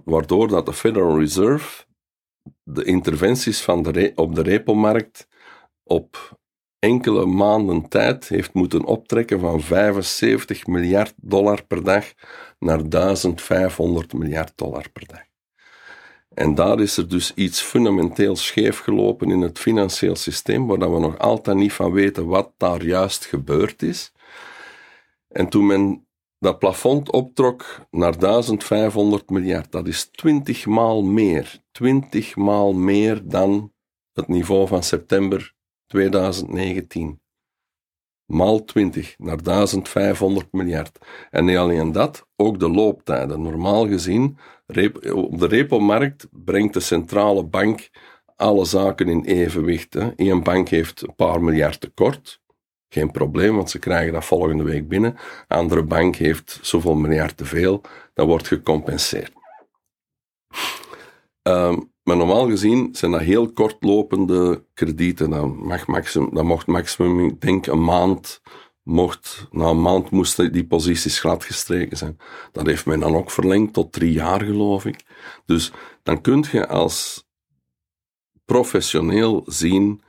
waardoor 0.03 0.47
dat 0.47 0.65
de 0.65 0.73
Federal 0.73 1.19
Reserve 1.19 1.85
de 2.63 2.83
interventies 2.83 3.61
van 3.61 3.83
de 3.83 4.11
op 4.15 4.35
de 4.35 4.41
repo-markt 4.41 5.27
op 5.83 6.38
enkele 6.79 7.25
maanden 7.25 7.87
tijd 7.87 8.27
heeft 8.27 8.53
moeten 8.53 8.85
optrekken 8.85 9.39
van 9.39 9.61
75 9.61 10.67
miljard 10.67 11.13
dollar 11.15 11.63
per 11.63 11.83
dag 11.83 12.05
naar 12.59 12.89
1500 12.89 14.13
miljard 14.13 14.51
dollar 14.55 14.89
per 14.89 15.07
dag. 15.07 15.27
En 16.33 16.55
daar 16.55 16.79
is 16.79 16.97
er 16.97 17.07
dus 17.07 17.33
iets 17.33 17.61
fundamenteel 17.61 18.35
scheef 18.35 18.79
gelopen 18.79 19.31
in 19.31 19.41
het 19.41 19.59
financieel 19.59 20.15
systeem, 20.15 20.67
waar 20.67 20.93
we 20.93 20.99
nog 20.99 21.17
altijd 21.17 21.57
niet 21.57 21.73
van 21.73 21.91
weten 21.91 22.27
wat 22.27 22.51
daar 22.57 22.83
juist 22.83 23.25
gebeurd 23.25 23.81
is. 23.81 24.11
En 25.27 25.49
toen 25.49 25.65
men 25.65 26.07
dat 26.39 26.59
plafond 26.59 27.11
optrok 27.11 27.85
naar 27.91 28.19
1500 28.19 29.29
miljard, 29.29 29.71
dat 29.71 29.87
is 29.87 30.09
20 30.11 30.65
maal 30.65 31.03
meer. 31.03 31.61
20 31.71 32.35
maal 32.35 32.73
meer 32.73 33.21
dan 33.23 33.73
het 34.13 34.27
niveau 34.27 34.67
van 34.67 34.83
september 34.83 35.53
2019. 35.89 37.21
Maal 38.25 38.63
20 38.63 39.15
naar 39.17 39.43
1500 39.43 40.51
miljard. 40.51 40.97
En 41.29 41.45
niet 41.45 41.57
alleen 41.57 41.91
dat, 41.91 42.27
ook 42.35 42.59
de 42.59 42.69
looptijden. 42.69 43.41
Normaal 43.41 43.87
gezien, 43.87 44.37
op 45.13 45.39
de 45.39 45.47
repo-markt 45.47 46.27
brengt 46.31 46.73
de 46.73 46.79
centrale 46.79 47.43
bank 47.43 47.89
alle 48.35 48.65
zaken 48.65 49.07
in 49.07 49.23
evenwicht. 49.23 49.93
Hè. 49.93 50.11
Eén 50.15 50.43
bank 50.43 50.69
heeft 50.69 51.01
een 51.01 51.15
paar 51.15 51.41
miljard 51.41 51.79
tekort. 51.79 52.41
Geen 52.89 53.11
probleem, 53.11 53.55
want 53.55 53.69
ze 53.69 53.79
krijgen 53.79 54.13
dat 54.13 54.25
volgende 54.25 54.63
week 54.63 54.87
binnen. 54.87 55.17
Andere 55.47 55.83
bank 55.83 56.15
heeft 56.15 56.59
zoveel 56.61 56.95
miljard 56.95 57.37
te 57.37 57.45
veel. 57.45 57.81
Dat 58.13 58.27
wordt 58.27 58.47
gecompenseerd. 58.47 59.31
Ehm, 61.41 61.79
maar 62.09 62.17
normaal 62.17 62.47
gezien 62.47 62.89
zijn 62.91 63.11
dat 63.11 63.21
heel 63.21 63.51
kortlopende 63.51 64.63
kredieten. 64.73 65.29
Dat, 65.29 65.55
mag 65.55 65.87
maximum, 65.87 66.33
dat 66.33 66.43
mocht 66.43 66.67
maximum, 66.67 67.25
ik 67.25 67.41
denk, 67.41 67.65
een 67.65 67.83
maand. 67.83 68.41
Mocht, 68.83 69.47
na 69.51 69.65
een 69.65 69.81
maand 69.81 70.09
moesten 70.09 70.51
die 70.51 70.65
posities 70.65 71.19
gladgestreken 71.19 71.97
zijn. 71.97 72.17
Dat 72.51 72.65
heeft 72.65 72.85
men 72.85 72.99
dan 72.99 73.15
ook 73.15 73.31
verlengd 73.31 73.73
tot 73.73 73.91
drie 73.91 74.11
jaar, 74.11 74.41
geloof 74.41 74.85
ik. 74.85 75.03
Dus 75.45 75.71
dan 76.03 76.21
kun 76.21 76.45
je 76.51 76.67
als 76.67 77.27
professioneel 78.45 79.43
zien, 79.45 80.01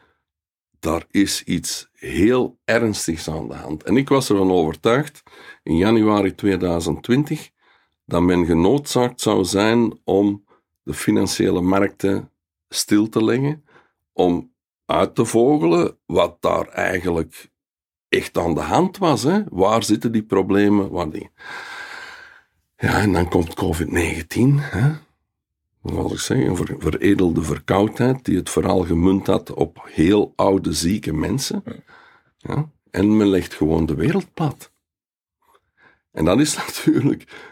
daar 0.78 1.06
is 1.10 1.43
iets 1.43 1.89
heel 1.93 2.59
ernstigs 2.64 3.28
aan 3.28 3.48
de 3.48 3.55
hand. 3.55 3.82
En 3.82 3.97
ik 3.97 4.09
was 4.09 4.31
ervan 4.31 4.51
overtuigd, 4.51 5.22
in 5.62 5.77
januari 5.77 6.35
2020, 6.35 7.51
dat 8.05 8.22
men 8.22 8.47
genoodzaakt 8.47 9.20
zou 9.20 9.44
zijn 9.44 10.01
om 10.05 10.44
de 10.82 10.94
financiële 10.94 11.61
markten 11.61 12.31
stil 12.69 13.09
te 13.09 13.24
leggen, 13.24 13.65
om 14.12 14.52
uit 14.86 15.15
te 15.15 15.24
vogelen 15.24 15.97
wat 16.07 16.36
daar 16.40 16.69
eigenlijk 16.69 17.51
echt 18.09 18.39
aan 18.39 18.55
de 18.55 18.61
hand 18.61 18.98
was. 18.98 19.23
Hè? 19.23 19.43
Waar 19.48 19.82
zitten 19.85 20.12
die 20.12 20.23
problemen? 20.23 20.90
Waar 20.90 21.11
die... 21.11 21.31
Ja, 22.77 22.98
en 23.01 23.12
dan 23.12 23.28
komt 23.28 23.55
COVID-19. 23.65 24.31
Hè? 24.57 24.93
Wat 25.81 26.12
ik 26.12 26.19
zeggen? 26.19 26.47
Een 26.47 26.57
ver- 26.57 26.77
veredelde 26.78 27.43
verkoudheid 27.43 28.24
die 28.24 28.36
het 28.36 28.51
vooral 28.51 28.85
gemunt 28.85 29.27
had 29.27 29.52
op 29.52 29.81
heel 29.85 30.32
oude, 30.36 30.73
zieke 30.73 31.12
mensen. 31.12 31.62
Ja? 32.36 32.70
En 32.90 33.16
men 33.16 33.28
legt 33.28 33.55
gewoon 33.55 33.86
de 33.86 33.94
wereld 33.94 34.35
plat. 34.35 34.73
En 36.12 36.24
dat 36.24 36.40
is 36.40 36.57
natuurlijk 36.66 37.49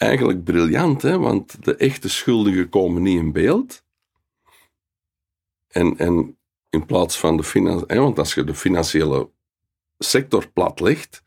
eigenlijk 0.00 0.44
briljant, 0.44 1.02
hè? 1.02 1.18
want 1.18 1.64
de 1.64 1.76
echte 1.76 2.08
schuldigen 2.08 2.68
komen 2.68 3.02
niet 3.02 3.18
in 3.18 3.32
beeld. 3.32 3.84
En, 5.68 5.98
en 5.98 6.38
in 6.68 6.86
plaats 6.86 7.18
van 7.18 7.36
de 7.36 7.42
financiële... 7.42 8.00
Want 8.00 8.18
als 8.18 8.34
je 8.34 8.44
de 8.44 8.54
financiële 8.54 9.30
sector 9.98 10.50
plat 10.50 10.80
legt, 10.80 11.22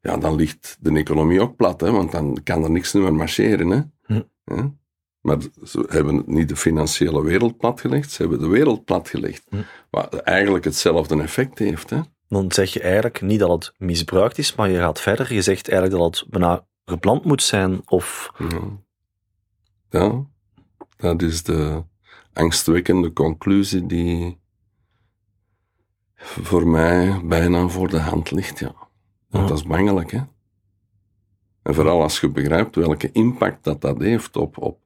ja, 0.00 0.16
dan 0.16 0.34
ligt 0.34 0.76
de 0.80 0.92
economie 0.92 1.40
ook 1.40 1.56
plat, 1.56 1.80
hè? 1.80 1.90
want 1.90 2.12
dan 2.12 2.40
kan 2.44 2.64
er 2.64 2.70
niks 2.70 2.92
meer 2.92 3.14
marcheren. 3.14 3.70
Hè? 3.70 3.80
Hm. 4.02 4.22
Ja? 4.44 4.72
Maar 5.20 5.38
ze 5.64 5.84
hebben 5.88 6.22
niet 6.26 6.48
de 6.48 6.56
financiële 6.56 7.22
wereld 7.22 7.56
platgelegd, 7.56 8.10
ze 8.10 8.22
hebben 8.22 8.40
de 8.40 8.48
wereld 8.48 8.84
platgelegd. 8.84 9.44
Hm. 9.48 9.56
Wat 9.90 10.14
eigenlijk 10.14 10.64
hetzelfde 10.64 11.22
effect 11.22 11.58
heeft. 11.58 11.90
Hè? 11.90 12.00
Dan 12.28 12.52
zeg 12.52 12.72
je 12.72 12.80
eigenlijk 12.80 13.20
niet 13.20 13.38
dat 13.38 13.50
het 13.50 13.72
misbruikt 13.76 14.38
is, 14.38 14.54
maar 14.54 14.70
je 14.70 14.78
gaat 14.78 15.00
verder. 15.00 15.32
Je 15.32 15.42
zegt 15.42 15.68
eigenlijk 15.68 16.00
dat 16.00 16.18
het 16.18 16.30
bijna 16.30 16.66
gepland 16.88 17.24
moet 17.24 17.42
zijn 17.42 17.80
of... 17.84 18.30
Ja. 18.38 18.60
ja, 19.90 20.24
dat 20.96 21.22
is 21.22 21.42
de 21.42 21.82
angstwekkende 22.32 23.12
conclusie 23.12 23.86
die 23.86 24.38
voor 26.16 26.66
mij 26.68 27.20
bijna 27.24 27.68
voor 27.68 27.88
de 27.88 27.98
hand 28.00 28.30
ligt. 28.30 28.58
Ja. 28.58 28.74
Want 29.28 29.42
Ja. 29.44 29.48
dat 29.48 29.58
is 29.58 29.64
bangelijk, 29.64 30.10
hè. 30.10 30.20
En 31.62 31.74
vooral 31.74 32.02
als 32.02 32.20
je 32.20 32.28
begrijpt 32.28 32.76
welke 32.76 33.12
impact 33.12 33.64
dat 33.64 33.80
dat 33.80 34.00
heeft 34.00 34.36
op, 34.36 34.58
op, 34.58 34.78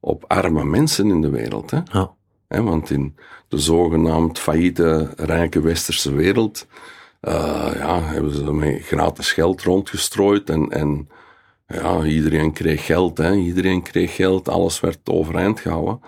op 0.00 0.24
arme 0.26 0.64
mensen 0.64 1.10
in 1.10 1.20
de 1.20 1.30
wereld. 1.30 1.70
Hè. 1.70 1.80
Ja. 1.84 2.14
Want 2.48 2.90
in 2.90 3.16
de 3.48 3.58
zogenaamd 3.58 4.38
failliete, 4.38 5.12
rijke 5.16 5.60
westerse 5.60 6.12
wereld 6.14 6.66
eh, 7.20 7.70
ja, 7.74 8.00
hebben 8.00 8.34
ze 8.34 8.52
met 8.52 8.82
gratis 8.82 9.32
geld 9.32 9.62
rondgestrooid 9.62 10.50
en, 10.50 10.68
en 10.70 11.08
ja, 11.72 12.04
iedereen 12.04 12.52
kreeg 12.52 12.86
geld, 12.86 13.18
hè, 13.18 13.34
iedereen 13.34 13.82
kreeg 13.82 14.14
geld, 14.14 14.48
alles 14.48 14.80
werd 14.80 15.08
overeind 15.10 15.60
gehouden. 15.60 16.00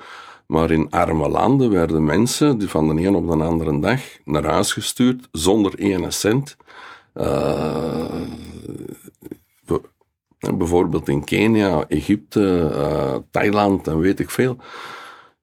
Maar 0.47 0.71
in 0.71 0.91
arme 0.91 1.29
landen 1.29 1.71
werden 1.71 2.05
mensen 2.05 2.59
die 2.59 2.69
van 2.69 2.89
de 2.97 3.03
een 3.03 3.15
op 3.15 3.27
de 3.27 3.45
andere 3.45 3.81
dag 3.81 4.01
naar 4.25 4.45
huis 4.45 4.73
gestuurd 4.73 5.29
zonder 5.33 5.75
ene 5.75 6.11
cent. 6.11 6.57
Uh, 7.15 8.21
bijvoorbeeld 10.39 11.09
in 11.09 11.25
Kenia, 11.25 11.85
Egypte, 11.89 12.71
uh, 12.75 13.17
Thailand 13.31 13.87
en 13.87 13.99
weet 13.99 14.21
ik 14.21 14.31
veel. 14.31 14.57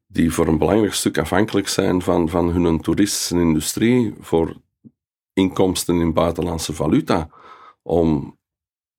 Die 0.08 0.34
voor 0.34 0.48
een 0.48 0.58
belangrijk 0.58 0.94
stuk 0.94 1.18
afhankelijk 1.18 1.68
zijn 1.68 2.02
van, 2.02 2.30
van 2.30 2.50
hun 2.50 2.82
toeristische 2.82 3.40
industrie 3.40 4.14
voor 4.20 4.56
inkomsten 5.34 6.00
in 6.00 6.14
buitenlandse 6.14 6.74
valuta. 6.74 7.30
Om 7.82 8.38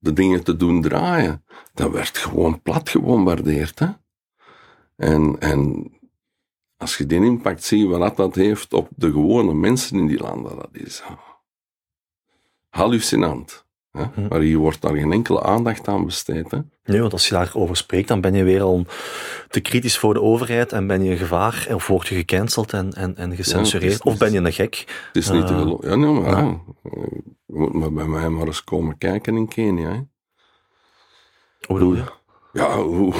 de 0.03 0.13
dingen 0.13 0.43
te 0.43 0.55
doen 0.55 0.81
draaien. 0.81 1.43
Dat 1.73 1.91
werd 1.91 2.17
gewoon 2.17 2.61
plat 2.61 2.89
gebombardeerd. 2.89 3.79
Hè? 3.79 3.87
En, 4.95 5.35
en 5.39 5.91
als 6.77 6.97
je 6.97 7.05
die 7.05 7.23
impact 7.23 7.63
ziet, 7.63 7.87
wat 7.87 8.17
dat 8.17 8.35
heeft 8.35 8.73
op 8.73 8.89
de 8.95 9.11
gewone 9.11 9.53
mensen 9.53 9.97
in 9.97 10.07
die 10.07 10.19
landen, 10.19 10.55
dat 10.55 10.69
is 10.71 11.01
uh, 11.01 11.17
hallucinant. 12.69 13.65
Hè? 13.91 14.03
Hm. 14.13 14.27
Maar 14.27 14.39
hier 14.39 14.57
wordt 14.57 14.81
daar 14.81 14.95
geen 14.95 15.11
enkele 15.11 15.43
aandacht 15.43 15.87
aan 15.87 16.05
besteed. 16.05 16.51
Hè? 16.51 16.57
Nee, 16.83 16.99
want 17.01 17.13
als 17.13 17.27
je 17.27 17.33
daarover 17.33 17.77
spreekt, 17.77 18.07
dan 18.07 18.21
ben 18.21 18.33
je 18.33 18.43
weer 18.43 18.61
al 18.61 18.85
te 19.49 19.59
kritisch 19.59 19.97
voor 19.97 20.13
de 20.13 20.21
overheid 20.21 20.71
en 20.71 20.87
ben 20.87 21.03
je 21.03 21.11
een 21.11 21.17
gevaar, 21.17 21.67
of 21.71 21.87
word 21.87 22.07
je 22.07 22.15
gecanceld 22.15 22.73
en, 22.73 22.93
en, 22.93 23.17
en 23.17 23.35
gecensureerd, 23.35 24.03
of 24.03 24.17
ben 24.17 24.31
je 24.31 24.39
een 24.39 24.53
gek. 24.53 24.75
Het 25.07 25.23
is 25.23 25.29
niet 25.29 25.47
te 25.47 25.53
eh, 25.53 25.59
geloven. 25.59 25.89
Ja, 25.89 25.95
nee, 25.95 26.21
maar, 26.21 26.43
ja. 26.43 26.59
Je 27.53 27.59
moet 27.59 27.73
maar 27.73 27.93
bij 27.93 28.07
mij 28.07 28.29
maar 28.29 28.47
eens 28.47 28.63
komen 28.63 28.97
kijken 28.97 29.37
in 29.37 29.47
Kenia. 29.47 29.89
Hè? 29.89 30.01
Hoe 31.67 31.77
bedoel 31.77 31.95
je? 31.95 32.03
Ja, 32.53 32.81
hoe, 32.81 33.13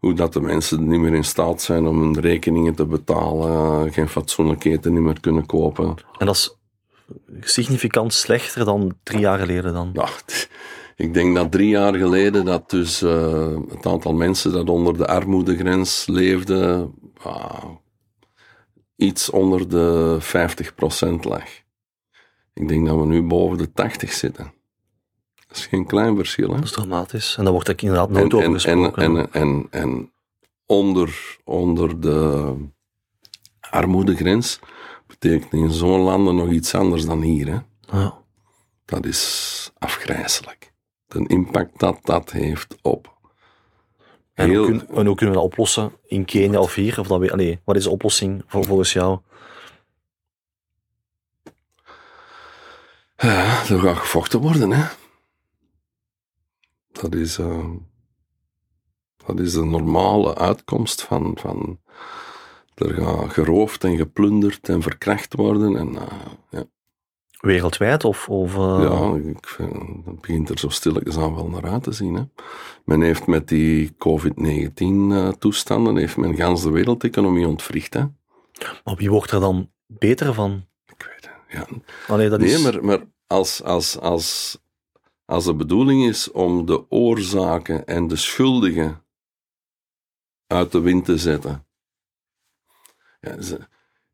hoe 0.00 0.14
dat 0.14 0.32
de 0.32 0.40
mensen 0.40 0.88
niet 0.88 1.00
meer 1.00 1.14
in 1.14 1.24
staat 1.24 1.62
zijn 1.62 1.86
om 1.86 2.00
hun 2.00 2.20
rekeningen 2.20 2.74
te 2.74 2.86
betalen, 2.86 3.92
geen 3.92 4.08
fatsoenlijk 4.08 4.64
eten 4.64 4.92
niet 4.92 5.02
meer 5.02 5.20
kunnen 5.20 5.46
kopen. 5.46 5.94
En 6.18 6.26
dat 6.26 6.34
is 6.34 6.58
significant 7.40 8.12
slechter 8.12 8.64
dan 8.64 8.94
drie 9.02 9.20
jaar 9.20 9.38
geleden 9.38 9.72
dan? 9.72 9.90
Ja, 9.92 10.08
ik 10.96 11.14
denk 11.14 11.34
dat 11.34 11.52
drie 11.52 11.68
jaar 11.68 11.94
geleden 11.94 12.44
dat 12.44 12.70
dus 12.70 13.02
uh, 13.02 13.56
het 13.68 13.86
aantal 13.86 14.12
mensen 14.12 14.52
dat 14.52 14.68
onder 14.68 14.96
de 14.96 15.06
armoedegrens 15.06 16.06
leefde 16.06 16.90
uh, 17.26 17.64
iets 18.96 19.30
onder 19.30 19.68
de 19.68 20.18
50% 20.20 21.14
lag. 21.20 21.61
Ik 22.52 22.68
denk 22.68 22.86
dat 22.86 22.98
we 22.98 23.06
nu 23.06 23.22
boven 23.22 23.58
de 23.58 23.72
80 23.72 24.12
zitten. 24.12 24.52
Dat 25.48 25.56
is 25.56 25.66
geen 25.66 25.86
klein 25.86 26.16
verschil. 26.16 26.48
Hè? 26.48 26.54
Dat 26.54 26.64
is 26.64 26.72
dramatisch. 26.72 27.36
En 27.36 27.44
daar 27.44 27.52
wordt 27.52 27.68
ik 27.68 27.82
inderdaad 27.82 28.10
nooit 28.10 28.34
over 28.34 28.52
gesproken. 28.52 29.02
En, 29.02 29.16
en, 29.16 29.32
en, 29.32 29.66
en, 29.70 30.12
onder, 30.66 31.38
onder 31.44 32.00
de 32.00 32.54
armoedegrens 33.60 34.60
betekent 35.06 35.52
in 35.52 35.70
zo'n 35.70 36.00
landen 36.00 36.36
nog 36.36 36.50
iets 36.50 36.74
anders 36.74 37.04
dan 37.04 37.22
hier. 37.22 37.46
Hè? 37.46 37.58
Ja. 37.98 38.18
Dat 38.84 39.06
is 39.06 39.70
afgrijzelijk. 39.78 40.72
De 41.06 41.24
impact 41.26 41.78
dat 41.78 41.98
dat 42.02 42.30
heeft 42.30 42.76
op. 42.82 43.12
En, 44.34 44.48
heel... 44.48 44.68
hoe, 44.68 44.78
kun, 44.78 44.96
en 44.96 45.06
hoe 45.06 45.16
kunnen 45.16 45.34
we 45.34 45.40
dat 45.40 45.50
oplossen 45.50 45.92
in 46.06 46.24
Kenia 46.24 46.60
of 46.60 46.74
hier? 46.74 47.00
Of 47.00 47.06
dat 47.06 47.20
we, 47.20 47.58
wat 47.64 47.76
is 47.76 47.84
de 47.84 47.90
oplossing 47.90 48.42
volgens 48.46 48.92
jou? 48.92 49.18
Ja, 53.22 53.64
er 53.68 53.80
gaat 53.80 53.96
gevochten 53.96 54.40
worden, 54.40 54.70
hè. 54.70 54.84
Dat 56.92 57.14
is, 57.14 57.38
uh, 57.38 57.70
dat 59.26 59.40
is 59.40 59.52
de 59.52 59.64
normale 59.64 60.34
uitkomst 60.34 61.02
van, 61.02 61.36
van 61.40 61.80
er 62.74 62.94
gaat 62.94 63.32
geroofd 63.32 63.84
en 63.84 63.96
geplunderd 63.96 64.68
en 64.68 64.82
verkracht 64.82 65.34
worden. 65.34 65.76
En, 65.76 65.92
uh, 65.92 66.02
ja. 66.50 66.64
Wereldwijd 67.40 68.04
of? 68.04 68.28
of 68.28 68.54
uh... 68.54 68.78
Ja, 68.82 69.14
ik, 69.30 69.56
dat 70.04 70.20
begint 70.20 70.48
er 70.48 70.58
zo 70.58 70.68
stilletjes 70.68 71.16
aan 71.16 71.34
wel 71.34 71.48
naar 71.48 71.70
uit 71.70 71.82
te 71.82 71.92
zien. 71.92 72.14
Hè. 72.14 72.22
Men 72.84 73.00
heeft 73.00 73.26
met 73.26 73.48
die 73.48 73.94
COVID-19-toestanden, 73.98 75.96
heeft 75.96 76.16
men 76.16 76.36
gans 76.36 76.62
de 76.62 76.70
wereldeconomie 76.70 77.46
ontwricht. 77.46 77.94
Hè. 77.94 78.04
Maar 78.84 78.96
wie 78.96 79.10
wordt 79.10 79.30
er 79.30 79.40
dan 79.40 79.70
beter 79.86 80.34
van? 80.34 80.66
Ik 80.86 81.08
weet 81.08 81.30
het, 81.30 81.30
ja. 81.48 81.66
Allee, 82.08 82.28
dat 82.28 82.40
nee, 82.40 82.52
is... 82.52 82.62
maar, 82.62 82.84
maar 82.84 83.00
als, 83.32 83.62
als, 83.62 83.98
als, 83.98 84.58
als 85.24 85.44
de 85.44 85.54
bedoeling 85.54 86.04
is 86.04 86.30
om 86.30 86.66
de 86.66 86.90
oorzaken 86.90 87.86
en 87.86 88.08
de 88.08 88.16
schuldigen 88.16 89.04
uit 90.46 90.72
de 90.72 90.80
wind 90.80 91.04
te 91.04 91.18
zetten, 91.18 91.66
ja, 93.20 93.36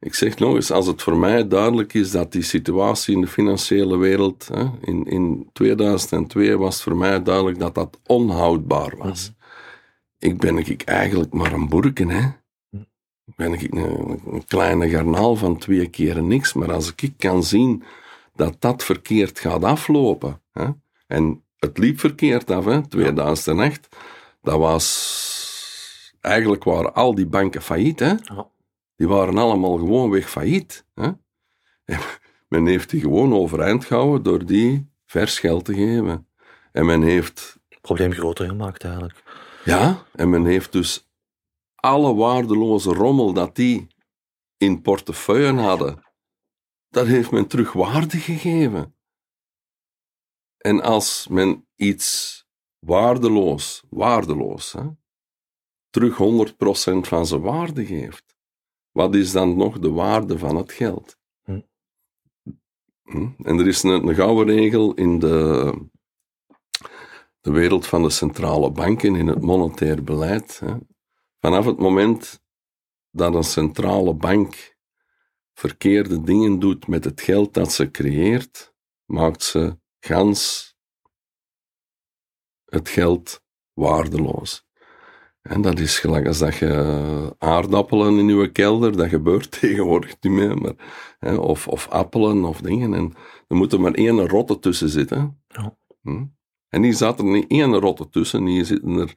ik 0.00 0.14
zeg 0.14 0.38
nog 0.38 0.54
eens, 0.54 0.70
als 0.70 0.86
het 0.86 1.02
voor 1.02 1.16
mij 1.16 1.48
duidelijk 1.48 1.94
is 1.94 2.10
dat 2.10 2.32
die 2.32 2.42
situatie 2.42 3.14
in 3.14 3.20
de 3.20 3.26
financiële 3.26 3.96
wereld, 3.96 4.48
hè, 4.52 4.64
in, 4.80 5.04
in 5.04 5.48
2002 5.52 6.58
was 6.58 6.74
het 6.74 6.82
voor 6.82 6.96
mij 6.96 7.22
duidelijk 7.22 7.58
dat 7.58 7.74
dat 7.74 8.00
onhoudbaar 8.06 8.96
was. 8.96 9.30
Mhm. 9.30 10.30
Ik 10.30 10.38
ben 10.38 10.58
ik 10.58 10.82
eigenlijk 10.82 11.32
maar 11.32 11.52
een 11.52 11.68
boerken, 11.68 12.08
hè. 12.08 12.20
Mhm. 12.70 12.82
Ben 13.24 13.52
ik 13.52 13.72
een, 13.72 14.20
een 14.26 14.44
kleine 14.46 14.88
garnaal 14.88 15.36
van 15.36 15.58
twee 15.58 15.88
keer 15.88 16.22
niks, 16.22 16.52
maar 16.52 16.72
als 16.72 16.92
ik 16.96 17.14
kan 17.16 17.44
zien 17.44 17.82
dat 18.38 18.60
dat 18.60 18.84
verkeerd 18.84 19.38
gaat 19.38 19.64
aflopen, 19.64 20.42
hè, 20.52 20.68
en 21.06 21.44
het 21.56 21.78
liep 21.78 22.00
verkeerd 22.00 22.50
af, 22.50 22.64
hè, 22.64 22.88
2008, 22.88 23.88
dat 24.42 24.58
was... 24.58 25.16
Eigenlijk 26.20 26.64
waren 26.64 26.94
al 26.94 27.14
die 27.14 27.26
banken 27.26 27.62
failliet, 27.62 27.98
hè. 27.98 28.14
Ja 28.22 28.50
die 28.98 29.08
waren 29.08 29.38
allemaal 29.38 29.76
gewoon 29.76 30.10
weg 30.10 30.30
failliet. 30.30 30.84
Hè? 30.94 31.10
men 32.48 32.66
heeft 32.66 32.90
die 32.90 33.00
gewoon 33.00 33.34
overeind 33.34 33.84
gehouden 33.84 34.22
door 34.22 34.46
die 34.46 34.90
vers 35.06 35.38
geld 35.38 35.64
te 35.64 35.74
geven. 35.74 36.26
En 36.72 36.86
men 36.86 37.02
heeft... 37.02 37.56
Het 37.68 37.80
probleem 37.80 38.12
groter 38.12 38.46
gemaakt 38.46 38.84
eigenlijk. 38.84 39.22
Ja, 39.64 40.02
en 40.12 40.30
men 40.30 40.44
heeft 40.44 40.72
dus 40.72 41.08
alle 41.74 42.14
waardeloze 42.14 42.92
rommel 42.92 43.32
dat 43.32 43.56
die 43.56 43.86
in 44.56 44.82
portefeuille 44.82 45.60
hadden, 45.60 46.02
dat 46.88 47.06
heeft 47.06 47.30
men 47.30 47.46
terug 47.46 47.72
waarde 47.72 48.18
gegeven. 48.18 48.96
En 50.56 50.82
als 50.82 51.28
men 51.28 51.66
iets 51.76 52.44
waardeloos, 52.78 53.84
waardeloos, 53.90 54.72
hè, 54.72 54.88
terug 55.90 56.16
100% 56.16 57.08
van 57.08 57.26
zijn 57.26 57.40
waarde 57.40 57.86
geeft, 57.86 58.36
wat 58.90 59.14
is 59.14 59.32
dan 59.32 59.56
nog 59.56 59.78
de 59.78 59.90
waarde 59.90 60.38
van 60.38 60.56
het 60.56 60.72
geld? 60.72 61.18
Hm. 61.42 61.60
hm? 63.02 63.28
En 63.42 63.58
er 63.58 63.66
is 63.66 63.82
een, 63.82 64.08
een 64.08 64.14
gouden 64.14 64.54
regel 64.56 64.94
in 64.94 65.18
de, 65.18 65.74
de 67.40 67.50
wereld 67.50 67.86
van 67.86 68.02
de 68.02 68.10
centrale 68.10 68.70
banken, 68.70 69.16
in 69.16 69.26
het 69.26 69.42
monetair 69.42 70.04
beleid. 70.04 70.58
Hè. 70.58 70.76
Vanaf 71.38 71.64
het 71.64 71.78
moment 71.78 72.42
dat 73.10 73.34
een 73.34 73.44
centrale 73.44 74.14
bank 74.14 74.77
verkeerde 75.58 76.22
dingen 76.22 76.58
doet 76.58 76.86
met 76.86 77.04
het 77.04 77.20
geld 77.20 77.54
dat 77.54 77.72
ze 77.72 77.90
creëert, 77.90 78.74
maakt 79.04 79.42
ze 79.42 79.78
gans 80.00 80.74
het 82.64 82.88
geld 82.88 83.42
waardeloos. 83.72 84.66
En 85.42 85.60
dat 85.60 85.78
is 85.78 85.98
gelijk 85.98 86.26
als 86.26 86.38
dat 86.38 86.56
je 86.56 87.34
aardappelen 87.38 88.18
in 88.18 88.28
je 88.28 88.52
kelder, 88.52 88.96
dat 88.96 89.08
gebeurt 89.08 89.50
tegenwoordig 89.60 90.16
niet 90.20 90.32
meer, 90.32 90.58
maar, 90.58 90.74
hè, 91.18 91.34
of, 91.34 91.68
of 91.68 91.88
appelen 91.88 92.44
of 92.44 92.60
dingen. 92.60 92.94
En 92.94 93.12
er 93.48 93.56
moet 93.56 93.72
er 93.72 93.80
maar 93.80 93.94
één 93.94 94.28
rotte 94.28 94.58
tussen 94.58 94.88
zitten. 94.88 95.42
Ja. 95.48 95.76
Hm? 96.02 96.24
En 96.68 96.82
die 96.82 96.92
zat 96.92 97.18
er 97.18 97.24
niet 97.24 97.50
één 97.50 97.74
rotte 97.74 98.08
tussen, 98.08 98.46
hier 98.46 98.64
zitten 98.64 98.96
er 98.98 99.14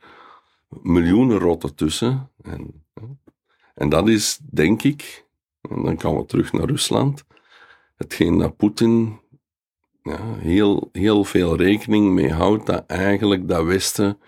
miljoenen 0.82 1.40
rotten 1.40 1.76
tussen. 1.76 2.32
En, 2.42 2.86
en 3.74 3.90
dat 3.90 4.08
is, 4.08 4.40
denk 4.44 4.84
ik, 4.84 5.30
en 5.70 5.84
dan 5.84 6.00
gaan 6.00 6.16
we 6.16 6.26
terug 6.26 6.54
naar 6.54 6.66
Rusland, 6.66 7.24
hetgeen 7.96 8.38
dat 8.38 8.56
Poetin 8.56 9.20
ja, 10.04 10.36
heel, 10.38 10.90
heel 10.92 11.24
veel 11.24 11.56
rekening 11.56 12.12
mee 12.12 12.32
houdt, 12.32 12.66
dat 12.66 12.86
eigenlijk 12.86 13.48
dat 13.48 13.66
Westen 13.66 14.20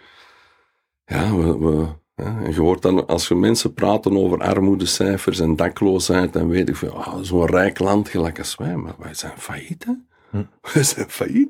ja, 1.05 1.35
we, 1.35 1.57
we, 1.57 1.87
en 2.15 2.53
je 2.53 2.59
hoort 2.59 2.81
dan, 2.81 3.07
als 3.07 3.27
je 3.27 3.35
mensen 3.35 3.73
praten 3.73 4.17
over 4.17 4.39
armoedecijfers 4.39 5.39
en 5.39 5.55
dakloosheid, 5.55 6.33
dan 6.33 6.47
weet 6.47 6.69
ik 6.69 6.75
van, 6.75 6.91
oh, 6.91 7.17
zo'n 7.21 7.45
rijk 7.45 7.79
land 7.79 8.09
gelijk 8.09 8.37
als 8.37 8.55
wij, 8.55 8.75
maar 8.75 8.95
wij 8.97 9.13
zijn 9.13 9.37
failliet, 9.37 9.85
hè? 9.85 9.93
Hm. 10.29 10.43
Wij 10.73 10.83
zijn 10.83 11.09
failliet. 11.09 11.49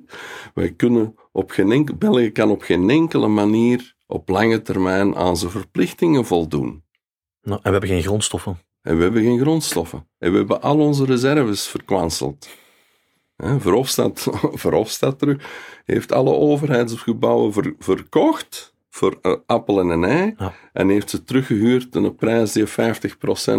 Wij 0.54 0.74
kunnen 0.74 1.16
op 1.32 1.52
geen 1.52 1.72
enkel, 1.72 1.96
België 1.96 2.32
kan 2.32 2.50
op 2.50 2.62
geen 2.62 2.90
enkele 2.90 3.28
manier 3.28 3.96
op 4.08 4.30
lange 4.30 4.62
termijn 4.62 5.16
aan 5.16 5.38
zijn 5.38 5.52
verplichtingen 5.52 6.26
voldoen. 6.26 6.84
Nou, 7.42 7.58
en 7.58 7.64
we 7.64 7.70
hebben 7.70 7.90
geen 7.90 8.02
grondstoffen. 8.02 8.58
En 8.84 8.98
we 8.98 9.04
hebben 9.04 9.24
geen 9.24 9.40
grondstoffen. 9.40 10.08
En 10.18 10.32
we 10.32 10.38
hebben 10.38 10.62
al 10.62 10.80
onze 10.80 11.06
reserves 11.06 11.68
verkwanseld. 11.68 12.48
Verhofstadt, 13.38 14.28
Verhofstadt 14.66 15.20
terug 15.20 15.50
heeft 15.86 16.12
alle 16.12 16.34
overheidsgebouwen 16.34 17.54
ver, 17.54 17.76
verkocht 17.80 18.74
voor 18.90 19.18
een 19.22 19.44
appel 19.46 19.80
en 19.80 19.90
een 19.90 20.04
ei 20.04 20.34
Ja. 20.38 20.54
en 20.74 20.90
heeft 20.90 21.10
ze 21.10 21.24
teruggehuurd 21.24 21.96
aan 21.96 22.04
een 22.04 22.16
prijs 22.16 22.52
die 22.52 22.68
50% 22.68 22.72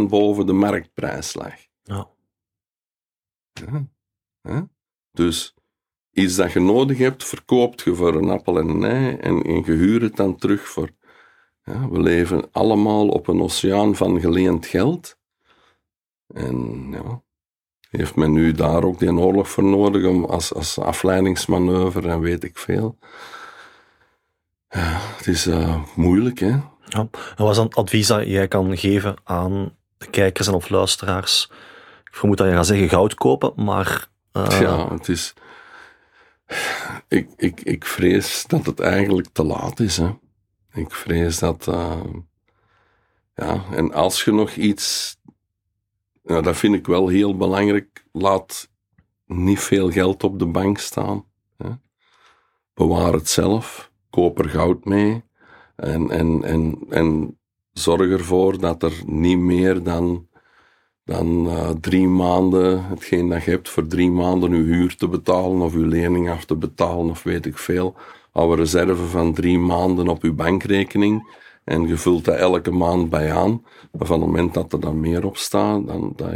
boven 0.09 0.47
de 0.47 0.53
marktprijs 0.53 1.35
lag. 1.35 1.55
Ja. 1.83 2.09
Dus 5.13 5.55
iets 6.11 6.37
dat 6.37 6.53
je 6.53 6.61
nodig 6.61 6.99
hebt, 6.99 7.25
verkoopt 7.25 7.83
je 7.83 7.95
voor 7.95 8.15
een 8.15 8.31
appel 8.31 8.59
en 8.59 8.69
een 8.69 8.85
ei 8.85 9.17
en, 9.17 9.43
en 9.43 9.55
je 9.65 9.73
huurt 9.73 10.03
het 10.03 10.17
dan 10.17 10.37
terug 10.37 10.69
voor. 10.69 10.91
Ja, 11.65 11.89
we 11.89 12.01
leven 12.01 12.49
allemaal 12.53 13.09
op 13.09 13.29
een 13.29 13.43
oceaan 13.43 13.97
van 13.97 14.21
geleend 14.21 14.67
geld. 14.67 15.17
En 16.35 16.87
ja, 16.91 17.23
heeft 17.91 18.17
men 18.17 18.33
nu 18.33 18.53
daar 18.53 18.85
ook 18.85 18.99
die 18.99 19.13
oorlog 19.13 19.51
voor 19.51 19.65
nodig 19.65 20.07
om 20.07 20.25
als, 20.25 20.55
als 20.55 20.79
afleidingsmanoeuvre 20.79 22.09
en 22.09 22.21
weet 22.21 22.45
ik 22.45 22.59
veel. 22.59 22.99
Ja, 24.69 24.99
het 25.17 25.27
is 25.27 25.47
eh, 25.47 25.83
moeilijk, 25.95 26.39
hè. 26.39 26.49
Ja. 26.87 26.99
En 27.11 27.11
wat 27.37 27.51
is 27.51 27.57
dan 27.57 27.67
het 27.67 27.75
advies 27.75 28.07
dat 28.07 28.27
jij 28.27 28.49
kan 28.49 28.77
geven 28.77 29.17
aan 29.25 29.77
de 29.99 30.07
kijkers 30.07 30.47
en 30.47 30.55
of 30.55 30.69
luisteraars? 30.69 31.49
Ik 32.05 32.15
vermoed 32.15 32.37
dat 32.39 32.47
je 32.47 32.53
gaat 32.53 32.67
zeggen 32.67 32.89
goud 32.89 33.15
kopen, 33.15 33.53
maar... 33.65 34.09
eh, 34.33 34.61
Ja, 34.61 34.93
het 34.93 35.09
is. 35.09 35.35
Ik, 37.09 37.29
ik, 37.37 37.61
ik 37.61 37.85
vrees 37.85 38.45
dat 38.47 38.67
het 38.67 38.81
eigenlijk 38.81 39.29
te 39.33 39.45
laat 39.45 39.81
is. 39.81 39.97
Hè. 39.97 40.11
Ik 40.75 40.91
vrees 40.91 41.39
dat. 41.39 41.69
eh, 41.69 42.01
ja, 43.35 43.65
en 43.71 43.93
als 43.93 44.25
je 44.25 44.33
nog 44.33 44.51
iets. 44.51 45.17
Nou, 46.23 46.43
dat 46.43 46.57
vind 46.57 46.75
ik 46.75 46.87
wel 46.87 47.09
heel 47.09 47.37
belangrijk. 47.37 48.05
Laat 48.13 48.71
niet 49.27 49.61
veel 49.61 49.91
geld 49.91 50.25
op 50.25 50.39
de 50.39 50.47
bank 50.47 50.79
staan. 50.79 51.25
Hè. 51.57 51.71
Bewaar 52.75 53.13
het 53.13 53.29
zelf. 53.29 53.93
Koop 54.11 54.39
er 54.39 54.49
goud 54.49 54.85
mee. 54.85 55.25
En, 55.77 56.11
en, 56.11 56.45
en, 56.45 56.79
en 56.89 57.39
zorg 57.73 58.11
ervoor 58.11 58.59
dat 58.59 58.83
er 58.83 59.03
niet 59.07 59.39
meer 59.39 59.83
dan 59.83 60.29
dan 61.05 61.49
eh, 61.49 61.71
drie 61.71 62.07
maanden, 62.07 62.85
hetgeen 62.85 63.29
dat 63.29 63.45
je 63.45 63.51
hebt 63.51 63.69
voor 63.69 63.87
drie 63.87 64.11
maanden 64.11 64.51
uw 64.53 64.65
huur 64.65 64.97
te 64.97 65.09
betalen 65.09 65.61
of 65.61 65.75
uw 65.75 65.87
lening 65.87 66.31
af 66.31 66.45
te 66.45 66.57
betalen 66.57 67.11
of 67.11 67.23
weet 67.23 67.47
ik 67.47 67.59
veel. 67.59 67.95
Hou 68.35 68.51
een 68.51 68.57
reserve 68.57 69.05
van 69.05 69.35
drie 69.35 69.59
maanden 69.59 70.09
op 70.09 70.23
uw 70.23 70.35
bankrekening 70.35 71.37
en 71.65 71.87
je 71.89 71.97
vult 71.97 72.25
dat 72.25 72.37
elke 72.37 72.71
maand 72.71 73.11
bij 73.11 73.33
aan. 73.33 73.63
Maar 73.93 74.07
van 74.07 74.21
het 74.21 74.27
moment 74.27 74.55
dat 74.55 74.73
er 74.73 74.81
dan 74.81 75.01
meer 75.01 75.25
op 75.25 75.37
staat, 75.37 75.87
dan, 75.87 76.13
dat, 76.17 76.35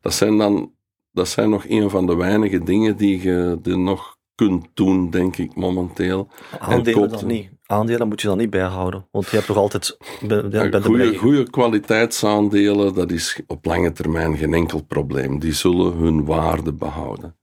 dat 0.00 0.12
zijn 0.12 0.38
dan 0.38 0.72
dat 1.12 1.28
zijn 1.28 1.50
nog 1.50 1.64
een 1.68 1.90
van 1.90 2.06
de 2.06 2.14
weinige 2.14 2.62
dingen 2.62 2.96
die 2.96 3.22
je 3.22 3.58
nog 3.62 4.16
kunt 4.34 4.66
doen, 4.74 5.10
denk 5.10 5.36
ik, 5.36 5.54
momenteel. 5.54 6.28
Aandelen 6.58 7.08
dan 7.08 7.26
niet. 7.26 7.50
Aandelen 7.66 8.08
moet 8.08 8.20
je 8.20 8.28
dan 8.28 8.38
niet 8.38 8.50
bijhouden. 8.50 9.08
Want 9.10 9.28
je 9.28 9.34
hebt 9.36 9.46
toch 9.46 9.56
altijd 9.56 9.96
bij, 10.20 10.48
bij 10.48 10.70
bij 10.70 10.70
de 10.70 10.82
Goede, 10.82 11.16
goede 11.16 11.50
kwaliteitsaandelen, 11.50 12.94
dat 12.94 13.10
is 13.10 13.40
op 13.46 13.64
lange 13.64 13.92
termijn 13.92 14.36
geen 14.36 14.54
enkel 14.54 14.84
probleem. 14.84 15.38
Die 15.38 15.52
zullen 15.52 15.92
hun 15.92 16.24
waarde 16.24 16.72
behouden. 16.72 17.37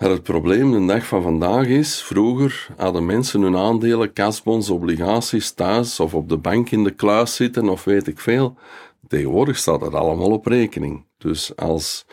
Maar 0.00 0.10
het 0.10 0.22
probleem 0.22 0.72
de 0.72 0.86
dag 0.86 1.06
van 1.06 1.22
vandaag 1.22 1.66
is, 1.66 2.02
vroeger 2.02 2.68
hadden 2.76 3.06
mensen 3.06 3.42
hun 3.42 3.56
aandelen, 3.56 4.12
kasbons, 4.12 4.70
obligaties 4.70 5.50
thuis 5.50 6.00
of 6.00 6.14
op 6.14 6.28
de 6.28 6.36
bank 6.36 6.70
in 6.70 6.84
de 6.84 6.94
kluis 6.94 7.34
zitten 7.34 7.68
of 7.68 7.84
weet 7.84 8.06
ik 8.06 8.20
veel. 8.20 8.58
Tegenwoordig 9.08 9.56
staat 9.56 9.80
dat 9.80 9.94
allemaal 9.94 10.30
op 10.30 10.46
rekening. 10.46 11.06
Dus 11.16 11.56
als 11.56 12.06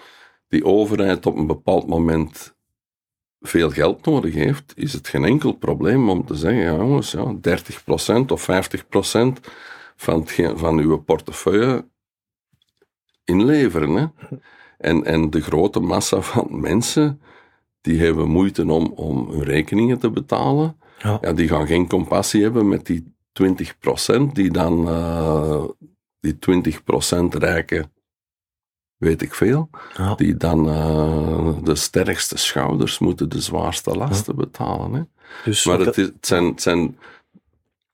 die 0.48 0.66
overheid 0.66 1.26
op 1.26 1.36
een 1.36 1.48
bepaald 1.48 1.88
moment 1.88 2.56
veel 3.40 3.70
geld 3.70 4.06
nodig 4.06 4.34
heeft, 4.34 4.74
is 4.76 4.94
het 4.94 5.08
geen 5.08 5.24
enkel 5.24 5.52
probleem 5.52 6.10
om 6.10 6.26
te 6.26 6.36
zeggen, 6.36 6.62
ja 6.62 6.76
jongens, 6.76 7.12
ja, 7.12 7.36
30% 8.22 8.26
of 8.28 8.48
50% 8.50 9.50
van, 9.96 10.28
van 10.56 10.80
uw 10.80 10.98
portefeuille 10.98 11.90
inleveren. 13.24 13.96
Hè? 13.96 14.06
En, 14.78 15.04
en 15.04 15.30
de 15.30 15.42
grote 15.42 15.80
massa 15.80 16.22
van 16.22 16.60
mensen, 16.60 17.22
die 17.88 18.00
hebben 18.02 18.28
moeite 18.28 18.72
om, 18.72 18.86
om 18.96 19.30
hun 19.30 19.44
rekeningen 19.44 20.00
te 20.00 20.10
betalen. 20.10 20.78
Ja. 21.00 21.18
Ja, 21.22 21.34
die 21.34 21.48
gaan 21.48 21.68
geen 21.68 21.88
compassie 21.88 22.44
hebben 22.44 22.68
met 22.68 22.86
die 22.86 23.14
20% 23.44 24.32
die 24.34 24.52
dan 24.52 24.88
eh, 24.88 25.64
die 26.20 26.38
20% 27.14 27.38
rijken, 27.38 27.92
weet 28.98 29.22
ik 29.22 29.34
veel, 29.34 29.70
Ja. 29.98 30.16
die 30.16 30.38
dan 30.38 30.70
eh, 30.70 31.50
de 31.64 31.76
sterkste 31.76 32.38
schouders 32.38 33.00
moeten 33.00 33.30
de 33.30 33.42
zwaarste 33.42 33.96
lasten 33.96 34.36
betalen. 34.36 34.94
Hè? 34.94 35.02
Dus 35.44 35.66
Maar 35.66 35.80
het, 35.80 35.98
is, 35.98 36.06
het, 36.06 36.26
zijn, 36.28 36.46
het 36.46 36.62
zijn 36.62 36.98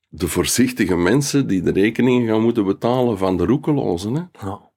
de 0.10 0.28
voorzichtige 0.28 0.96
mensen 0.96 1.48
die 1.48 1.62
de 1.62 1.72
rekeningen 1.72 2.28
gaan 2.28 2.42
moeten 2.42 2.66
betalen 2.66 3.18
van 3.18 3.38
de 3.38 3.46
roekelozen. 3.46 4.14
Hè? 4.16 4.48
Ja. 4.48 4.72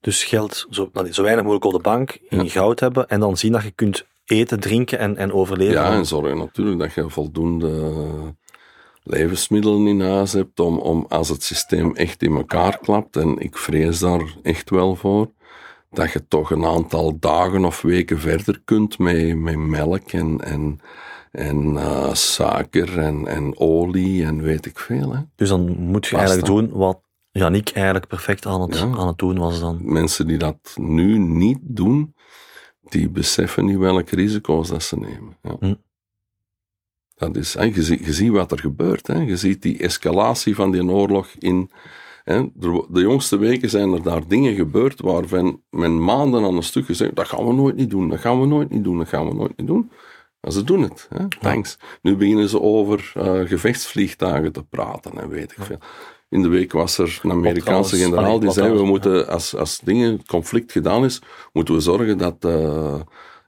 Dus 0.00 0.24
geld 0.24 0.66
zo, 0.70 0.90
zo 1.10 1.22
weinig 1.22 1.44
mogelijk 1.44 1.64
op 1.64 1.72
de 1.72 1.78
bank, 1.78 2.18
in 2.28 2.50
goud 2.50 2.80
hebben 2.80 3.08
en 3.08 3.20
dan 3.20 3.36
zien 3.36 3.52
dat 3.52 3.62
je 3.62 3.70
kunt 3.70 4.06
eten, 4.24 4.60
drinken 4.60 4.98
en, 4.98 5.16
en 5.16 5.32
overleven. 5.32 5.74
Ja, 5.74 5.92
en 5.92 6.06
zorgen 6.06 6.36
natuurlijk 6.38 6.78
dat 6.78 6.92
je 6.94 7.10
voldoende 7.10 7.92
levensmiddelen 9.02 9.86
in 9.86 10.00
huis 10.00 10.32
hebt 10.32 10.60
om, 10.60 10.78
om 10.78 11.06
als 11.08 11.28
het 11.28 11.42
systeem 11.42 11.94
echt 11.96 12.22
in 12.22 12.36
elkaar 12.36 12.78
klapt, 12.78 13.16
en 13.16 13.38
ik 13.38 13.56
vrees 13.56 13.98
daar 13.98 14.34
echt 14.42 14.70
wel 14.70 14.94
voor, 14.96 15.30
dat 15.90 16.12
je 16.12 16.26
toch 16.28 16.50
een 16.50 16.64
aantal 16.64 17.18
dagen 17.18 17.64
of 17.64 17.82
weken 17.82 18.18
verder 18.18 18.60
kunt 18.64 18.98
met, 18.98 19.36
met 19.36 19.56
melk 19.56 20.10
en, 20.12 20.40
en, 20.40 20.80
en 21.30 21.76
eh, 21.76 22.12
suiker 22.14 22.98
en, 22.98 23.26
en 23.26 23.58
olie 23.58 24.24
en 24.24 24.42
weet 24.42 24.66
ik 24.66 24.78
veel. 24.78 25.12
Hè. 25.14 25.20
Dus 25.36 25.48
dan 25.48 25.60
moet 25.78 26.06
je 26.06 26.16
Pasta. 26.16 26.16
eigenlijk 26.16 26.46
doen 26.46 26.78
wat 26.78 27.00
Yannick 27.30 27.70
eigenlijk 27.70 28.06
perfect 28.06 28.46
aan 28.46 28.60
het, 28.60 28.78
Ja. 28.78 28.90
aan 28.96 29.06
het 29.06 29.18
doen 29.18 29.38
was 29.38 29.60
dan. 29.60 29.78
Mensen 29.82 30.26
die 30.26 30.38
dat 30.38 30.74
nu 30.76 31.18
niet 31.18 31.58
doen, 31.62 32.14
die 32.92 33.08
beseffen 33.08 33.64
niet 33.64 33.76
welke 33.76 34.16
risico's 34.16 34.68
dat 34.68 34.82
ze 34.82 34.98
nemen. 34.98 35.36
Ja. 35.42 35.56
Hm. 35.60 35.74
Dat 37.14 37.36
is, 37.36 37.54
hè, 37.54 37.64
je, 37.64 37.82
ziet, 37.82 38.04
je 38.04 38.12
ziet 38.12 38.30
wat 38.30 38.52
er 38.52 38.58
gebeurt. 38.58 39.06
Hè. 39.06 39.18
Je 39.18 39.36
ziet 39.36 39.62
die 39.62 39.78
escalatie 39.78 40.54
van 40.54 40.70
die 40.70 40.84
oorlog 40.84 41.28
in. 41.38 41.70
Hè. 42.24 42.42
De 42.88 43.00
jongste 43.00 43.36
weken 43.36 43.70
zijn 43.70 43.92
er 43.92 44.02
daar 44.02 44.28
dingen 44.28 44.54
gebeurd 44.54 45.00
waarvan 45.00 45.62
men 45.70 46.04
maanden 46.04 46.44
aan 46.44 46.56
een 46.56 46.62
stuk 46.62 46.86
gezegd 46.86 47.14
dat 47.14 47.28
gaan 47.28 47.46
we 47.46 47.52
nooit 47.52 47.76
niet 47.76 47.90
doen, 47.90 48.08
dat 48.08 48.20
gaan 48.20 48.40
we 48.40 48.46
nooit 48.46 48.70
niet 48.70 48.84
doen, 48.84 48.98
dat 48.98 49.08
gaan 49.08 49.28
we 49.28 49.34
nooit 49.34 49.56
niet 49.56 49.66
doen. 49.66 49.90
Maar 50.40 50.52
ze 50.52 50.64
doen 50.64 50.82
het. 50.82 51.08
Hè. 51.08 51.28
Thanks. 51.28 51.78
Nu 52.02 52.16
beginnen 52.16 52.48
ze 52.48 52.60
over 52.60 53.12
eh, 53.14 53.40
gevechtsvliegtuigen 53.40 54.52
te 54.52 54.64
praten 54.64 55.20
en 55.20 55.28
weet 55.28 55.52
ik 55.52 55.64
veel. 55.64 55.78
In 56.32 56.42
de 56.42 56.48
week 56.48 56.72
was 56.72 56.98
er 56.98 57.20
een 57.22 57.30
Amerikaanse 57.30 57.96
generaal 57.96 58.38
die 58.38 58.50
zei, 58.50 58.72
we 58.74 58.84
moeten, 58.84 59.28
als, 59.28 59.56
als 59.56 59.80
dingen, 59.84 60.12
het 60.12 60.26
conflict 60.26 60.72
gedaan 60.72 61.04
is, 61.04 61.20
moeten 61.52 61.74
we 61.74 61.80
zorgen 61.80 62.18
dat, 62.18 62.36
eh, 62.40 63.00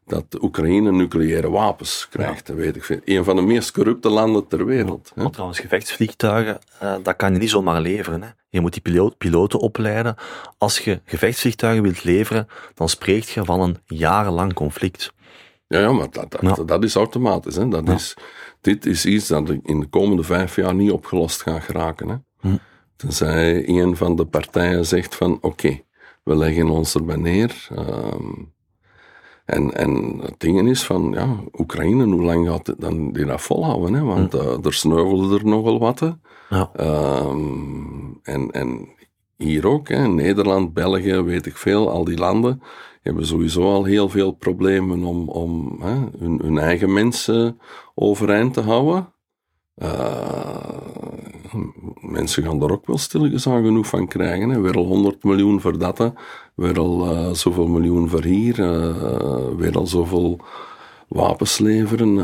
dat 0.06 0.24
de 0.28 0.42
Oekraïne 0.42 0.92
nucleaire 0.92 1.50
wapens 1.50 2.06
krijgt. 2.10 2.48
Weet 2.48 2.76
ik. 2.76 3.00
Een 3.04 3.24
van 3.24 3.36
de 3.36 3.42
meest 3.42 3.70
corrupte 3.72 4.08
landen 4.08 4.46
ter 4.46 4.64
wereld. 4.66 5.10
hè. 5.14 5.20
Want 5.22 5.32
trouwens, 5.32 5.60
gevechtsvliegtuigen, 5.60 6.58
eh, 6.78 6.94
dat 7.02 7.16
kan 7.16 7.32
je 7.32 7.38
niet 7.38 7.50
zomaar 7.50 7.80
leveren. 7.80 8.22
Hè. 8.22 8.28
Je 8.48 8.60
moet 8.60 8.72
die 8.72 8.82
piloot, 8.82 9.18
piloten 9.18 9.58
opleiden. 9.58 10.14
Als 10.58 10.78
je 10.78 11.00
gevechtsvliegtuigen 11.04 11.82
wilt 11.82 12.04
leveren, 12.04 12.48
dan 12.74 12.88
spreekt 12.88 13.28
je 13.28 13.44
van 13.44 13.60
een 13.60 13.76
jarenlang 13.86 14.52
conflict. 14.54 15.12
Ja, 15.66 15.78
ja 15.80 15.92
maar 15.92 16.10
dat, 16.10 16.30
dat, 16.30 16.56
Ja. 16.56 16.64
dat 16.64 16.84
is 16.84 16.94
automatisch. 16.94 17.56
Hè. 17.56 17.68
Dat 17.68 17.86
Ja. 17.86 17.92
is, 17.94 18.14
dit 18.60 18.86
is 18.86 19.06
iets 19.06 19.26
dat 19.26 19.48
in 19.62 19.80
de 19.80 19.86
komende 19.86 20.22
vijf 20.22 20.56
jaar 20.56 20.74
niet 20.74 20.90
opgelost 20.90 21.42
gaat 21.42 21.62
geraken. 21.62 22.08
Hè. 22.08 22.16
Hm. 22.40 22.56
Tenzij 23.04 23.68
een 23.68 23.96
van 23.96 24.16
de 24.16 24.24
partijen 24.24 24.86
zegt 24.86 25.14
van 25.14 25.38
oké, 25.40 25.80
we 26.22 26.36
leggen 26.36 26.68
ons 26.68 26.94
erbij 26.94 27.16
neer. 27.16 27.68
ehm, 27.76 28.32
en, 29.44 29.74
en 29.74 30.18
het 30.22 30.34
ding 30.40 30.68
is 30.68 30.82
van, 30.84 31.10
ja, 31.14 31.36
Oekraïne, 31.58 32.04
hoe 32.04 32.22
lang 32.22 32.48
gaat 32.48 32.66
het 32.66 32.80
dan 32.80 33.12
die 33.12 33.24
dat 33.24 33.40
volhouden? 33.42 33.94
Hè? 33.94 34.02
Want 34.02 34.32
Hm. 34.32 34.38
eh, 34.38 34.64
er 34.64 34.72
sneuvelen 34.74 35.38
er 35.38 35.46
nogal 35.46 35.78
wat. 35.78 36.16
Ja. 36.50 36.70
Ehm, 36.76 38.12
en, 38.22 38.50
en 38.50 38.88
hier 39.36 39.66
ook, 39.68 39.88
hè, 39.88 40.08
Nederland, 40.08 40.72
België, 40.74 41.20
weet 41.22 41.46
ik 41.46 41.56
veel, 41.56 41.90
al 41.90 42.04
die 42.04 42.18
landen 42.18 42.62
hebben 43.02 43.26
sowieso 43.26 43.62
al 43.72 43.84
heel 43.84 44.08
veel 44.08 44.32
problemen 44.32 45.04
om, 45.04 45.28
om 45.28 45.76
hè, 45.80 45.94
hun, 46.18 46.40
hun 46.42 46.58
eigen 46.58 46.92
mensen 46.92 47.58
overeind 47.94 48.54
te 48.54 48.60
houden. 48.60 49.12
Eh, 49.74 50.68
mensen 52.00 52.42
gaan 52.42 52.62
er 52.62 52.72
ook 52.72 52.86
wel 52.86 52.98
stilletjes 52.98 53.46
aan 53.46 53.64
genoeg 53.64 53.86
van 53.86 54.08
krijgen. 54.08 54.48
Hè. 54.48 54.60
Weer 54.60 54.76
al 54.76 54.84
100 54.84 55.24
miljoen 55.24 55.60
voor 55.60 55.78
dat, 55.78 55.98
hè. 55.98 56.08
weer 56.54 56.78
al 56.78 57.10
eh, 57.10 57.32
zoveel 57.32 57.66
miljoen 57.66 58.08
voor 58.08 58.22
hier, 58.22 58.60
eh, 58.60 59.56
weer 59.56 59.76
al 59.76 59.86
zoveel 59.86 60.40
wapens 61.08 61.58
leveren. 61.58 62.14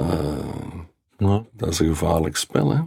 Ja. 1.19 1.45
dat 1.53 1.69
is 1.69 1.79
een 1.79 1.89
gevaarlijk 1.89 2.37
spel. 2.37 2.71
Hè. 2.71 2.81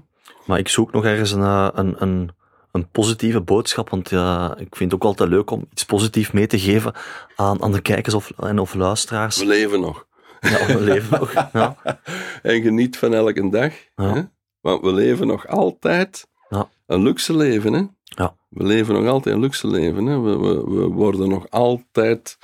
Maar 0.46 0.60
ik 0.60 0.68
zoek 0.68 0.92
nog 0.92 1.06
ergens 1.06 1.32
een, 1.32 1.42
een, 1.80 1.96
een, 2.02 2.32
een 2.72 2.90
positieve 2.90 3.42
boodschap, 3.42 3.90
want 3.90 4.10
ja, 4.10 4.58
ik 4.58 4.76
vind 4.76 4.92
het 4.92 5.02
ook 5.02 5.08
altijd 5.08 5.30
leuk 5.30 5.52
om 5.52 5.66
iets 5.72 5.86
positiefs 5.86 6.32
mee 6.32 6.48
te 6.48 6.60
geven 6.60 6.94
aan, 7.36 7.64
aan 7.64 7.72
de 7.72 7.82
kijkers 7.82 8.16
of, 8.16 8.32
en 8.38 8.60
of 8.60 8.74
luisteraars. 8.74 9.38
We 9.38 9.46
leven 9.46 9.80
nog. 9.80 10.06
Ja, 10.40 10.66
we 10.66 10.82
leven 10.82 11.20
nog. 11.20 11.34
Ja. 11.54 11.76
En 12.42 12.62
geniet 12.62 12.98
van 12.98 13.14
elke 13.14 13.50
dag. 13.50 13.74
Ja. 13.96 14.14
Hè? 14.14 14.22
Want 14.64 14.82
we 14.82 14.94
leven 14.94 15.28
nog 15.28 15.48
altijd 15.48 16.28
Ja. 16.50 16.70
een 16.86 17.02
luxe 17.04 17.36
leven, 17.36 17.74
hè? 17.74 17.84
Ja. 18.04 18.36
We 18.50 18.64
leven 18.64 18.94
nog 18.94 19.08
altijd 19.08 19.36
een 19.36 19.42
luxe 19.42 19.68
leven, 19.68 20.06
hè? 20.06 20.20
We, 20.20 20.38
we, 20.38 20.64
we 20.70 20.88
worden 20.88 21.30
nog 21.30 21.50
altijd... 21.50 22.38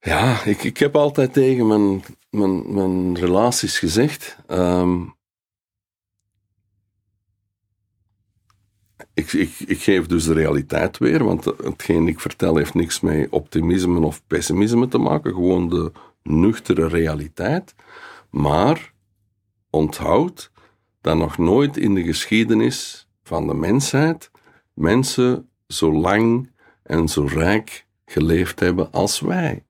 Ja, 0.00 0.42
ik, 0.44 0.62
ik 0.64 0.78
heb 0.78 0.96
altijd 0.96 1.32
tegen 1.32 1.66
mijn, 1.66 2.04
mijn, 2.30 2.74
mijn 2.74 3.16
relaties 3.18 3.78
gezegd... 3.78 4.36
ehm, 4.46 5.02
ik, 9.14 9.32
ik, 9.32 9.58
ik 9.58 9.82
geef 9.82 10.06
dus 10.06 10.24
de 10.24 10.32
realiteit 10.32 10.98
weer, 10.98 11.24
want 11.24 11.44
hetgeen 11.44 12.08
ik 12.08 12.20
vertel 12.20 12.56
heeft 12.56 12.74
niks 12.74 13.00
met 13.00 13.28
optimisme 13.30 14.00
of 14.00 14.26
pessimisme 14.26 14.88
te 14.88 14.98
maken, 14.98 15.32
gewoon 15.32 15.68
de 15.68 15.92
nuchtere 16.22 16.88
realiteit. 16.88 17.74
Maar 18.30 18.92
onthoud 19.70 20.50
dat 21.04 21.16
nog 21.16 21.38
nooit 21.38 21.76
in 21.76 21.94
de 21.94 22.02
geschiedenis 22.02 23.08
van 23.22 23.46
de 23.46 23.54
mensheid 23.54 24.30
mensen 24.74 25.48
zo 25.66 25.92
lang 25.92 26.50
en 26.82 27.08
zo 27.08 27.24
rijk 27.24 27.86
geleefd 28.06 28.60
hebben 28.60 28.92
als 28.92 29.20
wij. 29.20 29.64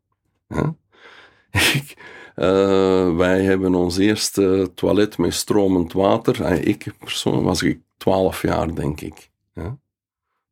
Ik, 1.51 1.95
eh, 2.35 3.17
wij 3.17 3.43
hebben 3.43 3.75
ons 3.75 3.97
eerste 3.97 4.71
toilet 4.75 5.19
met 5.19 5.35
stromend 5.35 5.93
water. 5.93 6.67
ik 6.67 6.95
persoonlijk 6.99 7.45
was 7.45 7.63
ik 7.63 7.81
12 7.97 8.43
jaar, 8.43 8.75
denk 8.75 9.01
ik. 9.01 9.31
Ja. 9.53 9.79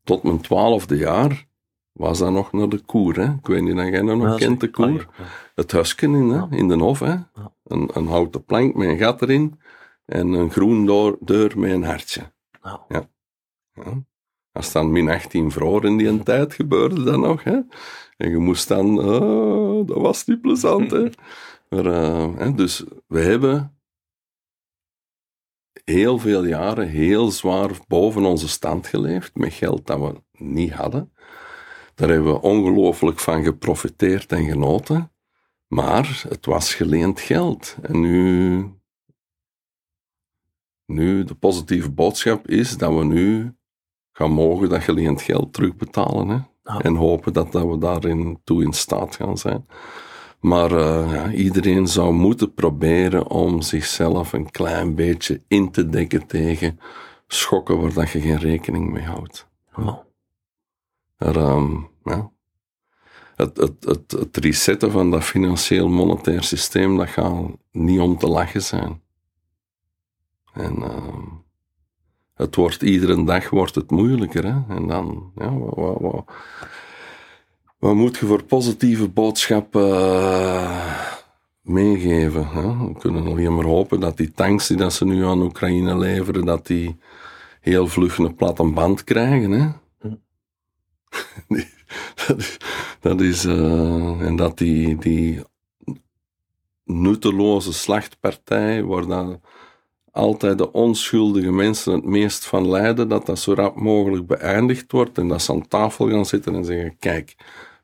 Tot 0.04 0.22
mijn 0.22 0.40
twaalfde 0.40 0.96
jaar 0.96 1.46
was 1.92 2.18
dat 2.18 2.32
nog 2.32 2.52
naar 2.52 2.68
de 2.68 2.80
koer. 2.80 3.16
Hè? 3.16 3.24
Ik 3.24 3.46
weet 3.46 3.62
niet 3.62 3.74
of 3.74 3.88
jij 3.88 4.02
dat 4.02 4.16
nog 4.16 4.28
Ja, 4.28 4.46
kent, 4.46 4.60
de 4.60 4.70
koer. 4.70 5.06
Het 5.54 5.72
husken 5.72 6.14
in, 6.14 6.28
hè? 6.28 6.56
In 6.56 6.68
de 6.68 6.76
hof. 6.76 6.98
Hè? 6.98 7.14
Een, 7.64 7.90
een 7.92 8.06
houten 8.06 8.44
plank 8.44 8.74
met 8.74 8.88
een 8.88 8.98
gat 8.98 9.22
erin 9.22 9.60
en 10.04 10.32
een 10.32 10.50
groen 10.50 10.86
door, 10.86 11.16
deur 11.20 11.58
met 11.58 11.70
een 11.70 11.84
hartje. 11.84 12.32
Nou, 12.62 12.80
Ja. 12.88 13.10
Als 14.52 14.72
dan 14.72 14.92
min 14.92 15.08
18 15.08 15.50
vroor 15.50 15.84
in 15.84 15.96
die 15.96 16.22
tijd 16.22 16.54
gebeurde 16.54 17.02
dat 17.02 17.18
nog. 17.18 17.44
Hè? 17.44 17.60
En 18.16 18.30
je 18.30 18.38
moest 18.38 18.68
dan, 18.68 18.98
ah, 18.98 19.86
dat 19.86 19.96
was 19.96 20.24
niet 20.24 20.40
plezant. 20.40 20.90
Hè? 20.90 21.08
Maar, 21.68 21.86
eh, 21.86 22.36
hè, 22.36 22.54
dus 22.54 22.84
we 23.06 23.20
hebben 23.20 23.76
heel 25.84 26.18
veel 26.18 26.44
jaren 26.44 26.88
heel 26.88 27.30
zwaar 27.30 27.70
boven 27.88 28.24
onze 28.24 28.48
stand 28.48 28.86
geleefd, 28.86 29.34
met 29.34 29.52
geld 29.52 29.86
dat 29.86 29.98
we 29.98 30.22
niet 30.32 30.72
hadden. 30.72 31.12
Daar 31.94 32.08
hebben 32.08 32.32
we 32.32 32.40
ongelooflijk 32.40 33.18
van 33.18 33.44
geprofiteerd 33.44 34.32
en 34.32 34.44
genoten. 34.44 35.12
Maar 35.66 36.22
het 36.28 36.46
was 36.46 36.74
geleend 36.74 37.20
geld. 37.20 37.76
En 37.82 38.00
nu, 38.00 38.64
nu 40.92 41.24
de 41.24 41.34
positieve 41.34 41.90
boodschap 41.90 42.48
is 42.48 42.76
dat 42.76 42.94
we 42.94 43.04
nu 43.04 43.54
gaan 44.12 44.30
mogen 44.30 44.68
dat 44.68 44.82
geleend 44.82 45.22
geld 45.22 45.52
terugbetalen. 45.52 46.28
Hè? 46.28 46.38
Ja. 46.62 46.78
En 46.78 46.94
hopen 46.94 47.32
dat, 47.32 47.52
dat 47.52 47.66
we 47.66 47.78
daarin 47.78 48.40
toe 48.44 48.62
in 48.62 48.72
staat 48.72 49.16
gaan 49.16 49.38
zijn. 49.38 49.66
Maar 50.40 50.72
eh, 50.72 51.12
ja, 51.12 51.30
iedereen 51.30 51.86
zou 51.86 52.12
moeten 52.12 52.54
proberen 52.54 53.28
om 53.28 53.62
zichzelf 53.62 54.32
een 54.32 54.50
klein 54.50 54.94
beetje 54.94 55.42
in 55.48 55.70
te 55.70 55.88
dekken 55.88 56.26
tegen 56.26 56.80
schokken 57.26 57.80
waar 57.80 57.92
dat 57.92 58.10
je 58.10 58.20
geen 58.20 58.38
rekening 58.38 58.90
mee 58.90 59.04
houdt. 59.04 59.48
Er, 61.16 61.36
ehm, 61.36 61.76
ja. 62.04 62.30
het, 63.36 63.56
het, 63.56 63.84
het, 63.84 64.10
het 64.10 64.36
resetten 64.36 64.90
van 64.90 65.10
dat 65.10 65.24
financieel 65.24 65.88
monetair 65.88 66.42
systeem, 66.42 66.96
dat 66.96 67.08
gaat 67.08 67.44
niet 67.70 68.00
om 68.00 68.18
te 68.18 68.26
lachen 68.26 68.62
zijn. 68.62 69.01
En 70.52 70.82
ehm, 70.82 71.24
het 72.34 72.56
wordt 72.56 72.82
iedere 72.82 73.24
dag 73.24 73.50
wordt 73.50 73.74
het 73.74 73.90
moeilijker. 73.90 74.44
Hè? 74.44 74.74
En 74.74 74.86
dan, 74.86 75.32
ja, 75.36 75.56
wat, 75.56 75.74
wat, 75.74 76.00
wat, 76.00 76.24
wat 77.78 77.94
moet 77.94 78.16
je 78.16 78.26
voor 78.26 78.42
positieve 78.42 79.08
boodschappen 79.08 79.90
eh, 79.90 81.12
meegeven? 81.62 82.48
Hè? 82.48 82.86
We 82.86 82.98
kunnen 82.98 83.26
alleen 83.26 83.54
maar 83.54 83.64
hopen 83.64 84.00
dat 84.00 84.16
die 84.16 84.32
tanks 84.32 84.66
die 84.66 84.76
dat 84.76 84.92
ze 84.92 85.04
nu 85.04 85.24
aan 85.24 85.42
Oekraïne 85.42 85.98
leveren, 85.98 86.44
dat 86.44 86.66
die 86.66 86.96
heel 87.60 87.86
vlug 87.86 88.18
een 88.18 88.34
platte 88.34 88.64
band 88.64 89.04
krijgen. 89.04 89.50
Hè? 89.50 89.70
dat 92.26 92.38
is, 92.38 92.56
dat 93.00 93.20
is 93.20 93.44
eh, 93.44 94.20
en 94.20 94.36
dat 94.36 94.58
die, 94.58 94.98
die 94.98 95.42
nutteloze 96.84 97.72
slachtpartij, 97.72 98.84
waar 98.84 99.06
dan 99.06 99.40
altijd 100.12 100.58
de 100.58 100.72
onschuldige 100.72 101.50
mensen 101.52 101.92
het 101.92 102.04
meest 102.04 102.46
van 102.46 102.68
lijden, 102.68 103.08
dat 103.08 103.26
dat 103.26 103.38
zo 103.38 103.52
rap 103.54 103.76
mogelijk 103.76 104.26
beëindigd 104.26 104.92
wordt 104.92 105.18
en 105.18 105.28
dat 105.28 105.42
ze 105.42 105.52
aan 105.52 105.68
tafel 105.68 106.08
gaan 106.10 106.26
zitten 106.26 106.54
en 106.54 106.64
zeggen, 106.64 106.96
kijk, 106.98 107.34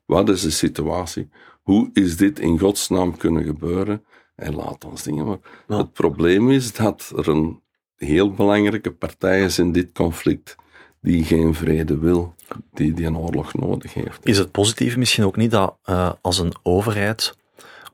wat 0.04 0.28
is 0.28 0.40
de 0.42 0.50
situatie? 0.50 1.28
Hoe 1.62 1.90
is 1.92 2.16
dit 2.16 2.38
in 2.38 2.58
godsnaam 2.58 3.16
kunnen 3.16 3.44
gebeuren? 3.44 4.04
En 4.36 4.54
laat 4.54 4.84
ons 4.84 5.02
dingen. 5.02 5.26
Maar 5.26 5.38
Ja. 5.68 5.76
het 5.76 5.92
probleem 5.92 6.50
is 6.50 6.72
dat 6.72 7.12
er 7.16 7.28
een 7.28 7.60
heel 7.96 8.32
belangrijke 8.32 8.92
partij 8.92 9.42
is 9.42 9.58
in 9.58 9.72
dit 9.72 9.92
conflict 9.92 10.56
die 11.00 11.24
geen 11.24 11.54
vrede 11.54 11.98
wil, 11.98 12.34
die, 12.72 12.92
die 12.94 13.06
een 13.06 13.16
oorlog 13.16 13.54
nodig 13.54 13.94
heeft. 13.94 14.26
Is 14.26 14.38
het 14.38 14.50
positieve 14.50 14.98
misschien 14.98 15.24
ook 15.24 15.36
niet 15.36 15.50
dat 15.50 15.76
eh, 15.84 16.12
als 16.20 16.38
een 16.38 16.52
overheid 16.62 17.36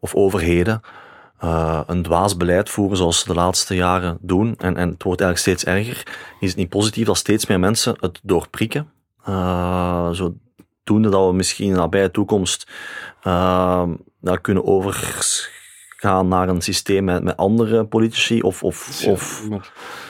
of 0.01 0.15
overheden 0.15 0.81
eh, 1.45 1.81
een 1.87 2.03
dwaas 2.03 2.37
beleid 2.37 2.71
voeren 2.71 2.97
zoals 2.97 3.19
ze 3.19 3.27
de 3.27 3.35
laatste 3.35 3.75
jaren 3.75 4.19
doen, 4.21 4.55
en, 4.59 4.77
en 4.77 4.89
het 4.89 5.03
wordt 5.03 5.21
eigenlijk 5.21 5.39
steeds 5.39 5.65
erger, 5.65 6.16
is 6.41 6.49
het 6.49 6.57
niet 6.59 6.69
positief 6.69 7.07
dat 7.07 7.16
steeds 7.16 7.47
meer 7.47 7.61
mensen 7.61 7.97
het 8.01 8.21
doorprikken? 8.23 8.93
Uh, 9.29 10.11
zodoende 10.11 11.09
dat 11.09 11.27
we 11.27 11.33
misschien 11.33 11.66
in 11.66 11.73
de 11.73 11.79
nabije 11.79 12.11
toekomst 12.11 12.71
uh, 13.27 13.89
dat 14.21 14.41
kunnen 14.41 14.65
overgaan 14.65 16.29
naar 16.29 16.49
een 16.49 16.62
systeem 16.62 17.05
met, 17.05 17.23
met 17.23 17.37
andere 17.37 17.85
politici 17.87 18.43
of... 18.43 18.62
of, 18.62 19.01
Ja, 19.03 19.11
of 19.11 19.49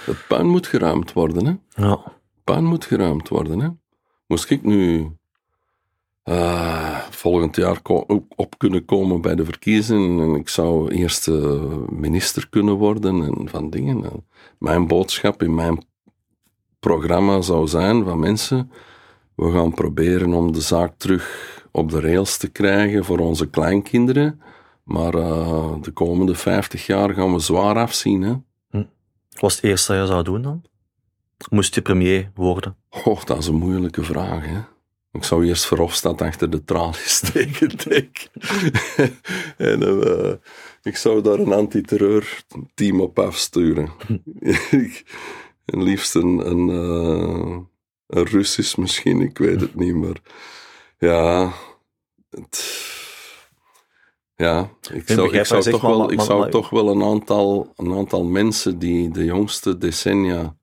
het 0.04 0.26
puin 0.28 0.46
moet 0.46 0.66
geruimd 0.66 1.12
worden, 1.12 1.46
hè? 1.46 1.82
ja. 1.86 2.00
puin 2.44 2.64
moet 2.64 2.84
geruimd 2.84 3.28
worden. 3.28 3.60
Hè? 3.60 3.68
Moest 4.26 4.50
ik 4.50 4.62
nu 4.62 5.10
uh, 6.24 6.98
volgend 7.10 7.56
jaar 7.56 7.80
op, 7.82 8.24
op, 8.36 8.58
kunnen 8.58 8.84
komen 8.84 9.20
bij 9.20 9.34
de 9.34 9.44
verkiezingen 9.44 10.20
en 10.20 10.34
ik 10.40 10.48
zou 10.48 10.92
eerste 10.92 11.32
minister 11.88 12.48
kunnen 12.48 12.74
worden 12.74 13.22
en 13.22 13.48
van 13.48 13.70
dingen. 13.70 14.04
En 14.04 14.26
mijn 14.58 14.86
boodschap 14.86 15.42
in 15.42 15.54
mijn 15.54 15.84
programma 16.78 17.40
zou 17.40 17.66
zijn 17.66 18.04
van 18.04 18.18
mensen, 18.18 18.70
we 19.34 19.50
gaan 19.50 19.74
proberen 19.74 20.32
om 20.32 20.52
de 20.52 20.60
zaak 20.60 20.94
terug 20.96 21.52
op 21.72 21.90
de 21.90 22.00
rails 22.00 22.36
te 22.36 22.48
krijgen 22.48 23.04
voor 23.04 23.18
onze 23.18 23.50
kleinkinderen, 23.50 24.40
maar 24.84 25.14
uh, 25.14 25.72
de 25.80 25.90
komende 25.90 26.34
50 26.34 26.86
jaar 26.86 27.14
gaan 27.14 27.32
we 27.32 27.38
zwaar 27.38 27.76
afzien. 27.76 28.22
Hè? 28.22 28.34
Hm. 28.70 28.76
Wat 29.30 29.40
was 29.40 29.54
het 29.54 29.64
eerste 29.64 29.92
dat 29.92 30.00
je 30.00 30.06
zou 30.06 30.24
doen 30.24 30.42
dan? 30.42 30.62
Moest 31.50 31.74
je 31.74 31.82
premier 31.82 32.30
worden? 32.34 32.76
Oh, 33.04 33.24
dat 33.24 33.38
is 33.38 33.46
een 33.46 33.54
moeilijke 33.54 34.02
vraag, 34.02 34.46
hè. 34.46 34.60
Ik 35.14 35.24
zou 35.24 35.46
eerst 35.46 35.66
Verhofstadt 35.66 36.22
achter 36.22 36.50
de 36.50 36.64
tralies 36.64 37.14
steken, 37.24 37.70
denk 37.88 38.26
En 39.70 39.82
uh, 39.82 40.32
ik 40.82 40.96
zou 40.96 41.22
daar 41.22 41.38
een 41.38 41.52
antiterreurteam 41.52 43.00
op 43.00 43.18
afsturen. 43.18 43.92
en 45.64 45.82
liefst 45.82 46.14
een, 46.14 46.50
een, 46.50 46.68
uh, 46.68 47.58
een 48.06 48.24
Russisch 48.24 48.76
misschien, 48.76 49.20
ik 49.20 49.38
weet 49.38 49.60
het 49.60 49.74
niet, 49.74 49.94
maar 49.94 50.20
ja... 50.98 51.52
Het, 52.30 52.82
ja, 54.36 54.70
ik 54.92 55.08
zou, 55.08 55.38
ik 55.38 55.44
zou, 55.44 55.62
toch, 55.62 55.82
wel, 55.82 56.12
ik 56.12 56.20
zou 56.20 56.50
toch 56.50 56.70
wel 56.70 56.88
een 56.88 57.02
aantal, 57.02 57.72
een 57.76 57.92
aantal 57.92 58.24
mensen 58.24 58.78
die 58.78 59.10
de 59.10 59.24
jongste 59.24 59.78
decennia 59.78 60.56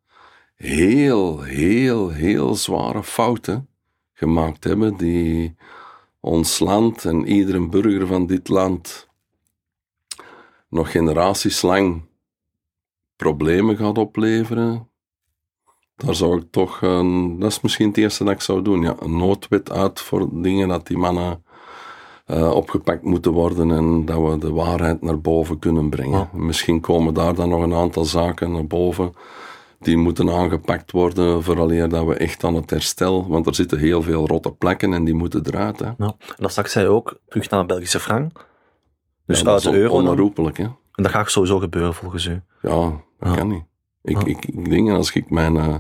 heel, 0.56 1.42
heel, 1.42 2.10
heel 2.10 2.56
zware 2.56 3.04
fouten 3.04 3.71
gemaakt 4.22 4.64
hebben, 4.64 4.98
die 4.98 5.56
ons 6.20 6.60
land 6.60 7.06
en 7.06 7.28
iedere 7.28 7.68
burger 7.68 8.08
van 8.08 8.26
dit 8.26 8.48
land 8.48 9.10
nog 10.70 10.92
generaties 10.92 11.62
lang 11.62 12.02
problemen 13.16 13.78
gaat 13.78 13.98
opleveren. 13.98 14.90
Daar 15.96 16.16
zou 16.16 16.38
ik 16.38 16.52
toch, 16.52 16.82
een, 16.82 17.40
dat 17.40 17.52
is 17.52 17.62
misschien 17.62 17.88
het 17.88 17.98
eerste 17.98 18.24
dat 18.24 18.34
ik 18.34 18.42
zou 18.42 18.62
doen, 18.62 18.82
ja, 18.82 18.96
een 19.00 19.18
noodwet 19.18 19.72
uit 19.72 20.00
voor 20.00 20.30
dingen 20.32 20.68
dat 20.68 20.88
die 20.88 20.98
mannen 20.98 21.44
uh, 22.28 22.52
opgepakt 22.52 23.04
moeten 23.04 23.32
worden 23.32 23.72
en 23.72 24.06
dat 24.06 24.18
we 24.18 24.38
de 24.38 24.52
waarheid 24.52 25.02
naar 25.02 25.22
boven 25.22 25.60
kunnen 25.60 25.90
brengen. 25.90 26.20
Ja. 26.20 26.30
Misschien 26.34 26.80
komen 26.80 27.14
daar 27.14 27.36
dan 27.36 27.50
nog 27.50 27.62
een 27.64 27.74
aantal 27.74 28.06
zaken 28.06 28.52
naar 28.52 28.68
boven 28.68 29.14
die 29.82 29.98
moeten 29.98 30.30
aangepakt 30.30 30.92
worden 30.92 31.44
vooraleer 31.44 31.90
dat 31.90 32.06
we 32.06 32.16
echt 32.16 32.44
aan 32.44 32.56
het 32.56 32.70
herstel, 32.70 33.28
want 33.28 33.48
er 33.48 33.56
zitten 33.56 33.80
heel 33.80 34.02
veel 34.02 34.28
rotte 34.28 34.52
plekken 34.52 34.94
en 34.94 35.04
die 35.04 35.14
moeten 35.14 35.46
eruit. 35.46 35.80
Hè. 35.80 35.86
Ja. 35.86 35.94
En 35.98 36.36
dat 36.38 36.52
straks 36.52 36.72
zei 36.72 36.86
je 36.86 36.92
ook, 36.92 37.20
terug 37.28 37.50
naar 37.50 37.60
de 37.60 37.66
Belgische 37.66 38.00
frank. 38.00 38.48
Dus 39.26 39.40
ja, 39.40 39.52
uit 39.52 39.64
de 39.64 39.72
euro. 39.72 39.94
Onherroepelijk, 39.94 40.58
hè. 40.58 40.64
En 40.64 41.04
dat 41.04 41.12
gaat 41.12 41.32
sowieso 41.32 41.60
gebeuren 41.60 41.94
volgens 41.94 42.26
u. 42.26 42.42
Ja, 42.62 43.02
dat 43.20 43.30
ja. 43.30 43.36
kan 43.36 43.48
niet. 43.48 43.64
Ik, 44.04 44.24
ik, 44.24 44.46
ik 44.46 44.70
denk, 44.70 44.90
als 44.90 45.12
ik 45.12 45.30
mijn, 45.30 45.58
eh, 45.58 45.76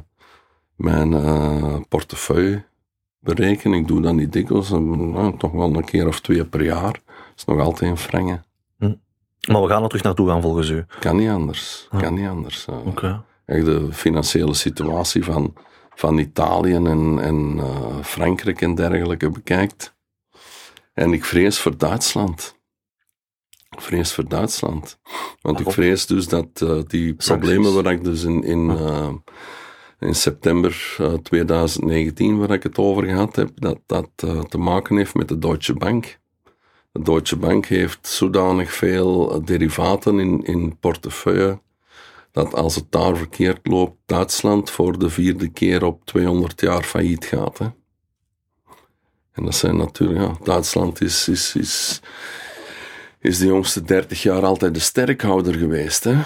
mijn 0.75 1.13
eh, 1.13 1.75
portefeuille 1.89 2.63
bereken, 3.19 3.73
ik 3.73 3.87
doe 3.87 4.01
dat 4.01 4.13
niet 4.13 4.33
dikwijls, 4.33 4.71
eh, 4.71 4.77
nou, 4.79 5.37
toch 5.37 5.51
wel 5.51 5.75
een 5.75 5.83
keer 5.83 6.07
of 6.07 6.19
twee 6.19 6.45
per 6.45 6.63
jaar, 6.63 7.01
is 7.35 7.45
nog 7.45 7.59
altijd 7.59 7.91
een 7.91 7.97
frange. 7.97 8.41
Maar 9.47 9.61
we 9.61 9.67
gaan 9.67 9.83
er 9.83 9.89
terug 9.89 10.03
naartoe 10.03 10.27
gaan 10.27 10.41
volgens 10.41 10.69
u. 10.69 10.85
Kan 10.99 11.15
niet 11.15 11.29
anders. 11.29 11.87
Kan 11.97 12.13
niet 12.13 12.27
anders. 12.27 12.67
Oké. 12.85 13.23
Echt 13.51 13.65
de 13.65 13.87
financiële 13.91 14.53
situatie 14.53 15.23
van, 15.23 15.53
van 15.95 16.17
Italië 16.17 16.73
en, 16.73 17.19
en 17.19 17.59
eh, 17.59 18.03
Frankrijk 18.03 18.61
en 18.61 18.75
dergelijke 18.75 19.29
bekijkt. 19.29 19.95
En 20.93 21.13
ik 21.13 21.25
vrees 21.25 21.59
voor 21.59 21.77
Duitsland. 21.77 22.59
Ik 23.69 23.81
vrees 23.81 24.13
voor 24.13 24.27
Duitsland. 24.27 24.99
Want 25.41 25.59
ik 25.59 25.71
vrees 25.71 26.05
dus 26.05 26.27
dat 26.27 26.61
eh, 26.61 26.79
die 26.87 27.13
problemen 27.13 27.73
waar 27.73 27.93
ik 27.93 28.03
dus 28.03 28.23
in, 28.23 28.43
in, 28.43 28.69
eh, 28.69 29.13
in 29.99 30.15
september 30.15 30.95
eh, 30.97 31.13
2019, 31.13 32.37
waar 32.37 32.51
ik 32.51 32.63
het 32.63 32.77
over 32.77 33.03
gehad 33.03 33.35
heb, 33.35 33.49
dat 33.55 33.79
dat 33.85 34.09
te 34.49 34.57
maken 34.57 34.97
heeft 34.97 35.15
met 35.15 35.27
de 35.27 35.37
Deutsche 35.37 35.73
Bank. 35.73 36.19
De 36.91 37.01
Deutsche 37.01 37.37
Bank 37.37 37.65
heeft 37.65 38.07
zodanig 38.07 38.73
veel 38.73 39.41
derivaten 39.45 40.19
in, 40.19 40.43
in 40.43 40.77
portefeuille 40.79 41.59
dat 42.31 42.53
als 42.53 42.75
het 42.75 42.91
daar 42.91 43.17
verkeerd 43.17 43.67
loopt, 43.67 43.97
Duitsland 44.05 44.69
voor 44.69 44.99
de 44.99 45.09
vierde 45.09 45.49
keer 45.49 45.83
op 45.83 46.05
200 46.05 46.61
jaar 46.61 46.83
failliet 46.83 47.25
gaat. 47.25 47.57
Hè. 47.57 47.69
En 49.31 49.43
dat 49.43 49.55
zijn 49.55 49.77
natuurlijk, 49.77 50.19
ja, 50.19 50.37
Duitsland 50.43 51.01
is, 51.01 51.27
is, 51.27 51.55
is, 51.55 52.01
is 53.19 53.37
de 53.37 53.45
jongste 53.45 53.81
30 53.81 54.21
jaar 54.21 54.45
altijd 54.45 54.73
de 54.73 54.79
sterkhouder 54.79 55.53
geweest. 55.53 56.03
Hè. 56.03 56.21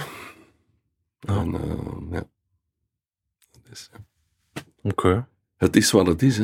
En, 1.19 1.53
eh, 1.53 2.11
ja. 2.11 2.23
Is, 3.71 3.89
Oké. 4.81 5.27
het 5.57 5.75
is 5.75 5.91
wat 5.91 6.07
het 6.07 6.21
is, 6.21 6.37
hè. 6.37 6.43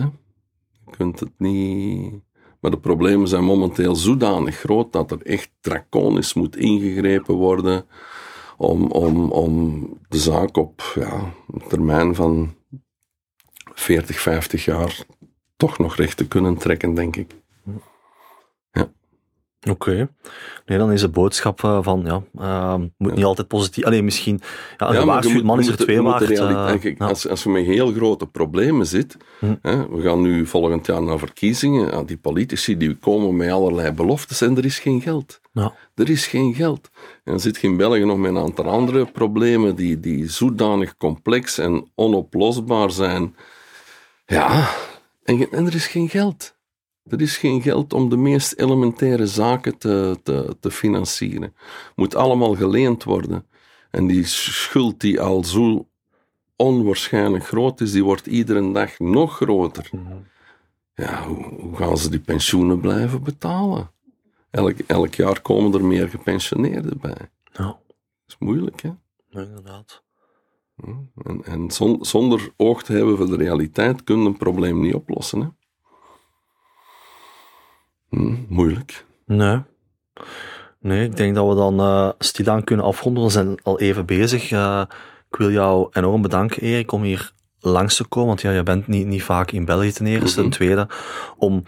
Je 0.86 0.98
kunt 0.98 1.20
het 1.20 1.34
niet... 1.38 2.14
Maar 2.60 2.72
de 2.72 2.80
problemen 2.80 3.28
zijn 3.28 3.44
momenteel 3.44 3.96
zodanig 3.96 4.56
groot 4.56 4.92
dat 4.92 5.12
er 5.12 5.22
echt 5.22 5.52
draconisch 5.62 6.34
moet 6.34 6.56
ingegrepen 6.56 7.36
worden 7.36 7.86
om, 8.62 8.92
om, 8.92 9.32
om 9.32 9.84
de 10.10 10.18
zaak 10.18 10.58
op 10.58 10.92
ja, 10.96 11.34
een 11.54 11.64
termijn 11.68 12.16
van 12.16 12.56
40, 13.74 14.20
50 14.20 14.66
jaar 14.66 15.06
toch 15.58 15.78
nog 15.78 15.96
recht 15.96 16.18
te 16.18 16.28
kunnen 16.28 16.58
trekken, 16.58 16.94
denk 16.94 17.16
ik. 17.16 17.40
Oké. 19.70 20.10
Nee, 20.66 20.78
dan 20.78 20.92
is 20.92 21.02
de 21.02 21.10
boodschap 21.10 21.64
eh, 21.64 21.78
van, 21.82 22.02
ja, 22.06 22.24
eh, 22.44 22.76
moet 22.98 23.10
Ja. 23.10 23.16
niet 23.16 23.24
altijd 23.26 23.48
positief... 23.48 23.84
Allee, 23.86 24.04
misschien... 24.04 24.42
Ja, 24.78 24.88
een 24.88 24.94
Ja, 24.94 25.00
gewaarschuwd 25.00 25.44
man 25.44 25.60
is 25.60 25.68
er 25.68 25.78
twee 25.78 26.02
waard. 26.02 26.28
ja. 26.38 26.96
als, 26.98 27.28
als 27.28 27.44
je 27.44 27.50
met 27.50 27.66
heel 27.66 27.92
grote 27.92 28.28
problemen 28.28 28.86
zit, 28.88 29.18
Hm. 29.40 29.56
hè, 29.62 29.90
we 29.90 30.02
gaan 30.02 30.22
nu 30.22 30.46
volgend 30.46 30.86
jaar 30.86 31.04
naar 31.04 31.20
verkiezingen, 31.20 31.88
ja, 31.88 32.04
die 32.04 32.18
politici 32.18 32.78
die 32.78 32.96
komen 32.96 33.36
met 33.36 33.52
allerlei 33.52 33.92
beloftes 33.92 34.42
en 34.42 34.58
er 34.58 34.66
is 34.66 34.80
geen 34.80 35.02
geld. 35.02 35.42
Er 35.96 36.10
is 36.10 36.28
geen 36.28 36.54
geld. 36.54 36.90
En 37.32 37.38
dan 37.38 37.46
zit 37.46 37.62
je 37.62 37.68
in 37.68 37.78
België 37.78 38.06
nog 38.06 38.18
met 38.18 38.32
een 38.32 38.38
aantal 38.38 38.66
andere 38.66 39.06
problemen 39.06 39.76
die, 39.76 40.00
die 40.00 40.30
zodanig 40.30 40.98
complex 40.98 41.58
en 41.58 41.92
onoplosbaar 41.96 42.92
zijn. 42.92 43.36
Ja, 44.26 44.70
en 45.24 45.66
er 45.66 45.76
is 45.76 45.88
geen 45.88 46.10
geld. 46.10 46.56
Er 47.04 47.22
is 47.22 47.38
geen 47.38 47.62
geld 47.62 47.94
om 47.94 48.10
de 48.10 48.18
meest 48.18 48.54
elementaire 48.54 49.28
zaken 49.28 49.78
te, 49.78 50.20
te, 50.24 50.56
te 50.60 50.72
financieren. 50.72 51.56
Moet 51.96 52.16
allemaal 52.16 52.56
geleend 52.56 53.04
worden. 53.04 53.46
En 53.92 54.08
die 54.08 54.26
schuld 54.26 55.00
die 55.00 55.22
al 55.22 55.44
zo 55.44 55.88
onwaarschijnlijk 56.56 57.46
groot 57.46 57.82
is, 57.82 57.92
die 57.92 58.04
wordt 58.04 58.28
iedere 58.28 58.72
dag 58.72 59.00
nog 59.00 59.36
groter. 59.36 59.90
Mhm. 59.92 60.14
Ja, 60.96 61.24
hoe, 61.28 61.44
hoe 61.44 61.76
gaan 61.76 61.98
ze 61.98 62.10
die 62.10 62.20
pensioenen 62.20 62.80
blijven 62.80 63.24
betalen? 63.24 63.92
Elk, 64.52 64.80
elk 64.80 65.14
jaar 65.14 65.42
komen 65.42 65.74
er 65.74 65.86
meer 65.86 66.10
gepensioneerden 66.10 67.00
bij. 67.00 67.30
Ja. 67.54 67.64
Dat 67.64 67.78
is 68.28 68.36
moeilijk, 68.40 68.82
hè? 68.82 68.90
Ja, 69.30 69.42
inderdaad. 69.42 70.04
En, 71.24 71.42
en 71.44 71.72
zon- 71.72 72.06
zonder 72.06 72.52
oog 72.58 72.84
te 72.84 72.94
hebben 72.94 73.18
voor 73.18 73.26
de 73.30 73.36
realiteit 73.38 74.04
kun 74.04 74.20
je 74.20 74.26
een 74.26 74.38
probleem 74.38 74.82
niet 74.82 74.94
oplossen, 74.96 75.42
hè? 75.42 75.48
Hm, 78.10 78.36
moeilijk. 78.48 79.06
Nee. 79.26 79.62
Nee, 80.80 81.06
ik 81.06 81.16
denk 81.18 81.36
dat 81.36 81.48
we 81.48 81.56
dan 81.56 81.80
eh 81.80 82.10
stilaan 82.20 82.64
kunnen 82.64 82.86
afronden. 82.86 83.24
We 83.24 83.30
zijn 83.30 83.62
al 83.64 83.80
even 83.80 84.06
bezig. 84.06 84.52
Eh, 84.52 84.84
ik 85.30 85.36
wil 85.38 85.52
jou 85.52 85.88
enorm 85.92 86.22
bedanken, 86.22 86.62
Erik, 86.62 86.92
om 86.92 87.02
hier 87.04 87.34
langs 87.60 87.96
te 87.96 88.08
komen. 88.08 88.28
Want 88.28 88.42
ja, 88.42 88.52
je 88.52 88.64
bent 88.64 88.88
niet, 88.88 89.08
niet 89.08 89.24
vaak 89.24 89.52
in 89.52 89.66
België 89.66 89.92
ten 89.92 90.06
eerste. 90.06 90.42
Mhm. 90.42 90.50
Ten 90.50 90.60
tweede, 90.60 90.88
om 91.38 91.64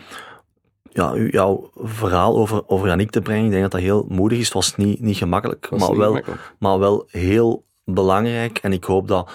ja, 0.93 1.15
jouw 1.17 1.69
verhaal 1.75 2.37
over, 2.37 2.67
over 2.67 2.87
Yannick 2.87 3.09
te 3.09 3.21
brengen. 3.21 3.45
Ik 3.45 3.51
denk 3.51 3.61
dat 3.61 3.71
dat 3.71 3.81
heel 3.81 4.05
moedig 4.09 4.37
is. 4.39 4.45
Het 4.45 4.53
was 4.53 4.75
niet, 4.75 4.99
niet 4.99 5.17
gemakkelijk, 5.17 5.69
maar 5.71 5.89
niet 5.89 5.97
wel, 5.97 6.19
maar 6.59 6.79
wel 6.79 7.05
heel 7.07 7.63
belangrijk. 7.85 8.57
En 8.57 8.73
ik 8.73 8.83
hoop 8.83 9.07
dat 9.07 9.31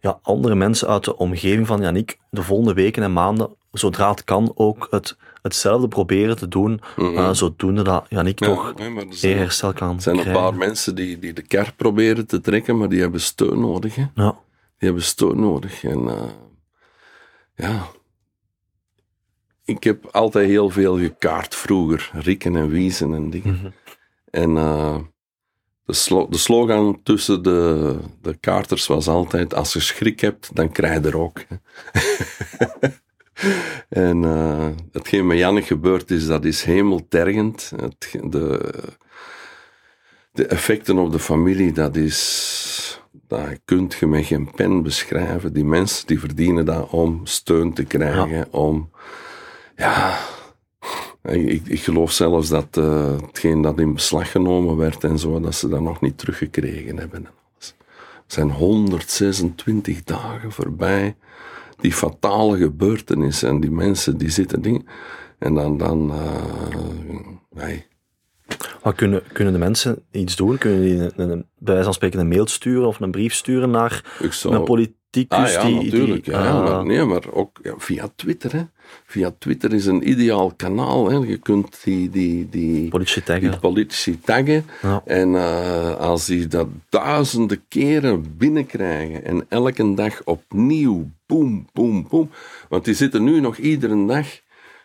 ja, 0.00 0.18
andere 0.22 0.54
mensen 0.54 0.88
uit 0.88 1.04
de 1.04 1.16
omgeving 1.16 1.66
van 1.66 1.80
Yannick 1.80 2.18
de 2.30 2.42
volgende 2.42 2.74
weken 2.74 3.02
en 3.02 3.12
maanden, 3.12 3.48
zodra 3.72 4.10
het 4.10 4.24
kan, 4.24 4.52
ook 4.54 4.86
het, 4.90 5.16
hetzelfde 5.42 5.88
proberen 5.88 6.36
te 6.36 6.48
doen. 6.48 6.80
Mhm. 6.96 7.16
eh, 7.16 7.30
zodoende 7.32 7.82
dat 7.82 8.06
Yannick 8.08 8.38
Ja, 8.38 8.46
toch 8.46 8.72
eer 8.76 9.06
zijn, 9.10 9.36
herstel 9.38 9.72
kan 9.72 9.96
er 9.96 10.02
zijn 10.02 10.18
een 10.18 10.32
paar 10.32 10.54
mensen 10.54 10.94
die, 10.94 11.18
die 11.18 11.32
de 11.32 11.42
kerk 11.42 11.76
proberen 11.76 12.26
te 12.26 12.40
trekken, 12.40 12.78
maar 12.78 12.88
die 12.88 13.00
hebben 13.00 13.20
steun 13.20 13.60
nodig, 13.60 13.94
hè? 13.94 14.04
Ja, 14.14 14.30
Die 14.78 14.88
hebben 14.88 15.02
steun 15.02 15.40
nodig. 15.40 15.84
En 15.84 16.08
eh, 16.08 16.22
ja, 17.54 17.86
ik 19.64 19.84
heb 19.84 20.06
altijd 20.10 20.48
heel 20.48 20.70
veel 20.70 20.98
gekaart 20.98 21.54
vroeger. 21.54 22.10
Rikken 22.12 22.56
en 22.56 22.68
wiezen 22.68 23.14
en 23.14 23.30
dingen. 23.30 23.54
Mhm. 23.54 23.70
En 24.30 24.56
eh, 24.56 24.98
de, 25.84 25.92
slo- 25.92 26.28
de 26.28 26.38
slogan 26.38 27.00
tussen 27.02 27.42
de, 27.42 27.98
de 28.22 28.36
kaarters 28.36 28.86
was 28.86 29.08
altijd: 29.08 29.54
als 29.54 29.72
je 29.72 29.80
schrik 29.80 30.20
hebt, 30.20 30.50
dan 30.54 30.72
krijg 30.72 31.02
je 31.02 31.08
er 31.08 31.18
ook. 31.18 31.40
en 33.88 34.24
eh, 34.24 34.68
hetgeen 34.92 35.26
met 35.26 35.38
Janne 35.38 35.62
gebeurd 35.62 36.10
is, 36.10 36.26
dat 36.26 36.44
is 36.44 36.62
hemeltergend. 36.62 37.72
Het, 37.76 38.18
de, 38.22 38.72
de 40.32 40.46
effecten 40.46 40.98
op 40.98 41.12
de 41.12 41.18
familie, 41.18 41.72
dat 41.72 41.96
is. 41.96 42.52
Dat 43.28 43.60
kunt 43.64 43.94
je 43.94 44.06
met 44.06 44.24
geen 44.24 44.50
pen 44.50 44.82
beschrijven. 44.82 45.52
Die 45.52 45.64
mensen 45.64 46.06
die 46.06 46.20
verdienen 46.20 46.64
dat 46.64 46.90
om 46.90 47.20
steun 47.26 47.72
te 47.72 47.84
krijgen, 47.84 48.52
om. 48.52 48.90
Ja, 49.76 50.18
ik, 51.22 51.66
ik 51.66 51.80
geloof 51.80 52.12
zelfs 52.12 52.48
dat 52.48 52.76
eh, 52.76 53.16
hetgeen 53.20 53.62
dat 53.62 53.78
in 53.78 53.94
beslag 53.94 54.30
genomen 54.30 54.76
werd 54.76 55.04
en 55.04 55.18
zo, 55.18 55.40
dat 55.40 55.54
ze 55.54 55.68
dat 55.68 55.80
nog 55.80 56.00
niet 56.00 56.18
teruggekregen 56.18 56.96
hebben. 56.96 57.26
en 57.26 57.32
alles. 57.54 57.74
Er 58.00 58.22
zijn 58.26 58.50
126 58.50 60.04
dagen 60.04 60.52
voorbij, 60.52 61.16
die 61.80 61.92
fatale 61.92 62.56
gebeurtenis 62.56 63.42
en 63.42 63.60
die 63.60 63.70
mensen 63.70 64.18
die 64.18 64.30
zitten 64.30 64.62
dingen. 64.62 64.86
En 65.38 65.54
dan, 65.54 65.78
dan 65.78 66.10
eh, 66.10 66.76
nee. 67.50 67.86
Maar 68.82 68.94
kunnen, 68.94 69.22
kunnen 69.32 69.52
de 69.52 69.58
mensen 69.58 70.04
iets 70.10 70.36
doen? 70.36 70.58
Kunnen 70.58 70.80
die 70.80 70.98
een, 70.98 71.30
een, 71.30 71.46
bij 71.58 71.72
wijze 71.72 71.84
van 71.84 71.94
spreken 71.94 72.20
een 72.20 72.28
mail 72.28 72.46
sturen 72.46 72.86
of 72.86 73.00
een 73.00 73.10
brief 73.10 73.34
sturen 73.34 73.70
naar 73.70 74.18
zou... 74.30 74.54
een 74.54 74.64
Ah 75.28 75.48
ja, 75.50 75.64
die... 75.64 75.74
natuurlijk. 75.74 76.24
die, 76.24 76.34
ja, 76.34 76.46
eh, 76.46 76.62
maar, 76.64 76.86
nee, 76.86 77.04
maar 77.04 77.32
ook 77.32 77.58
ja, 77.62 77.74
via 77.76 78.08
Twitter. 78.16 78.52
Hè. 78.52 78.62
Via 79.06 79.34
Twitter 79.38 79.72
is 79.72 79.86
een 79.86 80.08
ideaal 80.08 80.52
kanaal. 80.56 81.10
Hè. 81.10 81.16
Je 81.16 81.36
kunt 81.36 81.84
die, 81.84 82.10
die, 82.10 82.48
die, 82.48 82.88
politici 82.88 83.14
die 83.24 83.24
taggen. 83.24 83.60
politici 83.60 84.20
taggen. 84.20 84.66
Ja. 84.82 85.02
En 85.04 85.34
eh, 85.36 85.96
als 85.96 86.26
die 86.26 86.46
dat 86.46 86.68
duizenden 86.88 87.64
keren 87.68 88.36
binnenkrijgen 88.36 89.24
en 89.24 89.46
elke 89.48 89.94
dag 89.94 90.24
opnieuw, 90.24 91.10
boem, 91.26 91.66
boem, 91.72 92.06
boem. 92.08 92.30
Want 92.68 92.84
die 92.84 92.94
zitten 92.94 93.24
nu 93.24 93.40
nog 93.40 93.56
iedere 93.56 94.06
dag 94.06 94.26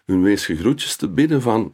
hun 0.05 0.23
weesge 0.23 0.55
groetjes 0.55 0.95
te 0.95 1.07
bidden 1.07 1.41
van 1.41 1.73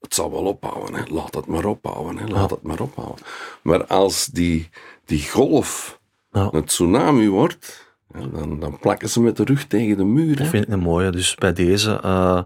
het 0.00 0.14
zal 0.14 0.30
wel 0.30 0.44
ophouden, 0.44 0.94
hè. 0.94 1.02
laat 1.14 1.34
het 1.34 1.46
maar 1.46 1.64
ophouden, 1.64 2.18
hè. 2.18 2.26
laat 2.26 2.50
het 2.50 2.62
maar 2.62 2.80
ophouden. 2.80 3.24
Maar 3.62 3.86
als 3.86 4.26
die, 4.26 4.68
die 5.04 5.28
golf 5.28 6.00
Ja. 6.32 6.48
een 6.52 6.64
tsunami 6.64 7.28
wordt, 7.28 7.85
ja, 8.14 8.26
dan, 8.26 8.60
dan 8.60 8.78
plakken 8.78 9.08
ze 9.08 9.20
met 9.22 9.36
de 9.36 9.44
rug 9.44 9.66
tegen 9.66 9.96
de 9.96 10.04
muur. 10.04 10.36
Dat 10.36 10.46
vind 10.46 10.66
ik 10.66 10.72
een 10.72 10.78
mooie. 10.78 11.10
Dus 11.10 11.34
bij 11.34 11.52
deze 11.52 12.00
eh, 12.00 12.42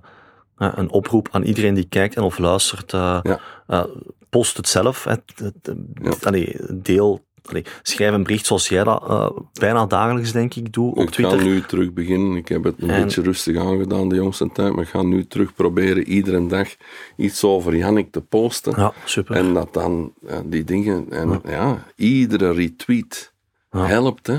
eh, 0.57 0.73
een 0.75 0.91
oproep 0.91 1.29
aan 1.31 1.43
iedereen 1.43 1.75
die 1.75 1.89
kijkt 1.89 2.17
en 2.17 2.23
of 2.23 2.39
luistert. 2.39 2.93
eh, 2.93 3.21
Ja. 3.67 3.87
post 4.31 4.57
het 4.57 4.69
zelf. 4.69 5.05
hè. 5.05 5.11
Het- 5.11 5.33
het- 5.63 5.77
Ja. 6.03 6.13
allee, 6.23 6.57
deel. 6.73 7.29
allee, 7.45 7.65
schrijf 7.83 8.13
een 8.15 8.23
bericht 8.23 8.47
zoals 8.47 8.69
jij 8.69 8.85
dat 8.85 9.33
bijna 9.53 9.87
dagelijks, 9.87 10.33
denk 10.33 10.55
ik, 10.55 10.73
doe 10.73 10.91
op 10.91 10.97
Ik 10.99 11.05
ga 11.05 11.11
Twitter. 11.11 11.43
nu 11.43 11.61
terug 11.63 11.93
beginnen. 11.93 12.37
Ik 12.37 12.49
heb 12.49 12.65
het 12.65 12.83
een 12.83 12.91
En- 12.91 13.03
beetje 13.03 13.23
rustig 13.23 13.57
aangedaan 13.57 14.09
de 14.09 14.15
jongste 14.15 14.51
tijd, 14.53 14.73
maar 14.75 14.83
ik 14.85 14.89
ga 14.91 15.03
nu 15.03 15.27
terug 15.27 15.55
proberen 15.55 16.09
iedere 16.09 16.47
dag 16.47 16.69
iets 17.17 17.45
over 17.45 17.77
Jannik 17.77 18.13
te 18.13 18.21
posten. 18.21 18.73
Ja, 18.77 18.93
super. 19.05 19.37
En 19.37 19.55
dat 19.55 19.73
dan, 19.73 20.13
die 20.45 20.65
dingen, 20.65 21.07
en 21.11 21.41
ja, 21.45 21.85
iedere 21.97 22.53
retweet 22.53 23.33
helpt. 23.71 24.27
Hè. 24.27 24.39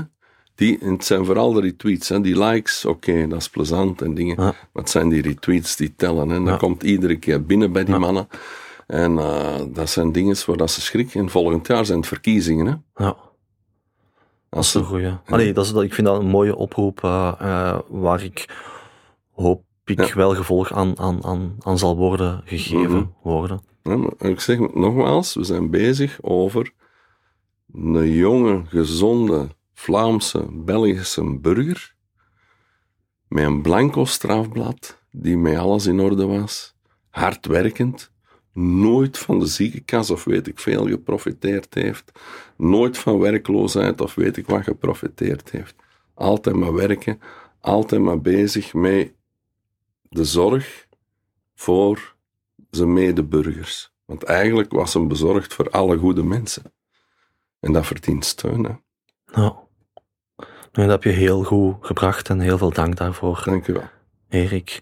Die, 0.62 0.78
en 0.78 0.92
het 0.92 1.04
zijn 1.04 1.24
vooral 1.24 1.52
de 1.52 1.60
retweets. 1.60 2.08
Hè. 2.08 2.20
Die 2.20 2.38
likes, 2.44 2.84
oké, 2.84 3.26
dat 3.28 3.38
is 3.38 3.48
plezant 3.48 4.02
en 4.02 4.14
dingen. 4.14 4.36
Ja. 4.36 4.42
Maar 4.44 4.82
het 4.82 4.90
zijn 4.90 5.08
die 5.08 5.22
retweets 5.22 5.76
die 5.76 5.94
tellen. 5.96 6.28
Hè. 6.28 6.38
Dat 6.38 6.46
Ja. 6.48 6.56
komt 6.56 6.82
iedere 6.82 7.16
keer 7.16 7.44
binnen 7.46 7.72
bij 7.72 7.84
die 7.84 7.98
mannen. 7.98 8.28
En 8.86 9.18
eh, 9.18 9.60
dat 9.68 9.90
zijn 9.90 10.12
dingen 10.12 10.36
waar 10.46 10.56
dat 10.56 10.70
ze 10.70 10.80
schrikken. 10.80 11.20
En 11.20 11.30
volgend 11.30 11.66
jaar 11.66 11.86
zijn 11.86 11.98
het 11.98 12.06
verkiezingen. 12.08 12.66
Hè. 12.66 13.04
Ja. 13.04 13.14
Dat 13.14 13.16
Als 14.50 14.66
is 14.68 14.74
een 14.74 14.80
ze, 14.80 14.86
goeie. 14.86 15.12
Allee, 15.26 15.52
dat 15.52 15.64
is, 15.64 15.72
dat- 15.72 15.82
ik 15.82 15.94
vind 15.94 16.06
dat 16.06 16.20
een 16.20 16.26
mooie 16.26 16.56
oproep 16.56 17.04
eh, 17.04 17.32
eh, 17.38 17.78
waar 17.88 18.22
ik 18.24 18.46
hoop 19.32 19.62
ik 19.84 20.04
Ja. 20.04 20.14
wel 20.14 20.34
gevolg 20.34 20.72
aan, 20.72 20.98
aan, 20.98 21.24
aan, 21.24 21.56
aan 21.60 21.78
zal 21.78 21.96
worden 21.96 22.42
gegeven 22.44 23.14
worden. 23.22 23.60
Ja, 23.82 23.98
ik 24.18 24.40
zeg 24.40 24.58
nogmaals, 24.74 25.34
we 25.34 25.44
zijn 25.44 25.70
bezig 25.70 26.18
over 26.20 26.72
een 27.74 28.10
jonge, 28.12 28.62
gezonde 28.66 29.48
Vlaamse, 29.74 30.46
Belgische 30.50 31.38
burger 31.40 31.94
met 33.28 33.44
een 33.44 33.62
blanco 33.62 34.04
strafblad 34.04 34.98
die 35.10 35.36
met 35.36 35.56
alles 35.56 35.86
in 35.86 36.00
orde 36.00 36.26
was, 36.26 36.74
hardwerkend, 37.08 38.10
nooit 38.52 39.18
van 39.18 39.38
de 39.38 39.46
ziekenkas 39.46 40.10
of 40.10 40.24
weet 40.24 40.46
ik 40.46 40.58
veel 40.58 40.86
geprofiteerd 40.86 41.74
heeft, 41.74 42.12
nooit 42.56 42.98
van 42.98 43.18
werkloosheid 43.18 44.00
of 44.00 44.14
weet 44.14 44.36
ik 44.36 44.46
wat 44.46 44.62
geprofiteerd 44.62 45.50
heeft. 45.50 45.74
Altijd 46.14 46.56
maar 46.56 46.74
werken, 46.74 47.20
altijd 47.60 48.00
maar 48.00 48.20
bezig 48.20 48.74
met 48.74 49.12
de 50.08 50.24
zorg 50.24 50.86
voor 51.54 52.14
zijn 52.70 52.92
medeburgers. 52.92 53.92
Want 54.04 54.22
eigenlijk 54.22 54.72
was 54.72 54.94
hem 54.94 55.08
bezorgd 55.08 55.54
voor 55.54 55.70
alle 55.70 55.96
goede 55.98 56.22
mensen. 56.22 56.72
En 57.60 57.72
dat 57.72 57.86
verdient 57.86 58.24
steun. 58.24 58.80
Ja. 59.34 59.54
Nee, 60.72 60.86
dat 60.86 61.02
heb 61.02 61.12
je 61.12 61.18
heel 61.18 61.42
goed 61.42 61.76
gebracht 61.80 62.28
en 62.28 62.40
heel 62.40 62.58
veel 62.58 62.72
dank 62.72 62.96
daarvoor, 62.96 63.42
Dank 63.44 63.66
u 63.66 63.72
wel. 63.72 63.88
Erik. 64.28 64.80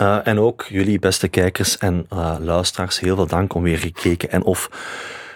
Eh, 0.00 0.26
en 0.26 0.38
ook 0.38 0.66
jullie 0.68 0.98
beste 0.98 1.28
kijkers 1.28 1.78
en 1.78 2.06
eh, 2.08 2.36
luisteraars, 2.38 3.00
heel 3.00 3.16
veel 3.16 3.26
dank 3.26 3.54
om 3.54 3.62
weer 3.62 3.78
gekeken 3.78 4.30
en 4.30 4.44
of 4.44 4.70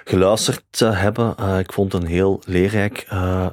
geluisterd 0.04 0.62
te 0.70 0.86
hebben. 0.86 1.36
Eh, 1.36 1.58
ik 1.58 1.72
vond 1.72 1.92
het 1.92 2.02
een 2.02 2.08
heel 2.08 2.40
leerrijk 2.46 3.06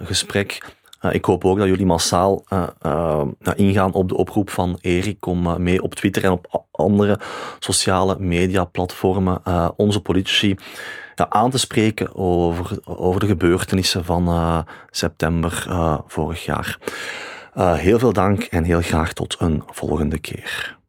gesprek. 0.04 0.76
Ik 1.12 1.26
hoop 1.26 1.46
ook 1.46 1.58
dat 1.58 1.68
jullie 1.68 1.86
massaal 1.86 2.44
nou, 2.80 3.56
ingaan 3.56 3.94
op 3.94 4.10
de 4.10 4.18
oproep 4.18 4.50
van 4.50 4.78
Erik 4.82 5.26
om 5.26 5.64
mee 5.64 5.82
op 5.82 5.96
Twitter 5.96 6.24
en 6.24 6.32
op 6.32 6.66
andere 6.72 7.20
sociale 7.60 8.20
media 8.20 8.64
platformen 8.64 9.42
onze 9.76 10.02
politici 10.02 10.56
aan 11.30 11.52
te 11.52 11.58
spreken 11.58 12.16
over, 12.16 12.80
over 12.86 13.20
de 13.20 13.28
gebeurtenissen 13.28 14.06
van 14.06 14.28
eh, 14.28 14.60
september 14.90 15.66
eh, 15.70 15.98
vorig 16.08 16.46
jaar. 16.46 16.78
Eh, 17.54 17.74
heel 17.74 18.00
veel 18.00 18.14
dank 18.14 18.44
en 18.44 18.64
heel 18.64 18.82
graag 18.82 19.14
tot 19.14 19.36
een 19.40 19.64
volgende 19.70 20.20
keer. 20.20 20.80